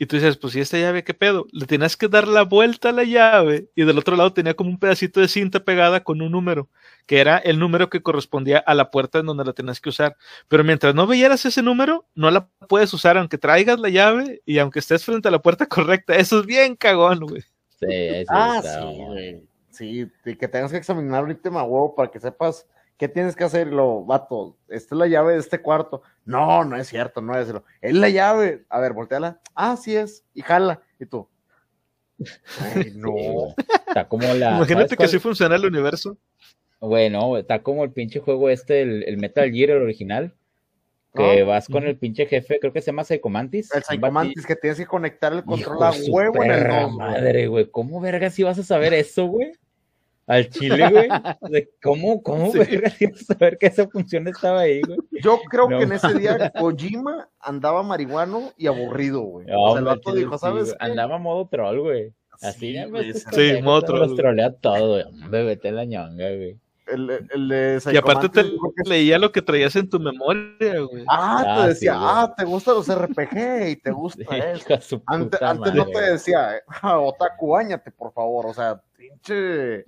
Y 0.00 0.06
tú 0.06 0.14
dices, 0.16 0.36
pues, 0.36 0.54
¿y 0.54 0.60
esta 0.60 0.78
llave 0.78 1.02
qué 1.02 1.12
pedo? 1.12 1.46
Le 1.50 1.66
tenías 1.66 1.96
que 1.96 2.06
dar 2.06 2.28
la 2.28 2.42
vuelta 2.42 2.90
a 2.90 2.92
la 2.92 3.02
llave 3.02 3.68
y 3.74 3.84
del 3.84 3.98
otro 3.98 4.14
lado 4.16 4.32
tenía 4.32 4.54
como 4.54 4.70
un 4.70 4.78
pedacito 4.78 5.20
de 5.20 5.26
cinta 5.26 5.64
pegada 5.64 6.04
con 6.04 6.22
un 6.22 6.30
número, 6.30 6.68
que 7.06 7.18
era 7.18 7.38
el 7.38 7.58
número 7.58 7.90
que 7.90 8.00
correspondía 8.00 8.58
a 8.58 8.74
la 8.74 8.92
puerta 8.92 9.18
en 9.18 9.26
donde 9.26 9.44
la 9.44 9.52
tenías 9.52 9.80
que 9.80 9.88
usar. 9.88 10.16
Pero 10.46 10.62
mientras 10.62 10.94
no 10.94 11.08
veyeras 11.08 11.44
ese 11.46 11.62
número, 11.62 12.06
no 12.14 12.30
la 12.30 12.48
puedes 12.68 12.94
usar 12.94 13.18
aunque 13.18 13.38
traigas 13.38 13.80
la 13.80 13.88
llave 13.88 14.40
y 14.46 14.58
aunque 14.58 14.78
estés 14.78 15.04
frente 15.04 15.26
a 15.28 15.32
la 15.32 15.42
puerta 15.42 15.66
correcta. 15.68 16.14
Eso 16.14 16.40
es 16.40 16.46
bien 16.46 16.76
cagón, 16.76 17.18
güey. 17.20 17.42
Sí, 17.42 17.86
eso 17.90 18.32
Ah, 18.32 18.58
está, 18.58 18.80
sí, 18.80 18.96
güey. 19.04 19.42
Sí, 19.70 20.06
y 20.24 20.36
que 20.36 20.48
tengas 20.48 20.70
que 20.70 20.76
examinar 20.78 21.24
un 21.24 21.32
ítem 21.32 21.56
a 21.56 21.62
huevo 21.64 21.94
para 21.96 22.10
que 22.10 22.20
sepas 22.20 22.66
qué 22.98 23.08
tienes 23.08 23.34
que 23.34 23.44
hacer. 23.44 23.68
Y 23.68 23.70
Lo, 23.70 24.04
vato, 24.04 24.58
esta 24.68 24.94
es 24.94 24.98
la 24.98 25.06
llave 25.06 25.32
de 25.34 25.38
este 25.38 25.62
cuarto. 25.62 26.02
No, 26.24 26.64
no 26.64 26.76
es 26.76 26.88
cierto, 26.88 27.22
no 27.22 27.38
es. 27.38 27.48
Es 27.80 27.94
la 27.94 28.10
llave. 28.10 28.66
A 28.68 28.80
ver, 28.80 28.92
volteala. 28.92 29.40
Ah, 29.54 29.76
sí 29.76 29.96
es. 29.96 30.24
Y 30.34 30.42
jala. 30.42 30.82
Y 31.00 31.06
tú. 31.06 31.26
Ay, 32.74 32.92
no. 32.96 33.14
Sí. 33.16 33.64
Está 33.86 34.06
como 34.06 34.26
la. 34.34 34.50
Imagínate 34.56 34.88
¿sabes 34.88 34.96
que 34.98 35.04
así 35.04 35.18
funciona 35.18 35.56
el 35.56 35.64
universo. 35.64 36.18
Güey, 36.80 37.10
no, 37.10 37.28
güey, 37.28 37.42
está 37.42 37.62
como 37.62 37.82
el 37.82 37.90
pinche 37.90 38.20
juego 38.20 38.50
este, 38.50 38.82
el, 38.82 39.02
el 39.04 39.16
Metal 39.18 39.50
Gear, 39.50 39.70
el 39.70 39.82
original. 39.82 40.34
Que 41.14 41.40
Ah, 41.40 41.44
vas 41.44 41.66
con 41.66 41.84
el 41.84 41.96
pinche 41.96 42.26
jefe, 42.26 42.60
creo 42.60 42.72
que 42.72 42.80
se 42.80 42.88
llama 42.88 43.02
Psychomantis. 43.02 43.74
el 43.74 43.82
Psychomantis 43.82 44.46
que 44.46 44.54
tienes 44.54 44.78
que 44.78 44.86
conectar 44.86 45.32
el 45.32 45.42
control 45.42 45.76
Hijo 45.76 45.84
a 45.84 45.92
huevo 46.08 46.44
en 46.44 46.52
el 46.52 46.90
madre, 46.92 47.46
güey. 47.48 47.68
¿Cómo 47.70 48.00
verga 48.00 48.30
si 48.30 48.42
vas 48.42 48.58
a 48.58 48.62
saber 48.62 48.92
eso, 48.94 49.26
güey? 49.26 49.52
Al 50.28 50.48
chile, 50.50 50.90
güey. 50.90 51.08
De 51.50 51.70
¿Cómo, 51.82 52.22
cómo 52.22 52.52
Sí. 52.52 52.60
saber 53.26 53.58
que 53.58 53.66
esa 53.66 53.88
función 53.88 54.28
estaba 54.28 54.60
ahí, 54.60 54.80
güey? 54.82 54.98
Yo 55.22 55.40
creo 55.50 55.68
No 55.68 55.78
que 55.78 55.84
en 55.84 55.92
ese 55.92 56.14
día 56.14 56.52
Kojima 56.58 57.28
andaba 57.40 57.82
marihuano 57.82 58.52
y 58.56 58.66
aburrido, 58.68 59.22
güey. 59.22 59.46
No, 59.46 59.62
o 59.62 59.70
sea, 59.72 59.78
el 59.80 59.84
vato 59.86 60.12
dijo, 60.12 60.34
sí, 60.34 60.40
¿sabes 60.40 60.64
güey. 60.66 60.76
Andaba 60.80 61.18
modo 61.18 61.48
troll, 61.48 61.80
güey. 61.80 62.12
Así, 62.40 62.74
Sí, 62.76 62.84
güey, 62.84 63.12
Sí, 63.14 63.62
modo 63.62 63.82
troll, 63.82 63.98
Los 64.00 64.08
güey. 64.10 64.18
trolea 64.18 64.52
todo, 64.52 64.92
güey. 64.92 65.02
Hombre, 65.04 65.42
vete 65.44 65.72
la 65.72 65.84
ñonga, 65.84 66.28
güey. 66.36 66.56
El, 66.90 67.10
el 67.30 67.48
de 67.48 67.80
Y 67.92 67.96
aparte 67.96 68.28
te 68.28 68.50
leía 68.84 69.18
lo 69.18 69.30
que 69.32 69.42
traías 69.42 69.74
en 69.76 69.88
tu 69.90 69.98
memoria, 70.00 70.80
güey. 70.80 71.04
Ah, 71.08 71.42
Ah, 71.46 71.62
te 71.62 71.68
decía, 71.68 71.92
sí, 71.92 71.98
güey. 71.98 72.10
ah, 72.12 72.34
te 72.36 72.44
gustan 72.44 72.74
los 72.74 72.88
RPG 72.88 73.68
y 73.68 73.76
te 73.76 73.90
gusta 73.92 74.36
eso. 74.36 75.02
Antes, 75.06 75.42
antes 75.42 75.74
no 75.74 75.86
te 75.86 76.00
decía, 76.12 76.62
ah, 76.82 76.98
otaku, 76.98 77.48
bañate, 77.50 77.90
por 77.90 78.12
favor. 78.12 78.46
O 78.46 78.54
sea, 78.54 78.80
pinche. 78.96 79.84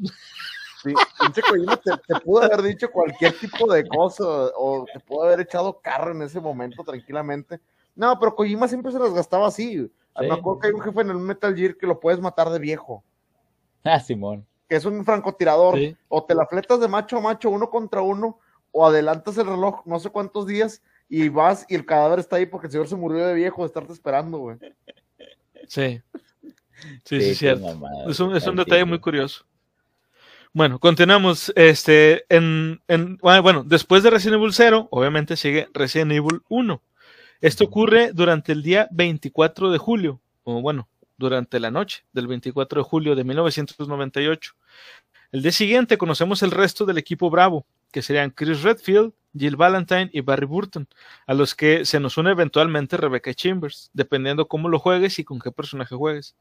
pi- 0.85 0.95
Pinche 1.21 1.43
Kojima 1.43 1.77
te, 1.77 1.91
te 2.07 2.21
pudo 2.21 2.43
haber 2.43 2.63
dicho 2.63 2.91
cualquier 2.91 3.33
tipo 3.39 3.71
de 3.73 3.87
cosa 3.87 4.25
o 4.25 4.87
te 4.93 4.99
pudo 5.01 5.25
haber 5.25 5.41
echado 5.41 5.79
carro 5.81 6.13
en 6.13 6.23
ese 6.23 6.41
momento 6.41 6.83
tranquilamente. 6.85 7.61
No, 7.95 8.19
pero 8.19 8.35
Kojima 8.35 8.67
siempre 8.69 8.91
se 8.93 8.99
las 8.99 9.13
gastaba 9.13 9.49
así. 9.49 9.77
Sí. 9.79 9.91
Me 10.27 10.33
acuerdo 10.35 10.59
que 10.61 10.67
hay 10.69 10.73
un 10.73 10.81
jefe 10.81 11.01
en 11.03 11.11
el 11.11 11.19
Metal 11.19 11.55
Gear 11.55 11.77
que 11.77 11.87
lo 11.87 11.99
puedes 12.01 12.21
matar 12.21 12.49
de 12.51 12.59
viejo, 12.59 13.05
Ah, 13.85 14.01
Simón. 14.01 14.47
Que 14.71 14.77
es 14.77 14.85
un 14.85 15.05
francotirador. 15.05 15.77
Sí. 15.77 15.97
O 16.07 16.23
te 16.23 16.33
la 16.33 16.47
fletas 16.47 16.79
de 16.79 16.87
macho 16.87 17.19
a 17.19 17.21
macho, 17.21 17.51
uno 17.51 17.69
contra 17.69 18.03
uno, 18.03 18.39
o 18.71 18.87
adelantas 18.87 19.37
el 19.37 19.47
reloj 19.47 19.83
no 19.85 19.99
sé 19.99 20.11
cuántos 20.11 20.47
días 20.47 20.81
y 21.09 21.29
vas 21.29 21.67
y 21.69 21.75
el 21.75 21.85
cadáver 21.85 22.21
está 22.21 22.37
ahí 22.37 22.47
porque 22.47 22.69
el 22.69 22.71
señor 22.71 22.87
se 22.87 22.95
murió 22.95 23.27
de 23.27 23.35
viejo 23.35 23.63
de 23.63 23.67
estarte 23.67 23.93
esperando, 23.93 24.39
güey. 24.39 24.59
Sí. 25.67 26.01
Sí, 27.03 27.03
sí, 27.03 27.19
qué 27.19 27.35
cierto. 27.35 27.67
mamada, 27.67 28.09
Es 28.09 28.21
un, 28.21 28.37
es 28.37 28.45
un 28.45 28.51
al 28.51 28.65
detalle 28.65 28.85
muy 28.85 29.01
curioso. 29.01 29.45
Bueno, 30.53 30.79
continuamos. 30.79 31.53
Este, 31.57 32.25
en, 32.29 32.81
en, 32.87 33.19
ah, 33.25 33.41
bueno, 33.41 33.65
después 33.65 34.05
de 34.05 34.11
Resident 34.11 34.41
Evil 34.41 34.53
0, 34.53 34.87
obviamente 34.93 35.37
sigue 35.37 35.69
Resident 35.75 36.13
Evil 36.13 36.43
1. 36.49 36.81
Esto 37.41 37.65
ocurre 37.65 38.13
durante 38.13 38.53
el 38.53 38.63
día 38.63 38.87
24 38.93 39.73
de 39.73 39.79
julio, 39.79 40.21
o 40.45 40.63
bueno, 40.63 40.89
durante 41.21 41.61
la 41.61 41.71
noche 41.71 42.05
del 42.13 42.27
24 42.27 42.81
de 42.81 42.89
julio 42.89 43.15
de 43.15 43.25
1998. 43.25 44.55
El 45.31 45.43
día 45.43 45.53
siguiente 45.53 45.99
conocemos 45.99 46.43
el 46.43 46.51
resto 46.51 46.87
del 46.87 46.99
equipo 46.99 47.31
Bravo, 47.31 47.67
que 47.93 48.03
serían 48.03 48.31
Chris 48.31 48.63
Redfield, 48.63 49.13
Jill 49.37 49.55
Valentine 49.55 50.11
y 50.13 50.23
Barry 50.23 50.47
Burton, 50.47 50.89
a 51.27 51.35
los 51.35 51.55
que 51.55 51.85
se 51.85 52.01
nos 52.01 52.17
une 52.17 52.33
eventualmente 52.33 52.97
Rebecca 52.97 53.33
Chambers, 53.35 53.91
dependiendo 53.93 54.49
cómo 54.49 54.69
lo 54.69 54.81
juegues 54.81 55.19
y 55.19 55.25
con 55.25 55.39
qué 55.39 55.53
personaje 55.53 55.95
juegues. 55.95 56.35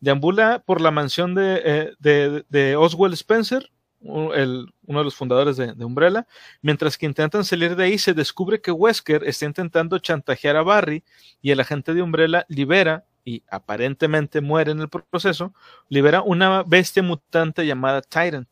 Deambula 0.00 0.62
por 0.66 0.80
la 0.80 0.90
mansión 0.90 1.34
de, 1.34 1.62
eh, 1.64 1.92
de, 2.00 2.44
de 2.48 2.74
Oswald 2.74 3.14
Spencer, 3.14 3.70
uno 4.00 4.66
de 4.98 5.04
los 5.04 5.14
fundadores 5.14 5.56
de, 5.56 5.74
de 5.74 5.84
Umbrella, 5.84 6.26
mientras 6.62 6.98
que 6.98 7.06
intentan 7.06 7.44
salir 7.44 7.76
de 7.76 7.84
ahí, 7.84 7.98
se 7.98 8.14
descubre 8.14 8.60
que 8.60 8.72
Wesker 8.72 9.22
está 9.24 9.44
intentando 9.44 9.98
chantajear 9.98 10.56
a 10.56 10.62
Barry 10.62 11.04
y 11.40 11.50
el 11.52 11.60
agente 11.60 11.94
de 11.94 12.02
Umbrella 12.02 12.44
libera, 12.48 13.04
y 13.24 13.42
aparentemente 13.50 14.40
muere 14.40 14.72
en 14.72 14.80
el 14.80 14.88
proceso, 14.88 15.54
libera 15.88 16.22
una 16.22 16.62
bestia 16.62 17.02
mutante 17.02 17.66
llamada 17.66 18.02
Tyrant. 18.02 18.48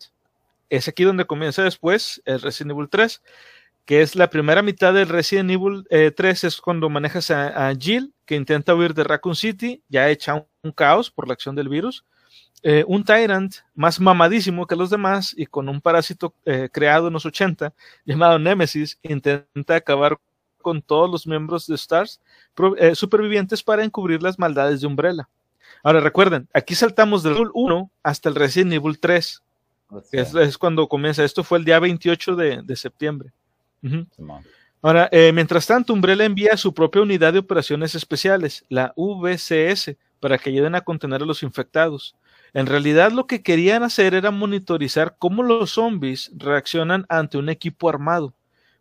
Es 0.68 0.88
aquí 0.88 1.04
donde 1.04 1.26
comienza 1.26 1.62
después 1.62 2.22
el 2.24 2.40
Resident 2.40 2.72
Evil 2.72 2.88
3, 2.88 3.22
que 3.84 4.02
es 4.02 4.14
la 4.14 4.30
primera 4.30 4.62
mitad 4.62 4.94
del 4.94 5.08
Resident 5.08 5.50
Evil 5.50 5.84
eh, 5.90 6.12
3, 6.12 6.44
es 6.44 6.60
cuando 6.60 6.88
manejas 6.88 7.30
a, 7.30 7.72
Jill, 7.76 8.14
que 8.24 8.36
intenta 8.36 8.74
huir 8.74 8.94
de 8.94 9.04
Raccoon 9.04 9.34
City, 9.34 9.82
ya 9.88 10.08
hecha 10.08 10.34
un, 10.34 10.46
un 10.62 10.72
caos 10.72 11.10
por 11.10 11.26
la 11.26 11.34
acción 11.34 11.54
del 11.56 11.68
virus. 11.68 12.04
Eh, 12.62 12.84
un 12.86 13.04
Tyrant 13.04 13.54
más 13.74 14.00
mamadísimo 14.00 14.66
que 14.66 14.76
los 14.76 14.90
demás 14.90 15.34
y 15.36 15.46
con 15.46 15.68
un 15.70 15.80
parásito 15.80 16.34
eh, 16.44 16.68
creado 16.70 17.06
en 17.06 17.14
los 17.14 17.24
80 17.24 17.72
llamado 18.04 18.38
Nemesis, 18.38 18.98
intenta 19.02 19.76
acabar 19.76 20.18
con 20.60 20.82
todos 20.82 21.10
los 21.10 21.26
miembros 21.26 21.66
de 21.66 21.74
Stars 21.74 22.20
eh, 22.78 22.94
supervivientes 22.94 23.62
para 23.62 23.84
encubrir 23.84 24.22
las 24.22 24.38
maldades 24.38 24.80
de 24.80 24.86
Umbrella. 24.86 25.28
Ahora 25.82 26.00
recuerden, 26.00 26.48
aquí 26.52 26.74
saltamos 26.74 27.22
del 27.22 27.34
Evil 27.34 27.50
1 27.54 27.90
hasta 28.02 28.28
el 28.28 28.34
Resident 28.34 28.72
Evil 28.72 28.98
3, 28.98 29.42
O 29.88 30.00
que 30.02 30.06
sea, 30.06 30.22
es, 30.22 30.34
es 30.34 30.58
cuando 30.58 30.88
comienza. 30.88 31.24
Esto 31.24 31.42
fue 31.42 31.58
el 31.58 31.64
día 31.64 31.78
28 31.78 32.36
de, 32.36 32.62
de 32.62 32.76
septiembre. 32.76 33.32
Ahora, 34.82 35.08
eh, 35.12 35.32
mientras 35.32 35.66
tanto, 35.66 35.92
Umbrella 35.92 36.24
envía 36.24 36.56
su 36.56 36.72
propia 36.72 37.02
unidad 37.02 37.34
de 37.34 37.38
operaciones 37.38 37.94
especiales, 37.94 38.64
la 38.68 38.94
VCS, 38.96 39.96
para 40.20 40.38
que 40.38 40.50
ayuden 40.50 40.74
a 40.74 40.80
contener 40.80 41.22
a 41.22 41.26
los 41.26 41.42
infectados. 41.42 42.14
En 42.52 42.66
realidad, 42.66 43.12
lo 43.12 43.26
que 43.26 43.42
querían 43.42 43.82
hacer 43.82 44.14
era 44.14 44.30
monitorizar 44.30 45.16
cómo 45.18 45.42
los 45.42 45.72
zombies 45.72 46.32
reaccionan 46.34 47.04
ante 47.08 47.38
un 47.38 47.48
equipo 47.48 47.88
armado, 47.88 48.32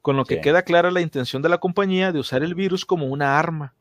con 0.01 0.15
lo 0.17 0.25
que 0.25 0.35
Sí. 0.35 0.41
queda 0.41 0.61
clara 0.63 0.91
la 0.91 1.01
intención 1.01 1.41
de 1.41 1.49
la 1.49 1.57
compañía 1.59 2.11
de 2.11 2.19
usar 2.19 2.43
el 2.43 2.55
virus 2.55 2.85
como 2.85 3.07
una 3.07 3.37
arma. 3.39 3.73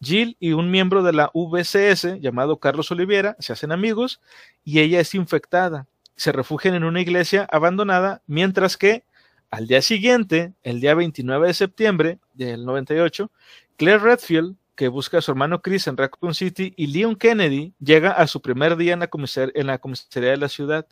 Jill 0.00 0.36
y 0.38 0.52
un 0.52 0.70
miembro 0.70 1.02
de 1.02 1.12
la 1.12 1.30
VCS, 1.34 2.20
llamado 2.20 2.58
Carlos 2.58 2.90
Oliviera, 2.90 3.36
se 3.38 3.52
hacen 3.52 3.72
amigos 3.72 4.20
y 4.64 4.80
ella 4.80 5.00
es 5.00 5.14
infectada. 5.14 5.86
Se 6.16 6.32
refugian 6.32 6.74
en 6.74 6.84
una 6.84 7.00
iglesia 7.00 7.46
abandonada, 7.50 8.22
mientras 8.26 8.76
que 8.76 9.04
al 9.50 9.66
día 9.66 9.80
siguiente, 9.80 10.52
el 10.62 10.80
día 10.80 10.94
29 10.94 11.46
de 11.48 11.54
septiembre 11.54 12.18
del 12.34 12.64
98, 12.66 13.30
Claire 13.76 13.98
Redfield, 14.00 14.56
que 14.74 14.88
busca 14.88 15.18
a 15.18 15.20
su 15.22 15.30
hermano 15.30 15.62
Chris 15.62 15.86
en 15.86 15.96
Raccoon 15.96 16.34
City, 16.34 16.74
y 16.76 16.88
Leon 16.88 17.16
Kennedy 17.16 17.72
llega 17.80 18.10
a 18.10 18.26
su 18.26 18.42
primer 18.42 18.76
día 18.76 18.92
en 18.92 19.00
la, 19.00 19.08
comisar- 19.08 19.52
en 19.54 19.66
la 19.66 19.78
comisaría 19.78 20.30
de 20.30 20.36
la 20.36 20.48
ciudad. 20.50 20.86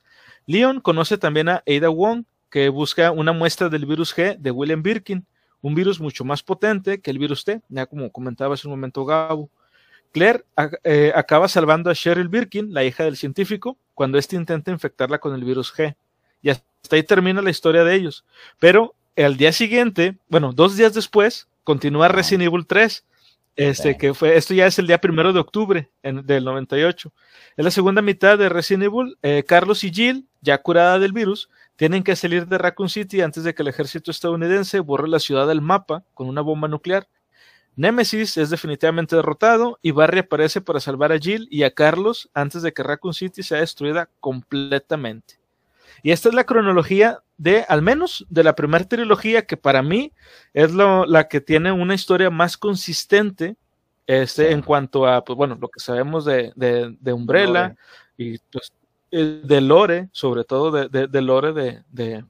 Leon 0.47 0.81
conoce 0.81 1.19
también 1.19 1.51
a 1.51 1.63
Ada 1.67 1.91
Wong, 1.91 2.25
que 2.55 2.69
busca 2.69 3.11
una 3.11 3.33
muestra 3.33 3.69
del 3.69 3.85
virus 3.85 4.15
G 4.17 4.37
de 4.39 4.53
William 4.53 4.81
Birkin, 4.81 5.27
un 5.61 5.75
virus 5.75 5.99
mucho 5.99 6.25
más 6.25 6.41
potente 6.41 7.01
que 7.01 7.11
el 7.11 7.19
virus 7.19 7.45
T, 7.45 7.61
ya 7.69 7.85
como 7.85 8.13
comentaba 8.13 8.55
hace 8.55 8.69
un 8.69 8.75
momento 8.75 9.05
Gabo. 9.05 9.51
Claire 10.13 10.45
eh, 10.85 11.11
acaba 11.17 11.49
salvando 11.49 11.91
a 11.91 11.97
Cheryl 11.97 12.29
Birkin, 12.29 12.73
la 12.73 12.85
hija 12.85 13.03
del 13.03 13.17
científico, 13.17 13.77
cuando 13.93 14.19
éste 14.19 14.37
intenta 14.37 14.71
infectarla 14.71 15.19
con 15.19 15.35
el 15.35 15.43
virus 15.43 15.75
G. 15.75 15.97
Y 16.43 16.51
hasta 16.51 16.65
ahí 16.93 17.03
termina 17.03 17.43
la 17.43 17.51
historia 17.51 17.83
de 17.83 17.93
ellos. 17.97 18.25
Pero 18.61 18.95
al 19.17 19.37
día 19.37 19.51
siguiente, 19.53 20.17
bueno, 20.29 20.53
dos 20.53 20.77
días 20.77 20.95
después, 20.95 21.49
continúa 21.65 22.07
Resident 22.07 22.45
Evil 22.45 22.69
3. 22.69 23.05
Este, 23.57 23.97
que 23.97 24.15
fue, 24.15 24.37
esto 24.37 24.53
ya 24.55 24.67
es 24.67 24.79
el 24.79 24.87
día 24.87 24.99
primero 25.01 25.33
de 25.33 25.41
octubre 25.41 25.89
en- 26.05 26.25
del 26.25 26.45
98. 26.45 27.13
En 27.57 27.65
la 27.65 27.71
segunda 27.73 28.01
mitad 28.03 28.39
de 28.39 28.49
Resident 28.49 28.85
Evil, 28.85 29.17
eh, 29.23 29.43
Carlos 29.45 29.83
y 29.83 29.93
Jill, 29.93 30.27
ya 30.41 30.59
curada 30.59 30.99
del 31.01 31.13
virus, 31.13 31.49
tienen 31.77 32.03
que 32.03 32.17
salir 32.17 32.47
de 32.47 32.59
Raccoon 32.59 32.89
City 32.89 33.21
antes 33.21 33.45
de 33.45 33.55
que 33.55 33.63
el 33.63 33.69
ejército 33.69 34.11
estadounidense 34.11 34.81
borre 34.81 35.09
la 35.09 35.19
ciudad 35.19 35.47
del 35.47 35.61
mapa 35.61 36.05
con 36.15 36.29
una 36.29 36.41
bomba 36.41 36.69
nuclear. 36.69 37.09
Nemesis 37.77 38.37
es 38.37 38.51
definitivamente 38.51 39.17
derrotado 39.17 39.79
y 39.83 39.91
Barry 39.91 40.21
aparece 40.21 40.61
para 40.61 40.79
salvar 40.79 41.11
a 41.11 41.19
Jill 41.19 41.49
y 41.51 41.65
a 41.65 41.73
Carlos 41.73 42.31
antes 42.33 42.63
de 42.63 42.73
que 42.73 42.85
Raccoon 42.85 43.15
City 43.15 43.43
sea 43.43 43.59
destruida 43.59 44.09
completamente. 44.21 45.39
Y 46.03 46.13
esta 46.13 46.29
es 46.29 46.35
la 46.35 46.45
cronología 46.45 47.23
de, 47.37 47.65
al 47.69 47.83
menos, 47.83 48.25
de 48.29 48.45
la 48.45 48.55
primera 48.55 48.85
trilogía, 48.85 49.45
que 49.47 49.57
para 49.57 49.83
mí 49.83 50.13
es 50.53 50.73
lo- 50.73 51.05
la 51.07 51.27
que 51.27 51.41
tiene 51.41 51.73
una 51.73 51.95
historia 51.95 52.31
más 52.31 52.57
consistente 52.57 53.57
este, 54.07 54.53
en 54.53 54.63
cuanto 54.63 55.07
a, 55.07 55.25
pues 55.25 55.37
bueno, 55.37 55.57
lo 55.61 55.69
que 55.69 55.81
sabemos 55.81 56.25
de, 56.25 56.53
de, 56.55 56.95
de 57.01 57.13
Umbrella 57.13 57.75
y 58.19 58.39
pues, 58.39 58.71
eh, 59.17 59.41
de 59.45 59.61
Lore, 59.61 60.09
sobre 60.11 60.43
todo 60.43 60.73
de, 60.73 60.89
de, 60.89 61.07
de 61.07 61.23
Lore 61.23 61.53
de, 61.53 61.85
de, 61.89 62.25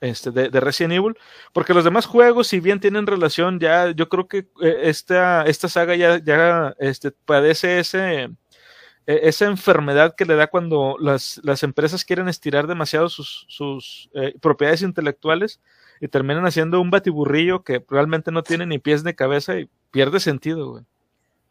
este, 0.00 0.30
de, 0.30 0.48
de, 0.48 0.60
Resident 0.60 0.94
Evil, 0.94 1.14
porque 1.52 1.74
los 1.74 1.84
demás 1.84 2.06
juegos, 2.06 2.48
si 2.48 2.58
bien 2.58 2.80
tienen 2.80 3.06
relación, 3.06 3.60
ya 3.60 3.90
yo 3.90 4.08
creo 4.08 4.28
que 4.28 4.38
eh, 4.62 4.80
esta, 4.84 5.44
esta 5.44 5.68
saga 5.68 5.94
ya, 5.94 6.24
ya 6.24 6.74
este, 6.78 7.10
padece 7.12 7.80
ese, 7.80 8.30
e, 9.06 9.20
esa 9.28 9.44
enfermedad 9.44 10.14
que 10.16 10.24
le 10.24 10.34
da 10.34 10.46
cuando 10.46 10.96
las, 10.98 11.38
las 11.44 11.62
empresas 11.64 12.04
quieren 12.04 12.28
estirar 12.28 12.66
demasiado 12.66 13.10
sus, 13.10 13.44
sus 13.48 14.08
eh, 14.14 14.34
propiedades 14.40 14.80
intelectuales 14.80 15.60
y 16.00 16.08
terminan 16.08 16.46
haciendo 16.46 16.80
un 16.80 16.90
batiburrillo 16.90 17.62
que 17.62 17.84
realmente 17.90 18.32
no 18.32 18.42
tiene 18.42 18.64
ni 18.64 18.78
pies 18.78 19.04
ni 19.04 19.12
cabeza 19.12 19.58
y 19.58 19.68
pierde 19.90 20.18
sentido, 20.18 20.70
güey. 20.70 20.84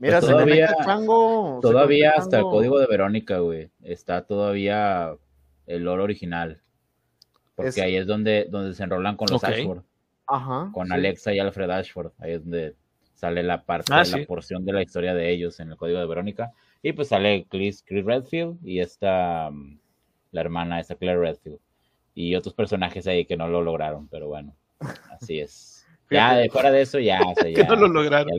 Mira, 0.01 0.19
pues 0.19 0.31
todavía, 0.31 0.67
se 0.67 0.83
chango, 0.83 1.59
todavía 1.61 2.13
hasta 2.17 2.39
el 2.39 2.43
código 2.43 2.79
de 2.79 2.87
Verónica, 2.87 3.37
güey, 3.37 3.69
está 3.83 4.25
todavía 4.25 5.15
el 5.67 5.83
lore 5.83 6.01
original. 6.01 6.59
Porque 7.53 7.83
ahí 7.83 7.95
es 7.95 8.07
donde, 8.07 8.47
donde 8.49 8.73
se 8.73 8.81
enrolan 8.81 9.15
con 9.15 9.27
los 9.29 9.43
Ashford. 9.43 9.83
Ajá, 10.25 10.71
con 10.73 10.91
Alexa 10.91 11.35
y 11.35 11.39
Alfred 11.39 11.69
Ashford. 11.69 12.13
Ahí 12.17 12.31
es 12.31 12.41
donde 12.41 12.75
sale 13.13 13.43
la 13.43 13.63
parte, 13.63 13.93
ah, 13.93 14.03
la 14.03 14.25
porción 14.25 14.65
de 14.65 14.73
la 14.73 14.81
historia 14.81 15.13
de 15.13 15.29
ellos 15.29 15.59
en 15.59 15.69
el 15.69 15.77
código 15.77 15.99
de 15.99 16.07
Verónica. 16.07 16.51
Y 16.81 16.93
pues 16.93 17.09
sale 17.09 17.45
Chris, 17.47 17.83
Chris 17.85 18.03
Redfield 18.03 18.57
y 18.67 18.79
esta, 18.79 19.51
mm, 19.51 19.77
la 20.31 20.41
hermana, 20.41 20.79
esta 20.79 20.95
Claire 20.95 21.19
Redfield. 21.19 21.59
Y 22.15 22.33
otros 22.33 22.55
personajes 22.55 23.05
ahí 23.05 23.25
que 23.25 23.37
no 23.37 23.47
lo 23.47 23.61
lograron, 23.61 24.07
pero 24.07 24.29
bueno, 24.29 24.55
así 25.11 25.39
es. 25.39 25.80
Ya, 26.11 26.35
de 26.35 26.49
fuera 26.49 26.71
de 26.71 26.81
eso, 26.81 26.99
ya. 26.99 27.19
que 27.55 27.63
no 27.63 27.75
lo 27.75 27.87
lograron. 27.87 28.29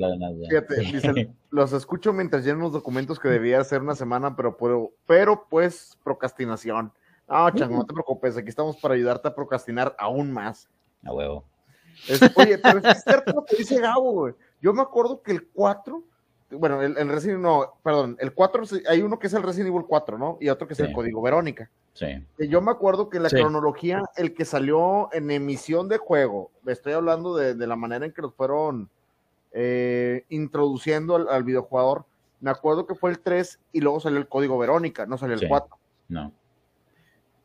Fíjate, 0.49 1.31
los 1.51 1.73
escucho 1.73 2.12
mientras 2.12 2.44
llenan 2.44 2.61
los 2.61 2.73
documentos 2.73 3.19
que 3.19 3.28
debía 3.28 3.61
hacer 3.61 3.81
una 3.81 3.94
semana, 3.94 4.36
pero, 4.36 4.57
puedo, 4.57 4.93
pero 5.07 5.47
pues 5.49 5.99
procrastinación. 6.05 6.93
No, 7.28 7.51
chango, 7.51 7.78
no 7.78 7.86
te 7.86 7.94
preocupes, 7.94 8.36
aquí 8.36 8.49
estamos 8.49 8.77
para 8.77 8.94
ayudarte 8.94 9.28
a 9.28 9.35
procrastinar 9.35 9.97
aún 9.99 10.31
más. 10.32 10.69
A 11.05 11.12
huevo. 11.12 11.44
oye, 12.36 12.59
pero 12.59 12.78
es 12.78 13.03
cierto 13.03 13.32
lo 13.32 13.44
que 13.44 13.57
dice 13.57 13.81
Gabo, 13.81 14.12
güey. 14.12 14.35
Yo 14.61 14.74
me 14.74 14.82
acuerdo 14.82 15.23
que 15.23 15.32
el 15.32 15.49
4 15.49 16.05
bueno, 16.58 16.82
el, 16.82 17.08
Resident 17.08 17.40
no, 17.40 17.74
perdón, 17.82 18.16
el 18.20 18.32
4, 18.34 18.64
hay 18.88 19.02
uno 19.02 19.18
que 19.18 19.26
es 19.26 19.34
el 19.34 19.42
Resident 19.42 19.68
Evil 19.68 19.86
4, 19.86 20.18
¿no? 20.18 20.38
Y 20.40 20.48
otro 20.48 20.66
que 20.66 20.74
es 20.74 20.80
el 20.80 20.92
Código 20.92 21.22
Verónica. 21.22 21.70
Sí. 21.94 22.06
yo 22.38 22.62
me 22.62 22.70
acuerdo 22.70 23.10
que 23.10 23.18
en 23.18 23.24
la 23.24 23.28
cronología, 23.28 24.02
el 24.16 24.34
que 24.34 24.44
salió 24.44 25.10
en 25.12 25.30
emisión 25.30 25.88
de 25.88 25.98
juego, 25.98 26.50
estoy 26.66 26.94
hablando 26.94 27.36
de, 27.36 27.54
la 27.66 27.76
manera 27.76 28.06
en 28.06 28.12
que 28.12 28.22
los 28.22 28.34
fueron 28.34 28.88
eh, 29.52 30.24
introduciendo 30.28 31.16
al, 31.28 31.44
videojugador, 31.44 32.04
me 32.40 32.50
acuerdo 32.50 32.86
que 32.86 32.94
fue 32.94 33.10
el 33.10 33.20
3 33.20 33.58
y 33.72 33.80
luego 33.80 34.00
salió 34.00 34.18
el 34.18 34.28
Código 34.28 34.58
Verónica, 34.58 35.06
no 35.06 35.18
salió 35.18 35.36
el 35.36 35.48
4. 35.48 35.78
No. 36.08 36.32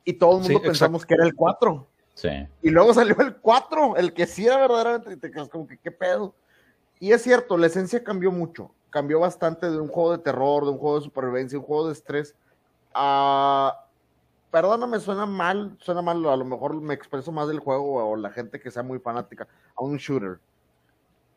Y 0.04 0.14
todo 0.14 0.38
el 0.38 0.44
mundo 0.44 0.62
pensamos 0.62 1.06
que 1.06 1.14
era 1.14 1.26
el 1.26 1.36
4. 1.36 1.88
Sí. 2.14 2.30
Y 2.62 2.70
luego 2.70 2.94
salió 2.94 3.16
el 3.20 3.36
4, 3.36 3.98
el 3.98 4.14
que 4.14 4.26
sí 4.26 4.46
era 4.46 4.58
verdaderamente, 4.58 5.18
te 5.18 5.32
quedas 5.32 5.50
como 5.50 5.68
que 5.68 5.78
qué 5.78 5.92
pedo. 5.92 6.34
Y 7.00 7.12
es 7.12 7.22
cierto, 7.22 7.58
la 7.58 7.68
esencia 7.68 8.04
cambió 8.04 8.32
mucho 8.32 8.72
cambió 8.90 9.20
bastante 9.20 9.70
de 9.70 9.80
un 9.80 9.88
juego 9.88 10.12
de 10.12 10.20
terror, 10.20 10.64
de 10.64 10.72
un 10.72 10.78
juego 10.78 11.00
de 11.00 11.06
supervivencia, 11.06 11.60
un 11.60 11.66
juego 11.66 11.88
de 11.88 11.94
estrés, 11.94 12.36
a... 12.94 13.84
Perdóname, 14.50 15.00
suena 15.02 15.26
mal, 15.26 15.78
suena 15.82 16.02
mal, 16.02 16.26
a 16.26 16.36
lo 16.38 16.46
mejor 16.46 16.74
me 16.82 16.94
expreso 16.94 17.34
más 17.34 17.50
del 17.50 17.60
juego 17.60 18.12
o 18.12 18.16
la 18.16 18.30
gente 18.30 18.62
que 18.62 18.72
sea 18.72 18.82
muy 18.82 18.98
fanática, 18.98 19.46
a 19.76 19.84
un 19.84 19.98
shooter. 19.98 20.40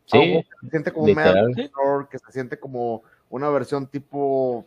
Sí, 0.07 0.19
que 0.19 0.47
se 0.63 0.71
siente 0.71 0.93
como 0.93 1.07
un 1.07 2.07
que 2.07 2.19
se 2.19 2.33
siente 2.33 2.59
como 2.59 3.03
una 3.29 3.49
versión 3.51 3.87
tipo 3.89 4.65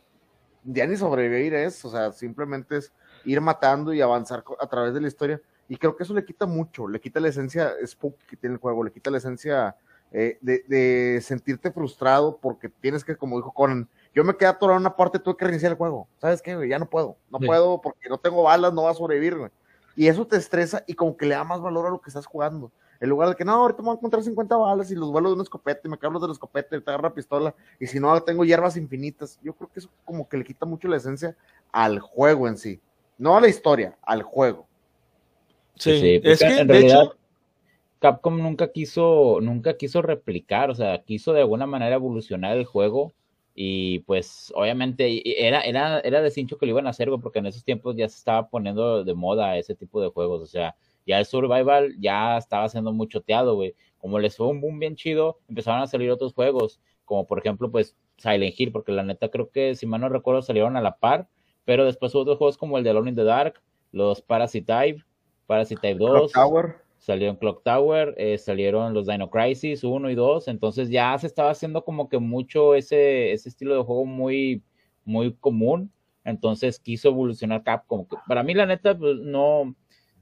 ya 0.64 0.86
ni 0.88 0.96
sobrevivir 0.96 1.54
es, 1.54 1.84
o 1.86 1.90
sea, 1.90 2.12
simplemente 2.12 2.78
es 2.78 2.92
ir 3.26 3.42
matando 3.42 3.94
y 3.94 4.02
avanzar 4.02 4.44
a 4.60 4.68
través 4.68 4.94
de 4.94 5.02
la 5.02 5.08
historia. 5.08 5.42
Y 5.68 5.78
creo 5.78 5.96
que 5.96 6.04
eso 6.04 6.14
le 6.14 6.26
quita 6.26 6.46
mucho, 6.46 6.88
le 6.88 7.00
quita 7.00 7.20
la 7.20 7.30
esencia 7.30 7.74
spooky 7.86 8.26
que 8.28 8.38
tiene 8.38 8.56
el 8.56 8.62
juego, 8.62 8.84
le 8.84 8.92
quita 8.92 9.10
la 9.10 9.18
esencia 9.18 9.76
eh, 10.16 10.38
de, 10.42 11.20
sentirte 11.22 11.72
frustrado 11.72 12.38
porque 12.38 12.70
tienes 12.70 13.04
que, 13.04 13.16
como 13.16 13.38
dijo 13.38 13.52
Conan, 13.52 13.90
yo 14.14 14.24
me 14.24 14.38
quedé 14.38 14.48
atorado 14.48 14.78
en 14.78 14.84
una 14.84 14.96
parte, 14.96 15.18
tuve 15.18 15.36
que 15.36 15.46
reiniciar 15.46 15.72
el 15.72 15.78
juego. 15.78 16.08
¿Sabes 16.20 16.42
qué, 16.42 16.56
Ya 16.70 16.78
no 16.78 16.88
puedo. 16.88 17.18
No 17.32 17.40
puedo 17.40 17.82
porque 17.82 18.10
no 18.10 18.20
tengo 18.20 18.44
balas, 18.44 18.72
no 18.74 18.84
va 18.84 18.92
a 18.92 18.96
sobrevivir, 18.96 19.36
güey. 19.36 19.50
Y 19.96 20.08
eso 20.08 20.26
te 20.26 20.38
estresa 20.38 20.84
y 20.86 20.94
como 20.94 21.18
que 21.18 21.26
le 21.26 21.34
da 21.34 21.44
más 21.44 21.62
valor 21.62 21.88
a 21.88 21.90
lo 21.90 22.00
que 22.00 22.12
estás 22.12 22.28
jugando. 22.28 22.72
En 23.00 23.10
lugar 23.10 23.30
de 23.30 23.36
que, 23.36 23.44
no, 23.44 23.54
ahorita 23.54 23.82
me 23.82 23.88
voy 23.88 23.96
a 23.96 23.98
encontrar 23.98 24.24
50 24.24 24.56
balas 24.56 24.92
y 24.92 24.96
los 24.96 25.12
vuelos 25.12 25.32
de 25.32 25.34
una 25.34 25.44
escopeta 25.44 25.82
y 25.84 25.90
me 25.90 25.98
cago 25.98 26.20
de 26.20 26.28
la 26.28 26.34
escopeta 26.34 26.78
y 26.78 26.82
te 26.82 26.90
agarra 26.90 27.10
la 27.10 27.16
pistola. 27.16 27.56
Y 27.80 27.88
si 27.88 28.00
no, 28.00 28.22
tengo 28.22 28.46
hierbas 28.46 28.78
infinitas. 28.78 29.40
Yo 29.44 29.54
creo 29.54 29.70
que 29.72 29.80
eso 29.80 29.90
como 30.06 30.30
que 30.30 30.38
le 30.38 30.46
quita 30.46 30.66
mucho 30.66 30.88
la 30.88 30.98
esencia 30.98 31.36
al 31.72 32.00
juego 32.00 32.48
en 32.48 32.58
sí. 32.58 32.80
No 33.18 33.36
a 33.36 33.42
la 33.42 33.48
historia, 33.48 33.98
al 34.04 34.22
juego. 34.22 34.68
Sí, 35.76 36.22
es 36.24 36.40
que 36.40 36.60
en 36.60 36.68
realidad, 36.68 37.12
Capcom 38.04 38.38
nunca 38.38 38.74
quiso, 38.74 39.40
nunca 39.42 39.78
quiso 39.78 40.02
replicar, 40.02 40.70
o 40.70 40.76
sea, 40.76 41.04
quiso 41.06 41.32
de 41.32 41.40
alguna 41.40 41.66
manera 41.66 41.96
evolucionar 41.96 42.58
el 42.58 42.66
juego 42.66 43.14
y 43.56 44.00
pues 44.00 44.52
obviamente 44.58 45.48
era, 45.48 45.62
era, 45.62 46.02
era 46.02 46.22
de 46.22 46.30
cincho 46.30 46.58
que 46.58 46.66
lo 46.66 46.74
iban 46.74 46.86
a 46.86 46.90
hacer, 46.90 47.10
porque 47.22 47.40
en 47.40 47.46
esos 47.46 47.64
tiempos 47.64 47.96
ya 47.96 48.10
se 48.10 48.18
estaba 48.18 48.50
poniendo 48.50 49.06
de 49.06 49.14
moda 49.14 49.58
ese 49.58 49.74
tipo 49.74 50.02
de 50.02 50.10
juegos, 50.10 50.42
o 50.42 50.46
sea, 50.48 50.76
ya 51.08 51.18
el 51.18 51.26
survival 51.26 51.96
ya 51.98 52.38
estaba 52.38 52.68
siendo 52.68 52.92
muy 52.92 53.08
choteado, 53.08 53.56
güey. 53.56 53.74
Como 54.00 54.20
les 54.20 54.36
fue 54.36 54.48
un 54.48 54.60
boom 54.60 54.80
bien 54.80 54.98
chido, 54.98 55.40
empezaron 55.48 55.82
a 55.82 55.88
salir 55.88 56.12
otros 56.12 56.34
juegos, 56.34 56.82
como 57.06 57.26
por 57.26 57.40
ejemplo, 57.40 57.72
pues 57.72 57.96
Silent 58.18 58.60
Hill, 58.60 58.74
porque 58.74 58.92
la 58.92 59.04
neta 59.04 59.30
creo 59.30 59.50
que, 59.50 59.76
si 59.76 59.86
mal 59.86 60.02
no 60.02 60.10
recuerdo, 60.10 60.42
salieron 60.42 60.76
a 60.76 60.82
la 60.82 60.98
par, 60.98 61.30
pero 61.64 61.86
después 61.86 62.14
hubo 62.14 62.24
otros 62.24 62.38
juegos 62.38 62.58
como 62.58 62.78
el 62.78 62.84
de 62.84 62.90
Alone 62.90 63.12
in 63.12 63.16
the 63.16 63.24
Dark, 63.24 63.62
los 63.94 64.22
Parasite 64.22 64.98
Parasite 65.48 65.96
2 65.96 66.34
salió 67.04 67.38
Clock 67.38 67.64
Tower, 67.64 68.16
eh, 68.18 68.38
salieron 68.38 68.94
los 68.94 69.08
Dino 69.08 69.30
Crisis 69.30 69.84
1 69.84 70.10
y 70.10 70.16
2, 70.16 70.48
entonces 70.48 70.90
ya 70.90 71.18
se 71.18 71.28
estaba 71.28 71.52
haciendo 71.52 71.84
como 71.84 72.08
que 72.08 72.18
mucho 72.18 72.76
ese, 72.76 73.34
ese 73.34 73.50
estilo 73.50 73.76
de 73.76 73.84
juego 73.84 74.06
muy, 74.06 74.64
muy 75.04 75.34
común, 75.34 75.92
entonces 76.24 76.80
quiso 76.80 77.10
evolucionar 77.10 77.62
Capcom. 77.62 78.08
Para 78.26 78.42
mí, 78.44 78.54
la 78.54 78.66
neta, 78.66 78.98
pues 78.98 79.18
no, 79.18 79.76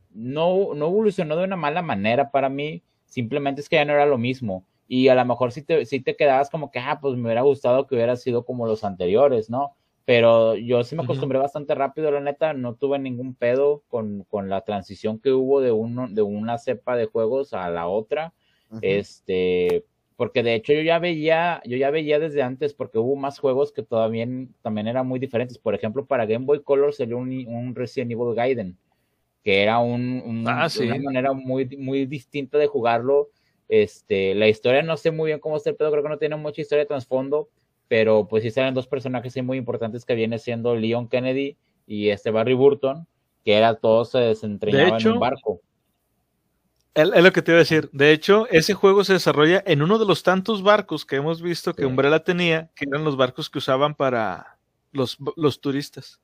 no, 0.10 0.74
no 0.74 0.88
evolucionó 0.88 1.38
de 1.38 1.44
una 1.44 1.56
mala 1.56 1.84
manera 1.84 2.32
para 2.32 2.50
mí, 2.50 2.82
simplemente 3.06 3.62
es 3.62 3.70
que 3.70 3.76
ya 3.76 3.86
no 3.86 3.94
era 3.94 4.08
lo 4.08 4.18
mismo. 4.18 4.66
Y 4.88 5.10
a 5.10 5.14
lo 5.14 5.24
mejor 5.24 5.52
si 5.52 5.62
te, 5.62 5.86
si 5.86 6.00
te 6.00 6.16
quedabas 6.16 6.50
como 6.50 6.72
que, 6.72 6.80
ah, 6.80 6.98
pues 7.00 7.16
me 7.16 7.26
hubiera 7.26 7.44
gustado 7.44 7.86
que 7.86 7.94
hubiera 7.94 8.16
sido 8.16 8.44
como 8.44 8.66
los 8.66 8.84
anteriores, 8.84 9.52
¿no? 9.52 9.76
Pero 10.06 10.56
yo 10.56 10.84
sí 10.84 10.96
me 10.96 11.04
acostumbré 11.04 11.38
bastante 11.38 11.76
rápido, 11.76 12.12
la 12.12 12.20
neta, 12.20 12.54
no 12.54 12.76
tuve 12.76 13.00
ningún 13.00 13.36
pedo 13.36 13.84
con, 13.88 14.24
con 14.30 14.50
la 14.50 14.62
transición 14.62 15.20
que 15.20 15.32
hubo 15.32 15.62
de, 15.62 15.72
uno, 15.72 16.08
de 16.10 16.22
una 16.22 16.58
cepa 16.58 16.96
de 16.96 17.06
juegos 17.06 17.54
a 17.54 17.70
la 17.70 17.88
otra, 17.88 18.34
este, 18.82 19.86
porque 20.16 20.44
de 20.44 20.56
hecho 20.56 20.74
yo 20.74 20.82
ya 20.82 20.98
veía, 20.98 21.62
yo 21.66 21.78
ya 21.78 21.92
veía 21.92 22.20
desde 22.20 22.42
antes, 22.42 22.74
porque 22.74 22.98
hubo 22.98 23.16
más 23.16 23.38
juegos 23.40 23.72
que 23.72 23.84
todavía 23.84 24.28
también 24.62 24.88
eran 24.88 25.08
muy 25.08 25.20
diferentes, 25.20 25.58
por 25.58 25.76
ejemplo, 25.76 26.06
para 26.06 26.26
Game 26.26 26.46
Boy 26.46 26.64
Color 26.64 26.94
salió 26.94 27.18
un, 27.18 27.30
un 27.48 27.76
Resident 27.76 28.12
Evil 28.12 28.34
Gaiden, 28.34 28.78
que 29.44 29.62
era 29.62 29.80
un, 29.80 30.46
ah, 30.48 30.68
una 30.80 31.00
manera 31.00 31.34
muy, 31.34 31.66
muy 31.78 32.06
distinta 32.06 32.58
de 32.58 32.68
jugarlo, 32.68 33.30
este, 33.68 34.36
la 34.36 34.48
historia 34.48 34.82
no 34.84 34.98
sé 34.98 35.12
muy 35.12 35.28
bien 35.28 35.40
cómo 35.40 35.58
está 35.58 35.70
el 35.70 35.76
pedo, 35.76 35.92
creo 35.92 36.04
que 36.04 36.10
no 36.10 36.18
tiene 36.18 36.36
mucha 36.36 36.62
historia 36.62 36.84
de 36.84 36.88
trasfondo, 36.88 37.50
pero 37.92 38.26
pues 38.26 38.42
sí 38.42 38.52
salen 38.52 38.74
dos 38.74 38.88
personajes 38.88 39.36
muy 39.44 39.58
importantes 39.58 40.06
que 40.06 40.16
viene 40.16 40.40
siendo 40.40 40.78
Leon 40.78 41.10
Kennedy 41.10 41.58
y 41.86 42.08
este 42.08 42.32
Barry 42.32 42.54
Burton, 42.54 43.06
que 43.44 43.58
era 43.58 43.76
todos 43.76 44.12
se 44.12 44.20
desentrenaban 44.20 45.02
en 45.02 45.10
un 45.10 45.20
barco. 45.20 45.60
Es 46.94 47.10
lo 47.10 47.34
que 47.34 47.42
te 47.42 47.52
iba 47.52 47.58
a 47.58 47.60
decir. 47.68 47.90
De 47.92 48.14
hecho, 48.14 48.48
ese 48.48 48.74
juego 48.74 49.04
se 49.04 49.12
desarrolla 49.12 49.62
en 49.66 49.82
uno 49.82 50.00
de 50.00 50.06
los 50.06 50.24
tantos 50.24 50.64
barcos 50.64 51.06
que 51.06 51.18
hemos 51.18 51.42
visto 51.42 51.74
que 51.74 51.86
Umbrella 51.86 52.24
tenía, 52.24 52.72
que 52.76 52.86
eran 52.90 53.04
los 53.04 53.18
barcos 53.18 53.50
que 53.50 53.58
usaban 53.58 53.94
para 53.94 54.58
los, 54.94 55.18
los 55.36 55.60
turistas. 55.60 56.22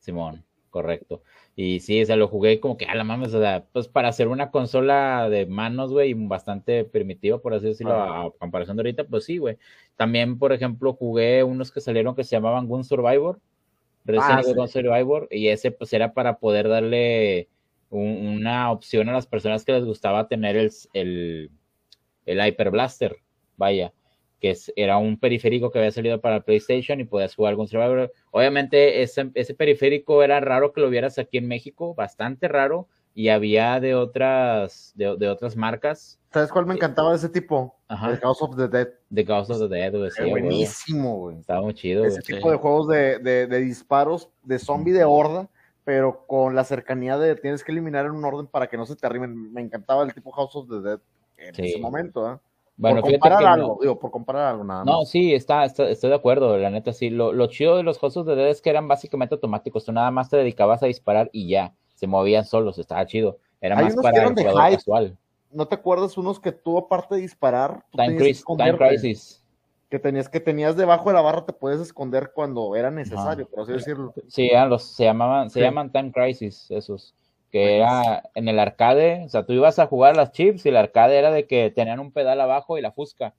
Simón, 0.00 0.44
correcto. 0.68 1.22
Y 1.58 1.80
sí, 1.80 2.02
o 2.02 2.06
sea, 2.06 2.16
lo 2.16 2.28
jugué 2.28 2.60
como 2.60 2.76
que 2.76 2.84
a 2.84 2.94
la 2.94 3.02
mames, 3.02 3.32
o 3.32 3.40
sea, 3.40 3.64
pues 3.72 3.88
para 3.88 4.08
hacer 4.08 4.28
una 4.28 4.50
consola 4.50 5.30
de 5.30 5.46
manos, 5.46 5.90
güey, 5.90 6.12
bastante 6.12 6.84
primitiva, 6.84 7.38
por 7.38 7.54
así 7.54 7.68
decirlo, 7.68 7.94
a, 7.94 8.30
comparación 8.38 8.76
de 8.76 8.82
ahorita, 8.82 9.04
pues 9.04 9.24
sí, 9.24 9.38
güey. 9.38 9.56
También, 9.96 10.38
por 10.38 10.52
ejemplo, 10.52 10.92
jugué 10.92 11.42
unos 11.42 11.72
que 11.72 11.80
salieron 11.80 12.14
que 12.14 12.24
se 12.24 12.36
llamaban 12.36 12.66
Gun 12.66 12.84
Survivor, 12.84 13.40
Resident 14.04 14.44
ah, 14.46 14.52
Gun 14.54 14.68
Survivor, 14.68 15.28
y 15.30 15.48
ese 15.48 15.70
pues 15.70 15.94
era 15.94 16.12
para 16.12 16.38
poder 16.38 16.68
darle 16.68 17.48
una 17.88 18.70
opción 18.70 19.08
a 19.08 19.12
las 19.12 19.26
personas 19.26 19.64
que 19.64 19.72
les 19.72 19.84
gustaba 19.86 20.28
tener 20.28 20.58
el, 20.58 20.70
el, 20.92 21.50
el 22.26 22.46
Hyper 22.46 22.70
Blaster, 22.70 23.16
vaya 23.56 23.94
que 24.40 24.54
era 24.76 24.98
un 24.98 25.18
periférico 25.18 25.70
que 25.70 25.78
había 25.78 25.92
salido 25.92 26.20
para 26.20 26.40
PlayStation 26.40 27.00
y 27.00 27.04
podías 27.04 27.34
jugar 27.34 27.56
con 27.56 27.68
Survivor. 27.68 28.12
Obviamente 28.30 29.02
ese, 29.02 29.30
ese 29.34 29.54
periférico 29.54 30.22
era 30.22 30.40
raro 30.40 30.72
que 30.72 30.80
lo 30.80 30.90
vieras 30.90 31.18
aquí 31.18 31.38
en 31.38 31.48
México, 31.48 31.94
bastante 31.94 32.48
raro, 32.48 32.88
y 33.16 33.30
había 33.30 33.80
de 33.80 33.94
otras, 33.94 34.92
de, 34.94 35.28
otras 35.28 35.56
marcas. 35.56 36.20
¿Sabes 36.30 36.52
cuál 36.52 36.66
me 36.66 36.74
eh, 36.74 36.76
encantaba 36.76 37.10
de 37.10 37.16
ese 37.16 37.30
tipo? 37.30 37.74
The 37.88 37.96
House 37.96 38.42
of 38.42 38.56
the 38.56 38.68
Dead. 38.68 38.88
The 39.12 39.24
House 39.24 39.48
of 39.48 39.58
the 39.58 39.68
Dead, 39.68 39.90
güey. 39.92 40.30
buenísimo, 40.30 41.16
güey. 41.16 41.38
Estaba 41.38 41.62
muy 41.62 41.72
chido. 41.72 42.04
Ese 42.04 42.20
tipo 42.20 42.50
de 42.50 42.58
juegos 42.58 42.88
de, 42.88 43.18
de, 43.18 43.58
disparos 43.60 44.28
de 44.44 44.58
zombie 44.58 44.92
de 44.92 45.04
horda, 45.04 45.48
pero 45.84 46.26
con 46.26 46.54
la 46.54 46.64
cercanía 46.64 47.16
de 47.16 47.36
tienes 47.36 47.64
que 47.64 47.72
eliminar 47.72 48.04
en 48.04 48.12
un 48.12 48.24
orden 48.24 48.48
para 48.48 48.66
que 48.66 48.76
no 48.76 48.84
se 48.84 48.96
te 48.96 49.06
arrimen. 49.06 49.50
Me 49.50 49.62
encantaba 49.62 50.02
el 50.02 50.12
tipo 50.12 50.30
House 50.32 50.54
of 50.54 50.68
the 50.68 50.80
Dead 50.80 51.00
en 51.38 51.54
Sí. 51.54 51.68
ese 51.68 51.80
momento, 51.80 52.30
¿eh? 52.34 52.36
Bueno, 52.78 53.00
por 53.00 53.10
comparar 53.12 53.38
que 53.38 53.46
algo, 53.46 53.68
no- 53.68 53.78
digo, 53.80 53.98
por 53.98 54.10
comparar 54.10 54.46
algo 54.48 54.64
nada 54.64 54.84
No, 54.84 54.98
más. 55.00 55.08
sí, 55.08 55.32
está, 55.34 55.64
está- 55.64 55.88
estoy 55.88 56.10
de 56.10 56.16
acuerdo, 56.16 56.56
la 56.58 56.68
neta, 56.70 56.92
sí. 56.92 57.08
Lo, 57.10 57.32
lo 57.32 57.46
chido 57.46 57.76
de 57.76 57.82
los 57.82 57.98
juegos 57.98 58.26
de 58.26 58.34
Dead 58.36 58.48
es 58.48 58.60
que 58.60 58.68
eran 58.70 58.86
básicamente 58.88 59.34
automáticos. 59.34 59.84
Tú 59.84 59.92
nada 59.92 60.10
más 60.10 60.28
te 60.28 60.36
dedicabas 60.36 60.82
a 60.82 60.86
disparar 60.86 61.30
y 61.32 61.48
ya. 61.48 61.74
Se 61.94 62.06
movían 62.06 62.44
solos, 62.44 62.78
estaba 62.78 63.06
chido. 63.06 63.38
Era 63.60 63.76
Hay 63.78 63.84
más 63.84 63.94
unos 63.94 64.02
para 64.02 64.22
el 64.22 64.34
de 64.34 64.42
jugador 64.42 64.62
hype. 64.64 64.76
casual. 64.76 65.16
¿No 65.50 65.66
te 65.66 65.74
acuerdas 65.76 66.18
unos 66.18 66.38
que 66.38 66.52
tú, 66.52 66.76
aparte 66.76 67.14
de 67.14 67.22
disparar, 67.22 67.82
tú 67.90 67.96
Time, 67.96 68.08
que 68.10 68.16
Crisis, 68.18 68.44
Time 68.44 68.58
esconderte? 68.68 68.88
Crisis. 68.88 69.42
Que 69.88 69.98
tenías 69.98 70.28
que 70.28 70.40
tenías 70.40 70.76
debajo 70.76 71.08
de 71.08 71.14
la 71.14 71.22
barra, 71.22 71.46
te 71.46 71.52
puedes 71.54 71.80
esconder 71.80 72.32
cuando 72.34 72.74
era 72.76 72.90
necesario, 72.90 73.48
por 73.48 73.60
así 73.60 73.72
decirlo. 73.72 74.12
Sí, 74.26 74.48
eran 74.50 74.68
los, 74.68 74.82
se 74.82 75.04
llamaban, 75.04 75.48
se 75.48 75.60
Sí. 75.60 75.64
llaman 75.64 75.90
Time 75.92 76.12
Crisis, 76.12 76.66
esos. 76.70 77.14
Que 77.52 77.76
era 77.76 78.22
en 78.34 78.48
el 78.48 78.58
arcade, 78.58 79.24
o 79.24 79.28
sea, 79.28 79.44
tú 79.46 79.52
ibas 79.52 79.78
a 79.78 79.86
jugar 79.86 80.16
las 80.16 80.32
chips 80.32 80.66
y 80.66 80.68
el 80.70 80.76
arcade 80.76 81.16
era 81.18 81.30
de 81.30 81.46
que 81.46 81.70
tenían 81.70 82.00
un 82.00 82.12
pedal 82.12 82.40
abajo 82.40 82.76
y 82.76 82.82
la 82.82 82.92
fusca. 82.92 83.34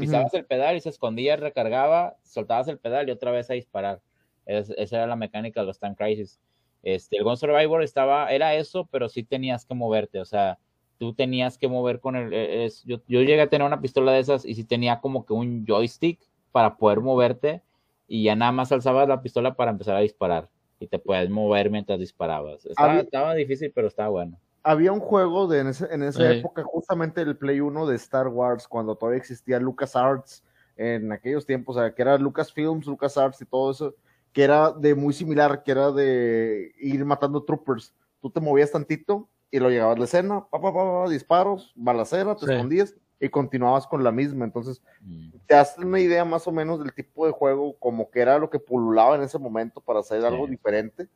Pisabas 0.00 0.32
el 0.34 0.44
pedal 0.46 0.76
y 0.76 0.80
se 0.80 0.88
escondía, 0.88 1.36
recargaba, 1.36 2.16
soltabas 2.22 2.68
el 2.68 2.78
pedal 2.78 3.08
y 3.08 3.12
otra 3.12 3.30
vez 3.32 3.50
a 3.50 3.54
disparar. 3.54 4.00
Es- 4.46 4.70
esa 4.70 4.96
era 4.96 5.06
la 5.06 5.16
mecánica 5.16 5.60
de 5.60 5.66
los 5.66 5.78
Time 5.78 5.94
Crisis. 5.94 6.40
Este, 6.82 7.18
el 7.18 7.24
Ghost 7.24 7.42
Survivor 7.42 7.82
estaba, 7.82 8.30
era 8.32 8.54
eso, 8.54 8.86
pero 8.90 9.08
sí 9.08 9.22
tenías 9.22 9.66
que 9.66 9.74
moverte, 9.74 10.18
o 10.20 10.24
sea, 10.24 10.58
tú 10.98 11.12
tenías 11.14 11.58
que 11.58 11.68
mover 11.68 12.00
con 12.00 12.16
el, 12.16 12.32
eh, 12.32 12.64
es- 12.64 12.82
yo, 12.84 12.98
yo 13.06 13.20
llegué 13.20 13.42
a 13.42 13.48
tener 13.50 13.66
una 13.66 13.80
pistola 13.80 14.12
de 14.12 14.20
esas 14.20 14.44
y 14.46 14.54
sí 14.54 14.64
tenía 14.64 15.00
como 15.00 15.26
que 15.26 15.32
un 15.34 15.66
joystick 15.66 16.20
para 16.52 16.76
poder 16.76 17.00
moverte 17.00 17.62
y 18.08 18.24
ya 18.24 18.34
nada 18.36 18.52
más 18.52 18.72
alzabas 18.72 19.06
la 19.08 19.20
pistola 19.22 19.54
para 19.54 19.70
empezar 19.72 19.96
a 19.96 20.00
disparar 20.00 20.48
y 20.80 20.88
te 20.88 20.98
puedes 20.98 21.28
mover 21.30 21.70
mientras 21.70 21.98
disparabas. 22.00 22.64
Estaba, 22.66 22.92
Había- 22.92 23.02
estaba 23.02 23.34
difícil, 23.34 23.70
pero 23.72 23.86
estaba 23.86 24.08
bueno. 24.08 24.40
Había 24.62 24.92
un 24.92 25.00
juego 25.00 25.46
de 25.46 25.60
en, 25.60 25.68
ese- 25.68 25.88
en 25.94 26.02
esa 26.02 26.32
Sí. 26.32 26.38
época, 26.38 26.62
justamente 26.64 27.20
el 27.20 27.36
Play 27.36 27.60
1 27.60 27.86
de 27.86 27.96
Star 27.96 28.28
Wars, 28.28 28.66
cuando 28.66 28.96
todavía 28.96 29.18
existía 29.18 29.60
LucasArts 29.60 30.42
en 30.76 31.12
aquellos 31.12 31.44
tiempos, 31.46 31.76
o 31.76 31.80
sea, 31.80 31.94
que 31.94 32.02
era 32.02 32.16
Lucasfilms, 32.18 32.86
LucasArts 32.86 33.40
y 33.42 33.44
todo 33.46 33.70
eso, 33.70 33.94
que 34.32 34.42
era 34.42 34.72
de 34.72 34.94
muy 34.94 35.12
similar, 35.12 35.62
que 35.62 35.70
era 35.72 35.90
de 35.92 36.72
ir 36.78 37.04
matando 37.04 37.42
troopers. 37.44 37.94
Tú 38.20 38.30
te 38.30 38.40
movías 38.40 38.70
tantito 38.70 39.28
y 39.50 39.58
lo 39.58 39.68
llegabas 39.68 39.96
a 39.96 39.98
la 39.98 40.04
escena, 40.04 40.46
pa, 40.50 40.60
pa, 40.60 40.72
pa, 40.72 41.04
pa, 41.04 41.10
disparos, 41.10 41.72
balacera, 41.74 42.34
te 42.36 42.46
Sí. 42.46 42.52
escondías 42.52 42.94
y 43.20 43.28
continuabas 43.28 43.86
con 43.86 44.02
la 44.02 44.10
misma. 44.12 44.44
Entonces, 44.46 44.82
Mm. 45.02 45.30
te 45.46 45.54
das 45.54 45.76
una 45.78 46.00
idea 46.00 46.24
más 46.24 46.46
o 46.48 46.52
menos 46.52 46.78
del 46.78 46.92
tipo 46.94 47.26
de 47.26 47.32
juego, 47.32 47.74
como 47.78 48.10
que 48.10 48.20
era 48.20 48.38
lo 48.38 48.48
que 48.50 48.58
pululaba 48.58 49.16
en 49.16 49.22
ese 49.22 49.38
momento 49.38 49.80
para 49.80 50.00
hacer 50.00 50.24
algo 50.24 50.46
diferente. 50.46 51.06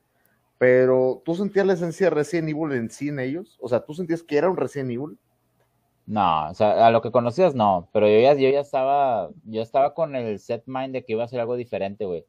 Pero 0.58 1.20
tú 1.24 1.34
sentías 1.34 1.66
la 1.66 1.72
esencia 1.72 2.06
de 2.06 2.10
Resident 2.14 2.48
Evil 2.50 2.72
en 2.72 2.90
sí 2.90 3.08
en 3.08 3.18
ellos, 3.18 3.58
o 3.60 3.68
sea, 3.68 3.80
tú 3.80 3.92
sentías 3.94 4.22
que 4.22 4.36
era 4.36 4.48
un 4.48 4.56
Resident 4.56 4.90
Evil. 4.90 5.18
No, 6.06 6.50
o 6.50 6.54
sea, 6.54 6.86
a 6.86 6.90
lo 6.90 7.00
que 7.00 7.10
conocías 7.10 7.54
no, 7.54 7.88
pero 7.92 8.06
yo 8.06 8.20
ya, 8.20 8.34
yo 8.34 8.50
ya 8.50 8.60
estaba, 8.60 9.30
yo 9.44 9.62
estaba 9.62 9.94
con 9.94 10.14
el 10.14 10.38
set 10.38 10.62
mind 10.66 10.92
de 10.92 11.02
que 11.04 11.12
iba 11.14 11.24
a 11.24 11.28
ser 11.28 11.40
algo 11.40 11.56
diferente, 11.56 12.04
güey, 12.04 12.24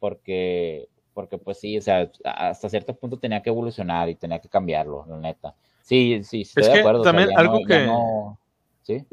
porque, 0.00 0.88
porque 1.14 1.38
pues 1.38 1.58
sí, 1.60 1.78
o 1.78 1.82
sea, 1.82 2.10
hasta 2.24 2.68
cierto 2.68 2.94
punto 2.94 3.18
tenía 3.18 3.40
que 3.42 3.50
evolucionar 3.50 4.08
y 4.08 4.16
tenía 4.16 4.40
que 4.40 4.48
cambiarlo, 4.48 5.06
la 5.08 5.18
neta. 5.18 5.54
Sí, 5.82 6.20
sí, 6.24 6.42
estoy 6.42 6.62
Es 6.62 6.66
de 6.68 6.74
que 6.74 6.80
acuerdo. 6.80 7.00
o 7.00 7.04
sea, 7.04 7.12
también 7.12 7.38
algo 7.38 7.60
no- 7.60 7.66
que- 7.66 7.86
no- 7.86 8.38
sí, 8.82 9.06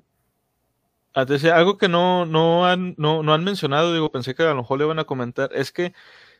Ah, 1.15 1.25
algo 1.55 1.77
que 1.77 1.87
no, 1.89 2.25
no, 2.25 2.65
han, 2.67 2.93
no, 2.97 3.23
no 3.23 3.33
han 3.33 3.43
mencionado, 3.43 3.93
digo, 3.93 4.11
pensé 4.11 4.35
que 4.35 4.43
a 4.43 4.49
lo 4.49 4.55
mejor 4.55 4.77
le 4.77 4.85
iban 4.85 4.99
a 4.99 5.05
comentar, 5.05 5.49
es 5.53 5.71
que 5.71 5.93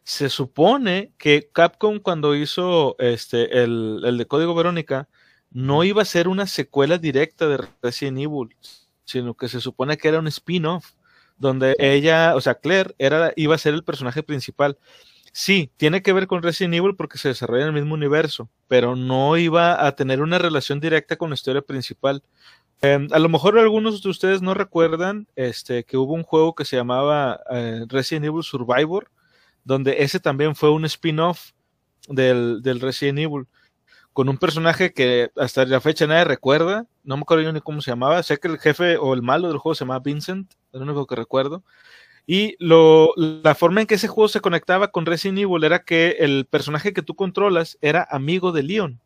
se 0.04 0.30
supone 0.30 1.12
que 1.18 1.50
Capcom 1.52 2.00
cuando 2.00 2.36
hizo 2.36 2.96
este 3.00 3.64
el, 3.64 4.02
el 4.06 4.18
de 4.18 4.28
Código 4.28 4.56
Verónica 4.56 5.10
no 5.52 5.84
iba 5.84 6.02
a 6.04 6.06
ser 6.06 6.28
una 6.28 6.48
secuela 6.48 6.98
directa 6.98 7.48
de 7.48 7.60
Resident 7.82 8.20
Evil, 8.20 8.56
sino 9.06 9.36
que 9.36 9.50
se 9.50 9.60
supone 9.60 9.98
que 9.98 10.08
era 10.08 10.20
un 10.20 10.28
spin-off, 10.28 10.92
donde 11.38 11.76
ella, 11.80 12.36
o 12.36 12.42
sea, 12.42 12.56
Claire, 12.56 12.96
era, 13.00 13.34
iba 13.36 13.56
a 13.56 13.58
ser 13.58 13.74
el 13.74 13.84
personaje 13.84 14.24
principal. 14.24 14.78
Sí, 15.32 15.72
tiene 15.78 16.02
que 16.02 16.14
ver 16.14 16.28
con 16.28 16.44
Resident 16.44 16.76
Evil 16.76 16.96
porque 16.96 17.18
se 17.18 17.30
desarrolla 17.30 17.64
en 17.64 17.70
el 17.70 17.82
mismo 17.82 17.94
universo, 17.96 18.50
pero 18.68 18.96
no 18.96 19.38
iba 19.38 19.86
a 19.86 19.96
tener 19.96 20.22
una 20.22 20.38
relación 20.40 20.80
directa 20.80 21.18
con 21.18 21.30
la 21.30 21.36
historia 21.36 21.62
principal. 21.62 22.24
Eh, 22.82 23.08
a 23.12 23.20
lo 23.20 23.30
mejor 23.30 23.60
algunos 23.60 24.02
de 24.02 24.10
ustedes 24.10 24.42
no 24.42 24.54
recuerdan 24.54 25.28
este, 25.36 25.84
que 25.84 25.98
hubo 25.98 26.14
un 26.14 26.24
juego 26.24 26.56
que 26.56 26.64
se 26.64 26.78
llamaba 26.78 27.42
eh, 27.52 27.86
Resident 27.88 28.26
Evil 28.26 28.44
Survivor, 28.44 29.12
donde 29.66 29.98
ese 30.04 30.20
también 30.20 30.56
fue 30.56 30.72
un 30.72 30.86
spin-off 30.86 31.52
del, 32.08 32.62
del 32.62 32.80
Resident 32.80 33.20
Evil, 33.20 33.48
con 34.14 34.30
un 34.30 34.38
personaje 34.38 34.94
que 34.94 35.30
hasta 35.36 35.66
la 35.66 35.82
fecha 35.82 36.08
nadie 36.08 36.24
recuerda, 36.24 36.88
no 37.04 37.18
me 37.18 37.24
acuerdo 37.24 37.44
yo 37.44 37.54
ni 37.54 37.60
cómo 37.60 37.82
se 37.82 37.92
llamaba, 37.92 38.24
sé 38.24 38.38
que 38.38 38.48
el 38.48 38.58
jefe 38.58 38.98
o 38.98 39.14
el 39.14 39.22
malo 39.22 39.50
del 39.50 39.58
juego 39.58 39.76
se 39.76 39.82
llamaba 39.84 40.00
Vincent, 40.00 40.52
es 40.72 40.80
lo 40.80 40.86
único 40.86 41.06
que 41.06 41.16
recuerdo. 41.16 41.64
Y 42.26 42.56
lo, 42.60 43.12
la 43.18 43.56
forma 43.56 43.82
en 43.82 43.88
que 43.88 43.96
ese 43.96 44.08
juego 44.08 44.28
se 44.28 44.40
conectaba 44.40 44.90
con 44.90 45.06
Resident 45.06 45.40
Evil 45.40 45.64
era 45.64 45.80
que 45.84 46.18
el 46.20 46.46
personaje 46.46 46.94
que 46.94 47.02
tú 47.02 47.16
controlas 47.16 47.78
era 47.82 48.08
amigo 48.10 48.52
de 48.52 48.64
Leon. 48.64 49.02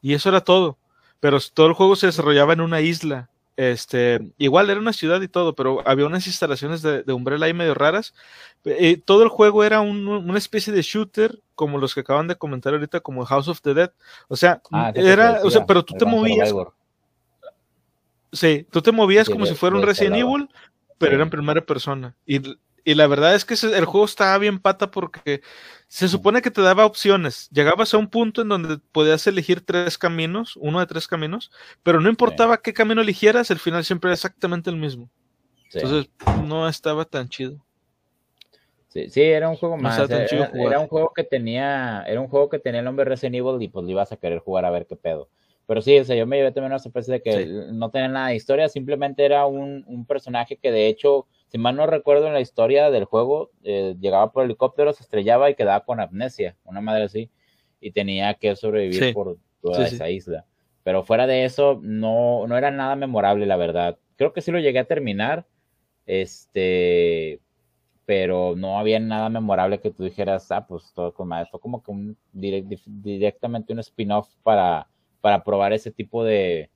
Y 0.00 0.14
eso 0.14 0.28
era 0.28 0.40
todo 0.42 0.78
pero 1.20 1.38
todo 1.54 1.66
el 1.66 1.72
juego 1.74 1.96
se 1.96 2.06
desarrollaba 2.06 2.52
en 2.52 2.60
una 2.60 2.80
isla. 2.80 3.28
Este, 3.58 4.20
igual 4.36 4.68
era 4.68 4.78
una 4.78 4.92
ciudad 4.92 5.22
y 5.22 5.28
todo, 5.28 5.54
pero 5.54 5.82
había 5.88 6.04
unas 6.06 6.26
instalaciones 6.26 6.82
de, 6.82 7.02
de 7.02 7.12
Umbrella 7.14 7.46
ahí 7.46 7.54
medio 7.54 7.72
raras. 7.72 8.12
Eh, 8.66 9.00
todo 9.02 9.22
el 9.22 9.30
juego 9.30 9.64
era 9.64 9.80
un- 9.80 10.06
una 10.08 10.36
especie 10.36 10.72
de 10.74 10.82
shooter, 10.82 11.40
como 11.54 11.78
los 11.78 11.94
que 11.94 12.00
acaban 12.00 12.28
de 12.28 12.36
comentar 12.36 12.74
ahorita, 12.74 13.00
como 13.00 13.24
House 13.24 13.48
of 13.48 13.62
the 13.62 13.72
Dead. 13.72 13.90
O 14.28 14.36
sea, 14.36 14.60
Ah, 14.70 14.92
era, 14.94 15.40
o 15.42 15.50
sea, 15.50 15.64
pero 15.64 15.82
tú 15.84 15.94
te 15.94 16.04
movías, 16.04 16.52
sí, 18.32 18.66
tú 18.70 18.82
te 18.82 18.92
movías 18.92 19.28
como 19.28 19.44
de- 19.44 19.52
si 19.52 19.56
fuera 19.56 19.74
un 19.76 19.80
de 19.82 19.86
Resident. 19.86 20.16
Evil, 20.16 20.48
pero 20.98 21.10
Sí. 21.12 21.14
era 21.14 21.24
en 21.24 21.30
primera 21.30 21.60
persona. 21.62 22.14
Y, 22.26 22.40
y 22.84 22.94
la 22.94 23.06
verdad 23.06 23.34
es 23.34 23.44
que 23.44 23.54
ese- 23.54 23.76
el 23.76 23.84
juego 23.84 24.04
estaba 24.06 24.36
bien 24.38 24.58
pata 24.58 24.90
porque 24.90 25.42
se 25.88 26.08
supone 26.08 26.42
que 26.42 26.50
te 26.50 26.62
daba 26.62 26.84
opciones. 26.86 27.48
Llegabas 27.50 27.94
a 27.94 27.98
un 27.98 28.08
punto 28.08 28.42
en 28.42 28.48
donde 28.48 28.78
podías 28.92 29.26
elegir 29.26 29.60
tres 29.60 29.98
caminos, 29.98 30.56
uno 30.56 30.80
de 30.80 30.86
tres 30.86 31.06
caminos, 31.06 31.50
pero 31.82 32.00
no 32.00 32.08
importaba 32.08 32.60
qué 32.60 32.72
camino 32.72 33.00
eligieras, 33.00 33.50
el 33.50 33.58
final 33.58 33.84
siempre 33.84 34.08
era 34.08 34.14
exactamente 34.14 34.70
el 34.70 34.76
mismo. 34.76 35.08
Sí. 35.70 35.78
Entonces 35.78 36.10
no 36.44 36.68
estaba 36.68 37.04
tan 37.04 37.28
chido. 37.28 37.64
Sí, 38.88 39.10
sí, 39.10 39.20
era 39.20 39.48
un 39.48 39.56
juego 39.56 39.76
más. 39.76 39.96
chido 40.28 40.48
Era, 40.54 40.80
un 40.80 40.88
juego 40.88 41.12
que 41.14 41.22
tenía, 41.22 42.02
era 42.06 42.20
un 42.20 42.28
juego 42.28 42.48
que 42.48 42.58
tenía 42.58 42.80
el 42.80 42.84
nombre 42.86 43.04
Resident 43.04 43.36
Evil 43.36 43.60
y 43.60 43.68
pues 43.68 43.84
lo 43.84 43.90
ibas 43.90 44.10
a 44.10 44.16
querer 44.16 44.38
jugar 44.38 44.64
a 44.64 44.70
ver 44.70 44.86
qué 44.86 44.96
pedo. 44.96 45.28
Pero 45.66 45.82
sí, 45.82 45.98
o 45.98 46.04
sea, 46.04 46.16
yo 46.16 46.26
me 46.26 46.36
llevé 46.36 46.52
también 46.52 46.72
una 46.72 46.78
sorpresa 46.78 47.12
de 47.12 47.20
que 47.22 47.44
Sí. 47.44 47.50
no 47.72 47.90
tenía 47.90 48.08
nada 48.08 48.28
de 48.28 48.36
historia, 48.36 48.68
simplemente 48.68 49.24
era 49.24 49.46
un, 49.46 49.84
un 49.86 50.06
personaje 50.06 50.56
que 50.56 50.70
de 50.70 50.86
hecho, 50.86 51.26
si 51.48 51.58
mal 51.58 51.76
no 51.76 51.86
recuerdo 51.86 52.26
en 52.26 52.32
la 52.32 52.40
historia 52.40 52.90
del 52.90 53.04
juego, 53.04 53.50
eh, 53.62 53.94
llegaba 54.00 54.32
por 54.32 54.44
helicóptero, 54.44 54.92
se 54.92 55.02
estrellaba 55.02 55.48
y 55.50 55.54
quedaba 55.54 55.84
con 55.84 56.00
amnesia, 56.00 56.56
una 56.64 56.80
madre 56.80 57.04
así, 57.04 57.30
y 57.80 57.92
tenía 57.92 58.34
que 58.34 58.56
sobrevivir 58.56 59.04
Sí. 59.04 59.12
por 59.12 59.36
toda 59.62 59.86
Sí, 59.88 59.94
esa 59.94 60.08
isla. 60.10 60.44
Pero 60.82 61.02
fuera 61.02 61.26
de 61.26 61.44
eso, 61.44 61.78
no, 61.82 62.46
no 62.46 62.56
era 62.56 62.70
nada 62.70 62.96
memorable, 62.96 63.46
la 63.46 63.56
verdad. 63.56 63.98
Creo 64.16 64.32
que 64.32 64.40
sí 64.40 64.50
lo 64.52 64.58
llegué 64.60 64.78
a 64.78 64.84
terminar, 64.84 65.46
este, 66.06 67.40
pero 68.04 68.54
no 68.56 68.78
había 68.78 69.00
nada 69.00 69.28
memorable 69.28 69.80
que 69.80 69.90
tú 69.90 70.04
dijeras, 70.04 70.50
ah, 70.52 70.66
pues 70.66 70.92
todo 70.94 71.12
con 71.12 71.28
madre. 71.28 71.48
Fue 71.50 71.60
como 71.60 71.82
que 71.82 71.90
un 71.90 72.16
direct- 72.32 72.68
dif- 72.68 72.82
directamente 72.86 73.72
un 73.72 73.80
spin-off 73.80 74.28
para, 74.42 74.88
para 75.20 75.42
probar 75.42 75.72
ese 75.72 75.90
tipo 75.90 76.22
de, 76.24 76.70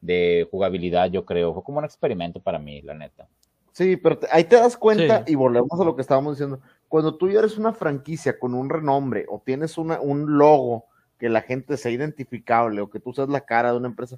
de 0.00 0.46
jugabilidad, 0.50 1.10
yo 1.10 1.24
creo. 1.24 1.54
Fue 1.54 1.62
como 1.62 1.78
un 1.78 1.84
experimento 1.84 2.40
para 2.40 2.58
mí, 2.58 2.82
la 2.82 2.94
neta. 2.94 3.28
Sí, 3.76 3.98
pero 3.98 4.18
te- 4.18 4.26
ahí 4.32 4.44
te 4.44 4.56
das 4.56 4.74
cuenta 4.74 5.18
Sí. 5.26 5.32
y 5.32 5.34
volvemos 5.34 5.78
a 5.78 5.84
lo 5.84 5.94
que 5.94 6.00
estábamos 6.00 6.38
diciendo. 6.38 6.60
Cuando 6.88 7.14
tú 7.16 7.28
ya 7.28 7.40
eres 7.40 7.58
una 7.58 7.74
franquicia 7.74 8.38
con 8.38 8.54
un 8.54 8.70
renombre 8.70 9.26
o 9.28 9.42
tienes 9.44 9.76
una, 9.76 10.00
un 10.00 10.38
logo 10.38 10.86
que 11.18 11.28
la 11.28 11.42
gente 11.42 11.76
sea 11.76 11.92
identificable 11.92 12.80
o 12.80 12.88
que 12.88 13.00
tú 13.00 13.12
seas 13.12 13.28
la 13.28 13.42
cara 13.42 13.72
de 13.72 13.76
una 13.76 13.88
empresa 13.88 14.16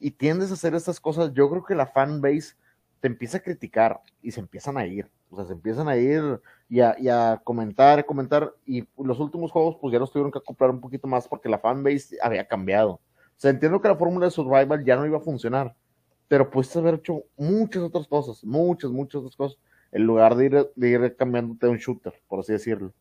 y 0.00 0.12
tiendes 0.12 0.50
a 0.50 0.54
hacer 0.54 0.74
estas 0.74 1.00
cosas, 1.00 1.34
yo 1.34 1.50
creo 1.50 1.62
que 1.64 1.74
la 1.74 1.84
fanbase 1.86 2.54
te 3.00 3.08
empieza 3.08 3.36
a 3.36 3.40
criticar 3.40 4.00
y 4.22 4.30
se 4.30 4.40
empiezan 4.40 4.78
a 4.78 4.86
ir. 4.86 5.10
O 5.28 5.36
sea, 5.36 5.44
se 5.44 5.52
empiezan 5.52 5.86
a 5.86 5.96
ir 5.98 6.40
y 6.70 6.80
a, 6.80 6.96
y 6.98 7.10
a 7.10 7.42
comentar, 7.44 8.06
comentar. 8.06 8.54
Y 8.64 8.88
los 8.96 9.20
últimos 9.20 9.52
juegos, 9.52 9.76
pues 9.82 9.92
ya 9.92 9.98
los 9.98 10.10
tuvieron 10.12 10.32
que 10.32 10.38
acoplar 10.38 10.70
un 10.70 10.80
poquito 10.80 11.06
más 11.06 11.28
porque 11.28 11.50
la 11.50 11.58
fanbase 11.58 12.16
había 12.22 12.48
cambiado. 12.48 12.92
O 12.92 13.00
sea, 13.36 13.50
entiendo 13.50 13.82
que 13.82 13.88
la 13.88 13.96
fórmula 13.96 14.24
de 14.24 14.30
Survival 14.30 14.82
ya 14.82 14.96
no 14.96 15.04
iba 15.04 15.18
a 15.18 15.20
funcionar, 15.20 15.74
pero 16.28 16.50
puedes 16.50 16.74
haber 16.76 16.94
hecho 16.96 17.24
muchas 17.36 17.82
otras 17.82 18.06
cosas, 18.08 18.44
muchas, 18.44 18.90
muchas 18.90 19.20
otras 19.20 19.36
cosas, 19.36 19.58
en 19.92 20.04
lugar 20.04 20.34
de 20.36 20.46
ir, 20.46 20.70
de 20.74 20.88
ir 20.88 21.16
cambiándote 21.16 21.66
a 21.66 21.70
un 21.70 21.78
shooter, 21.78 22.14
por 22.28 22.40
así 22.40 22.52
decirlo. 22.52 22.92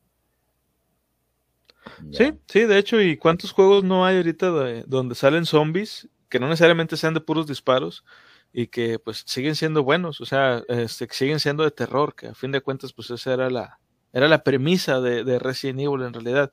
Ya. 2.12 2.18
Sí, 2.18 2.40
sí, 2.48 2.62
de 2.66 2.78
hecho, 2.78 3.02
¿y 3.02 3.18
cuántos 3.18 3.52
juegos 3.52 3.84
no 3.84 4.06
hay 4.06 4.18
ahorita 4.18 4.52
de- 4.52 4.84
donde 4.88 5.16
salen 5.16 5.46
zombies 5.46 6.10
que 6.30 6.40
no 6.40 6.48
necesariamente 6.48 6.98
sean 6.98 7.14
de 7.14 7.22
puros 7.22 7.48
disparos 7.48 8.04
y 8.52 8.68
que 8.68 9.00
pues 9.00 9.24
siguen 9.28 9.56
siendo 9.56 9.84
buenos, 9.84 10.22
o 10.22 10.26
sea, 10.26 10.64
este, 10.68 11.08
que 11.08 11.14
siguen 11.16 11.40
siendo 11.40 11.64
de 11.64 11.72
terror, 11.72 12.16
que 12.16 12.28
a 12.28 12.36
fin 12.36 12.52
de 12.52 12.62
cuentas 12.62 12.94
pues 12.94 13.10
esa 13.12 13.34
era 13.34 13.50
la, 13.50 13.80
era 14.14 14.28
la 14.28 14.44
premisa 14.44 15.02
de, 15.02 15.24
de 15.24 15.40
Resident 15.40 15.80
Evil 15.82 16.02
en 16.04 16.14
realidad. 16.14 16.52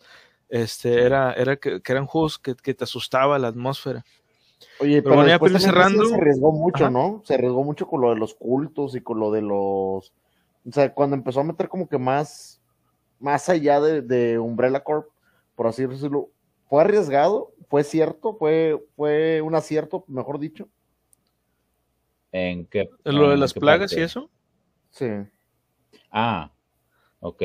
este, 0.48 1.02
era, 1.04 1.32
era 1.34 1.56
que, 1.56 1.80
que 1.82 1.92
eran 1.92 2.06
juegos 2.06 2.38
que, 2.38 2.54
que, 2.56 2.74
te 2.74 2.84
asustaba 2.84 3.38
la 3.38 3.48
atmósfera. 3.48 4.04
Oye, 4.78 5.02
pero, 5.02 5.16
pero 5.22 5.38
bueno, 5.38 5.58
cerrando. 5.58 6.04
Se 6.04 6.14
arriesgó 6.14 6.52
mucho, 6.52 6.84
Ajá. 6.84 6.90
¿no? 6.90 7.22
Se 7.24 7.34
arriesgó 7.34 7.64
mucho 7.64 7.86
con 7.86 8.00
lo 8.00 8.10
de 8.10 8.16
los 8.16 8.34
cultos 8.34 8.94
y 8.94 9.00
con 9.00 9.18
lo 9.20 9.30
de 9.30 9.42
los. 9.42 10.12
O 10.66 10.72
sea, 10.72 10.92
cuando 10.92 11.16
empezó 11.16 11.40
a 11.40 11.44
meter 11.44 11.68
como 11.68 11.88
que 11.88 11.98
más, 11.98 12.60
más 13.18 13.48
allá 13.48 13.80
de, 13.80 14.02
de 14.02 14.38
Umbrella 14.38 14.82
Corp, 14.82 15.08
por 15.54 15.66
así 15.66 15.86
decirlo, 15.86 16.30
¿fue 16.68 16.82
arriesgado? 16.82 17.52
¿Fue 17.68 17.84
cierto? 17.84 18.34
¿Fue, 18.34 18.82
fue 18.96 19.40
un 19.42 19.54
acierto, 19.54 20.04
mejor 20.08 20.38
dicho? 20.38 20.68
¿En 22.32 22.66
qué? 22.66 22.88
¿En 23.04 23.16
lo 23.16 23.30
de 23.30 23.36
las 23.36 23.54
plagas 23.54 23.90
parte? 23.90 24.00
y 24.00 24.04
eso? 24.04 24.30
Sí. 24.90 25.06
Ah, 26.10 26.50
ok. 27.20 27.42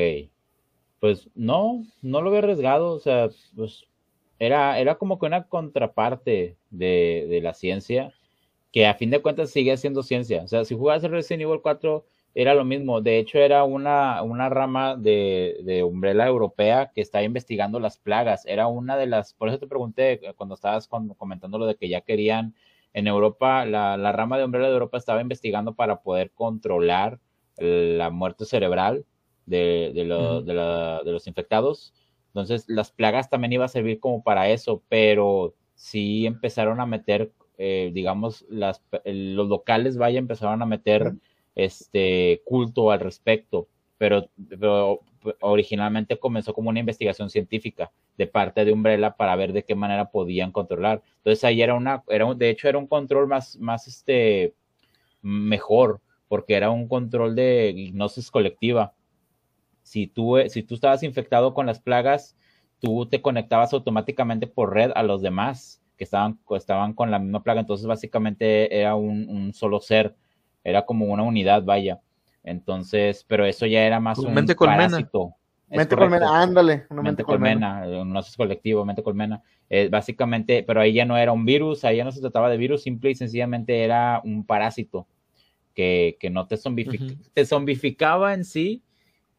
Pues 1.00 1.28
no, 1.34 1.84
no 2.02 2.20
lo 2.20 2.28
había 2.28 2.40
arriesgado, 2.40 2.92
o 2.92 3.00
sea, 3.00 3.28
pues 3.54 3.84
era, 4.38 4.78
era 4.78 4.96
como 4.96 5.18
que 5.18 5.26
una 5.26 5.44
contraparte 5.48 6.56
de, 6.70 7.26
de, 7.28 7.40
la 7.40 7.54
ciencia, 7.54 8.12
que 8.72 8.86
a 8.86 8.94
fin 8.94 9.10
de 9.10 9.22
cuentas 9.22 9.50
sigue 9.50 9.76
siendo 9.76 10.02
ciencia. 10.02 10.42
O 10.42 10.48
sea, 10.48 10.64
si 10.64 10.74
jugabas 10.74 11.04
el 11.04 11.12
Resident 11.12 11.42
Evil 11.42 11.60
4, 11.62 12.04
era 12.34 12.54
lo 12.54 12.64
mismo. 12.64 13.00
De 13.00 13.18
hecho, 13.18 13.38
era 13.38 13.64
una, 13.64 14.22
una 14.22 14.48
rama 14.48 14.96
de, 14.96 15.60
de 15.64 15.82
Umbrella 15.82 16.26
europea 16.26 16.92
que 16.94 17.00
estaba 17.00 17.24
investigando 17.24 17.80
las 17.80 17.98
plagas. 17.98 18.44
Era 18.46 18.66
una 18.66 18.96
de 18.96 19.06
las, 19.06 19.32
por 19.32 19.48
eso 19.48 19.58
te 19.58 19.66
pregunté 19.66 20.20
cuando 20.36 20.54
estabas 20.54 20.86
con, 20.88 21.08
comentando 21.14 21.58
lo 21.58 21.66
de 21.66 21.76
que 21.76 21.88
ya 21.88 22.02
querían 22.02 22.54
en 22.92 23.06
Europa, 23.06 23.66
la, 23.66 23.96
la 23.98 24.12
rama 24.12 24.38
de 24.38 24.44
Umbrella 24.44 24.68
de 24.68 24.72
Europa 24.72 24.96
estaba 24.96 25.20
investigando 25.20 25.74
para 25.74 26.00
poder 26.00 26.30
controlar 26.30 27.20
la 27.58 28.10
muerte 28.10 28.44
cerebral 28.44 29.04
de, 29.46 29.92
de, 29.94 30.04
lo, 30.04 30.42
de, 30.42 30.54
la, 30.54 31.02
de, 31.04 31.12
los 31.12 31.26
infectados. 31.26 31.94
Entonces, 32.36 32.68
las 32.68 32.90
plagas 32.90 33.30
también 33.30 33.54
iba 33.54 33.64
a 33.64 33.68
servir 33.68 33.98
como 33.98 34.22
para 34.22 34.50
eso, 34.50 34.82
pero 34.90 35.54
sí 35.74 36.26
empezaron 36.26 36.80
a 36.80 36.86
meter, 36.86 37.32
eh, 37.56 37.90
digamos, 37.94 38.44
las, 38.50 38.82
los 39.06 39.48
locales, 39.48 39.96
vaya, 39.96 40.18
empezaron 40.18 40.60
a 40.60 40.66
meter 40.66 41.14
este 41.54 42.42
culto 42.44 42.90
al 42.90 43.00
respecto, 43.00 43.68
pero, 43.96 44.28
pero, 44.50 45.00
originalmente 45.40 46.18
comenzó 46.18 46.52
como 46.52 46.68
una 46.68 46.80
investigación 46.80 47.30
científica 47.30 47.90
de 48.18 48.26
parte 48.26 48.66
de 48.66 48.72
Umbrella 48.72 49.16
para 49.16 49.34
ver 49.34 49.54
de 49.54 49.64
qué 49.64 49.74
manera 49.74 50.10
podían 50.10 50.52
controlar. 50.52 51.02
Entonces 51.16 51.42
ahí 51.42 51.62
era 51.62 51.72
una, 51.72 52.04
era, 52.06 52.34
de 52.34 52.50
hecho 52.50 52.68
era 52.68 52.76
un 52.76 52.86
control 52.86 53.28
más, 53.28 53.56
más 53.56 53.88
este, 53.88 54.52
mejor, 55.22 56.02
porque 56.28 56.52
era 56.52 56.68
un 56.68 56.86
control 56.86 57.34
de 57.34 57.72
hipnosis 57.74 58.30
colectiva 58.30 58.92
si 59.86 60.08
tú, 60.08 60.36
si 60.48 60.64
tú 60.64 60.74
estabas 60.74 61.04
infectado 61.04 61.54
con 61.54 61.64
las 61.64 61.78
plagas, 61.78 62.36
tú 62.80 63.06
te 63.06 63.22
conectabas 63.22 63.72
automáticamente 63.72 64.48
por 64.48 64.74
red 64.74 64.90
a 64.96 65.04
los 65.04 65.22
demás 65.22 65.80
que 65.96 66.02
estaban, 66.02 66.40
estaban 66.56 66.92
con 66.92 67.12
la 67.12 67.20
misma 67.20 67.44
plaga. 67.44 67.60
Entonces, 67.60 67.86
básicamente 67.86 68.80
era 68.80 68.96
un, 68.96 69.28
un 69.28 69.54
solo 69.54 69.78
ser, 69.78 70.16
era 70.64 70.84
como 70.84 71.06
una 71.06 71.22
unidad, 71.22 71.62
vaya. 71.62 72.00
Entonces, 72.42 73.24
pero 73.28 73.46
eso 73.46 73.64
ya 73.64 73.86
era 73.86 74.00
más 74.00 74.18
un 74.18 74.34
mente 74.34 74.56
parásito. 74.56 75.34
Es 75.70 75.78
Mente 75.78 75.94
correcto. 75.94 76.16
colmena, 76.18 76.42
ándale. 76.42 76.86
Una 76.90 77.02
mente 77.02 77.22
mente 77.22 77.22
colmena. 77.22 77.80
colmena, 77.82 78.04
no 78.04 78.18
es 78.20 78.36
colectivo, 78.36 78.84
mente 78.84 79.04
colmena. 79.04 79.42
Eh, 79.70 79.88
básicamente, 79.88 80.64
pero 80.64 80.80
ahí 80.80 80.94
ya 80.94 81.04
no 81.04 81.16
era 81.16 81.30
un 81.30 81.44
virus, 81.44 81.84
ahí 81.84 81.98
ya 81.98 82.04
no 82.04 82.10
se 82.10 82.20
trataba 82.20 82.50
de 82.50 82.56
virus, 82.56 82.82
simple 82.82 83.12
y 83.12 83.14
sencillamente 83.14 83.84
era 83.84 84.20
un 84.24 84.44
parásito 84.44 85.06
que, 85.74 86.16
que 86.18 86.28
no 86.28 86.48
te, 86.48 86.56
zombific 86.56 87.32
te 87.32 87.46
zombificaba 87.46 88.34
en 88.34 88.44
sí, 88.44 88.82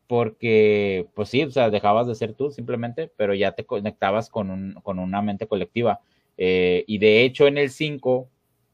porque, 0.07 1.07
pues 1.13 1.29
sí, 1.29 1.43
o 1.43 1.51
sea, 1.51 1.69
dejabas 1.69 2.07
de 2.07 2.15
ser 2.15 2.33
tú 2.33 2.49
simplemente, 2.49 3.11
pero 3.17 3.33
ya 3.33 3.51
te 3.51 3.65
conectabas 3.65 4.29
con, 4.29 4.49
un, 4.49 4.73
con 4.83 4.99
una 4.99 5.21
mente 5.21 5.47
colectiva. 5.47 5.99
Eh, 6.37 6.85
y 6.87 6.97
de 6.97 7.23
hecho, 7.23 7.47
en 7.47 7.57
el 7.57 7.69
5 7.69 8.29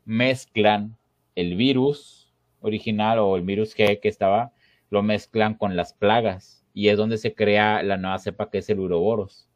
mezclan 0.05 0.95
el 1.35 1.55
virus 1.55 2.31
original 2.61 3.19
o 3.19 3.35
el 3.35 3.43
virus 3.43 3.75
G 3.75 3.99
que 3.99 4.09
estaba, 4.09 4.53
lo 4.89 5.01
mezclan 5.01 5.55
con 5.55 5.75
las 5.75 5.93
plagas. 5.93 6.63
Y 6.73 6.89
es 6.89 6.97
donde 6.97 7.17
se 7.17 7.33
crea 7.33 7.83
la 7.83 7.97
nueva 7.97 8.19
cepa 8.19 8.49
que 8.49 8.59
es 8.59 8.69
el 8.69 8.79
uroboros. 8.79 9.47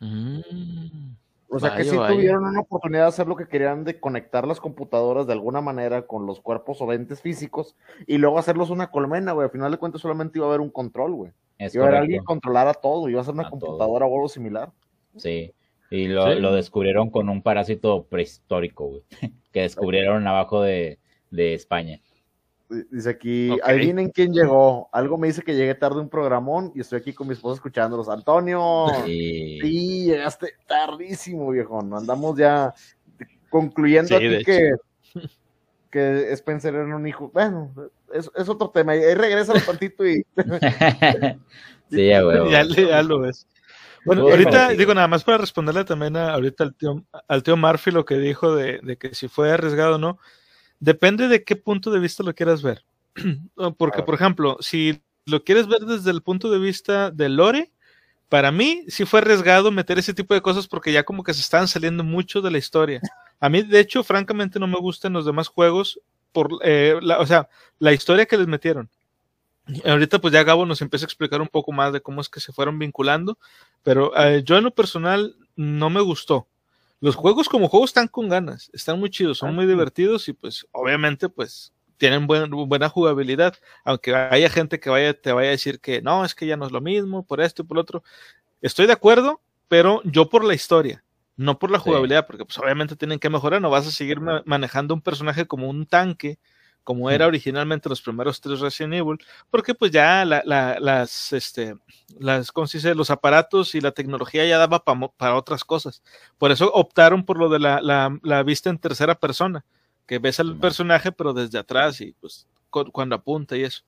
Mm. 0.00 1.05
O 1.48 1.58
sea 1.60 1.76
que 1.76 1.84
sí 1.84 1.96
vaya. 1.96 2.12
tuvieron 2.14 2.44
una 2.44 2.60
oportunidad 2.60 3.02
de 3.02 3.08
hacer 3.08 3.26
lo 3.28 3.36
que 3.36 3.46
querían 3.46 3.84
de 3.84 4.00
conectar 4.00 4.46
las 4.46 4.60
computadoras 4.60 5.26
de 5.26 5.32
alguna 5.32 5.60
manera 5.60 6.02
con 6.06 6.26
los 6.26 6.40
cuerpos 6.40 6.80
o 6.82 6.92
entes 6.92 7.20
físicos 7.20 7.76
y 8.06 8.18
luego 8.18 8.38
hacerlos 8.38 8.70
una 8.70 8.90
colmena, 8.90 9.32
güey. 9.32 9.44
Al 9.44 9.50
final 9.52 9.70
de 9.70 9.78
cuentas 9.78 10.00
solamente 10.00 10.38
iba 10.38 10.46
a 10.46 10.48
haber 10.48 10.60
un 10.60 10.70
control, 10.70 11.12
güey. 11.14 11.32
Iba 11.58 11.84
a 11.84 11.88
haber 11.88 12.00
alguien 12.00 12.20
que 12.20 12.24
controlara 12.26 12.74
todo, 12.74 13.08
iba 13.08 13.20
a 13.20 13.24
ser 13.24 13.34
una 13.34 13.44
A 13.46 13.50
todo. 13.50 13.60
computadora 13.60 14.06
o 14.06 14.14
algo 14.14 14.28
similar. 14.28 14.72
Sí. 15.16 15.52
Y 15.90 16.08
lo, 16.08 16.32
Sí. 16.32 16.40
lo 16.40 16.52
descubrieron 16.52 17.10
con 17.10 17.28
un 17.28 17.42
parásito 17.42 18.02
prehistórico, 18.04 18.86
güey, 18.88 19.02
que 19.52 19.60
descubrieron 19.62 20.26
abajo 20.26 20.62
de, 20.62 20.98
de 21.30 21.54
España. 21.54 22.00
Dice 22.90 23.10
aquí, 23.10 23.50
Ok. 23.52 23.60
adivinen 23.62 24.10
quién 24.10 24.32
llegó. 24.32 24.88
Algo 24.90 25.16
me 25.16 25.28
dice 25.28 25.42
que 25.42 25.54
llegué 25.54 25.76
tarde 25.76 26.00
un 26.00 26.08
programón 26.08 26.72
y 26.74 26.80
estoy 26.80 26.98
aquí 26.98 27.12
con 27.12 27.28
mi 27.28 27.34
esposa 27.34 27.54
escuchándolos. 27.54 28.08
Antonio, 28.08 28.86
Y 29.06 29.60
sí, 29.62 30.04
llegaste 30.06 30.48
tardísimo, 30.86 31.50
viejo. 31.50 31.82
No 31.82 31.98
andamos 31.98 32.36
ya 32.38 32.74
concluyendo 33.48 34.08
Sí, 34.08 34.14
aquí 34.14 34.44
que, 34.44 34.70
que 35.90 36.32
Spencer 36.32 36.74
era 36.74 36.96
un 36.96 37.06
hijo. 37.06 37.30
Bueno, 37.32 37.72
es, 38.12 38.30
es 38.34 38.48
otro 38.48 38.70
tema. 38.70 38.92
Ahí 38.92 39.14
regresa 39.14 39.54
un 39.54 39.60
tantito 39.60 40.06
y 40.06 40.24
sí. 41.90 42.06
Ya, 42.06 42.22
le- 42.64 42.88
ya 42.88 43.02
lo 43.02 43.20
ves. 43.20 43.46
Bueno, 44.04 44.22
Muy 44.22 44.32
ahorita 44.32 44.68
digo 44.68 44.94
nada 44.94 45.08
más 45.08 45.24
para 45.24 45.38
responderle 45.38 45.84
también 45.84 46.16
a, 46.16 46.34
ahorita 46.34 46.62
al 46.62 46.74
tío, 46.74 47.04
al 47.26 47.42
tío 47.42 47.56
Murphy 47.56 47.90
lo 47.90 48.04
que 48.04 48.16
dijo 48.18 48.54
de, 48.54 48.78
de 48.82 48.96
que 48.96 49.14
si 49.14 49.26
fue 49.26 49.50
arriesgado 49.50 49.96
o 49.96 49.98
no. 49.98 50.18
Depende 50.78 51.26
de 51.26 51.42
qué 51.42 51.56
punto 51.56 51.90
de 51.90 51.98
vista 51.98 52.22
lo 52.22 52.34
quieras 52.34 52.62
ver. 52.62 52.84
Porque, 53.78 54.02
por 54.02 54.14
ejemplo, 54.14 54.58
si 54.60 55.02
lo 55.24 55.42
quieres 55.42 55.66
ver 55.66 55.80
desde 55.80 56.10
el 56.12 56.22
punto 56.22 56.50
de 56.50 56.58
vista 56.60 57.10
de 57.10 57.28
Lore, 57.30 57.72
para 58.28 58.50
mí 58.50 58.84
sí 58.88 59.04
fue 59.04 59.20
arriesgado 59.20 59.70
meter 59.70 59.98
ese 59.98 60.14
tipo 60.14 60.34
de 60.34 60.42
cosas 60.42 60.66
porque 60.66 60.92
ya 60.92 61.04
como 61.04 61.22
que 61.22 61.34
se 61.34 61.40
estaban 61.40 61.68
saliendo 61.68 62.04
mucho 62.04 62.40
de 62.40 62.50
la 62.50 62.58
historia. 62.58 63.00
A 63.40 63.48
mí, 63.48 63.62
de 63.62 63.80
hecho, 63.80 64.02
francamente 64.02 64.58
no 64.58 64.66
me 64.66 64.78
gustan 64.78 65.12
los 65.12 65.26
demás 65.26 65.48
juegos 65.48 66.00
por, 66.32 66.58
eh, 66.62 66.98
la, 67.02 67.18
o 67.20 67.26
sea, 67.26 67.48
la 67.78 67.92
historia 67.92 68.26
que 68.26 68.36
les 68.38 68.46
metieron. 68.46 68.90
Ahorita 69.84 70.20
pues 70.20 70.32
ya 70.32 70.44
Gabo 70.44 70.64
nos 70.64 70.80
empieza 70.80 71.04
a 71.04 71.08
explicar 71.08 71.40
un 71.40 71.48
poco 71.48 71.72
más 71.72 71.92
de 71.92 72.00
cómo 72.00 72.20
es 72.20 72.28
que 72.28 72.38
se 72.40 72.52
fueron 72.52 72.78
vinculando, 72.78 73.36
pero 73.82 74.16
eh, 74.16 74.42
yo 74.44 74.56
en 74.56 74.64
lo 74.64 74.70
personal 74.70 75.36
no 75.56 75.90
me 75.90 76.00
gustó. 76.00 76.46
Los 77.00 77.16
juegos 77.16 77.48
como 77.48 77.68
juegos 77.68 77.90
están 77.90 78.08
con 78.08 78.28
ganas, 78.28 78.70
están 78.72 78.98
muy 79.00 79.10
chidos, 79.10 79.38
son 79.38 79.50
Ah, 79.50 79.52
muy 79.52 79.66
divertidos 79.66 80.28
y 80.28 80.32
pues 80.32 80.66
obviamente 80.72 81.28
pues 81.28 81.72
tienen 81.98 82.26
buen- 82.26 82.50
buena 82.50 82.88
jugabilidad, 82.88 83.54
aunque 83.84 84.14
haya 84.14 84.48
gente 84.50 84.78
que 84.80 84.90
vaya, 84.90 85.14
te 85.14 85.32
vaya 85.32 85.48
a 85.48 85.52
decir 85.52 85.80
que 85.80 86.02
no, 86.02 86.24
es 86.24 86.34
que 86.34 86.46
ya 86.46 86.56
no 86.56 86.66
es 86.66 86.72
lo 86.72 86.80
mismo, 86.80 87.24
por 87.24 87.40
esto 87.40 87.62
y 87.62 87.64
por 87.64 87.76
lo 87.76 87.80
otro. 87.82 88.02
Estoy 88.60 88.86
de 88.86 88.92
acuerdo, 88.94 89.40
pero 89.68 90.00
yo 90.04 90.28
por 90.28 90.44
la 90.44 90.54
historia, 90.54 91.02
no 91.36 91.58
por 91.58 91.70
la 91.70 91.78
Sí. 91.78 91.84
jugabilidad, 91.84 92.26
porque 92.26 92.44
pues 92.44 92.58
obviamente 92.58 92.96
tienen 92.96 93.18
que 93.18 93.30
mejorar, 93.30 93.60
no 93.60 93.70
vas 93.70 93.86
a 93.86 93.90
seguir 93.90 94.20
ma- 94.20 94.42
manejando 94.46 94.94
un 94.94 95.00
personaje 95.02 95.46
como 95.46 95.68
un 95.68 95.86
tanque, 95.86 96.38
como 96.84 97.10
era 97.10 97.24
Mm. 97.26 97.28
originalmente 97.28 97.88
los 97.88 98.00
primeros 98.00 98.40
tres 98.40 98.60
Resident 98.60 98.94
Evil, 98.94 99.18
porque 99.50 99.74
pues 99.74 99.90
ya 99.90 100.24
la- 100.24 100.42
la- 100.44 100.78
las, 100.78 101.32
este, 101.32 101.76
las, 102.20 102.52
¿cómo 102.52 102.68
se 102.68 102.78
dice? 102.78 102.94
Los 102.94 103.10
aparatos 103.10 103.74
y 103.74 103.80
la 103.80 103.90
tecnología 103.90 104.46
ya 104.46 104.56
daba 104.56 104.84
pa 104.84 104.96
para 105.16 105.34
otras 105.34 105.64
cosas. 105.64 106.02
Por 106.38 106.52
eso 106.52 106.70
optaron 106.72 107.24
por 107.24 107.38
lo 107.38 107.48
de 107.48 107.58
la 107.58 108.42
vista 108.44 108.70
en 108.70 108.78
tercera 108.78 109.16
persona, 109.16 109.64
que 110.06 110.18
ves 110.18 110.40
al 110.40 110.56
personaje 110.56 111.12
pero 111.12 111.32
desde 111.32 111.58
atrás 111.58 112.00
y 112.00 112.12
pues 112.20 112.46
cu- 112.70 112.90
cuando 112.92 113.14
apunta 113.16 113.56
y 113.56 113.64
eso, 113.64 113.82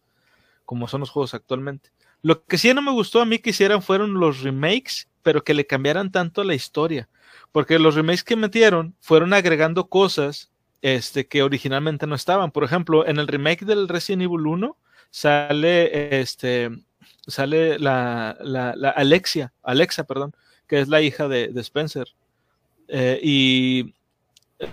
como 0.64 0.88
son 0.88 1.00
los 1.00 1.10
juegos 1.10 1.34
actualmente. 1.34 1.90
Lo 2.22 2.44
que 2.44 2.58
sí 2.58 2.72
no 2.74 2.82
me 2.82 2.90
gustó 2.92 3.20
a 3.20 3.24
mí 3.26 3.38
que 3.38 3.50
hicieran 3.50 3.80
fueron 3.82 4.14
los 4.14 4.42
remakes, 4.42 5.08
pero 5.22 5.44
que 5.44 5.54
le 5.54 5.66
cambiaran 5.66 6.10
tanto 6.10 6.42
la 6.42 6.54
historia, 6.54 7.08
porque 7.52 7.78
los 7.78 7.94
remakes 7.94 8.24
que 8.24 8.36
metieron 8.36 8.94
fueron 9.00 9.32
agregando 9.32 9.88
cosas 9.88 10.50
este, 10.82 11.26
que 11.26 11.42
originalmente 11.42 12.06
no 12.06 12.14
estaban. 12.14 12.50
Por 12.50 12.64
ejemplo, 12.64 13.06
en 13.06 13.18
el 13.18 13.28
remake 13.28 13.64
del 13.64 13.88
Resident 13.88 14.22
Evil 14.22 14.46
1 14.46 14.76
sale, 15.10 16.20
este, 16.20 16.70
sale 17.26 17.78
la, 17.78 18.36
la, 18.40 18.74
la 18.76 18.90
Alexia, 18.90 19.52
Alexa, 19.62 20.04
perdón, 20.04 20.34
que 20.66 20.80
es 20.80 20.88
la 20.88 21.00
hija 21.00 21.28
de, 21.28 21.48
de 21.48 21.60
Spencer. 21.60 22.08
Eh, 22.88 23.20
y 23.22 23.94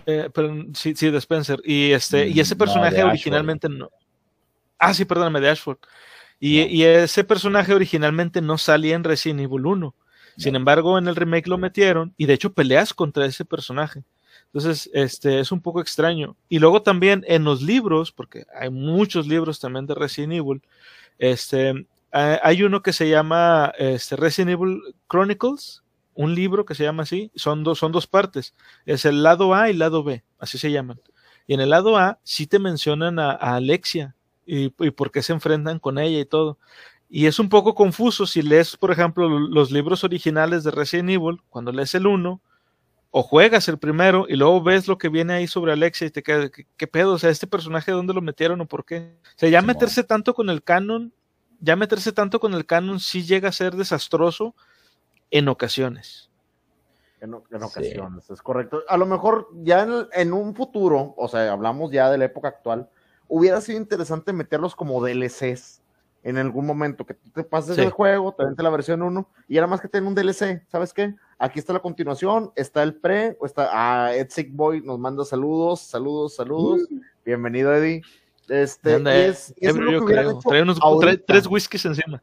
eh, 0.05 0.29
perdón, 0.33 0.73
sí, 0.75 0.95
sí, 0.95 1.09
de 1.11 1.17
Spencer. 1.19 1.59
Y 1.63 1.91
este, 1.91 2.27
y 2.29 2.39
ese 2.39 2.55
Mm, 2.55 2.59
no, 2.59 2.59
personaje 2.59 3.03
Ashford. 3.03 3.09
originalmente 3.09 3.69
no. 3.69 3.91
Ah, 4.79 4.93
sí, 4.93 5.05
perdóname, 5.05 5.41
de 5.41 5.49
Ashford. 5.49 5.77
Y, 6.39 6.59
No. 6.59 6.65
y 6.69 6.83
ese 6.83 7.23
personaje 7.23 7.73
originalmente 7.73 8.41
no 8.41 8.57
salía 8.57 8.95
en 8.95 9.03
Resident 9.03 9.41
Evil 9.41 9.65
1. 9.65 9.95
Sin 10.37 10.55
embargo, 10.55 10.97
en 10.97 11.07
el 11.07 11.15
remake 11.15 11.47
lo 11.47 11.57
metieron 11.57 12.13
y 12.17 12.25
de 12.25 12.33
hecho 12.33 12.53
peleas 12.53 12.93
contra 12.93 13.25
ese 13.25 13.45
personaje. 13.45 14.03
Entonces, 14.47 14.89
este 14.93 15.39
es 15.39 15.51
un 15.51 15.61
poco 15.61 15.81
extraño. 15.81 16.35
Y 16.49 16.59
luego 16.59 16.81
también 16.81 17.23
en 17.27 17.45
los 17.45 17.61
libros, 17.61 18.11
porque 18.11 18.45
hay 18.59 18.69
muchos 18.69 19.27
libros 19.27 19.59
también 19.61 19.85
de 19.87 19.95
Resident 19.95 20.33
Evil, 20.33 20.61
este, 21.19 21.87
hay 22.11 22.63
uno 22.63 22.81
que 22.81 22.93
se 22.93 23.09
llama 23.09 23.73
este, 23.77 24.17
Resident 24.17 24.51
Evil 24.51 24.81
Chronicles, 25.09 25.83
un 26.15 26.33
libro 26.33 26.65
que 26.65 26.75
se 26.75 26.83
llama 26.83 27.03
así, 27.03 27.31
son 27.35 27.63
dos, 27.63 27.77
son 27.79 27.91
dos 27.91 28.07
partes, 28.07 28.55
es 28.85 29.05
el 29.05 29.21
lado 29.21 29.53
A 29.53 29.67
y 29.67 29.71
el 29.71 29.79
lado 29.79 30.03
B, 30.03 30.23
así 30.39 30.57
se 30.57 30.71
llaman. 30.71 30.99
Y 31.45 31.53
en 31.53 31.61
el 31.61 31.69
lado 31.69 31.97
A 31.97 32.19
sí 32.23 32.47
te 32.47 32.57
mencionan 32.57 33.19
a, 33.19 33.33
Alexia 33.33 34.15
y, 34.45 34.73
y, 34.79 34.91
por 34.91 35.11
qué 35.11 35.21
se 35.21 35.33
enfrentan 35.33 35.79
con 35.79 35.99
ella 35.99 36.19
y 36.19 36.25
todo. 36.25 36.57
Y 37.09 37.27
es 37.27 37.37
un 37.37 37.49
poco 37.49 37.75
confuso 37.75 38.25
si 38.25 38.41
lees, 38.41 38.77
por 38.77 38.91
ejemplo, 38.91 39.29
los 39.29 39.71
libros 39.71 40.03
originales 40.03 40.63
de 40.63 40.71
Resident 40.71 41.11
Evil, 41.11 41.41
cuando 41.49 41.71
lees 41.71 41.93
el 41.93 42.07
1, 42.07 42.41
o 43.17 43.23
juegas 43.23 43.69
el 43.69 43.77
primero 43.77 44.25
y 44.27 44.35
luego 44.35 44.61
ves 44.61 44.89
lo 44.89 44.97
que 44.97 45.07
viene 45.07 45.31
ahí 45.31 45.47
sobre 45.47 45.71
Alexia 45.71 46.05
y 46.05 46.11
te 46.11 46.21
quedas, 46.21 46.51
¿qué, 46.75 46.87
pedo? 46.87 47.13
O 47.13 47.17
sea, 47.17 47.29
este 47.29 47.47
personaje, 47.47 47.93
¿dónde 47.93 48.13
lo 48.13 48.21
metieron 48.21 48.59
o 48.59 48.65
por 48.65 48.83
qué? 48.83 49.15
O 49.23 49.39
sea, 49.39 49.47
ya 49.47 49.61
meterse 49.61 50.03
tanto 50.03 50.33
con 50.33 50.49
el 50.49 50.61
canon, 50.61 51.13
ya 51.61 51.77
meterse 51.77 52.11
tanto 52.11 52.41
con 52.41 52.53
el 52.53 52.65
canon 52.65 52.99
sí 52.99 53.23
llega 53.23 53.47
a 53.47 53.53
ser 53.53 53.77
desastroso 53.77 54.53
en 55.31 55.47
ocasiones. 55.47 56.29
En, 57.21 57.33
ocasiones, 57.33 58.29
es 58.29 58.41
correcto. 58.41 58.83
A 58.87 58.97
lo 58.97 59.05
mejor 59.05 59.49
ya 59.63 59.87
en, 60.13 60.33
un 60.33 60.53
futuro, 60.53 61.15
o 61.17 61.27
sea, 61.27 61.51
hablamos 61.51 61.91
ya 61.91 62.11
de 62.11 62.19
la 62.19 62.25
época 62.25 62.49
actual, 62.49 62.89
hubiera 63.27 63.61
sido 63.61 63.79
interesante 63.79 64.31
meterlos 64.31 64.75
como 64.75 65.03
DLCs 65.03 65.81
en 66.21 66.37
algún 66.37 66.65
momento, 66.65 67.05
que 67.05 67.13
tú 67.13 67.29
te 67.29 67.43
pases 67.43 67.77
el 67.77 67.91
juego, 67.91 68.33
te 68.33 68.45
vente 68.45 68.61
la 68.63 68.71
versión 68.71 69.01
1, 69.01 69.29
y 69.47 69.57
era 69.57 69.67
más 69.67 69.79
que 69.79 69.87
tener 69.87 70.07
un 70.07 70.15
DLC, 70.15 70.65
¿sabes 70.67 70.91
qué? 70.91 71.15
Aquí 71.37 71.59
está 71.59 71.71
la 71.71 71.79
continuación, 71.79 72.51
está 72.55 72.81
el 72.81 72.95
pre, 72.95 73.37
o 73.39 73.45
está, 73.45 73.69
ah, 73.71 74.11
Boy 74.49 74.81
nos 74.81 74.97
manda 74.97 75.23
saludos, 75.23 75.81
saludos, 75.81 76.35
saludos, 76.35 76.87
mm. 76.89 76.99
bienvenido 77.23 77.73
Eddie. 77.73 78.01
Este, 78.49 78.95
es, 79.27 79.53
es 79.57 79.75
lo 79.75 80.05
que 80.05 80.13
trae, 80.13 80.61
unos, 80.61 80.79
tres 81.25 81.47
whiskies 81.47 81.85
encima. 81.85 82.21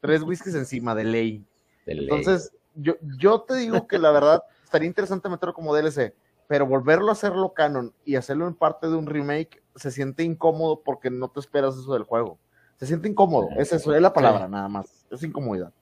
Tres 0.00 0.22
whiskies 0.22 0.54
encima, 0.54 0.94
de 0.94 1.04
ley. 1.04 1.44
Entonces, 1.86 2.52
yo, 2.74 2.94
yo 3.18 3.40
te 3.42 3.56
digo 3.56 3.86
que 3.86 3.98
la 3.98 4.10
verdad, 4.10 4.42
estaría 4.64 4.88
interesante 4.88 5.28
meterlo 5.28 5.54
como 5.54 5.74
DLC, 5.74 6.14
pero 6.46 6.66
volverlo 6.66 7.08
a 7.08 7.12
hacerlo 7.12 7.54
canon 7.54 7.92
y 8.04 8.16
hacerlo 8.16 8.46
en 8.46 8.54
parte 8.54 8.88
de 8.88 8.94
un 8.94 9.06
remake, 9.06 9.62
se 9.76 9.90
siente 9.90 10.22
incómodo 10.22 10.82
porque 10.82 11.10
no 11.10 11.28
te 11.28 11.40
esperas 11.40 11.76
eso 11.76 11.92
del 11.94 12.04
juego 12.04 12.38
se 12.76 12.86
siente 12.86 13.08
incómodo, 13.08 13.48
es 13.56 13.72
eso, 13.72 13.94
es 13.94 14.02
la 14.02 14.12
palabra 14.12 14.48
nada 14.48 14.68
más, 14.68 15.06
es 15.10 15.22
incomodidad. 15.22 15.72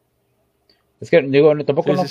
Es 1.01 1.11
que 1.11 1.21
digo, 1.21 1.53
tampoco 1.65 1.93
no, 1.95 2.03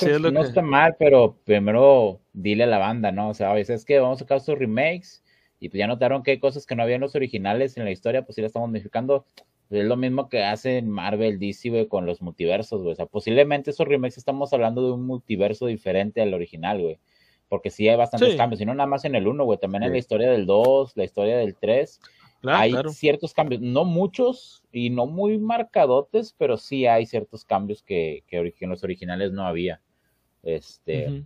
está 0.42 0.62
mal, 0.62 0.96
pero 1.00 1.38
primero 1.46 2.20
dile 2.34 2.66
a 2.66 2.68
la 2.68 2.78
banda, 2.78 3.12
¿no? 3.12 3.30
O 3.30 3.34
sea, 3.34 3.52
oye, 3.52 3.62
es 3.62 3.86
que 3.86 4.00
vamos 4.00 4.18
a 4.18 4.24
sacar 4.26 4.38
estos 4.38 4.60
remakes 4.60 5.24
y 5.62 5.70
pues 5.70 5.80
ya 5.80 5.88
notaron 5.88 6.24
que 6.24 6.32
hay 6.32 6.40
cosas 6.40 6.66
que 6.66 6.76
no 6.76 6.84
habían 6.84 7.00
los 7.00 7.16
originales 7.16 7.78
en 7.78 7.86
la 7.86 7.92
historia, 7.92 8.26
pues 8.26 8.36
sí 8.36 8.42
la 8.42 8.48
estamos 8.48 8.70
modificando. 8.70 9.26
Es 9.72 9.86
lo 9.86 9.98
mismo 9.98 10.30
que 10.30 10.44
hacen 10.44 10.90
Marvel, 10.90 11.40
DC, 11.40 11.70
güey, 11.70 11.88
con 11.88 12.06
los 12.06 12.22
multiversos, 12.22 12.82
güey. 12.82 12.94
O 12.94 12.96
sea, 12.96 13.06
posiblemente 13.06 13.72
esos 13.72 13.88
remakes 13.88 14.18
estamos 14.18 14.54
hablando 14.54 14.86
de 14.86 14.92
un 14.92 15.06
multiverso 15.06 15.66
diferente 15.66 16.22
al 16.22 16.34
original, 16.34 16.82
güey. 16.82 17.00
Porque 17.48 17.70
sí 17.70 17.90
hay 17.90 17.98
bastantes 17.98 18.36
cambios, 18.36 18.62
y 18.62 18.66
no 18.66 18.74
nada 18.74 18.88
más 18.88 19.04
en 19.04 19.16
el 19.16 19.28
1, 19.28 19.44
güey, 19.44 19.60
también 19.60 19.84
en 19.84 19.92
la 19.92 19.98
historia 19.98 20.32
del 20.32 20.46
2, 20.46 20.96
la 20.96 21.04
historia 21.04 21.38
del 21.38 21.56
3 21.56 22.00
hay 22.44 22.74
ciertos 22.90 23.34
cambios, 23.34 23.62
no 23.62 23.86
muchos 23.86 24.64
y 24.72 24.90
no 24.90 25.06
muy 25.06 25.38
marcadotes, 25.38 26.34
pero 26.38 26.58
sí 26.58 26.86
hay 26.88 27.06
ciertos 27.06 27.46
cambios 27.46 27.84
que, 27.84 28.24
que 28.28 28.54
en 28.60 28.70
los 28.70 28.84
originales 28.84 29.32
no 29.32 29.46
había. 29.46 29.82
Este, 30.44 31.24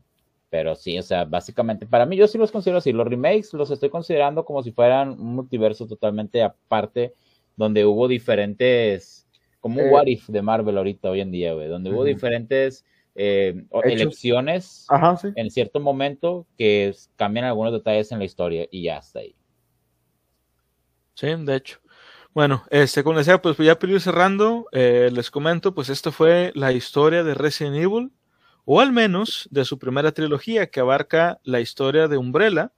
pero 0.49 0.75
sí, 0.75 0.97
o 0.97 1.03
sea, 1.03 1.23
básicamente, 1.25 1.85
para 1.85 2.05
mí 2.05 2.17
yo 2.17 2.27
sí 2.27 2.37
los 2.37 2.51
considero 2.51 2.79
así. 2.79 2.91
Los 2.91 3.07
remakes 3.07 3.53
los 3.53 3.71
estoy 3.71 3.89
considerando 3.89 4.43
como 4.43 4.61
si 4.61 4.71
fueran 4.71 5.11
un 5.11 5.35
multiverso 5.35 5.87
totalmente 5.87 6.43
aparte, 6.43 7.13
donde 7.55 7.85
hubo 7.85 8.07
diferentes, 8.07 9.27
como 9.59 9.81
un 9.81 9.87
eh, 9.87 9.91
What 9.91 10.07
If 10.07 10.27
de 10.27 10.41
Marvel 10.41 10.77
ahorita, 10.77 11.09
hoy 11.09 11.21
en 11.21 11.31
día, 11.31 11.53
güey, 11.53 11.67
donde 11.67 11.91
hubo 11.91 12.03
diferentes 12.03 12.85
eh, 13.15 13.65
elecciones 13.83 14.87
en 15.35 15.49
cierto 15.49 15.79
momento 15.79 16.45
que 16.57 16.93
cambian 17.15 17.45
algunos 17.45 17.71
detalles 17.71 18.11
en 18.11 18.19
la 18.19 18.25
historia 18.25 18.67
y 18.69 18.83
ya 18.83 18.97
está 18.97 19.19
ahí. 19.19 19.35
Sí, 21.13 21.27
de 21.27 21.55
hecho. 21.55 21.79
Bueno, 22.33 22.65
este, 22.69 23.01
como 23.01 23.17
decía, 23.17 23.41
pues 23.41 23.57
ya 23.57 23.79
para 23.79 23.93
ir 23.93 24.01
cerrando, 24.01 24.67
eh, 24.73 25.09
les 25.13 25.31
comento, 25.31 25.73
pues 25.73 25.87
esta 25.89 26.11
fue 26.11 26.51
la 26.53 26.73
historia 26.73 27.23
de 27.23 27.33
Resident 27.33 27.77
Evil, 27.77 28.11
o 28.65 28.81
al 28.81 28.91
menos 28.91 29.47
de 29.51 29.63
su 29.63 29.79
primera 29.79 30.11
trilogía, 30.11 30.67
que 30.67 30.81
abarca 30.81 31.39
la 31.43 31.61
historia 31.61 32.09
de 32.09 32.17
Umbrella 32.17 32.73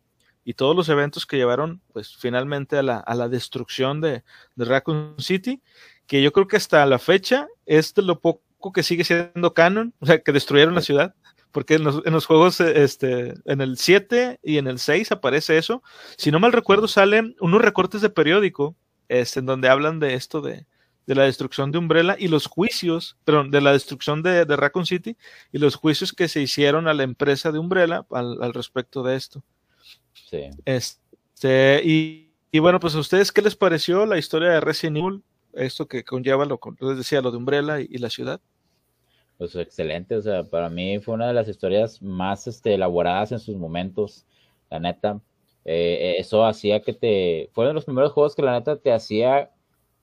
y 0.48 0.54
todos 0.54 0.78
los 0.78 0.88
eventos 0.88 1.26
que 1.26 1.36
llevaron, 1.36 1.82
pues 1.92 2.16
finalmente 2.16 2.78
a 2.78 2.82
la, 2.82 3.00
a 3.00 3.16
la 3.16 3.28
destrucción 3.28 4.00
de, 4.00 4.24
de 4.56 4.66
Raccoon 4.66 5.16
City, 5.20 5.62
que 6.06 6.24
yo 6.24 6.32
creo 6.32 6.48
que 6.48 6.56
hasta 6.56 6.86
la 6.86 7.00
fecha 7.00 7.50
es 7.66 7.94
de 7.94 8.02
lo 8.02 8.22
poco 8.22 8.72
que 8.72 8.82
sigue 8.82 9.04
siendo 9.04 9.54
canon, 9.54 9.94
o 10.00 10.06
sea, 10.06 10.24
que 10.24 10.32
destruyeron 10.32 10.74
la 10.74 10.80
ciudad 10.80 11.14
porque 11.52 11.74
en 11.74 11.84
los, 11.84 12.02
en 12.06 12.14
los, 12.14 12.26
juegos, 12.26 12.62
este, 12.62 13.34
en 13.44 13.60
el 13.60 13.78
7 13.78 14.40
y 14.42 14.58
en 14.58 14.68
el 14.68 14.80
6 14.80 15.12
aparece 15.12 15.58
eso. 15.58 15.84
Si 16.16 16.32
no 16.32 16.40
mal 16.40 16.54
recuerdo, 16.54 16.88
salen 16.88 17.36
unos 17.42 17.62
recortes 17.62 18.00
de 18.00 18.10
periódico, 18.10 18.78
este, 19.10 19.42
en 19.42 19.48
donde 19.48 19.68
hablan 19.68 20.00
de 20.00 20.14
esto 20.14 20.40
de, 20.40 20.66
de 21.08 21.16
la 21.16 21.24
destrucción 21.24 21.74
de 21.74 21.78
Umbrella 21.78 22.16
y 22.18 22.30
los 22.30 22.46
juicios, 22.46 23.18
perdón, 23.26 23.52
de 23.52 23.60
la 23.60 23.74
destrucción 23.74 24.24
de, 24.24 24.46
de 24.46 24.56
Raccoon 24.56 24.86
City 24.86 25.18
y 25.52 25.58
los 25.58 25.76
juicios 25.76 26.14
que 26.14 26.30
se 26.30 26.42
hicieron 26.42 26.88
a 26.88 26.94
la 26.94 27.04
empresa 27.04 27.52
de 27.52 27.60
Umbrella 27.60 28.06
al, 28.12 28.42
al 28.42 28.54
respecto 28.54 29.04
de 29.04 29.18
esto. 29.18 29.44
Sí. 30.26 30.50
Este, 30.66 31.82
y, 31.84 32.34
y, 32.52 32.60
bueno, 32.60 32.80
pues 32.80 32.96
a 32.96 33.00
ustedes, 33.00 33.32
¿qué 33.32 33.42
les 33.42 33.56
pareció 33.56 34.06
la 34.06 34.18
historia 34.18 34.50
de 34.50 34.60
Resident 34.60 34.98
Evil? 34.98 35.24
Esto 35.54 35.88
que 35.88 36.04
conlleva, 36.04 36.46
lo 36.46 36.60
que 36.60 36.72
les 36.80 36.98
decía, 36.98 37.22
lo 37.22 37.32
de 37.32 37.38
Umbrella 37.38 37.80
y 37.80 37.98
la 37.98 38.10
ciudad 38.10 38.42
pues 39.38 39.56
excelente, 39.56 40.16
o 40.16 40.22
sea, 40.22 40.44
para 40.44 40.70
mí 40.70 41.00
fue 41.00 41.14
una 41.14 41.28
de 41.28 41.34
las 41.34 41.48
historias 41.48 42.02
más 42.02 42.48
este, 42.48 42.74
elaboradas 42.74 43.32
en 43.32 43.40
sus 43.40 43.56
momentos, 43.56 44.26
la 44.70 44.80
neta. 44.80 45.22
Eh, 45.66 46.16
eso 46.18 46.46
hacía 46.46 46.82
que 46.82 46.94
te, 46.94 47.50
fueron 47.54 47.76
los 47.76 47.86
primeros 47.86 48.14
juegos 48.14 48.36
que 48.36 48.42
la 48.42 48.54
neta 48.54 48.78
te 48.78 48.92
hacía, 48.92 49.52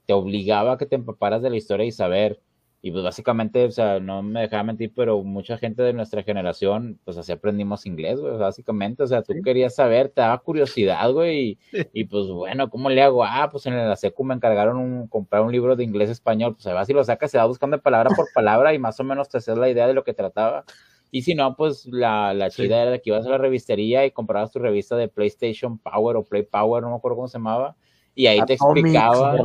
te 0.07 0.13
obligaba 0.13 0.75
a 0.75 0.79
que 0.79 0.87
te 0.87 0.95
empaparas 0.95 1.43
de 1.43 1.51
la 1.51 1.57
historia 1.57 1.87
y 1.87 1.93
saber 1.93 2.41
y 2.85 2.91
pues 2.91 3.03
básicamente, 3.03 3.65
o 3.65 3.71
sea, 3.71 3.99
no 3.99 4.23
me 4.23 4.43
dejaba 4.43 4.63
mentir, 4.63 4.93
pero 4.95 5.23
mucha 5.23 5.57
gente 5.57 5.83
de 5.83 5.95
nuestra 5.95 6.23
generación, 6.23 7.01
pues 7.03 7.17
así 7.17 7.33
aprendimos 7.33 7.87
inglés, 7.87 8.21
güey, 8.21 8.37
básicamente, 8.37 9.03
o 9.03 9.07
sea, 9.07 9.23
tú 9.23 9.33
querías 9.43 9.75
saber, 9.75 10.11
te 10.11 10.21
daba 10.21 10.37
curiosidad, 10.37 11.11
güey, 11.11 11.57
y, 11.95 12.05
pues 12.05 12.27
bueno, 12.27 12.69
¿cómo 12.69 12.91
le 12.91 13.01
hago? 13.01 13.25
Ah, 13.25 13.49
pues 13.51 13.65
en 13.65 13.75
la 13.75 13.97
secu 13.97 14.23
me 14.23 14.35
encargaron 14.35 14.77
un, 14.77 15.09
comprar 15.09 15.41
un 15.41 15.51
libro 15.51 15.77
de 15.77 15.83
inglés 15.83 16.11
español, 16.11 16.53
pues 16.53 16.65
se 16.65 16.75
va, 16.75 16.85
si 16.85 16.93
lo 16.93 17.03
sacas, 17.03 17.31
se 17.31 17.39
va 17.39 17.47
buscando 17.47 17.81
palabra 17.81 18.11
por 18.15 18.27
palabra 18.35 18.75
y 18.75 18.79
más 18.79 19.01
o 19.01 19.05
menos 19.05 19.31
te 19.31 19.39
haces 19.39 19.57
la 19.57 19.71
idea 19.71 19.87
de 19.87 19.95
lo 19.95 20.05
que 20.05 20.13
trataba. 20.13 20.67
Y 21.11 21.23
si 21.23 21.35
no, 21.35 21.57
pues 21.57 21.87
la, 21.87 22.35
la 22.35 22.51
chida 22.51 22.83
era 22.83 22.99
que 22.99 23.09
ibas 23.09 23.25
a 23.25 23.31
la 23.31 23.39
revistería 23.39 24.05
y 24.05 24.11
comprabas 24.11 24.53
tu 24.53 24.59
revista 24.59 24.95
de 24.95 25.09
PlayStation 25.09 25.79
Power 25.79 26.17
o 26.17 26.25
Play 26.25 26.43
Power, 26.43 26.83
no 26.83 26.91
me 26.91 26.97
acuerdo 26.97 27.17
cómo 27.17 27.29
se 27.29 27.39
llamaba, 27.39 27.77
y 28.15 28.27
ahí 28.27 28.41
te 28.45 28.53
explicaba, 28.53 29.37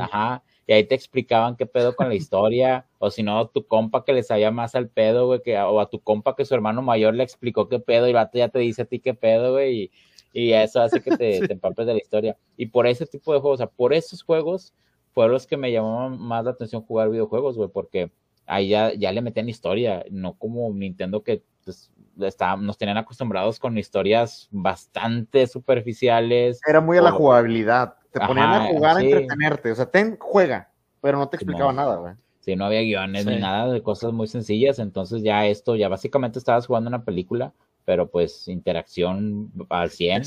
ajá, 0.00 0.42
y 0.66 0.72
ahí 0.72 0.84
te 0.84 0.94
explicaban 0.94 1.56
qué 1.56 1.66
pedo 1.66 1.94
con 1.94 2.08
la 2.08 2.14
historia, 2.14 2.86
o 2.98 3.10
si 3.10 3.22
no, 3.22 3.48
tu 3.48 3.66
compa 3.66 4.04
que 4.04 4.12
le 4.12 4.22
sabía 4.22 4.50
más 4.50 4.74
al 4.74 4.88
pedo, 4.88 5.26
güey, 5.26 5.42
que, 5.42 5.58
o 5.58 5.80
a 5.80 5.88
tu 5.88 6.00
compa 6.00 6.34
que 6.34 6.44
su 6.44 6.54
hermano 6.54 6.82
mayor 6.82 7.14
le 7.14 7.22
explicó 7.22 7.68
qué 7.68 7.78
pedo, 7.78 8.06
y 8.06 8.10
el 8.10 8.14
vato 8.14 8.38
ya 8.38 8.48
te 8.48 8.58
dice 8.58 8.82
a 8.82 8.84
ti 8.86 8.98
qué 9.00 9.14
pedo, 9.14 9.52
güey, 9.52 9.82
y, 9.82 9.90
y 10.32 10.52
eso 10.52 10.80
hace 10.80 11.00
que 11.00 11.16
te, 11.16 11.40
te, 11.48 11.52
empapes 11.52 11.86
de 11.86 11.92
la 11.94 11.98
historia. 11.98 12.36
Y 12.56 12.66
por 12.66 12.86
ese 12.86 13.06
tipo 13.06 13.32
de 13.32 13.40
juegos, 13.40 13.60
o 13.60 13.64
sea, 13.64 13.70
por 13.70 13.94
esos 13.94 14.22
juegos 14.22 14.74
fueron 15.12 15.32
los 15.32 15.46
que 15.46 15.56
me 15.56 15.72
llamaban 15.72 16.20
más 16.20 16.44
la 16.44 16.50
atención 16.50 16.82
jugar 16.82 17.10
videojuegos, 17.10 17.56
güey, 17.56 17.70
porque 17.70 18.10
ahí 18.46 18.68
ya, 18.68 18.92
ya 18.94 19.12
le 19.12 19.22
metían 19.22 19.48
historia, 19.48 20.04
no 20.10 20.34
como 20.34 20.72
Nintendo 20.72 21.22
que 21.22 21.42
pues, 21.64 21.90
está, 22.20 22.56
nos 22.56 22.78
tenían 22.78 22.96
acostumbrados 22.96 23.58
con 23.58 23.76
historias 23.78 24.48
bastante 24.50 25.46
superficiales. 25.46 26.60
Era 26.66 26.80
muy 26.80 26.98
a 26.98 27.02
la 27.02 27.12
jugabilidad 27.12 27.96
te 28.18 28.26
ponían 28.26 28.50
a 28.50 28.66
jugar 28.68 28.96
a 28.96 29.02
entretenerte. 29.02 29.70
O 29.70 29.74
sea, 29.74 29.86
ten, 29.86 30.16
juega, 30.18 30.70
pero 31.00 31.18
no 31.18 31.28
te 31.28 31.36
explicaba 31.36 31.72
nada, 31.72 31.96
güey. 31.96 32.14
Sí, 32.40 32.54
no 32.54 32.66
había 32.66 32.80
guiones 32.80 33.26
ni 33.26 33.38
nada 33.38 33.72
de 33.72 33.82
cosas 33.82 34.12
muy 34.12 34.28
sencillas. 34.28 34.78
Entonces 34.78 35.22
ya 35.22 35.46
esto, 35.46 35.76
ya 35.76 35.88
básicamente 35.88 36.38
estabas 36.38 36.66
jugando 36.66 36.88
una 36.88 37.04
película, 37.04 37.52
pero 37.84 38.08
pues 38.08 38.48
interacción 38.48 39.50
al 39.68 39.90
100 39.90 40.22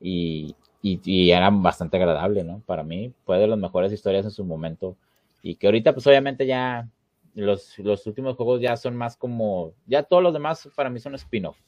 y, 0.00 0.54
y, 0.80 1.30
era 1.30 1.50
bastante 1.50 1.96
agradable, 1.96 2.44
¿no? 2.44 2.62
Para 2.66 2.84
mí 2.84 3.12
fue 3.24 3.38
de 3.38 3.48
las 3.48 3.58
mejores 3.58 3.92
historias 3.92 4.24
en 4.24 4.30
su 4.30 4.44
momento. 4.44 4.96
Y 5.42 5.56
que 5.56 5.66
ahorita 5.66 5.92
pues 5.92 6.06
obviamente 6.06 6.46
ya 6.46 6.88
los, 7.36 7.78
los 7.78 8.06
últimos 8.06 8.36
juegos 8.36 8.60
ya 8.60 8.76
son 8.76 8.96
más 8.96 9.16
como, 9.16 9.74
ya 9.86 10.02
todos 10.02 10.22
los 10.22 10.32
demás 10.32 10.68
para 10.74 10.90
mí 10.90 10.98
son 10.98 11.14
spin-off, 11.14 11.58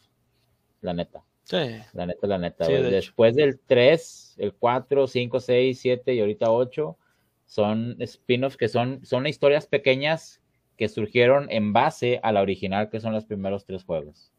la 0.80 0.94
neta. 0.94 1.22
Sí. 1.44 1.56
La 1.94 2.04
neta, 2.04 2.26
la 2.26 2.38
neta. 2.38 2.66
Después 2.66 3.34
del 3.34 3.58
3, 3.60 4.34
el 4.38 4.52
4, 4.54 5.06
5, 5.06 5.40
6, 5.40 5.80
7 5.80 6.14
y 6.14 6.20
ahorita 6.20 6.50
8, 6.50 6.98
son 7.46 7.96
spin-offs 8.00 8.56
que 8.56 8.68
son, 8.68 9.04
son 9.04 9.26
historias 9.26 9.66
pequeñas 9.66 10.42
que 10.76 10.88
surgieron 10.88 11.46
en 11.50 11.72
base 11.72 12.20
a 12.22 12.32
la 12.32 12.42
original, 12.42 12.90
que 12.90 13.00
son 13.00 13.12
los 13.12 13.24
primeros 13.24 13.64
tres 13.64 13.84
juegos. 13.84 14.32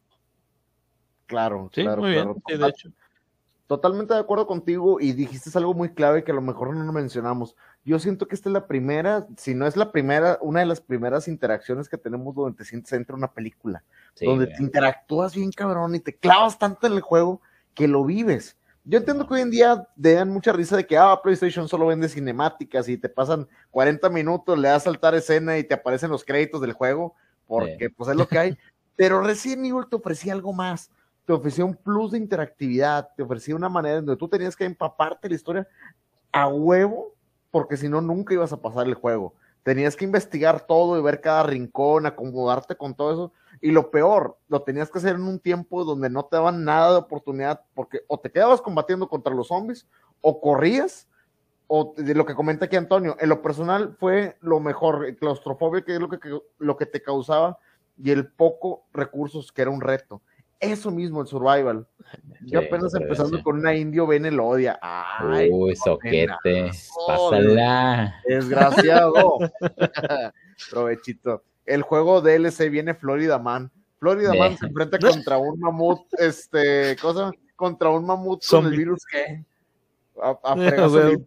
Claro, 1.26 1.70
claro, 1.72 2.02
muy 2.02 2.12
Bien. 2.12 2.34
de 2.48 2.68
hecho. 2.68 2.90
Totalmente 3.70 4.16
de 4.16 4.20
acuerdo 4.20 4.48
contigo 4.48 5.00
y 5.00 5.14
dijiste 5.14 5.56
algo 5.56 5.76
muy 5.76 5.90
clave 5.90 6.24
que 6.24 6.32
a 6.32 6.34
lo 6.34 6.42
mejor 6.42 6.76
no 6.76 6.84
lo 6.84 6.92
mencionamos. 6.92 7.56
Yo 7.86 8.00
siento 8.00 8.28
que 8.28 8.34
esta 8.34 8.50
es 8.50 8.54
la 8.54 8.66
primera, 8.66 9.28
si 9.38 9.54
no 9.54 9.68
es 9.68 9.78
la 9.78 9.92
primera, 9.92 10.40
una 10.42 10.62
de 10.62 10.66
las 10.66 10.82
primeras 10.82 11.28
interacciones 11.28 11.88
que 11.88 12.00
tenemos 12.00 12.34
donde 12.34 12.58
te 12.58 12.66
sientes 12.66 12.90
dentro 12.90 13.16
de 13.16 13.20
una 13.20 13.32
película, 13.32 13.84
Sí, 14.16 14.26
donde 14.26 14.48
te 14.48 14.64
interactúas 14.64 15.36
bien 15.36 15.52
cabrón 15.52 15.94
y 15.94 16.00
te 16.00 16.16
clavas 16.16 16.58
tanto 16.58 16.88
en 16.88 16.94
el 16.94 17.02
juego 17.02 17.44
que 17.76 17.88
lo 17.88 18.04
vives. 18.04 18.58
Yo 18.86 18.98
entiendo 18.98 19.28
que 19.28 19.36
hoy 19.36 19.42
en 19.42 19.52
día 19.52 19.88
te 20.02 20.14
dan 20.14 20.32
mucha 20.32 20.52
risa 20.52 20.76
de 20.76 20.88
que 20.88 20.98
ah, 20.98 21.20
PlayStation 21.22 21.70
solo 21.70 21.86
vende 21.86 22.10
cinemáticas 22.10 22.90
y 22.90 22.98
te 22.98 23.08
pasan 23.08 23.48
40 23.70 24.10
minutos, 24.10 24.58
le 24.58 24.70
das 24.70 24.82
saltar 24.82 25.14
escena 25.14 25.60
y 25.60 25.64
te 25.64 25.76
aparecen 25.76 26.10
los 26.10 26.26
créditos 26.26 26.60
del 26.60 26.74
juego, 26.74 27.14
porque 27.46 27.92
pues 27.92 28.10
es 28.10 28.16
lo 28.16 28.28
que 28.28 28.40
hay. 28.40 28.58
Pero 28.96 29.22
Resident 29.22 29.68
Evil 29.68 29.86
te 29.88 29.96
ofrecía 29.96 30.34
algo 30.34 30.54
más. 30.54 30.90
Te 31.30 31.34
ofrecía 31.34 31.64
un 31.64 31.76
plus 31.76 32.14
de 32.14 32.18
interactividad, 32.18 33.12
te 33.16 33.22
ofrecía 33.22 33.56
una 33.56 33.70
manera 33.70 34.00
en 34.00 34.06
donde 34.08 34.18
tú 34.18 34.28
tenías 34.28 34.56
que 34.56 34.66
empaparte 34.66 35.30
la 35.30 35.36
historia 35.36 35.68
a 36.32 36.48
huevo, 36.48 37.14
porque 37.52 37.78
si 37.78 37.88
no, 37.88 38.02
nunca 38.02 38.34
ibas 38.34 38.52
a 38.52 38.60
pasar 38.60 38.88
el 38.88 38.96
juego. 38.96 39.36
Tenías 39.62 39.96
que 39.96 40.06
investigar 40.06 40.66
todo 40.66 40.98
y 40.98 41.04
ver 41.04 41.22
cada 41.22 41.44
rincón, 41.44 42.08
acomodarte 42.08 42.76
con 42.76 42.96
todo 42.96 43.12
eso. 43.12 43.34
Y 43.62 43.70
lo 43.70 43.92
peor, 43.92 44.40
lo 44.48 44.64
tenías 44.64 44.90
que 44.90 44.98
hacer 44.98 45.18
en 45.18 45.22
un 45.22 45.38
tiempo 45.38 45.84
donde 45.84 46.10
no 46.10 46.26
te 46.26 46.36
daban 46.36 46.66
nada 46.66 46.94
de 46.94 46.98
oportunidad, 46.98 47.62
porque 47.76 48.00
o 48.08 48.20
te 48.20 48.32
quedabas 48.32 48.60
combatiendo 48.60 49.08
contra 49.08 49.32
los 49.32 49.50
zombies, 49.50 49.88
o 50.22 50.42
corrías, 50.42 51.08
o 51.68 51.94
de 51.96 52.16
lo 52.16 52.26
que 52.26 52.34
comenta 52.34 52.66
aquí 52.66 52.76
Antonio, 52.76 53.16
en 53.20 53.30
lo 53.30 53.44
personal 53.44 53.96
fue 54.00 54.36
lo 54.42 54.60
mejor, 54.60 55.16
claustrofobia, 55.18 55.84
que 55.84 55.94
es 55.94 56.00
lo 56.00 56.10
que, 56.10 56.40
lo 56.58 56.76
que 56.76 56.88
te 56.88 57.04
causaba, 57.04 57.60
y 57.98 58.10
el 58.10 58.32
poco 58.32 58.88
recursos, 58.94 59.52
que 59.52 59.62
era 59.62 59.70
un 59.70 59.82
reto. 59.82 60.24
Eso 60.60 60.92
mismo, 60.92 61.22
el 61.22 61.28
survival. 61.28 61.88
Yo 62.42 62.60
apenas 62.60 62.94
empezando 62.94 63.42
con 63.44 63.60
una 63.60 63.76
indio 63.76 64.08
Benelodia. 64.08 64.78
Ay, 64.82 65.50
Uy, 65.52 65.76
soquete. 65.76 66.28
condenazo. 66.44 66.94
Pásala. 67.08 68.16
Desgraciado. 68.26 69.38
Provechito. 70.70 71.44
El 71.66 71.84
juego 71.84 72.22
DLC 72.22 72.70
viene 72.70 72.94
Florida 72.94 73.38
Man. 73.40 73.72
Florida 74.00 74.34
Man 74.34 74.58
se 74.58 74.66
enfrenta 74.66 74.98
contra 74.98 75.38
un 75.38 75.60
mamut, 75.60 76.02
este, 76.18 76.96
cosa, 77.02 77.32
contra 77.56 77.90
un 77.90 78.06
mamut 78.06 78.40
con 78.40 78.42
Zombie. 78.42 78.70
el 78.72 78.78
virus 78.78 79.06
que 79.06 79.46
a, 80.22 80.40
a. 80.44 80.56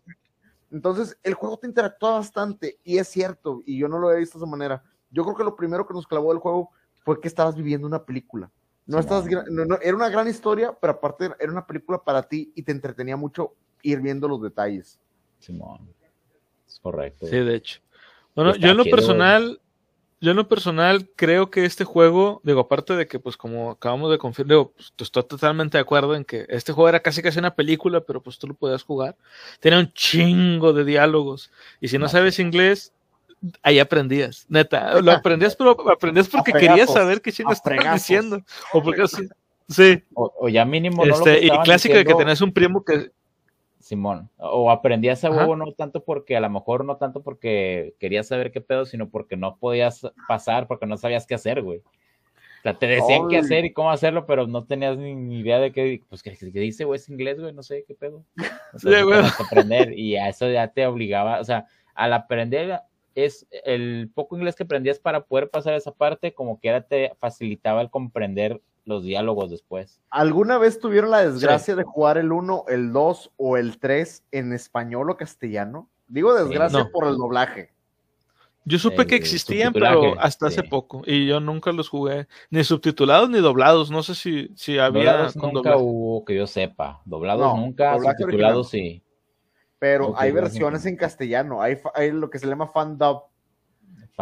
Entonces, 0.72 1.18
el 1.22 1.34
juego 1.34 1.58
te 1.58 1.66
interactúa 1.66 2.12
bastante, 2.12 2.78
y 2.82 2.96
es 2.96 3.06
cierto, 3.08 3.60
y 3.66 3.76
yo 3.76 3.88
no 3.88 3.98
lo 3.98 4.10
he 4.10 4.18
visto 4.18 4.38
de 4.38 4.44
esa 4.44 4.50
manera. 4.50 4.82
Yo 5.10 5.22
creo 5.22 5.36
que 5.36 5.44
lo 5.44 5.54
primero 5.54 5.86
que 5.86 5.92
nos 5.92 6.06
clavó 6.06 6.32
el 6.32 6.38
juego 6.38 6.70
fue 7.04 7.20
que 7.20 7.28
estabas 7.28 7.54
viviendo 7.54 7.86
una 7.86 8.02
película. 8.02 8.50
No 8.86 8.98
Sí, 8.98 9.00
estás, 9.00 9.26
no. 9.50 9.64
no- 9.64 9.78
era 9.80 9.94
una 9.96 10.08
gran 10.08 10.28
historia, 10.28 10.76
pero 10.80 10.94
aparte 10.94 11.30
era 11.38 11.52
una 11.52 11.66
película 11.66 11.98
para 12.02 12.22
ti 12.22 12.52
y 12.54 12.62
te 12.62 12.72
entretenía 12.72 13.16
mucho 13.16 13.54
ir 13.82 14.00
viendo 14.00 14.26
los 14.28 14.42
detalles. 14.42 14.98
Simón. 15.38 15.88
Es 16.66 16.80
correcto. 16.80 17.26
Sí, 17.26 17.36
de 17.38 17.54
hecho. 17.54 17.80
Bueno, 18.34 18.50
Está 18.52 18.62
yo 18.66 18.70
en 18.72 18.76
lo 18.78 18.84
personal, 18.84 19.60
yo 20.20 20.30
en 20.30 20.36
lo 20.36 20.48
personal 20.48 21.08
creo 21.16 21.50
que 21.50 21.64
este 21.64 21.84
juego, 21.84 22.40
digo, 22.44 22.60
aparte 22.60 22.94
de 22.96 23.06
que, 23.06 23.18
pues, 23.18 23.36
como 23.36 23.72
acabamos 23.72 24.10
de 24.10 24.18
confirmar, 24.18 24.50
digo, 24.50 24.72
pues, 24.72 24.92
estoy 24.98 25.22
totalmente 25.24 25.76
de 25.78 25.82
acuerdo 25.82 26.14
en 26.14 26.24
que 26.24 26.46
este 26.48 26.72
juego 26.72 26.88
era 26.88 27.00
casi 27.00 27.22
casi 27.22 27.38
una 27.38 27.54
película, 27.54 28.00
pero 28.00 28.22
pues 28.22 28.38
tú 28.38 28.46
lo 28.48 28.54
podías 28.54 28.82
jugar. 28.82 29.16
Tenía 29.60 29.78
un 29.78 29.92
chingo 29.92 30.72
de 30.72 30.84
diálogos. 30.84 31.50
Y 31.80 31.88
si 31.88 31.98
no 31.98 32.06
No. 32.06 32.08
sabes 32.08 32.38
inglés, 32.38 32.92
ahí 33.62 33.78
aprendías. 33.78 34.46
Neta, 34.48 35.00
lo 35.00 35.12
aprendías, 35.12 35.56
pero 35.56 35.76
aprendías 35.90 36.28
porque 36.28 36.52
querías 36.52 36.92
saber 36.92 37.20
qué 37.20 37.30
a 37.30 37.32
chingas 37.32 37.58
estaban 37.58 37.94
diciendo. 37.94 38.42
O 38.72 38.82
porque 38.82 39.06
sí. 39.08 39.28
Sí, 39.68 40.02
O, 40.14 40.32
o 40.38 40.48
ya 40.48 40.64
mínimo. 40.64 41.04
no 41.04 41.10
lo 41.10 41.14
este, 41.14 41.40
que 41.40 41.46
y 41.46 41.50
clásico 41.64 41.94
de 41.94 42.04
que 42.04 42.14
tenías 42.14 42.40
un 42.40 42.52
primo 42.52 42.84
que, 42.84 43.10
Simón. 43.82 44.30
O 44.38 44.70
aprendías 44.70 45.24
a 45.24 45.30
huevo 45.30 45.56
no 45.56 45.72
tanto 45.72 46.04
porque, 46.04 46.36
a 46.36 46.40
lo 46.40 46.48
mejor 46.48 46.84
no 46.84 46.96
tanto 46.96 47.22
porque 47.22 47.94
querías 47.98 48.28
saber 48.28 48.52
qué 48.52 48.60
pedo, 48.60 48.86
sino 48.86 49.08
porque 49.10 49.36
no 49.36 49.56
podías 49.56 50.06
pasar, 50.28 50.66
porque 50.66 50.86
no 50.86 50.96
sabías 50.96 51.26
qué 51.26 51.34
hacer, 51.34 51.62
güey. 51.62 51.78
O 51.78 52.62
sea, 52.62 52.74
te 52.74 52.86
decían 52.86 53.26
qué 53.28 53.38
hacer 53.38 53.64
y 53.64 53.72
cómo 53.72 53.90
hacerlo, 53.90 54.24
pero 54.24 54.46
no 54.46 54.64
tenías 54.64 54.96
ni, 54.96 55.40
idea 55.40 55.58
de 55.58 55.72
qué, 55.72 56.00
pues, 56.08 56.22
qué, 56.22 56.36
qué 56.36 56.60
dice, 56.60 56.84
güey, 56.84 57.00
es 57.00 57.08
inglés, 57.08 57.40
güey, 57.40 57.52
no 57.52 57.64
sé 57.64 57.84
qué 57.86 57.94
pedo. 57.94 58.24
Entonces, 58.36 59.04
güey. 59.04 59.16
tenías 59.16 59.36
que 59.36 59.42
aprender 59.42 59.98
y 59.98 60.16
a 60.16 60.28
eso 60.28 60.48
ya 60.48 60.68
te 60.68 60.86
obligaba, 60.86 61.40
o 61.40 61.44
sea, 61.44 61.66
al 61.94 62.12
aprender 62.12 62.80
es 63.14 63.46
el 63.64 64.10
poco 64.14 64.36
inglés 64.36 64.54
que 64.54 64.64
aprendías 64.64 64.98
para 64.98 65.24
poder 65.24 65.50
pasar 65.50 65.74
esa 65.74 65.92
parte, 65.92 66.34
como 66.34 66.60
que 66.60 66.68
era 66.68 66.82
te 66.82 67.12
facilitaba 67.18 67.80
el 67.80 67.90
comprender 67.90 68.60
los 68.84 69.04
diálogos 69.04 69.50
después. 69.50 70.00
¿Alguna 70.10 70.58
vez 70.58 70.80
tuvieron 70.80 71.10
la 71.10 71.24
desgracia 71.24 71.76
de 71.76 71.84
jugar 71.84 72.18
el 72.18 72.32
1, 72.32 72.64
el 72.68 72.92
2 72.92 73.32
o 73.36 73.56
el 73.56 73.78
3 73.78 74.24
en 74.32 74.52
español 74.52 75.10
o 75.10 75.16
castellano? 75.16 75.88
Digo 76.08 76.34
desgracia 76.34 76.80
no. 76.80 76.90
por 76.90 77.06
el 77.06 77.16
doblaje. 77.16 77.70
Yo 78.64 78.78
supe 78.78 79.02
El 79.02 79.08
que 79.08 79.16
existían, 79.16 79.72
pero 79.72 80.20
hasta 80.20 80.46
hace 80.46 80.62
poco. 80.62 81.02
Y 81.04 81.26
yo 81.26 81.40
nunca 81.40 81.72
los 81.72 81.88
jugué, 81.88 82.28
ni 82.50 82.62
subtitulados 82.62 83.28
ni 83.28 83.40
doblados. 83.40 83.90
No 83.90 84.02
sé 84.02 84.14
si, 84.14 84.50
si 84.54 84.78
había 84.78 85.12
Doblados 85.12 85.34
con 85.34 85.52
nunca 85.52 85.70
doblaje. 85.70 85.84
hubo 85.84 86.24
que 86.24 86.36
yo 86.36 86.46
sepa. 86.46 87.00
Doblados 87.04 87.42
No, 87.42 87.56
nunca, 87.56 87.94
doblaje 87.94 88.22
subtitulados 88.22 88.68
sí. 88.68 89.02
Pero 89.82 90.14
hay 90.16 90.30
versiones 90.30 90.86
en 90.86 90.94
castellano. 90.94 91.60
Hay, 91.60 91.76
lo 92.12 92.30
que 92.30 92.38
se 92.38 92.46
llama 92.46 92.68
fan 92.68 92.96
dub. 92.96 93.22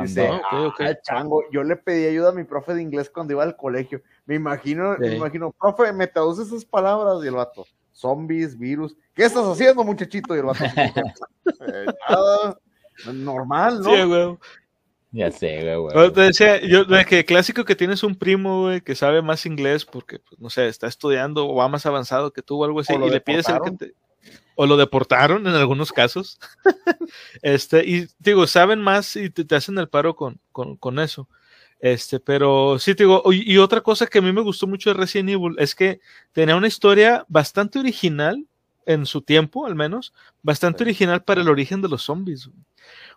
Dice. 0.01 0.27
Ah. 0.27 0.73
"Ah, 0.79 0.95
chango, 1.03 1.43
yo 1.53 1.63
le 1.63 1.77
pedí 1.77 2.07
ayuda 2.07 2.31
a 2.31 2.33
mi 2.33 2.45
profe 2.45 2.73
de 2.73 2.81
inglés 2.81 3.11
cuando 3.11 3.35
iba 3.35 3.43
al 3.43 3.59
colegio. 3.59 4.01
Me 4.25 4.37
imagino, 4.37 4.97
me 4.97 5.17
imagino, 5.17 5.53
profe, 5.53 5.93
me 5.93 6.07
traduce 6.07 6.45
esas 6.45 6.65
palabras 6.65 7.23
y 7.23 7.27
el 7.29 7.35
vato, 7.35 7.67
zombies, 7.93 8.59
virus. 8.59 8.97
¿Qué 9.13 9.25
estás 9.25 9.45
haciendo, 9.45 9.85
muchachito? 9.85 10.35
Y 10.35 10.39
el 10.39 10.47
vato, 10.47 10.65
"Eh, 11.61 11.87
nada, 12.09 12.59
normal, 13.13 13.83
¿no? 13.83 13.95
Sí, 13.95 14.03
güey. 14.05 14.39
Ya 15.11 15.31
sé, 15.31 15.61
güey, 15.61 15.77
güey. 15.77 15.93
Pero 15.93 16.13
te 16.13 16.21
decía, 16.23 16.59
yo, 16.63 16.87
que 17.07 17.27
clásico 17.27 17.67
que 17.67 17.77
tienes 17.77 18.03
un 18.03 18.15
primo, 18.15 18.63
güey, 18.63 18.81
que 18.81 18.95
sabe 18.95 19.21
más 19.21 19.45
inglés 19.45 19.85
porque, 19.85 20.21
pues, 20.21 20.41
no 20.41 20.49
sé, 20.49 20.69
está 20.69 20.87
estudiando 20.87 21.47
o 21.47 21.57
va 21.57 21.69
más 21.69 21.85
avanzado 21.85 22.33
que 22.33 22.41
tú 22.41 22.63
o 22.63 22.65
algo 22.65 22.81
así, 22.81 22.95
O 22.95 23.07
y 23.07 23.11
le 23.11 23.21
pides 23.21 23.47
el 23.51 23.61
que 23.61 23.71
te. 23.73 23.95
O 24.63 24.67
lo 24.67 24.77
deportaron 24.77 25.47
en 25.47 25.55
algunos 25.55 25.91
casos. 25.91 26.39
este, 27.43 27.83
y 27.87 28.09
digo, 28.19 28.47
saben 28.47 28.83
más 28.83 29.17
y 29.17 29.31
te, 29.31 29.45
te 29.47 29.55
hacen 29.57 29.79
el 29.79 29.89
paro 29.89 30.15
con, 30.15 30.39
con, 30.53 30.77
con 30.77 30.99
eso. 30.99 31.29
Este, 31.79 32.21
pero 32.21 32.79
sí, 32.79 32.95
te 32.95 33.05
digo, 33.05 33.23
y, 33.33 33.55
y 33.55 33.57
otra 33.57 33.81
cosa 33.81 34.07
que 34.07 34.19
a 34.19 34.23
mí 34.23 34.33
me 34.33 34.43
gustó 34.43 34.67
mucho 34.67 34.91
de 34.91 35.01
Resident 35.01 35.31
Evil 35.31 35.55
es 35.59 35.75
que 35.75 36.01
tenía 36.33 36.57
una 36.57 36.69
historia 36.69 37.25
bastante 37.27 37.79
original 37.79 38.45
en 38.85 39.07
su 39.07 39.23
tiempo, 39.23 39.65
al 39.65 39.75
menos, 39.77 40.13
bastante 40.43 40.79
Sí. 40.81 40.85
original 40.85 41.23
para 41.25 41.41
el 41.41 41.49
origen 41.49 41.81
de 41.81 41.89
los 41.89 42.03
zombies. 42.03 42.47
güey. 42.47 42.59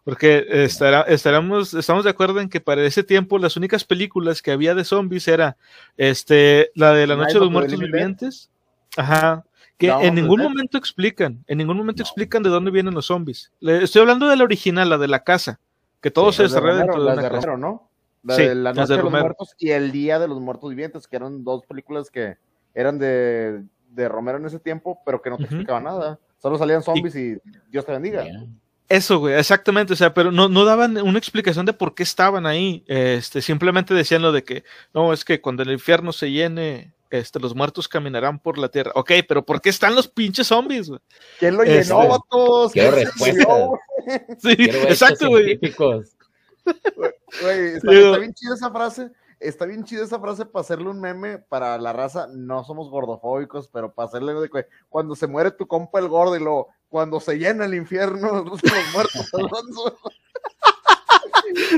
Porque 0.05 0.45
estará, 0.49 1.01
estaremos, 1.01 1.73
estamos 1.73 2.05
de 2.05 2.09
acuerdo 2.11 2.39
en 2.39 2.47
que 2.47 2.61
para 2.61 2.85
ese 2.85 3.03
tiempo 3.03 3.37
las 3.37 3.57
únicas 3.57 3.83
películas 3.83 4.41
que 4.41 4.51
había 4.51 4.75
de 4.75 4.85
zombies 4.85 5.27
era 5.27 5.57
este, 5.97 6.71
la 6.75 6.93
de 6.93 7.05
la 7.07 7.15
Noche 7.17 7.33
de 7.33 7.39
los 7.41 7.51
Muertos. 7.51 7.77
Vivientes. 7.79 8.49
Ajá. 8.95 9.43
Que 9.77 9.87
en 9.89 9.99
the 10.01 10.11
ningún 10.21 10.39
Dead. 10.39 10.49
momento 10.49 10.77
explican, 10.77 11.43
en 11.47 11.57
ningún 11.57 11.77
momento 11.77 12.01
No. 12.01 12.05
explican 12.05 12.43
de 12.43 12.49
dónde 12.49 12.71
vienen 12.71 12.93
los 12.93 13.07
zombies. 13.07 13.51
Le- 13.59 13.83
estoy 13.83 14.01
hablando 14.01 14.27
de 14.27 14.35
la 14.37 14.43
original, 14.43 14.89
la 14.89 14.97
de 14.97 15.07
la 15.07 15.23
casa, 15.23 15.59
que 16.01 16.11
todo 16.11 16.31
Sí, 16.31 16.37
se 16.37 16.43
de 16.43 16.49
desarrolla 16.49 16.75
dentro 16.77 16.95
de 17.03 17.11
una 17.11 17.15
de 17.15 17.29
casa. 17.29 17.33
Romero, 17.47 17.57
¿no? 17.57 17.89
La 18.23 18.35
Sí, 18.35 18.43
de 18.43 18.55
La 18.55 18.71
Noche 18.73 18.81
de 18.81 18.87
de, 18.87 18.95
los 18.95 19.03
Romero. 19.05 19.23
Muertos 19.25 19.55
y 19.59 19.71
El 19.71 19.91
Día 19.91 20.19
de 20.19 20.27
los 20.27 20.39
Muertos 20.39 20.69
Vivientes, 20.69 21.07
que 21.07 21.15
eran 21.17 21.43
dos 21.43 21.65
películas 21.65 22.09
que 22.09 22.37
eran 22.73 22.97
de, 22.99 23.63
de 23.89 24.07
Romero 24.09 24.37
en 24.37 24.45
ese 24.45 24.59
tiempo, 24.59 24.99
pero 25.05 25.21
que 25.21 25.29
no 25.29 25.37
te 25.37 25.43
explicaban 25.43 25.83
nada. 25.83 26.19
Solo 26.41 26.57
salían 26.57 26.83
zombies 26.83 27.15
y, 27.15 27.37
Dios 27.71 27.85
te 27.85 27.91
bendiga. 27.91 28.25
Eso, 28.89 29.19
güey, 29.19 29.35
exactamente, 29.35 29.93
o 29.93 29.95
sea, 29.95 30.13
pero 30.13 30.31
no, 30.31 30.49
no 30.49 30.65
daban 30.65 30.97
una 30.97 31.17
explicación 31.17 31.65
de 31.65 31.73
por 31.73 31.95
qué 31.95 32.03
estaban 32.03 32.45
ahí, 32.45 32.83
este, 32.87 33.41
simplemente 33.41 33.93
decían 33.93 34.21
lo 34.21 34.31
de 34.31 34.43
que, 34.43 34.63
no, 34.93 35.13
es 35.13 35.23
que 35.25 35.41
cuando 35.41 35.63
el 35.63 35.71
infierno 35.71 36.11
se 36.11 36.29
llene, 36.31 36.91
este, 37.17 37.39
los 37.39 37.55
muertos 37.55 37.87
caminarán 37.87 38.39
por 38.39 38.57
la 38.57 38.69
tierra. 38.69 38.91
Ok, 38.95 39.11
pero 39.27 39.45
¿por 39.45 39.61
qué 39.61 39.69
están 39.69 39.95
los 39.95 40.07
pinches 40.07 40.47
zombies, 40.47 40.89
güey? 40.89 40.99
¿Quién 41.39 41.55
lo 41.57 41.63
Este, 41.63 41.83
llenó, 41.93 42.07
vatos? 42.07 42.71
Quiero 42.71 42.95
¿Quién 42.95 43.07
se 43.07 43.11
respuestas. 43.11 43.45
subió? 43.45 43.79
Sí, 44.39 44.55
Quiero 44.57 44.79
exacto, 44.89 45.29
güey. 45.29 45.59
Güey, 47.41 47.67
está, 47.75 48.17
bien 48.19 48.33
chida 48.33 48.53
esa 48.55 48.71
frase. 48.71 49.11
Está 49.39 49.65
bien 49.65 49.83
chida 49.83 50.03
esa 50.05 50.19
frase 50.19 50.45
para 50.45 50.61
hacerle 50.61 50.89
un 50.89 51.01
meme 51.01 51.37
para 51.37 51.77
la 51.77 51.91
raza. 51.91 52.27
No 52.33 52.63
somos 52.63 52.89
gordofóbicos, 52.89 53.67
pero 53.67 53.93
para 53.93 54.07
hacerle 54.07 54.33
de 54.33 54.49
que 54.49 54.65
cuando 54.87 55.15
se 55.15 55.27
muere 55.27 55.51
tu 55.51 55.67
compa 55.67 55.99
el 55.99 56.07
gordo 56.07 56.35
y 56.37 56.39
luego 56.39 56.69
cuando 56.87 57.19
se 57.19 57.37
llena 57.37 57.65
el 57.65 57.73
infierno, 57.73 58.43
los 58.45 58.61
muertos. 58.93 59.33
Alonso. 59.33 59.97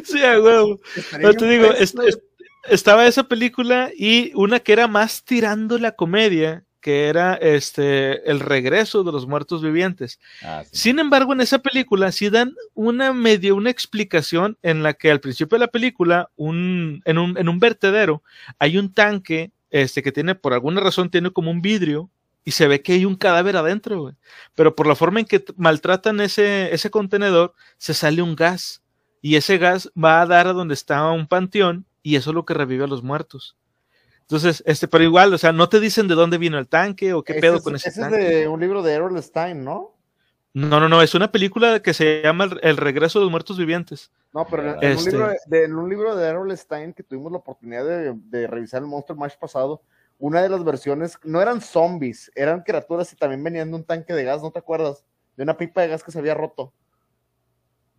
Sí, 0.04 0.24
a 0.24 0.40
huevo. 0.40 0.80
Estaría 0.96 1.28
No 1.28 1.34
te 1.34 1.46
digo, 1.48 1.66
es- 1.72 1.96
es- 1.96 2.20
estaba 2.68 3.08
esa 3.08 3.24
película 3.24 3.92
y 3.96 4.32
una 4.36 4.60
que 4.60 4.74
era 4.74 4.88
más 4.88 5.24
tirando 5.24 5.78
la 5.78 5.94
comedia, 5.94 6.64
que 6.82 7.08
era 7.08 7.34
este 7.34 8.30
el 8.30 8.40
regreso 8.40 9.04
de 9.04 9.12
los 9.12 9.26
muertos 9.28 9.64
vivientes. 9.64 10.20
Ah, 10.44 10.64
sí. 10.64 10.70
Sin 10.72 11.00
embargo, 11.00 11.34
en 11.34 11.42
esa 11.42 11.60
película 11.60 12.12
sí 12.12 12.30
dan 12.30 12.54
una 12.74 13.12
medio 13.12 13.56
una 13.56 13.72
explicación 13.72 14.58
en 14.62 14.84
la 14.84 14.94
que 14.94 15.10
al 15.10 15.20
principio 15.20 15.58
de 15.58 15.66
la 15.66 15.72
película, 15.72 16.30
un, 16.36 17.02
en, 17.06 17.18
un, 17.18 17.38
en 17.38 17.50
un 17.50 17.60
vertedero, 17.60 18.22
hay 18.60 18.78
un 18.78 18.94
tanque 18.94 19.52
este, 19.72 20.04
que 20.04 20.12
tiene, 20.12 20.36
por 20.36 20.54
alguna 20.54 20.80
razón, 20.80 21.10
tiene 21.10 21.32
como 21.32 21.50
un 21.52 21.62
vidrio 21.62 22.10
y 22.44 22.52
se 22.52 22.68
ve 22.68 22.84
que 22.84 22.94
hay 22.94 23.06
un 23.06 23.16
cadáver 23.16 23.58
adentro, 23.58 24.02
güey. 24.02 24.16
Pero 24.54 24.76
por 24.76 24.86
la 24.86 24.96
forma 24.96 25.20
en 25.20 25.26
que 25.26 25.44
maltratan 25.58 26.22
ese, 26.22 26.72
ese 26.72 26.92
contenedor, 26.92 27.56
se 27.80 27.96
sale 27.96 28.22
un 28.22 28.36
gas. 28.36 28.84
Y 29.24 29.38
ese 29.38 29.58
gas 29.58 29.92
va 30.02 30.22
a 30.22 30.28
dar 30.28 30.48
a 30.48 30.54
donde 30.54 30.76
está 30.76 31.10
un 31.10 31.26
panteón 31.26 31.88
y 32.06 32.18
eso 32.18 32.30
es 32.30 32.36
lo 32.36 32.46
que 32.46 32.54
revive 32.54 32.84
a 32.84 32.88
los 32.88 33.02
muertos. 33.02 33.58
Entonces, 34.22 34.62
este, 34.68 34.88
pero 34.88 35.04
igual, 35.04 35.34
o 35.34 35.40
sea, 35.40 35.52
no 35.52 35.70
te 35.70 35.80
dicen 35.80 36.08
de 36.08 36.14
dónde 36.14 36.38
vino 36.38 36.60
el 36.60 36.68
tanque 36.68 37.14
o 37.14 37.24
qué 37.24 37.34
pedo 37.34 37.64
con 37.64 37.76
ese, 37.76 37.90
ese 37.90 38.00
tanque. 38.00 38.16
es 38.22 38.40
de 38.42 38.48
un 38.48 38.60
libro 38.60 38.84
de 38.84 38.94
Errol 38.94 39.22
Stein, 39.24 39.64
¿no? 39.64 39.96
No, 40.54 40.80
no, 40.80 40.88
no, 40.88 41.02
es 41.02 41.16
una 41.16 41.32
película 41.32 41.80
que 41.80 41.96
se 41.96 42.22
llama 42.22 42.48
El 42.62 42.78
regreso 42.78 43.18
de 43.18 43.26
los 43.26 43.32
muertos 43.32 43.58
vivientes. 43.58 44.12
No, 44.34 44.46
pero 44.46 44.80
en, 44.80 44.92
Este- 44.92 45.10
un, 45.10 45.14
libro 45.16 45.34
de, 45.48 45.64
en 45.64 45.76
un 45.76 45.90
libro 45.90 46.16
de 46.16 46.28
Errol 46.28 46.56
Stein 46.56 46.94
que 46.94 47.02
tuvimos 47.02 47.32
la 47.32 47.40
oportunidad 47.40 47.84
de, 47.84 48.14
de 48.16 48.46
revisar 48.46 48.84
el 48.84 48.88
Monster 48.88 49.16
Mash 49.16 49.38
pasado, 49.40 49.82
una 50.20 50.44
de 50.44 50.50
las 50.50 50.64
versiones 50.64 51.18
no 51.24 51.42
eran 51.42 51.60
zombies, 51.60 52.32
eran 52.36 52.62
criaturas 52.62 53.12
y 53.12 53.16
también 53.16 53.44
venían 53.44 53.72
de 53.72 53.78
un 53.78 53.84
tanque 53.84 54.14
de 54.14 54.24
gas, 54.26 54.44
¿no 54.44 54.52
te 54.52 54.60
acuerdas? 54.60 55.04
De 55.36 55.42
una 55.42 55.58
pipa 55.58 55.82
de 55.82 55.88
gas 55.88 56.04
que 56.04 56.12
se 56.12 56.20
había 56.20 56.36
roto. 56.36 56.72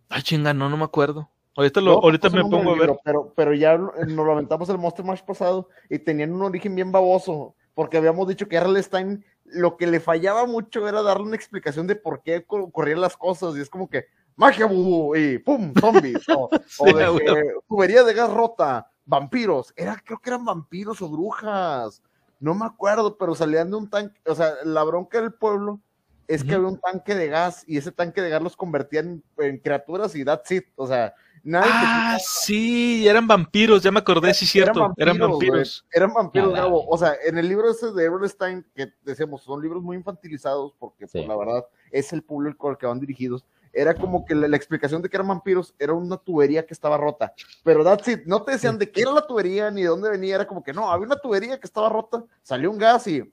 Ay, 0.07 0.21
chinga, 0.21 0.53
no, 0.53 0.69
no 0.69 0.77
me 0.77 0.85
acuerdo. 0.85 1.29
Ahorita, 1.57 1.81
lo, 1.81 1.93
No, 1.95 1.99
ahorita 2.03 2.29
me 2.29 2.41
pongo 2.43 2.57
a 2.57 2.59
del 2.59 2.79
ver. 2.79 2.89
libro, 2.89 3.01
Pero, 3.03 3.33
pero 3.35 3.53
ya 3.53 3.75
lo- 3.75 3.91
nos 4.05 4.25
lo 4.25 4.31
aventamos 4.31 4.69
el 4.69 4.77
Monster 4.77 5.03
Mash 5.03 5.23
pasado 5.23 5.67
y 5.89 5.97
tenían 5.97 6.31
un 6.31 6.43
origen 6.43 6.75
bien 6.75 6.91
baboso, 6.91 7.55
porque 7.73 7.97
habíamos 7.97 8.27
dicho 8.27 8.47
que 8.47 8.57
Errol 8.57 8.81
Stein 8.81 9.25
lo 9.43 9.75
que 9.75 9.87
le 9.87 9.99
fallaba 9.99 10.45
mucho 10.45 10.87
era 10.87 11.01
darle 11.01 11.23
una 11.25 11.35
explicación 11.35 11.87
de 11.87 11.95
por 11.95 12.21
qué 12.21 12.45
ocurrían 12.47 13.01
las 13.01 13.17
cosas, 13.17 13.55
y 13.57 13.61
es 13.61 13.69
como 13.69 13.89
que 13.89 14.05
magia 14.35 14.67
vudú 14.67 15.15
y 15.15 15.39
pum, 15.39 15.73
zombies, 15.79 16.23
o, 16.29 16.49
de 16.95 17.03
a 17.05 17.11
que 17.11 17.43
tubería 17.67 18.03
de 18.03 18.13
gas 18.13 18.31
rota, 18.31 18.91
vampiros, 19.05 19.73
era, 19.75 19.99
creo 20.05 20.19
que 20.19 20.29
eran 20.29 20.45
vampiros 20.45 21.01
o 21.01 21.09
brujas, 21.09 22.03
no 22.39 22.53
me 22.53 22.65
acuerdo, 22.65 23.17
pero 23.17 23.33
salían 23.33 23.71
de 23.71 23.77
un 23.77 23.89
tanque, 23.89 24.19
o 24.27 24.35
sea, 24.35 24.53
la 24.63 24.83
bronca 24.83 25.19
del 25.19 25.33
pueblo 25.33 25.79
es 26.27 26.43
que 26.43 26.55
había 26.55 26.67
un 26.67 26.79
tanque 26.79 27.15
de 27.15 27.29
gas 27.29 27.63
y 27.65 27.77
ese 27.77 27.91
tanque 27.93 28.21
de 28.21 28.29
gas 28.29 28.43
los 28.43 28.57
convertía 28.57 28.99
en, 28.99 29.23
en 29.37 29.57
criaturas 29.59 30.13
y 30.13 30.25
that's 30.25 30.51
it, 30.51 30.65
o 30.75 30.85
sea, 30.85 31.15
nadie 31.47 31.71
Ah, 31.73 32.17
sí, 32.19 33.07
eran 33.07 33.27
vampiros, 33.27 33.81
ya 33.81 33.91
me 33.91 33.99
acordé, 33.99 34.33
sí, 34.33 34.45
cierto. 34.45 34.93
Eran 34.97 35.17
vampiros. 35.17 35.85
Eran 35.91 36.13
vampiros, 36.13 36.53
Gabo. 36.53 36.85
O 36.87 36.97
sea, 36.97 37.15
en 37.25 37.37
el 37.37 37.47
libro 37.47 37.69
ese 37.69 37.91
de 37.91 38.03
Errol 38.03 38.29
Stein, 38.29 38.65
que 38.75 38.93
decíamos, 39.03 39.43
son 39.43 39.61
libros 39.61 39.81
muy 39.81 39.97
infantilizados, 39.97 40.73
porque 40.77 41.07
pues, 41.07 41.27
la 41.27 41.35
verdad 41.35 41.65
es 41.91 42.13
el 42.13 42.21
público 42.21 42.69
al 42.69 42.77
que 42.77 42.85
van 42.85 42.99
dirigidos. 42.99 43.45
Era 43.73 43.93
como 43.93 44.25
que 44.25 44.33
la, 44.33 44.47
la 44.47 44.57
explicación 44.57 45.01
de 45.01 45.09
que 45.09 45.17
eran 45.17 45.27
vampiros 45.27 45.75
era 45.77 45.93
una 45.93 46.17
tubería 46.17 46.65
que 46.65 46.73
estaba 46.73 46.97
rota. 46.97 47.33
Pero 47.63 47.83
that's 47.83 48.07
it, 48.07 48.21
no 48.25 48.41
te 48.41 48.53
decían 48.53 48.77
de 48.77 48.89
qué 48.89 49.01
era 49.01 49.11
la 49.11 49.25
tubería 49.25 49.69
ni 49.69 49.83
de 49.83 49.89
dónde 49.89 50.09
venía. 50.09 50.35
Era 50.35 50.47
como 50.47 50.63
que 50.63 50.73
no, 50.73 50.89
había 50.89 51.05
una 51.05 51.17
tubería 51.17 51.59
que 51.59 51.67
estaba 51.67 51.89
rota, 51.89 52.23
salió 52.41 52.71
un 52.71 52.77
gas 52.77 53.07
y 53.07 53.23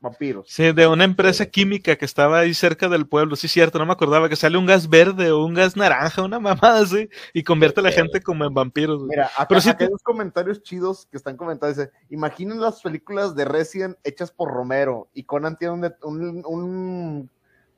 vampiros. 0.00 0.46
Sí, 0.48 0.72
de 0.72 0.86
una 0.86 1.04
empresa 1.04 1.46
química 1.46 1.96
que 1.96 2.04
estaba 2.04 2.38
ahí 2.40 2.54
cerca 2.54 2.88
del 2.88 3.06
pueblo, 3.06 3.34
sí, 3.36 3.48
cierto, 3.48 3.78
no 3.78 3.86
me 3.86 3.92
acordaba 3.92 4.28
que 4.28 4.36
sale 4.36 4.56
un 4.56 4.66
gas 4.66 4.88
verde 4.88 5.30
o 5.32 5.44
un 5.44 5.54
gas 5.54 5.76
naranja, 5.76 6.22
una 6.22 6.38
mamada 6.38 6.80
así, 6.80 7.08
y 7.32 7.42
convierte 7.42 7.80
a 7.80 7.82
la 7.82 7.90
gente 7.92 8.20
como 8.20 8.44
en 8.44 8.54
vampiros. 8.54 9.02
Mira, 9.04 9.26
acá, 9.26 9.48
Pero 9.48 9.60
sí 9.60 9.68
acá 9.70 9.78
te- 9.78 9.84
hay 9.84 9.88
unos 9.88 10.02
comentarios 10.02 10.62
chidos 10.62 11.06
que 11.10 11.16
están 11.16 11.36
comentando. 11.36 11.74
Dice, 11.74 11.90
imaginen 12.10 12.60
las 12.60 12.80
películas 12.80 13.34
de 13.34 13.44
Resident 13.44 13.96
hechas 14.04 14.30
por 14.30 14.52
Romero. 14.52 15.08
Y 15.14 15.24
Conan 15.24 15.56
tiene 15.58 15.74
un, 15.74 15.80
det- 15.82 15.96
un- 16.04 16.42
un- 16.46 17.30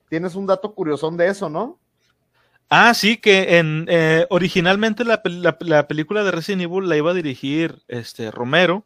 tienes 0.08 0.34
un 0.34 0.46
dato 0.46 0.74
curiosón 0.74 1.16
de 1.16 1.28
eso, 1.28 1.48
¿no? 1.48 1.78
Ah, 2.68 2.94
sí, 2.94 3.16
que 3.16 3.58
en 3.58 3.86
eh, 3.88 4.26
originalmente 4.30 5.04
la- 5.04 5.20
la 5.60 5.88
película 5.88 6.22
de 6.22 6.30
Resident 6.30 6.62
Evil 6.62 6.88
la 6.88 6.96
iba 6.96 7.10
a 7.10 7.14
dirigir 7.14 7.82
este 7.88 8.30
Romero. 8.30 8.84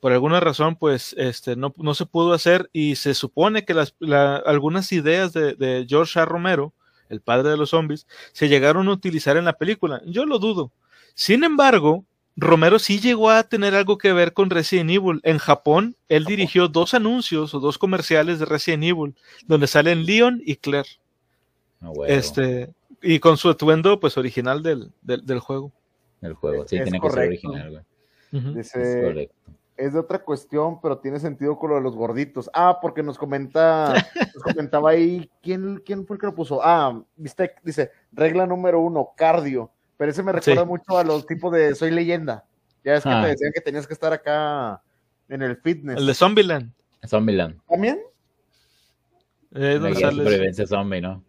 Por 0.00 0.12
alguna 0.12 0.38
razón, 0.40 0.76
pues, 0.76 1.14
este, 1.18 1.56
no, 1.56 1.74
no 1.76 1.92
se 1.94 2.06
pudo 2.06 2.32
hacer 2.32 2.70
y 2.72 2.94
se 2.96 3.14
supone 3.14 3.64
que 3.64 3.74
las, 3.74 3.94
la- 3.98 4.36
algunas 4.36 4.92
ideas 4.92 5.32
de, 5.32 5.54
de 5.54 5.86
George 5.88 6.20
A. 6.20 6.24
Romero, 6.24 6.72
el 7.08 7.20
padre 7.20 7.50
de 7.50 7.56
los 7.56 7.70
zombies, 7.70 8.06
se 8.32 8.48
llegaron 8.48 8.86
a 8.88 8.92
utilizar 8.92 9.36
en 9.36 9.44
la 9.46 9.54
película. 9.54 10.00
Yo 10.06 10.24
lo 10.26 10.38
dudo. 10.38 10.70
Sin 11.14 11.42
embargo, 11.42 12.04
Romero 12.36 12.78
sí 12.78 13.00
llegó 13.00 13.30
a 13.30 13.42
tener 13.42 13.74
algo 13.74 13.98
que 13.98 14.12
ver 14.12 14.32
con 14.32 14.50
Resident 14.50 14.90
Evil. 14.90 15.20
En 15.24 15.38
Japón, 15.38 15.96
él 16.08 16.24
dirigió 16.24 16.68
dos 16.68 16.94
anuncios 16.94 17.52
o 17.52 17.58
dos 17.58 17.76
comerciales 17.78 18.38
de 18.38 18.44
Resident 18.44 18.84
Evil, 18.84 19.16
donde 19.46 19.66
salen 19.66 20.06
Leon 20.06 20.40
y 20.44 20.54
Claire. 20.56 20.88
No, 21.80 21.90
huevo, 21.90 22.04
Este, 22.12 22.70
y 23.02 23.18
con 23.18 23.36
su 23.36 23.48
atuendo, 23.48 23.98
pues, 23.98 24.16
original 24.16 24.62
del, 24.62 24.92
del, 25.02 25.26
del 25.26 25.40
juego. 25.40 25.72
el 26.20 26.34
juego. 26.34 26.68
Sí, 26.68 26.76
es 26.76 26.82
tiene 26.84 27.00
que 27.00 27.10
ser 27.10 27.26
original, 27.26 27.70
güey. 27.70 27.82
Es 28.60 28.72
Dice, 28.72 29.02
correcto. 29.02 29.34
Es 29.78 29.92
de 29.94 29.98
otra 30.00 30.18
cuestión, 30.18 30.80
pero 30.82 30.98
tiene 30.98 31.18
sentido 31.20 31.56
con 31.58 31.70
lo 31.70 31.76
de 31.76 31.82
los 31.82 31.96
gorditos. 31.96 32.50
Ah, 32.52 32.78
porque 32.82 33.02
nos 33.02 33.16
comenta, 33.16 33.94
nos 34.34 34.42
comentaba 34.42 34.90
ahí, 34.90 35.30
¿quién, 35.40 35.80
quién 35.86 36.04
fue 36.06 36.16
el 36.16 36.20
que 36.20 36.26
lo 36.26 36.34
puso? 36.34 36.60
Ah, 36.62 37.00
Bistec 37.16 37.62
dice, 37.62 37.90
regla 38.12 38.46
número 38.46 38.80
uno, 38.80 39.12
cardio. 39.16 39.70
Pero 39.96 40.10
ese 40.10 40.22
me 40.22 40.32
recuerda 40.32 40.62
Sí. 40.62 40.68
mucho 40.68 40.98
a 40.98 41.04
los 41.04 41.26
tipos 41.26 41.52
de 41.52 41.74
Soy 41.74 41.90
Leyenda. 41.90 42.44
Ya 42.84 42.94
es 42.96 43.02
que 43.04 43.08
Ah. 43.10 43.22
te 43.22 43.28
decían 43.30 43.52
que 43.54 43.60
tenías 43.60 43.86
que 43.86 43.94
estar 43.94 44.12
acá 44.12 44.82
en 45.28 45.42
el 45.42 45.56
fitness. 45.56 45.96
El 45.98 46.06
de 46.06 46.14
Zombieland. 46.14 46.72
Zombieland. 47.06 47.60
¿También? 47.68 47.98
Eh, 49.54 49.78
de 49.80 49.94
sale- 49.94 50.16
supervivencia 50.24 50.66
zombie, 50.66 51.00
¿no? 51.00 51.24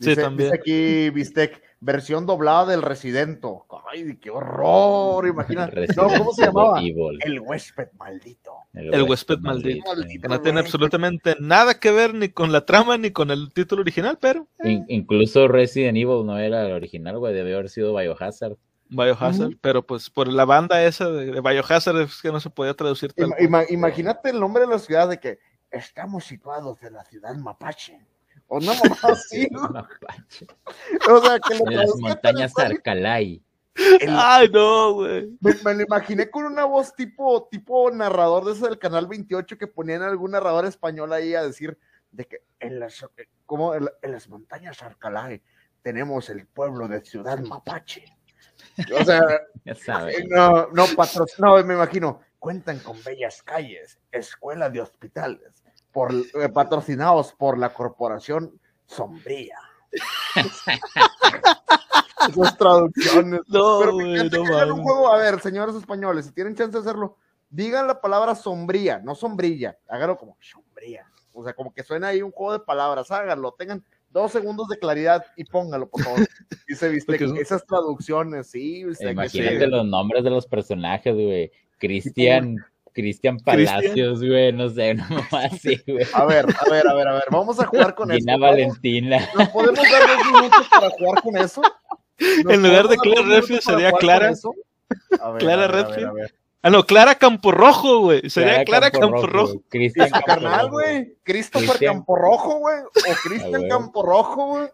Sí, 0.00 0.10
Dice, 0.10 0.22
también. 0.22 0.50
dice 0.50 0.60
aquí 0.60 1.10
Bistec, 1.10 1.62
versión 1.84 2.26
doblada 2.26 2.66
del 2.66 2.82
Residento. 2.82 3.66
Ay, 3.92 4.16
qué 4.16 4.30
horror, 4.30 5.26
imagina. 5.28 5.70
No, 5.96 6.08
¿cómo 6.08 6.32
se 6.32 6.46
llamaba? 6.46 6.80
Evil. 6.80 7.18
El 7.24 7.40
huésped 7.40 7.88
maldito. 7.98 8.52
El 8.72 9.02
huésped 9.02 9.38
maldito. 9.38 9.84
No 10.28 10.40
tiene 10.40 10.60
absolutamente 10.60 11.36
nada 11.40 11.74
que 11.78 11.90
ver 11.92 12.14
ni 12.14 12.28
con 12.30 12.50
la 12.52 12.64
trama 12.64 12.96
ni 12.98 13.10
con 13.10 13.30
el 13.30 13.52
título 13.52 13.82
original, 13.82 14.18
pero 14.20 14.48
In- 14.64 14.84
incluso 14.88 15.46
Resident 15.48 15.96
Evil 15.98 16.24
no 16.26 16.38
era 16.38 16.66
el 16.66 16.72
original, 16.72 17.18
güey. 17.18 17.34
Debió 17.34 17.56
haber 17.56 17.68
sido 17.68 17.94
Biohazard. 17.94 18.56
Biohazard, 18.88 19.48
Ujú. 19.48 19.58
pero 19.60 19.82
pues 19.86 20.10
por 20.10 20.28
la 20.28 20.44
banda 20.44 20.84
esa 20.84 21.08
de, 21.10 21.26
de 21.32 21.40
Biohazard 21.40 22.00
es 22.00 22.20
que 22.20 22.30
no 22.30 22.38
se 22.40 22.50
podía 22.50 22.74
traducir 22.74 23.12
tal 23.12 23.28
Ima- 23.28 23.36
cual. 23.36 23.44
ima- 23.48 23.66
imagínate 23.70 24.30
el 24.30 24.38
nombre 24.40 24.62
de 24.64 24.68
la 24.68 24.78
ciudad 24.78 25.08
de 25.08 25.18
que 25.18 25.38
estamos 25.70 26.24
situados 26.24 26.82
en 26.82 26.92
la 26.94 27.04
ciudad 27.04 27.34
Mapache. 27.36 27.98
O 28.54 28.60
no, 28.60 28.72
mamá, 28.84 28.96
así. 29.02 29.48
O 31.10 31.20
sea, 31.20 31.38
que 31.40 31.54
lo 31.58 31.70
En 31.70 31.76
las 31.76 31.96
montañas. 31.96 32.52
Arcalay. 32.56 33.42
El- 34.00 34.08
Ay, 34.16 34.48
no, 34.52 34.92
güey. 34.94 35.36
me, 35.40 35.54
me 35.64 35.74
lo 35.74 35.82
imaginé 35.82 36.30
con 36.30 36.44
una 36.44 36.64
voz 36.64 36.94
tipo, 36.94 37.48
tipo 37.50 37.90
narrador 37.90 38.44
de 38.44 38.52
ese 38.52 38.66
del 38.68 38.78
canal 38.78 39.08
28 39.08 39.58
que 39.58 39.66
ponían 39.66 40.02
algún 40.02 40.30
narrador 40.30 40.64
español 40.66 41.12
ahí 41.12 41.34
a 41.34 41.42
decir 41.42 41.76
de 42.12 42.26
que 42.26 42.38
en 42.60 42.78
las, 42.78 43.04
como 43.46 43.74
en, 43.74 43.86
la- 43.86 43.92
en 44.02 44.12
las 44.12 44.28
montañas 44.28 44.80
Arcalay 44.82 45.42
tenemos 45.82 46.30
el 46.30 46.46
pueblo 46.46 46.86
de 46.86 47.00
Ciudad 47.04 47.40
Mapache. 47.40 48.04
O 49.00 49.04
sea, 49.04 49.22
Ya 49.64 49.74
sabes. 49.74 50.18
Eh, 50.20 50.24
No, 50.28 50.68
no, 50.72 50.86
no, 51.38 51.64
me 51.64 51.74
imagino. 51.74 52.20
Cuentan 52.38 52.78
con 52.78 53.02
bellas 53.02 53.42
calles, 53.42 53.98
escuela 54.12 54.68
de 54.70 54.80
hospitales, 54.82 55.63
por, 55.94 56.12
eh, 56.12 56.48
patrocinados 56.52 57.32
por 57.32 57.56
la 57.56 57.72
corporación 57.72 58.60
Sombría. 58.86 59.56
Esas 62.28 62.58
traducciones. 62.58 63.40
No, 63.48 63.78
Pero 63.80 63.92
no 63.92 64.74
un 64.74 64.82
juego. 64.82 65.12
A 65.12 65.16
ver, 65.18 65.40
señores 65.40 65.74
españoles, 65.74 66.26
si 66.26 66.32
tienen 66.32 66.54
chance 66.54 66.72
de 66.72 66.78
hacerlo, 66.80 67.16
digan 67.48 67.86
la 67.86 68.00
palabra 68.00 68.34
sombría, 68.34 68.98
no 68.98 69.14
sombrilla. 69.14 69.78
Háganlo 69.88 70.16
como 70.18 70.36
sombría. 70.40 71.06
O 71.32 71.42
sea, 71.44 71.54
como 71.54 71.72
que 71.72 71.82
suena 71.82 72.08
ahí 72.08 72.22
un 72.22 72.30
juego 72.30 72.52
de 72.52 72.60
palabras. 72.60 73.10
Háganlo, 73.10 73.52
tengan 73.52 73.84
dos 74.10 74.32
segundos 74.32 74.68
de 74.68 74.78
claridad 74.78 75.24
y 75.36 75.44
póngalo, 75.44 75.88
por 75.88 76.02
favor. 76.02 76.20
Dice, 76.68 76.88
viste, 76.88 77.12
Porque 77.12 77.28
son- 77.28 77.38
esas 77.38 77.64
traducciones, 77.66 78.50
sí, 78.50 78.80
Imagínate 79.00 79.60
sí. 79.60 79.66
los 79.66 79.86
nombres 79.86 80.24
de 80.24 80.30
los 80.30 80.46
personajes, 80.46 81.14
güey. 81.14 81.50
Cristian, 81.78 82.56
Cristian 82.94 83.38
Palacios, 83.38 84.20
güey. 84.20 84.52
No 84.52 84.68
sé, 84.70 84.94
mamá 84.94 85.26
así, 85.50 85.80
güey. 85.86 86.06
A 86.14 86.24
ver, 86.24 86.46
a 86.46 86.70
ver, 86.70 86.86
a 86.88 86.94
ver, 86.94 87.08
a 87.08 87.12
ver, 87.14 87.24
vamos 87.30 87.58
a 87.60 87.66
jugar 87.66 87.94
con 87.94 88.08
Gina 88.10 88.32
esto. 88.34 88.40
Valentina. 88.42 89.28
¿Nos 89.36 89.48
podemos 89.50 89.80
dar 89.90 90.02
dos 90.08 90.26
minutos 90.32 90.66
para 90.70 90.90
jugar 90.90 91.22
con 91.22 91.36
eso? 91.36 91.60
¿Nos 92.44 92.54
En 92.54 92.62
lugar 92.62 92.88
de 92.88 92.96
Clara 92.96 93.22
Redfield 93.26 93.60
sería 93.62 93.92
Clara. 93.92 94.26
con 94.28 94.32
eso? 94.34 94.54
A 95.20 95.30
ver, 95.32 95.40
Clara 95.40 95.64
a 95.64 95.66
ver, 95.66 95.74
a 95.74 95.76
ver, 95.78 95.86
Redfield. 95.88 96.08
a 96.08 96.12
ver. 96.12 96.34
Ah, 96.62 96.70
no, 96.70 96.86
Clara 96.86 97.14
Camporrojo, 97.16 97.98
güey. 97.98 98.30
Sería 98.30 98.64
Clara 98.64 98.90
Camporrojo. 98.90 99.48
güey. 99.52 99.58
Y 99.58 99.68
Cristian 99.68 100.08
carnal, 100.10 100.26
Camporrojo. 100.60 100.70
güey. 100.72 101.16
Christopher. 101.22 101.86
Camporrojo, 101.86 102.58
güey. 102.60 102.76
O 102.84 103.14
Cristian. 103.22 103.68
Camporrojo, 103.68 104.46
güey. 104.46 104.68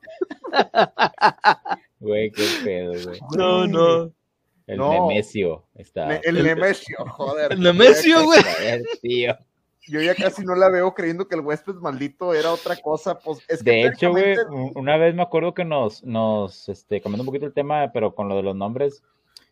Güey, 1.99 2.31
qué 2.31 2.45
pedo, 2.65 2.93
güey. 2.93 3.21
No, 3.37 3.67
no. 3.67 4.13
El 4.71 4.79
No. 4.79 5.09
Nemesio 5.09 5.65
está. 5.75 6.07
Ne- 6.07 6.21
El 6.25 6.43
Nemesio, 6.43 6.97
joder. 7.07 7.53
El 7.53 7.61
Nemesio, 7.61 8.25
güey. 8.25 8.41
Joder, 8.43 8.83
tío. 9.03 9.37
Yo 9.89 10.01
ya 10.01 10.15
casi 10.15 10.45
no 10.45 10.55
la 10.55 10.69
veo 10.69 10.95
creyendo 10.95 11.27
que 11.27 11.35
el 11.35 11.41
huésped 11.41 11.75
maldito 11.77 12.33
era 12.35 12.53
otra 12.53 12.77
cosa. 12.77 13.19
Pues, 13.19 13.41
es 13.49 13.63
que 13.63 13.71
De 13.71 13.87
hecho, 13.87 14.11
güey, 14.11 14.37
una 14.75 14.97
vez 14.97 15.15
me 15.15 15.23
acuerdo 15.23 15.53
que 15.55 15.65
nos, 15.65 16.05
nos, 16.05 16.69
este, 16.69 17.01
cambiando 17.01 17.23
un 17.23 17.27
poquito 17.27 17.47
el 17.47 17.53
tema, 17.55 17.91
pero 17.93 18.15
con 18.15 18.29
lo 18.29 18.37
de 18.37 18.43
los 18.43 18.55
nombres. 18.55 19.03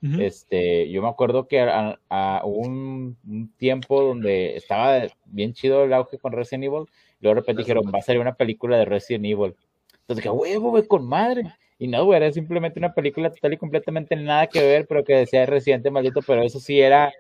Este, 0.01 0.89
yo 0.91 1.03
me 1.03 1.09
acuerdo 1.09 1.49
que 1.49 1.61
a, 1.61 1.99
a 2.09 2.43
un, 2.45 3.17
un 3.27 3.53
tiempo 3.57 4.01
donde 4.01 4.55
estaba 4.55 5.03
bien 5.25 5.55
chido 5.55 5.83
el 5.83 5.93
auge 5.93 6.19
con 6.19 6.31
Resident 6.33 6.65
Evil, 6.65 6.85
y 7.19 7.25
luego 7.25 7.35
de 7.35 7.41
repente 7.41 7.63
dijeron, 7.63 7.91
va 7.93 7.99
a 7.99 8.03
salir 8.03 8.21
una 8.21 8.37
película 8.37 8.77
de 8.79 8.85
Resident 8.85 9.25
Evil. 9.25 9.57
Entonces 10.03 10.17
dije, 10.23 10.31
huevo, 10.31 10.71
güey, 10.71 10.87
con 10.87 11.05
madre. 11.05 11.53
Y 11.79 11.87
no, 11.87 12.05
güey, 12.05 12.17
era 12.17 12.33
simplemente 12.33 12.81
una 12.81 12.93
película 12.93 13.31
total 13.31 13.53
y 13.53 13.57
completamente 13.57 14.17
nada 14.17 14.49
que 14.49 14.61
ver, 14.61 14.87
pero 14.89 15.05
que 15.05 15.15
decía 15.15 15.47
Residente 15.47 15.91
Maldito, 15.91 16.21
pero 16.27 16.43
eso 16.43 16.59
sí 16.59 16.81
era, 16.81 17.13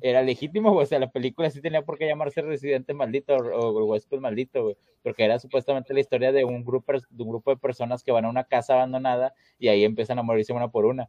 era 0.00 0.22
legítimo, 0.22 0.72
güey. 0.72 0.82
O 0.82 0.86
sea, 0.86 0.98
la 0.98 1.10
película 1.10 1.48
sí 1.50 1.60
tenía 1.60 1.82
por 1.82 1.96
qué 1.96 2.06
llamarse 2.06 2.42
Residente 2.42 2.92
Maldito 2.92 3.36
o, 3.36 3.68
o 3.68 3.84
Huésped 3.84 4.18
Maldito, 4.18 4.64
güey. 4.64 4.76
Porque 5.02 5.24
era 5.24 5.38
supuestamente 5.38 5.94
la 5.94 6.00
historia 6.00 6.32
de 6.32 6.44
un 6.44 6.64
grupo, 6.64 6.92
de 6.92 7.22
un 7.22 7.28
grupo 7.28 7.52
de 7.52 7.56
personas 7.56 8.02
que 8.02 8.12
van 8.12 8.24
a 8.24 8.30
una 8.30 8.44
casa 8.44 8.74
abandonada 8.74 9.32
y 9.58 9.68
ahí 9.68 9.84
empiezan 9.84 10.18
a 10.18 10.22
morirse 10.22 10.52
una 10.52 10.68
por 10.68 10.86
una. 10.86 11.08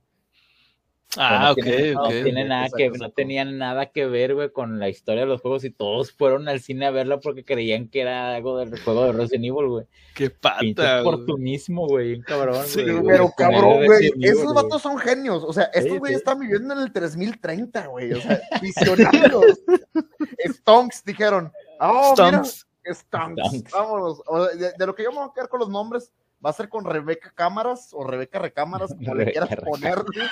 Ah, 1.17 1.51
ok, 1.51 1.65
no 1.93 2.03
ok. 2.03 2.09
tiene 2.23 2.45
nada 2.45 2.69
que, 2.75 2.89
no 2.89 3.11
tenían 3.11 3.57
nada 3.57 3.87
que 3.87 4.05
ver, 4.05 4.33
güey, 4.33 4.49
con 4.51 4.79
la 4.79 4.87
historia 4.87 5.21
de 5.21 5.27
los 5.27 5.41
juegos 5.41 5.65
y 5.65 5.69
todos 5.69 6.13
fueron 6.13 6.47
al 6.47 6.61
cine 6.61 6.85
a 6.85 6.91
verla 6.91 7.19
porque 7.19 7.43
creían 7.43 7.89
que 7.89 8.01
era 8.01 8.33
algo 8.35 8.57
del 8.57 8.79
juego 8.79 9.05
de 9.05 9.11
Resident 9.11 9.45
Evil, 9.45 9.67
güey. 9.67 9.85
Qué 10.15 10.29
pata, 10.29 10.61
güey. 10.63 10.99
oportunismo, 11.01 11.85
güey, 11.87 12.21
cabrón, 12.21 12.63
Sí, 12.65 12.83
güey. 12.83 13.03
Pero 13.05 13.29
cabrón, 13.35 13.85
güey, 13.85 14.11
esos 14.21 14.53
güey. 14.53 14.55
vatos 14.55 14.81
son 14.81 14.97
genios. 14.99 15.43
O 15.43 15.51
sea, 15.51 15.65
estos 15.73 15.99
güeyes 15.99 16.19
sí. 16.19 16.21
están 16.21 16.39
viviendo 16.39 16.73
en 16.75 16.79
el 16.79 16.93
3030, 16.93 17.87
güey. 17.87 18.13
O 18.13 18.21
sea, 18.21 18.39
visionarios. 18.61 19.59
Stonks 20.47 21.03
dijeron, 21.03 21.51
oh, 21.81 22.13
mira, 22.17 22.43
Stonks, 22.45 22.67
Stonks. 22.89 23.71
vámonos. 23.73 24.21
O 24.27 24.45
sea, 24.45 24.55
de, 24.55 24.73
de 24.77 24.85
lo 24.85 24.95
que 24.95 25.03
yo 25.03 25.11
me 25.11 25.17
voy 25.17 25.27
a 25.29 25.33
quedar 25.33 25.49
con 25.49 25.59
los 25.59 25.69
nombres, 25.69 26.13
va 26.43 26.49
a 26.49 26.53
ser 26.53 26.69
con 26.69 26.85
Rebeca 26.85 27.31
Cámaras 27.35 27.89
o 27.93 28.03
Rebeca 28.03 28.39
Recámaras, 28.39 28.93
como 28.93 29.15
le 29.15 29.25
Rebeca 29.25 29.47
quieras 29.47 29.65
ponerle. 29.65 30.25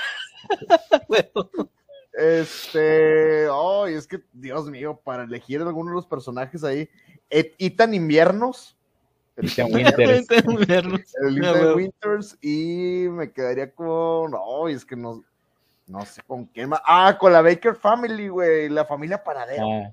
Bueno, 1.08 1.50
Este, 2.14 3.48
oh, 3.50 3.88
y 3.88 3.94
es 3.94 4.08
que, 4.08 4.22
Dios 4.34 4.70
mío, 4.70 5.00
para 5.04 5.24
elegir 5.24 5.62
alguno 5.62 5.92
de 5.92 5.96
los 5.96 6.08
personajes 6.08 6.64
ahí, 6.64 6.90
Et- 7.30 7.56
Ethan 7.60 7.94
Inviernos, 7.94 8.76
el, 9.36 9.48
Ethan 9.48 9.74
Winters. 9.74 10.28
invierno. 10.48 10.98
el 11.28 11.38
Ethan. 11.38 11.76
Winters, 11.76 12.38
y 12.42 13.06
me 13.10 13.32
quedaría 13.32 13.72
con, 13.74 14.32
no, 14.32 14.68
es 14.68 14.84
que 14.86 14.96
no, 14.96 15.24
no 15.88 16.06
sé 16.06 16.22
con 16.26 16.46
quién 16.46 16.70
más, 16.70 16.82
ah, 16.86 17.18
con 17.20 17.32
la 17.32 17.42
Baker 17.42 17.76
Family, 17.76 18.28
güey, 18.30 18.70
la 18.70 18.86
familia 18.86 19.24
Panadero. 19.24 19.64
Ah, 19.66 19.92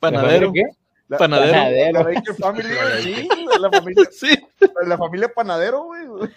Panadero. 0.00 0.52
¿qué? 0.52 0.62
La, 1.08 1.18
Panadero. 1.18 1.52
Panadero. 1.52 1.92
la 1.92 2.02
Baker 2.02 2.34
Family, 2.34 2.68
güey, 2.68 3.02
sí, 3.02 3.28
la 3.58 3.70
familia, 3.70 4.04
Sí. 4.12 4.28
la 4.86 4.98
familia 4.98 5.28
Panadero, 5.34 5.84
güey. 5.84 6.30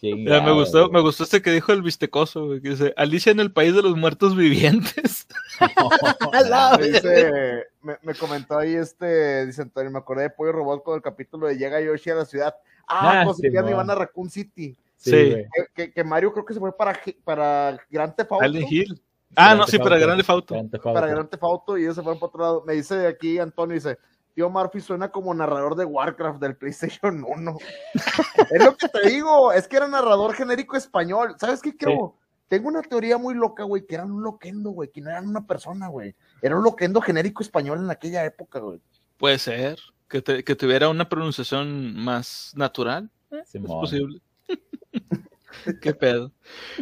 Chingado, 0.00 0.42
me 0.42 0.52
gustó, 0.52 0.90
me 0.90 1.00
gustó 1.00 1.24
este 1.24 1.40
que 1.40 1.50
dijo 1.52 1.72
el 1.72 1.82
bistecoso, 1.82 2.46
güey, 2.46 2.60
que 2.60 2.70
dice, 2.70 2.92
Alicia 2.96 3.32
en 3.32 3.40
el 3.40 3.52
país 3.52 3.74
de 3.74 3.82
los 3.82 3.96
muertos 3.96 4.36
vivientes. 4.36 5.26
Me 6.78 6.88
dice, 6.88 7.64
me, 7.80 7.96
me 8.02 8.14
comentó 8.14 8.58
ahí 8.58 8.74
este, 8.74 9.46
dice 9.46 9.62
Antonio, 9.62 9.90
me 9.90 9.98
acordé 9.98 10.24
de 10.24 10.30
Pollo 10.30 10.52
Robot 10.52 10.82
con 10.82 10.96
el 10.96 11.02
capítulo 11.02 11.46
de 11.46 11.56
Llega 11.56 11.80
Yoshi 11.80 12.10
a 12.10 12.16
la 12.16 12.24
ciudad. 12.24 12.54
Ah, 12.88 13.20
Ah, 13.20 13.24
pues 13.24 13.38
ni 13.40 13.72
van 13.72 13.88
a 13.90 13.94
Raccoon 13.94 14.30
City. 14.30 14.76
Sí. 14.96 15.34
Que, 15.74 16.04
Mario 16.04 16.32
creo 16.32 16.44
que 16.44 16.54
se 16.54 16.60
fue 16.60 16.76
para, 16.76 16.98
para 17.24 17.78
Grand 17.90 18.14
Theft 18.14 18.32
Auto. 18.32 18.46
Hill. 18.46 19.00
Ah, 19.36 19.54
no, 19.54 19.66
sí, 19.66 19.78
para 19.78 19.96
Auto. 19.96 20.06
Grande 20.06 20.24
Fauto. 20.24 20.54
Grand 20.54 20.70
Theft 20.70 20.86
Auto. 20.86 20.94
Para 20.94 21.06
Grand 21.06 21.28
Theft 21.28 21.42
Auto 21.42 21.78
y 21.78 21.82
ellos 21.82 21.96
se 21.96 22.02
fueron 22.02 22.18
para 22.18 22.28
otro 22.28 22.40
lado. 22.40 22.64
Me 22.66 22.74
dice 22.74 23.06
aquí 23.06 23.38
Antonio, 23.38 23.74
dice, 23.74 23.98
tío 24.34 24.50
Murphy 24.50 24.80
suena 24.80 25.10
como 25.10 25.32
narrador 25.32 25.76
de 25.76 25.84
Warcraft 25.84 26.40
del 26.40 26.56
PlayStation 26.56 27.24
1. 27.26 27.56
es 28.50 28.64
lo 28.64 28.76
que 28.76 28.88
te 28.88 29.08
digo, 29.08 29.52
es 29.52 29.68
que 29.68 29.76
era 29.76 29.88
narrador 29.88 30.34
genérico 30.34 30.76
español. 30.76 31.34
¿Sabes 31.38 31.62
qué 31.62 31.76
creo? 31.76 32.16
Tengo 32.48 32.68
una 32.68 32.82
teoría 32.82 33.16
muy 33.16 33.34
loca, 33.34 33.62
güey, 33.64 33.86
que 33.86 33.94
eran 33.94 34.10
un 34.10 34.22
loquendo, 34.22 34.70
güey, 34.70 34.90
que 34.90 35.00
no 35.00 35.10
eran 35.10 35.28
una 35.28 35.46
persona, 35.46 35.88
güey. 35.88 36.14
Era 36.42 36.56
un 36.56 36.62
loquendo 36.62 37.00
genérico 37.00 37.42
español 37.42 37.78
en 37.78 37.90
aquella 37.90 38.24
época, 38.24 38.58
güey. 38.58 38.80
Puede 39.16 39.38
ser. 39.38 39.78
Que, 40.08 40.20
te- 40.20 40.44
que 40.44 40.54
tuviera 40.54 40.88
una 40.90 41.08
pronunciación 41.08 41.96
más 41.96 42.52
natural. 42.54 43.10
Es 43.30 43.58
posible. 43.62 44.20
Qué 45.80 45.94
pedo. 45.94 46.30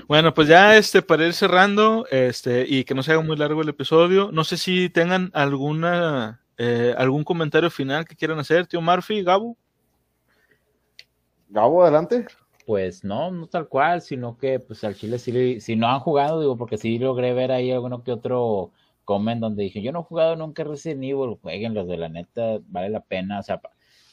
Bueno, 0.08 0.34
pues 0.34 0.48
ya 0.48 0.76
este, 0.76 1.02
para 1.02 1.26
ir 1.26 1.34
cerrando, 1.34 2.06
este, 2.10 2.66
y 2.66 2.84
que 2.84 2.94
no 2.94 3.02
se 3.02 3.12
haga 3.12 3.20
muy 3.22 3.36
largo 3.36 3.62
el 3.62 3.68
episodio, 3.68 4.30
no 4.32 4.44
sé 4.44 4.56
si 4.56 4.88
tengan 4.88 5.30
alguna 5.34 6.41
eh, 6.64 6.94
algún 6.96 7.24
comentario 7.24 7.68
final 7.70 8.04
que 8.04 8.14
quieran 8.14 8.38
hacer, 8.38 8.68
tío 8.68 8.80
Murphy, 8.80 9.24
Gabo. 9.24 9.56
Gabo, 11.48 11.82
adelante. 11.82 12.24
Pues 12.64 13.02
no, 13.02 13.32
no 13.32 13.48
tal 13.48 13.66
cual, 13.66 14.00
sino 14.00 14.38
que 14.38 14.60
pues 14.60 14.84
al 14.84 14.94
Chile 14.94 15.18
sí, 15.18 15.60
si 15.60 15.74
no 15.74 15.88
han 15.88 15.98
jugado, 15.98 16.40
digo, 16.40 16.56
porque 16.56 16.78
sí 16.78 17.00
logré 17.00 17.34
ver 17.34 17.50
ahí 17.50 17.72
alguno 17.72 18.04
que 18.04 18.12
otro 18.12 18.70
comment 19.04 19.40
donde 19.40 19.64
dije, 19.64 19.82
yo 19.82 19.90
no 19.90 20.02
he 20.02 20.04
jugado 20.04 20.36
nunca 20.36 20.62
Resident 20.62 21.02
Evil, 21.02 21.36
jueguenlos, 21.42 21.88
de 21.88 21.96
la 21.96 22.08
neta, 22.08 22.60
vale 22.68 22.90
la 22.90 23.00
pena, 23.00 23.40
o 23.40 23.42
sea, 23.42 23.60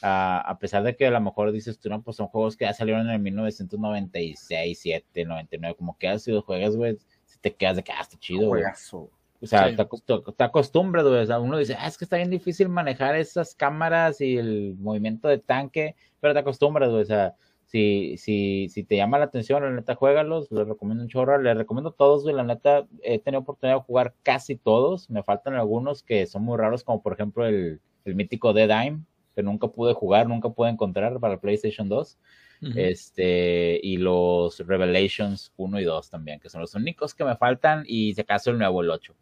a, 0.01 0.39
a 0.39 0.57
pesar 0.57 0.81
de 0.81 0.95
que 0.95 1.05
a 1.05 1.11
lo 1.11 1.21
mejor 1.21 1.51
dices 1.51 1.77
tú, 1.77 1.87
no, 1.87 2.01
pues 2.01 2.17
son 2.17 2.29
juegos 2.29 2.57
que 2.57 2.65
ya 2.65 2.73
salieron 2.73 3.05
en 3.05 3.13
el 3.13 3.19
1996, 3.19 4.79
7, 4.81 5.23
99, 5.23 5.75
como 5.75 5.95
que 5.99 6.17
si 6.17 6.31
los 6.31 6.43
juegas, 6.43 6.75
güey, 6.75 6.97
si 7.25 7.37
te 7.37 7.53
quedas 7.53 7.75
de 7.75 7.83
que, 7.83 7.91
ah, 7.91 8.01
está 8.01 8.17
chido, 8.17 8.47
güey. 8.47 8.63
Juegazo. 8.63 9.11
O 9.41 9.47
sea, 9.47 9.69
Sí. 9.69 9.75
te, 9.75 9.81
acostu- 9.83 10.35
te 10.35 10.43
acostumbras, 10.43 11.05
güey. 11.05 11.21
O 11.21 11.25
sea, 11.25 11.39
uno 11.39 11.57
dice, 11.57 11.75
ah, 11.79 11.87
es 11.87 11.97
que 11.97 12.03
está 12.05 12.17
bien 12.17 12.29
difícil 12.29 12.67
manejar 12.69 13.15
esas 13.15 13.55
cámaras 13.55 14.19
y 14.21 14.37
el 14.37 14.75
movimiento 14.79 15.27
de 15.29 15.37
tanque, 15.39 15.95
pero 16.19 16.33
te 16.33 16.39
acostumbras, 16.39 16.89
güey. 16.89 17.01
O 17.03 17.05
sea, 17.05 17.35
si, 17.65 18.17
si, 18.17 18.67
si 18.69 18.83
te 18.83 18.97
llama 18.97 19.17
la 19.19 19.25
atención, 19.25 19.63
la 19.63 19.69
neta, 19.71 19.95
juégalos. 19.95 20.51
Les 20.51 20.67
recomiendo 20.67 21.03
un 21.03 21.09
chorro. 21.09 21.37
Les 21.41 21.55
recomiendo 21.55 21.91
todos, 21.91 22.23
güey. 22.23 22.35
La 22.35 22.43
neta, 22.43 22.85
he 23.03 23.19
tenido 23.19 23.41
oportunidad 23.41 23.77
de 23.77 23.83
jugar 23.83 24.13
casi 24.23 24.55
todos. 24.57 25.09
Me 25.09 25.23
faltan 25.23 25.53
algunos 25.55 26.03
que 26.03 26.25
son 26.25 26.43
muy 26.43 26.57
raros, 26.57 26.83
como 26.83 27.01
por 27.01 27.13
ejemplo 27.13 27.45
el, 27.45 27.79
el 28.05 28.15
mítico 28.15 28.51
Dead 28.53 28.67
Dime, 28.67 29.03
que 29.35 29.43
nunca 29.43 29.67
pude 29.67 29.93
jugar, 29.93 30.27
nunca 30.27 30.49
pude 30.49 30.69
encontrar 30.69 31.17
para 31.19 31.39
PlayStation 31.39 31.87
2. 31.87 32.17
Este, 32.61 33.79
y 33.81 33.97
los 33.97 34.59
Revelations 34.59 35.53
1 35.55 35.79
y 35.79 35.83
2 35.85 36.09
también, 36.09 36.39
que 36.41 36.49
son 36.49 36.59
los 36.59 36.75
únicos 36.75 37.13
que 37.13 37.23
me 37.23 37.37
faltan, 37.37 37.83
y 37.87 38.13
si 38.13 38.21
acaso 38.21 38.51
el 38.51 38.57
nuevo, 38.57 38.81
el 38.81 38.89
8. 38.89 39.15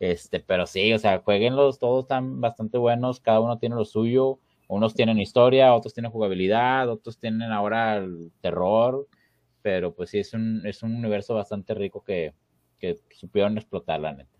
Este, 0.00 0.40
pero 0.40 0.66
sí, 0.66 0.92
o 0.92 0.98
sea, 0.98 1.20
jueguenlos, 1.20 1.78
todos 1.78 2.04
están 2.04 2.40
bastante 2.40 2.76
buenos, 2.76 3.20
cada 3.20 3.40
uno 3.40 3.58
tiene 3.58 3.76
lo 3.76 3.86
suyo, 3.86 4.38
unos 4.68 4.94
tienen 4.94 5.18
historia, 5.18 5.74
otros 5.74 5.94
tienen 5.94 6.12
jugabilidad, 6.12 6.90
otros 6.90 7.18
tienen 7.18 7.52
ahora 7.52 7.96
el 7.96 8.32
terror, 8.40 9.06
pero 9.62 9.94
pues 9.94 10.10
sí, 10.10 10.18
es 10.18 10.34
un, 10.34 10.66
es 10.66 10.82
un 10.82 10.94
universo 10.94 11.34
bastante 11.34 11.72
rico 11.74 12.04
que, 12.04 12.34
que 12.78 12.98
supieron 13.12 13.56
explotar, 13.56 14.00
la 14.00 14.12
neta. 14.12 14.38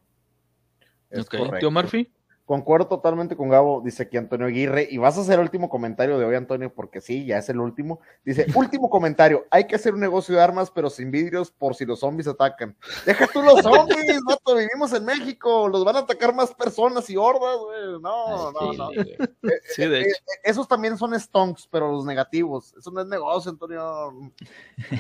Es 1.09 1.27
Ok, 1.27 1.37
correcto. 1.37 1.59
Tío 1.61 1.71
Murphy. 1.71 2.13
Concuerdo 2.47 2.89
totalmente 2.89 3.37
con 3.37 3.49
Gabo, 3.49 3.81
dice 3.81 4.03
aquí 4.03 4.19
Antonio 4.19 4.47
Aguirre, 4.47 4.87
y 4.91 4.99
vas 4.99 5.17
a 5.17 5.23
hacer 5.23 5.35
el 5.35 5.41
último 5.41 5.71
comentario 5.71 6.19
de 6.19 6.27
hoy, 6.27 6.35
Antonio, 6.35 6.71
porque 6.75 7.01
sí, 7.01 7.25
ya 7.25 7.39
es 7.39 7.49
el 7.49 7.59
último. 7.59 8.01
Dice, 8.23 8.45
último 8.55 8.91
comentario, 8.91 9.47
hay 9.51 9.67
que 9.67 9.77
hacer 9.77 9.95
un 9.95 10.01
negocio 10.01 10.35
de 10.35 10.43
armas, 10.43 10.71
pero 10.71 10.91
sin 10.91 11.11
vidrios 11.11 11.51
por 11.51 11.75
si 11.75 11.87
los 11.87 12.01
zombies 12.01 12.29
atacan. 12.29 12.77
Deja 13.07 13.27
tú 13.29 13.41
los 13.43 13.63
zombies, 13.63 14.21
vato, 14.29 14.57
vivimos 14.57 14.93
en 14.93 15.07
México, 15.07 15.69
los 15.69 15.87
van 15.87 15.97
a 15.97 16.01
atacar 16.01 16.35
más 16.35 16.53
personas 16.55 17.09
y 17.09 17.17
hordas, 17.17 17.57
güey. 17.59 18.01
No, 18.03 18.53
no, 18.53 18.73
no. 18.75 18.91
chile, 18.91 19.17
güey. 19.41 19.53
Sí, 19.75 19.87
de 19.87 20.01
Eh, 20.01 20.03
hecho. 20.03 20.11
eh, 20.11 20.41
esos 20.45 20.69
también 20.69 20.99
son 20.99 21.19
stonks, 21.19 21.67
pero 21.71 21.91
los 21.93 22.05
negativos. 22.05 22.75
Eso 22.77 22.91
no 22.91 23.01
es 23.01 23.07
negocio, 23.07 23.51
Antonio. 23.53 24.13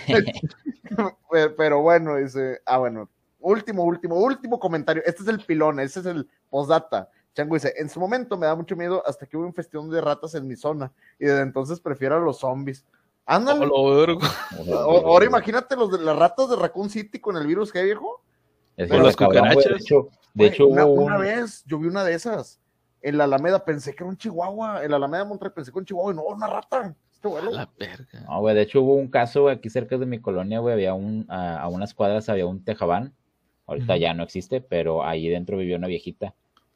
pero, 0.06 0.24
pero 1.56 1.82
bueno, 1.82 2.16
dice, 2.16 2.60
ah, 2.64 2.78
bueno, 2.78 3.08
último, 3.40 3.84
último, 3.84 4.16
último 4.16 4.58
comentario. 4.58 5.02
Este 5.04 5.22
es 5.22 5.28
el 5.28 5.40
pilón, 5.44 5.80
este 5.80 6.00
es 6.00 6.06
el 6.06 6.28
postdata. 6.48 7.10
Chango 7.34 7.54
dice, 7.54 7.74
en 7.76 7.88
su 7.88 7.98
momento 8.00 8.36
me 8.38 8.46
da 8.46 8.54
mucho 8.54 8.76
miedo 8.76 9.02
hasta 9.06 9.26
que 9.26 9.36
hubo 9.36 9.46
infestión 9.46 9.90
de 9.90 10.00
ratas 10.00 10.34
en 10.34 10.46
mi 10.46 10.56
zona 10.56 10.92
y 11.18 11.24
desde 11.26 11.42
entonces 11.42 11.80
prefiero 11.80 12.16
a 12.16 12.20
los 12.20 12.38
zombies. 12.38 12.84
Ándale. 13.26 13.66
Oh, 13.72 13.88
lo 13.90 13.96
vergo. 13.96 14.20
O- 14.68 15.06
Ahora 15.06 15.24
imagínate 15.24 15.76
los 15.76 15.90
de 15.90 15.98
las 16.04 16.16
ratas 16.16 16.48
de 16.50 16.56
Raccoon 16.56 16.90
City 16.90 17.18
con 17.18 17.36
el 17.36 17.46
virus, 17.46 17.72
¿qué 17.72 17.82
viejo? 17.82 18.22
Es 18.76 18.90
que 18.90 18.96
las 18.98 19.16
güey. 19.16 19.30
De 19.30 19.38
cucarachas. 19.40 19.80
hecho, 19.80 20.08
de 20.34 20.46
hecho 20.46 20.66
una, 20.66 20.84
hubo 20.86 21.02
una 21.02 21.16
un- 21.16 21.22
vez 21.22 21.64
yo 21.66 21.78
vi 21.78 21.86
una 21.88 22.04
de 22.04 22.14
esas 22.14 22.60
en 23.02 23.18
la 23.18 23.24
Alameda, 23.24 23.64
pensé 23.64 23.94
que 23.94 24.02
era 24.02 24.10
un 24.10 24.16
chihuahua, 24.16 24.82
en 24.84 24.90
la 24.90 24.96
Alameda 24.96 25.24
de 25.24 25.28
Monterrey 25.28 25.52
pensé 25.54 25.70
que 25.70 25.76
era 25.78 25.80
un 25.80 25.86
chihuahua 25.86 26.12
y 26.12 26.16
no, 26.16 26.22
una 26.22 26.46
rata. 26.46 26.94
Este 27.12 27.28
vuelo. 27.28 27.50
La 27.50 27.70
verga. 27.78 28.20
No, 28.28 28.40
güey, 28.40 28.54
de 28.54 28.62
hecho 28.62 28.82
hubo 28.82 28.94
un 28.94 29.08
caso, 29.08 29.48
aquí 29.48 29.70
cerca 29.70 29.96
de 29.98 30.06
mi 30.06 30.20
colonia, 30.20 30.58
güey, 30.60 30.74
había 30.74 30.94
un, 30.94 31.24
a, 31.28 31.60
a 31.60 31.68
unas 31.68 31.94
cuadras 31.94 32.28
había 32.28 32.46
un 32.46 32.62
tejabán, 32.64 33.14
ahorita 33.66 33.96
ya 33.96 34.12
no 34.14 34.22
existe, 34.22 34.60
pero 34.60 35.04
ahí 35.04 35.28
dentro 35.28 35.56
vivía 35.56 35.76
una 35.78 35.86
viejita, 35.86 36.34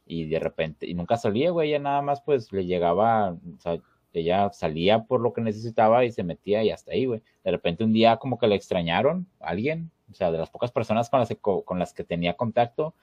y 0.09 0.27
de 0.29 0.39
repente, 0.41 0.87
y 0.87 0.95
nunca 0.95 1.17
salía, 1.17 1.51
güey, 1.51 1.69
ella 1.71 1.79
nada 1.79 2.03
más, 2.03 2.21
pues, 2.23 2.53
le 2.53 2.65
llegaba, 2.67 3.33
o 3.33 3.61
sea, 3.61 3.79
ella 4.13 4.51
salía 4.53 5.05
por 5.05 5.21
lo 5.21 5.33
que 5.33 5.41
necesitaba 5.43 6.05
y 6.05 6.11
se 6.13 6.25
metía 6.25 6.65
y 6.65 6.71
hasta 6.71 6.93
ahí, 6.93 7.05
güey. 7.07 7.23
De 7.45 7.51
repente 7.51 7.85
un 7.85 7.93
día 7.93 8.17
como 8.17 8.39
que 8.39 8.47
le 8.49 8.55
extrañaron 8.57 9.27
a 9.41 9.49
alguien, 9.51 9.91
o 10.11 10.15
sea, 10.15 10.33
de 10.33 10.39
las 10.39 10.51
pocas 10.51 10.73
personas 10.73 11.11
con 11.11 11.21
las 11.21 11.29
que, 11.29 11.37
co- 11.37 11.63
con 11.65 11.79
las 11.79 11.93
que 11.93 12.03
tenía 12.05 12.35
contacto, 12.35 12.95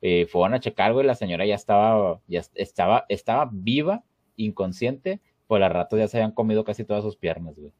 eh, 0.00 0.26
fueron 0.26 0.54
a 0.54 0.60
checar, 0.60 0.92
güey, 0.92 1.04
la 1.06 1.14
señora 1.16 1.44
ya 1.44 1.56
estaba, 1.56 2.20
ya 2.28 2.40
est- 2.40 2.52
estaba, 2.56 3.04
estaba 3.08 3.48
viva, 3.52 4.04
inconsciente, 4.36 5.20
pues 5.48 5.60
las 5.60 5.72
ratas 5.72 5.98
ya 5.98 6.08
se 6.08 6.16
habían 6.18 6.32
comido 6.32 6.64
casi 6.64 6.84
todas 6.84 7.02
sus 7.04 7.16
piernas, 7.16 7.56
güey. 7.56 7.72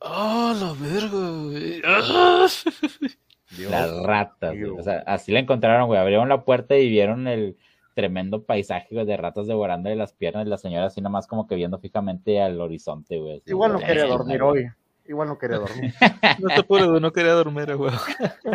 Oh, 0.00 0.52
la 0.60 0.72
verga, 0.78 1.30
güey. 1.44 1.80
Ah. 1.84 2.46
Las 3.70 4.02
ratas, 4.02 4.54
O 4.78 4.82
sea, 4.82 4.98
así 5.06 5.30
la 5.32 5.38
encontraron, 5.38 5.86
güey. 5.86 5.98
Abrieron 6.00 6.28
la 6.28 6.44
puerta 6.44 6.76
y 6.76 6.88
vieron 6.88 7.28
el 7.28 7.56
tremendo 7.94 8.42
paisaje 8.42 9.04
de 9.04 9.16
ratas 9.16 9.46
devorándole 9.46 9.96
las 9.96 10.12
piernas 10.12 10.46
y 10.46 10.50
la 10.50 10.58
señora 10.58 10.86
así 10.86 11.00
nomás 11.00 11.26
como 11.26 11.46
que 11.46 11.54
viendo 11.54 11.78
fijamente 11.78 12.40
al 12.40 12.60
horizonte, 12.60 13.18
güey. 13.18 13.42
Igual 13.46 13.74
no 13.74 13.78
quería 13.78 14.06
dormir 14.06 14.42
hoy. 14.42 14.68
Igual 15.06 15.28
no 15.28 15.38
quería 15.38 15.58
dormir. 15.58 15.92
no 16.40 16.54
te 16.54 16.62
puedo, 16.62 16.98
no 16.98 17.12
quería 17.12 17.32
dormir, 17.32 17.76
güey. 17.76 17.92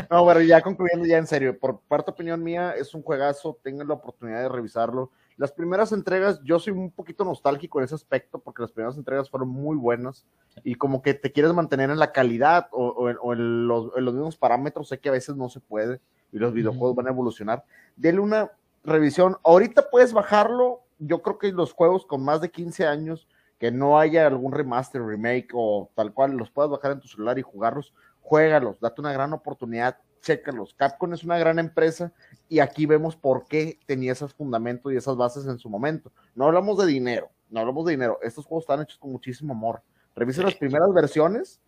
no, 0.09 0.23
bueno, 0.23 0.41
ya 0.41 0.61
concluyendo 0.61 1.05
ya 1.05 1.17
en 1.17 1.27
serio, 1.27 1.57
por 1.57 1.79
parte 1.81 2.11
opinión 2.11 2.43
mía, 2.43 2.73
es 2.75 2.93
un 2.95 3.03
juegazo, 3.03 3.59
tengan 3.61 3.87
la 3.87 3.93
oportunidad 3.93 4.41
de 4.41 4.49
revisarlo. 4.49 5.11
Las 5.37 5.51
primeras 5.51 5.91
entregas, 5.91 6.41
yo 6.43 6.59
soy 6.59 6.73
un 6.73 6.91
poquito 6.91 7.23
nostálgico 7.23 7.79
en 7.79 7.85
ese 7.85 7.95
aspecto, 7.95 8.39
porque 8.39 8.63
las 8.63 8.71
primeras 8.71 8.97
entregas 8.97 9.29
fueron 9.29 9.49
muy 9.49 9.77
buenas, 9.77 10.25
y 10.63 10.75
como 10.75 11.01
que 11.01 11.13
te 11.13 11.31
quieres 11.31 11.53
mantener 11.53 11.91
en 11.91 11.99
la 11.99 12.11
calidad 12.11 12.67
o, 12.71 13.09
en, 13.09 13.67
los, 13.67 13.93
mismos 13.95 14.35
parámetros, 14.35 14.89
sé 14.89 14.99
que 14.99 15.09
a 15.09 15.13
veces 15.13 15.35
no 15.35 15.49
se 15.49 15.59
puede, 15.59 16.01
y 16.31 16.39
los 16.39 16.51
videojuegos 16.51 16.95
van 16.95 17.07
a 17.07 17.11
evolucionar. 17.11 17.63
Dele 17.95 18.19
una 18.19 18.51
revisión, 18.89 19.37
ahorita 19.43 19.89
puedes 19.89 20.13
bajarlo, 20.13 20.81
yo 20.97 21.21
creo 21.21 21.37
que 21.37 21.51
los 21.51 21.73
juegos 21.73 22.05
con 22.05 22.23
más 22.23 22.41
de 22.41 22.51
15 22.51 22.85
años, 22.85 23.27
que 23.57 23.71
no 23.71 23.99
haya 23.99 24.27
algún 24.27 24.51
remaster, 24.51 25.01
remake 25.03 25.49
o 25.53 25.89
tal 25.95 26.13
cual, 26.13 26.31
los 26.31 26.51
puedas 26.51 26.71
bajar 26.71 26.91
en 26.91 26.99
tu 26.99 27.07
celular 27.07 27.37
y 27.39 27.41
jugarlos, 27.41 27.93
juégalos, 28.21 28.79
date 28.79 29.01
una 29.01 29.13
gran 29.13 29.33
oportunidad, 29.33 29.97
chécalos. 30.21 30.73
Capcom 30.73 31.13
es 31.13 31.23
una 31.23 31.37
gran 31.37 31.59
empresa 31.59 32.11
y 32.47 32.59
aquí 32.59 32.85
vemos 32.85 33.15
por 33.15 33.45
qué 33.45 33.79
tenía 33.85 34.11
esos 34.11 34.33
fundamentos 34.33 34.91
y 34.91 34.97
esas 34.97 35.15
bases 35.15 35.45
en 35.45 35.59
su 35.59 35.69
momento. 35.69 36.11
No 36.35 36.45
hablamos 36.45 36.77
de 36.77 36.85
dinero, 36.85 37.29
no 37.49 37.61
hablamos 37.61 37.85
de 37.85 37.91
dinero, 37.91 38.19
estos 38.21 38.45
juegos 38.45 38.63
están 38.63 38.81
hechos 38.81 38.97
con 38.99 39.11
muchísimo 39.11 39.53
amor. 39.53 39.81
Revisen 40.15 40.45
las 40.45 40.55
primeras 40.55 40.93
versiones 40.93 41.59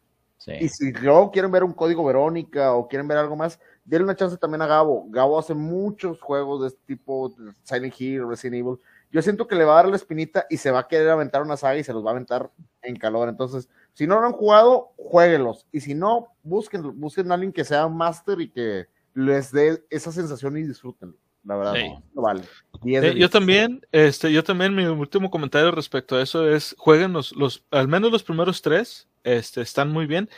y 0.47 0.69
si 0.69 0.91
luego 0.91 1.31
quieren 1.31 1.51
ver 1.51 1.63
un 1.63 1.73
código 1.73 2.03
Verónica 2.03 2.73
o 2.73 2.87
quieren 2.87 3.07
ver 3.07 3.17
algo 3.17 3.35
más, 3.35 3.59
denle 3.83 4.05
una 4.05 4.15
chance 4.15 4.37
también 4.37 4.61
a 4.61 4.67
Gabo. 4.67 5.05
Gabo 5.09 5.39
hace 5.39 5.53
muchos 5.53 6.21
juegos 6.21 6.61
de 6.61 6.67
este 6.67 6.81
tipo, 6.85 7.33
Silent 7.63 7.99
Hill, 7.99 8.27
Resident 8.27 8.55
Evil, 8.55 8.77
yo 9.11 9.21
siento 9.21 9.47
que 9.47 9.55
le 9.55 9.65
va 9.65 9.73
a 9.73 9.83
dar 9.83 9.89
la 9.89 9.97
espinita 9.97 10.45
y 10.49 10.57
se 10.57 10.71
va 10.71 10.79
a 10.79 10.87
querer 10.87 11.09
aventar 11.09 11.41
una 11.41 11.57
saga 11.57 11.77
y 11.77 11.83
se 11.83 11.91
los 11.91 12.03
va 12.03 12.09
a 12.09 12.13
aventar 12.13 12.49
en 12.81 12.95
calor. 12.95 13.27
Entonces, 13.27 13.69
si 13.93 14.07
no 14.07 14.19
lo 14.19 14.25
han 14.25 14.31
jugado, 14.31 14.93
jueguelos. 14.95 15.67
Y 15.71 15.81
si 15.81 15.93
no, 15.93 16.29
busquen, 16.43 16.97
busquen 16.99 17.29
a 17.29 17.33
alguien 17.33 17.51
que 17.51 17.65
sea 17.65 17.85
un 17.85 17.97
máster 17.97 18.39
y 18.39 18.49
que 18.49 18.87
les 19.13 19.51
dé 19.51 19.83
esa 19.89 20.13
sensación 20.13 20.57
y 20.57 20.63
disfrútenlo. 20.63 21.17
La 21.43 21.57
verdad, 21.57 21.73
no, 22.13 22.21
vale. 22.21 22.43
Eh, 22.85 23.15
yo 23.17 23.29
también, 23.29 23.81
este, 23.91 24.31
yo 24.31 24.43
también, 24.43 24.75
mi 24.75 24.85
último 24.85 25.31
comentario 25.31 25.71
respecto 25.71 26.15
a 26.15 26.21
eso 26.21 26.47
es, 26.47 26.75
jueguen 26.77 27.13
los, 27.13 27.35
los 27.35 27.65
al 27.71 27.87
menos 27.87 28.11
los 28.11 28.23
primeros 28.23 28.61
tres, 28.61 29.07
este, 29.23 29.61
están 29.61 29.89
muy 29.89 30.05
bien. 30.05 30.29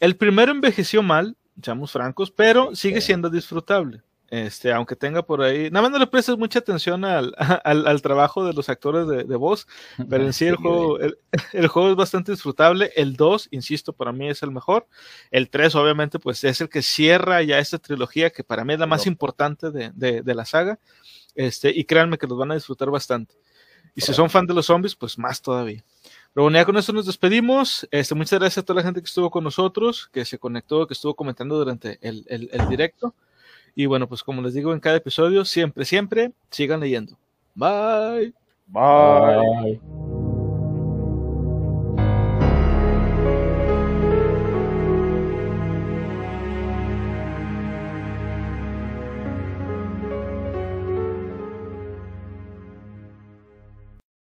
El 0.00 0.16
primero 0.16 0.52
envejeció 0.52 1.02
mal, 1.02 1.36
seamos 1.62 1.92
francos, 1.92 2.30
pero 2.30 2.74
sigue 2.74 3.00
siendo 3.00 3.30
disfrutable. 3.30 4.02
Este, 4.30 4.72
aunque 4.72 4.94
tenga 4.94 5.26
por 5.26 5.42
ahí, 5.42 5.72
nada 5.72 5.82
más 5.82 5.90
no 5.90 5.98
le 5.98 6.06
prestes 6.06 6.38
mucha 6.38 6.60
atención 6.60 7.04
al, 7.04 7.34
al, 7.64 8.00
trabajo 8.00 8.44
de 8.44 8.52
los 8.52 8.68
actores 8.68 9.08
de, 9.08 9.36
voz, 9.36 9.66
pero 10.08 10.24
en 10.24 10.32
sí 10.32 10.46
el 10.46 10.54
juego, 10.54 11.00
el, 11.52 11.66
juego 11.66 11.90
es 11.90 11.96
bastante 11.96 12.30
disfrutable. 12.30 12.92
El 12.94 13.16
2, 13.16 13.48
insisto, 13.50 13.92
para 13.92 14.12
mí 14.12 14.28
es 14.28 14.44
el 14.44 14.52
mejor. 14.52 14.86
El 15.32 15.50
3, 15.50 15.74
obviamente, 15.74 16.20
pues 16.20 16.44
es 16.44 16.60
el 16.60 16.68
que 16.68 16.80
cierra 16.80 17.42
ya 17.42 17.58
esta 17.58 17.78
trilogía, 17.78 18.30
que 18.30 18.44
para 18.44 18.64
mí 18.64 18.74
es 18.74 18.78
la 18.78 18.86
más 18.86 19.08
importante 19.08 19.72
de, 19.72 19.90
de, 19.92 20.34
la 20.34 20.44
saga. 20.44 20.78
Este, 21.34 21.70
y 21.70 21.84
créanme 21.84 22.16
que 22.16 22.28
los 22.28 22.38
van 22.38 22.52
a 22.52 22.54
disfrutar 22.54 22.88
bastante. 22.88 23.34
Y 23.96 24.00
si 24.00 24.14
son 24.14 24.30
fan 24.30 24.46
de 24.46 24.54
los 24.54 24.66
zombies, 24.66 24.94
pues 24.94 25.18
más 25.18 25.42
todavía. 25.42 25.84
Pero 26.32 26.44
bueno, 26.44 26.58
ya 26.58 26.64
con 26.64 26.76
esto 26.76 26.92
nos 26.92 27.06
despedimos. 27.06 27.88
Este, 27.90 28.14
muchas 28.14 28.38
gracias 28.38 28.58
a 28.58 28.64
toda 28.64 28.80
la 28.80 28.84
gente 28.84 29.00
que 29.00 29.06
estuvo 29.06 29.30
con 29.30 29.42
nosotros, 29.42 30.08
que 30.12 30.24
se 30.24 30.38
conectó, 30.38 30.86
que 30.86 30.94
estuvo 30.94 31.14
comentando 31.14 31.58
durante 31.58 31.98
el, 32.02 32.24
directo. 32.68 33.14
Y 33.74 33.86
bueno, 33.86 34.08
pues 34.08 34.22
como 34.22 34.42
les 34.42 34.54
digo 34.54 34.72
en 34.72 34.80
cada 34.80 34.96
episodio, 34.96 35.44
siempre, 35.44 35.84
siempre 35.84 36.32
sigan 36.50 36.80
leyendo. 36.80 37.18
Bye. 37.54 38.32
Bye. 38.66 39.80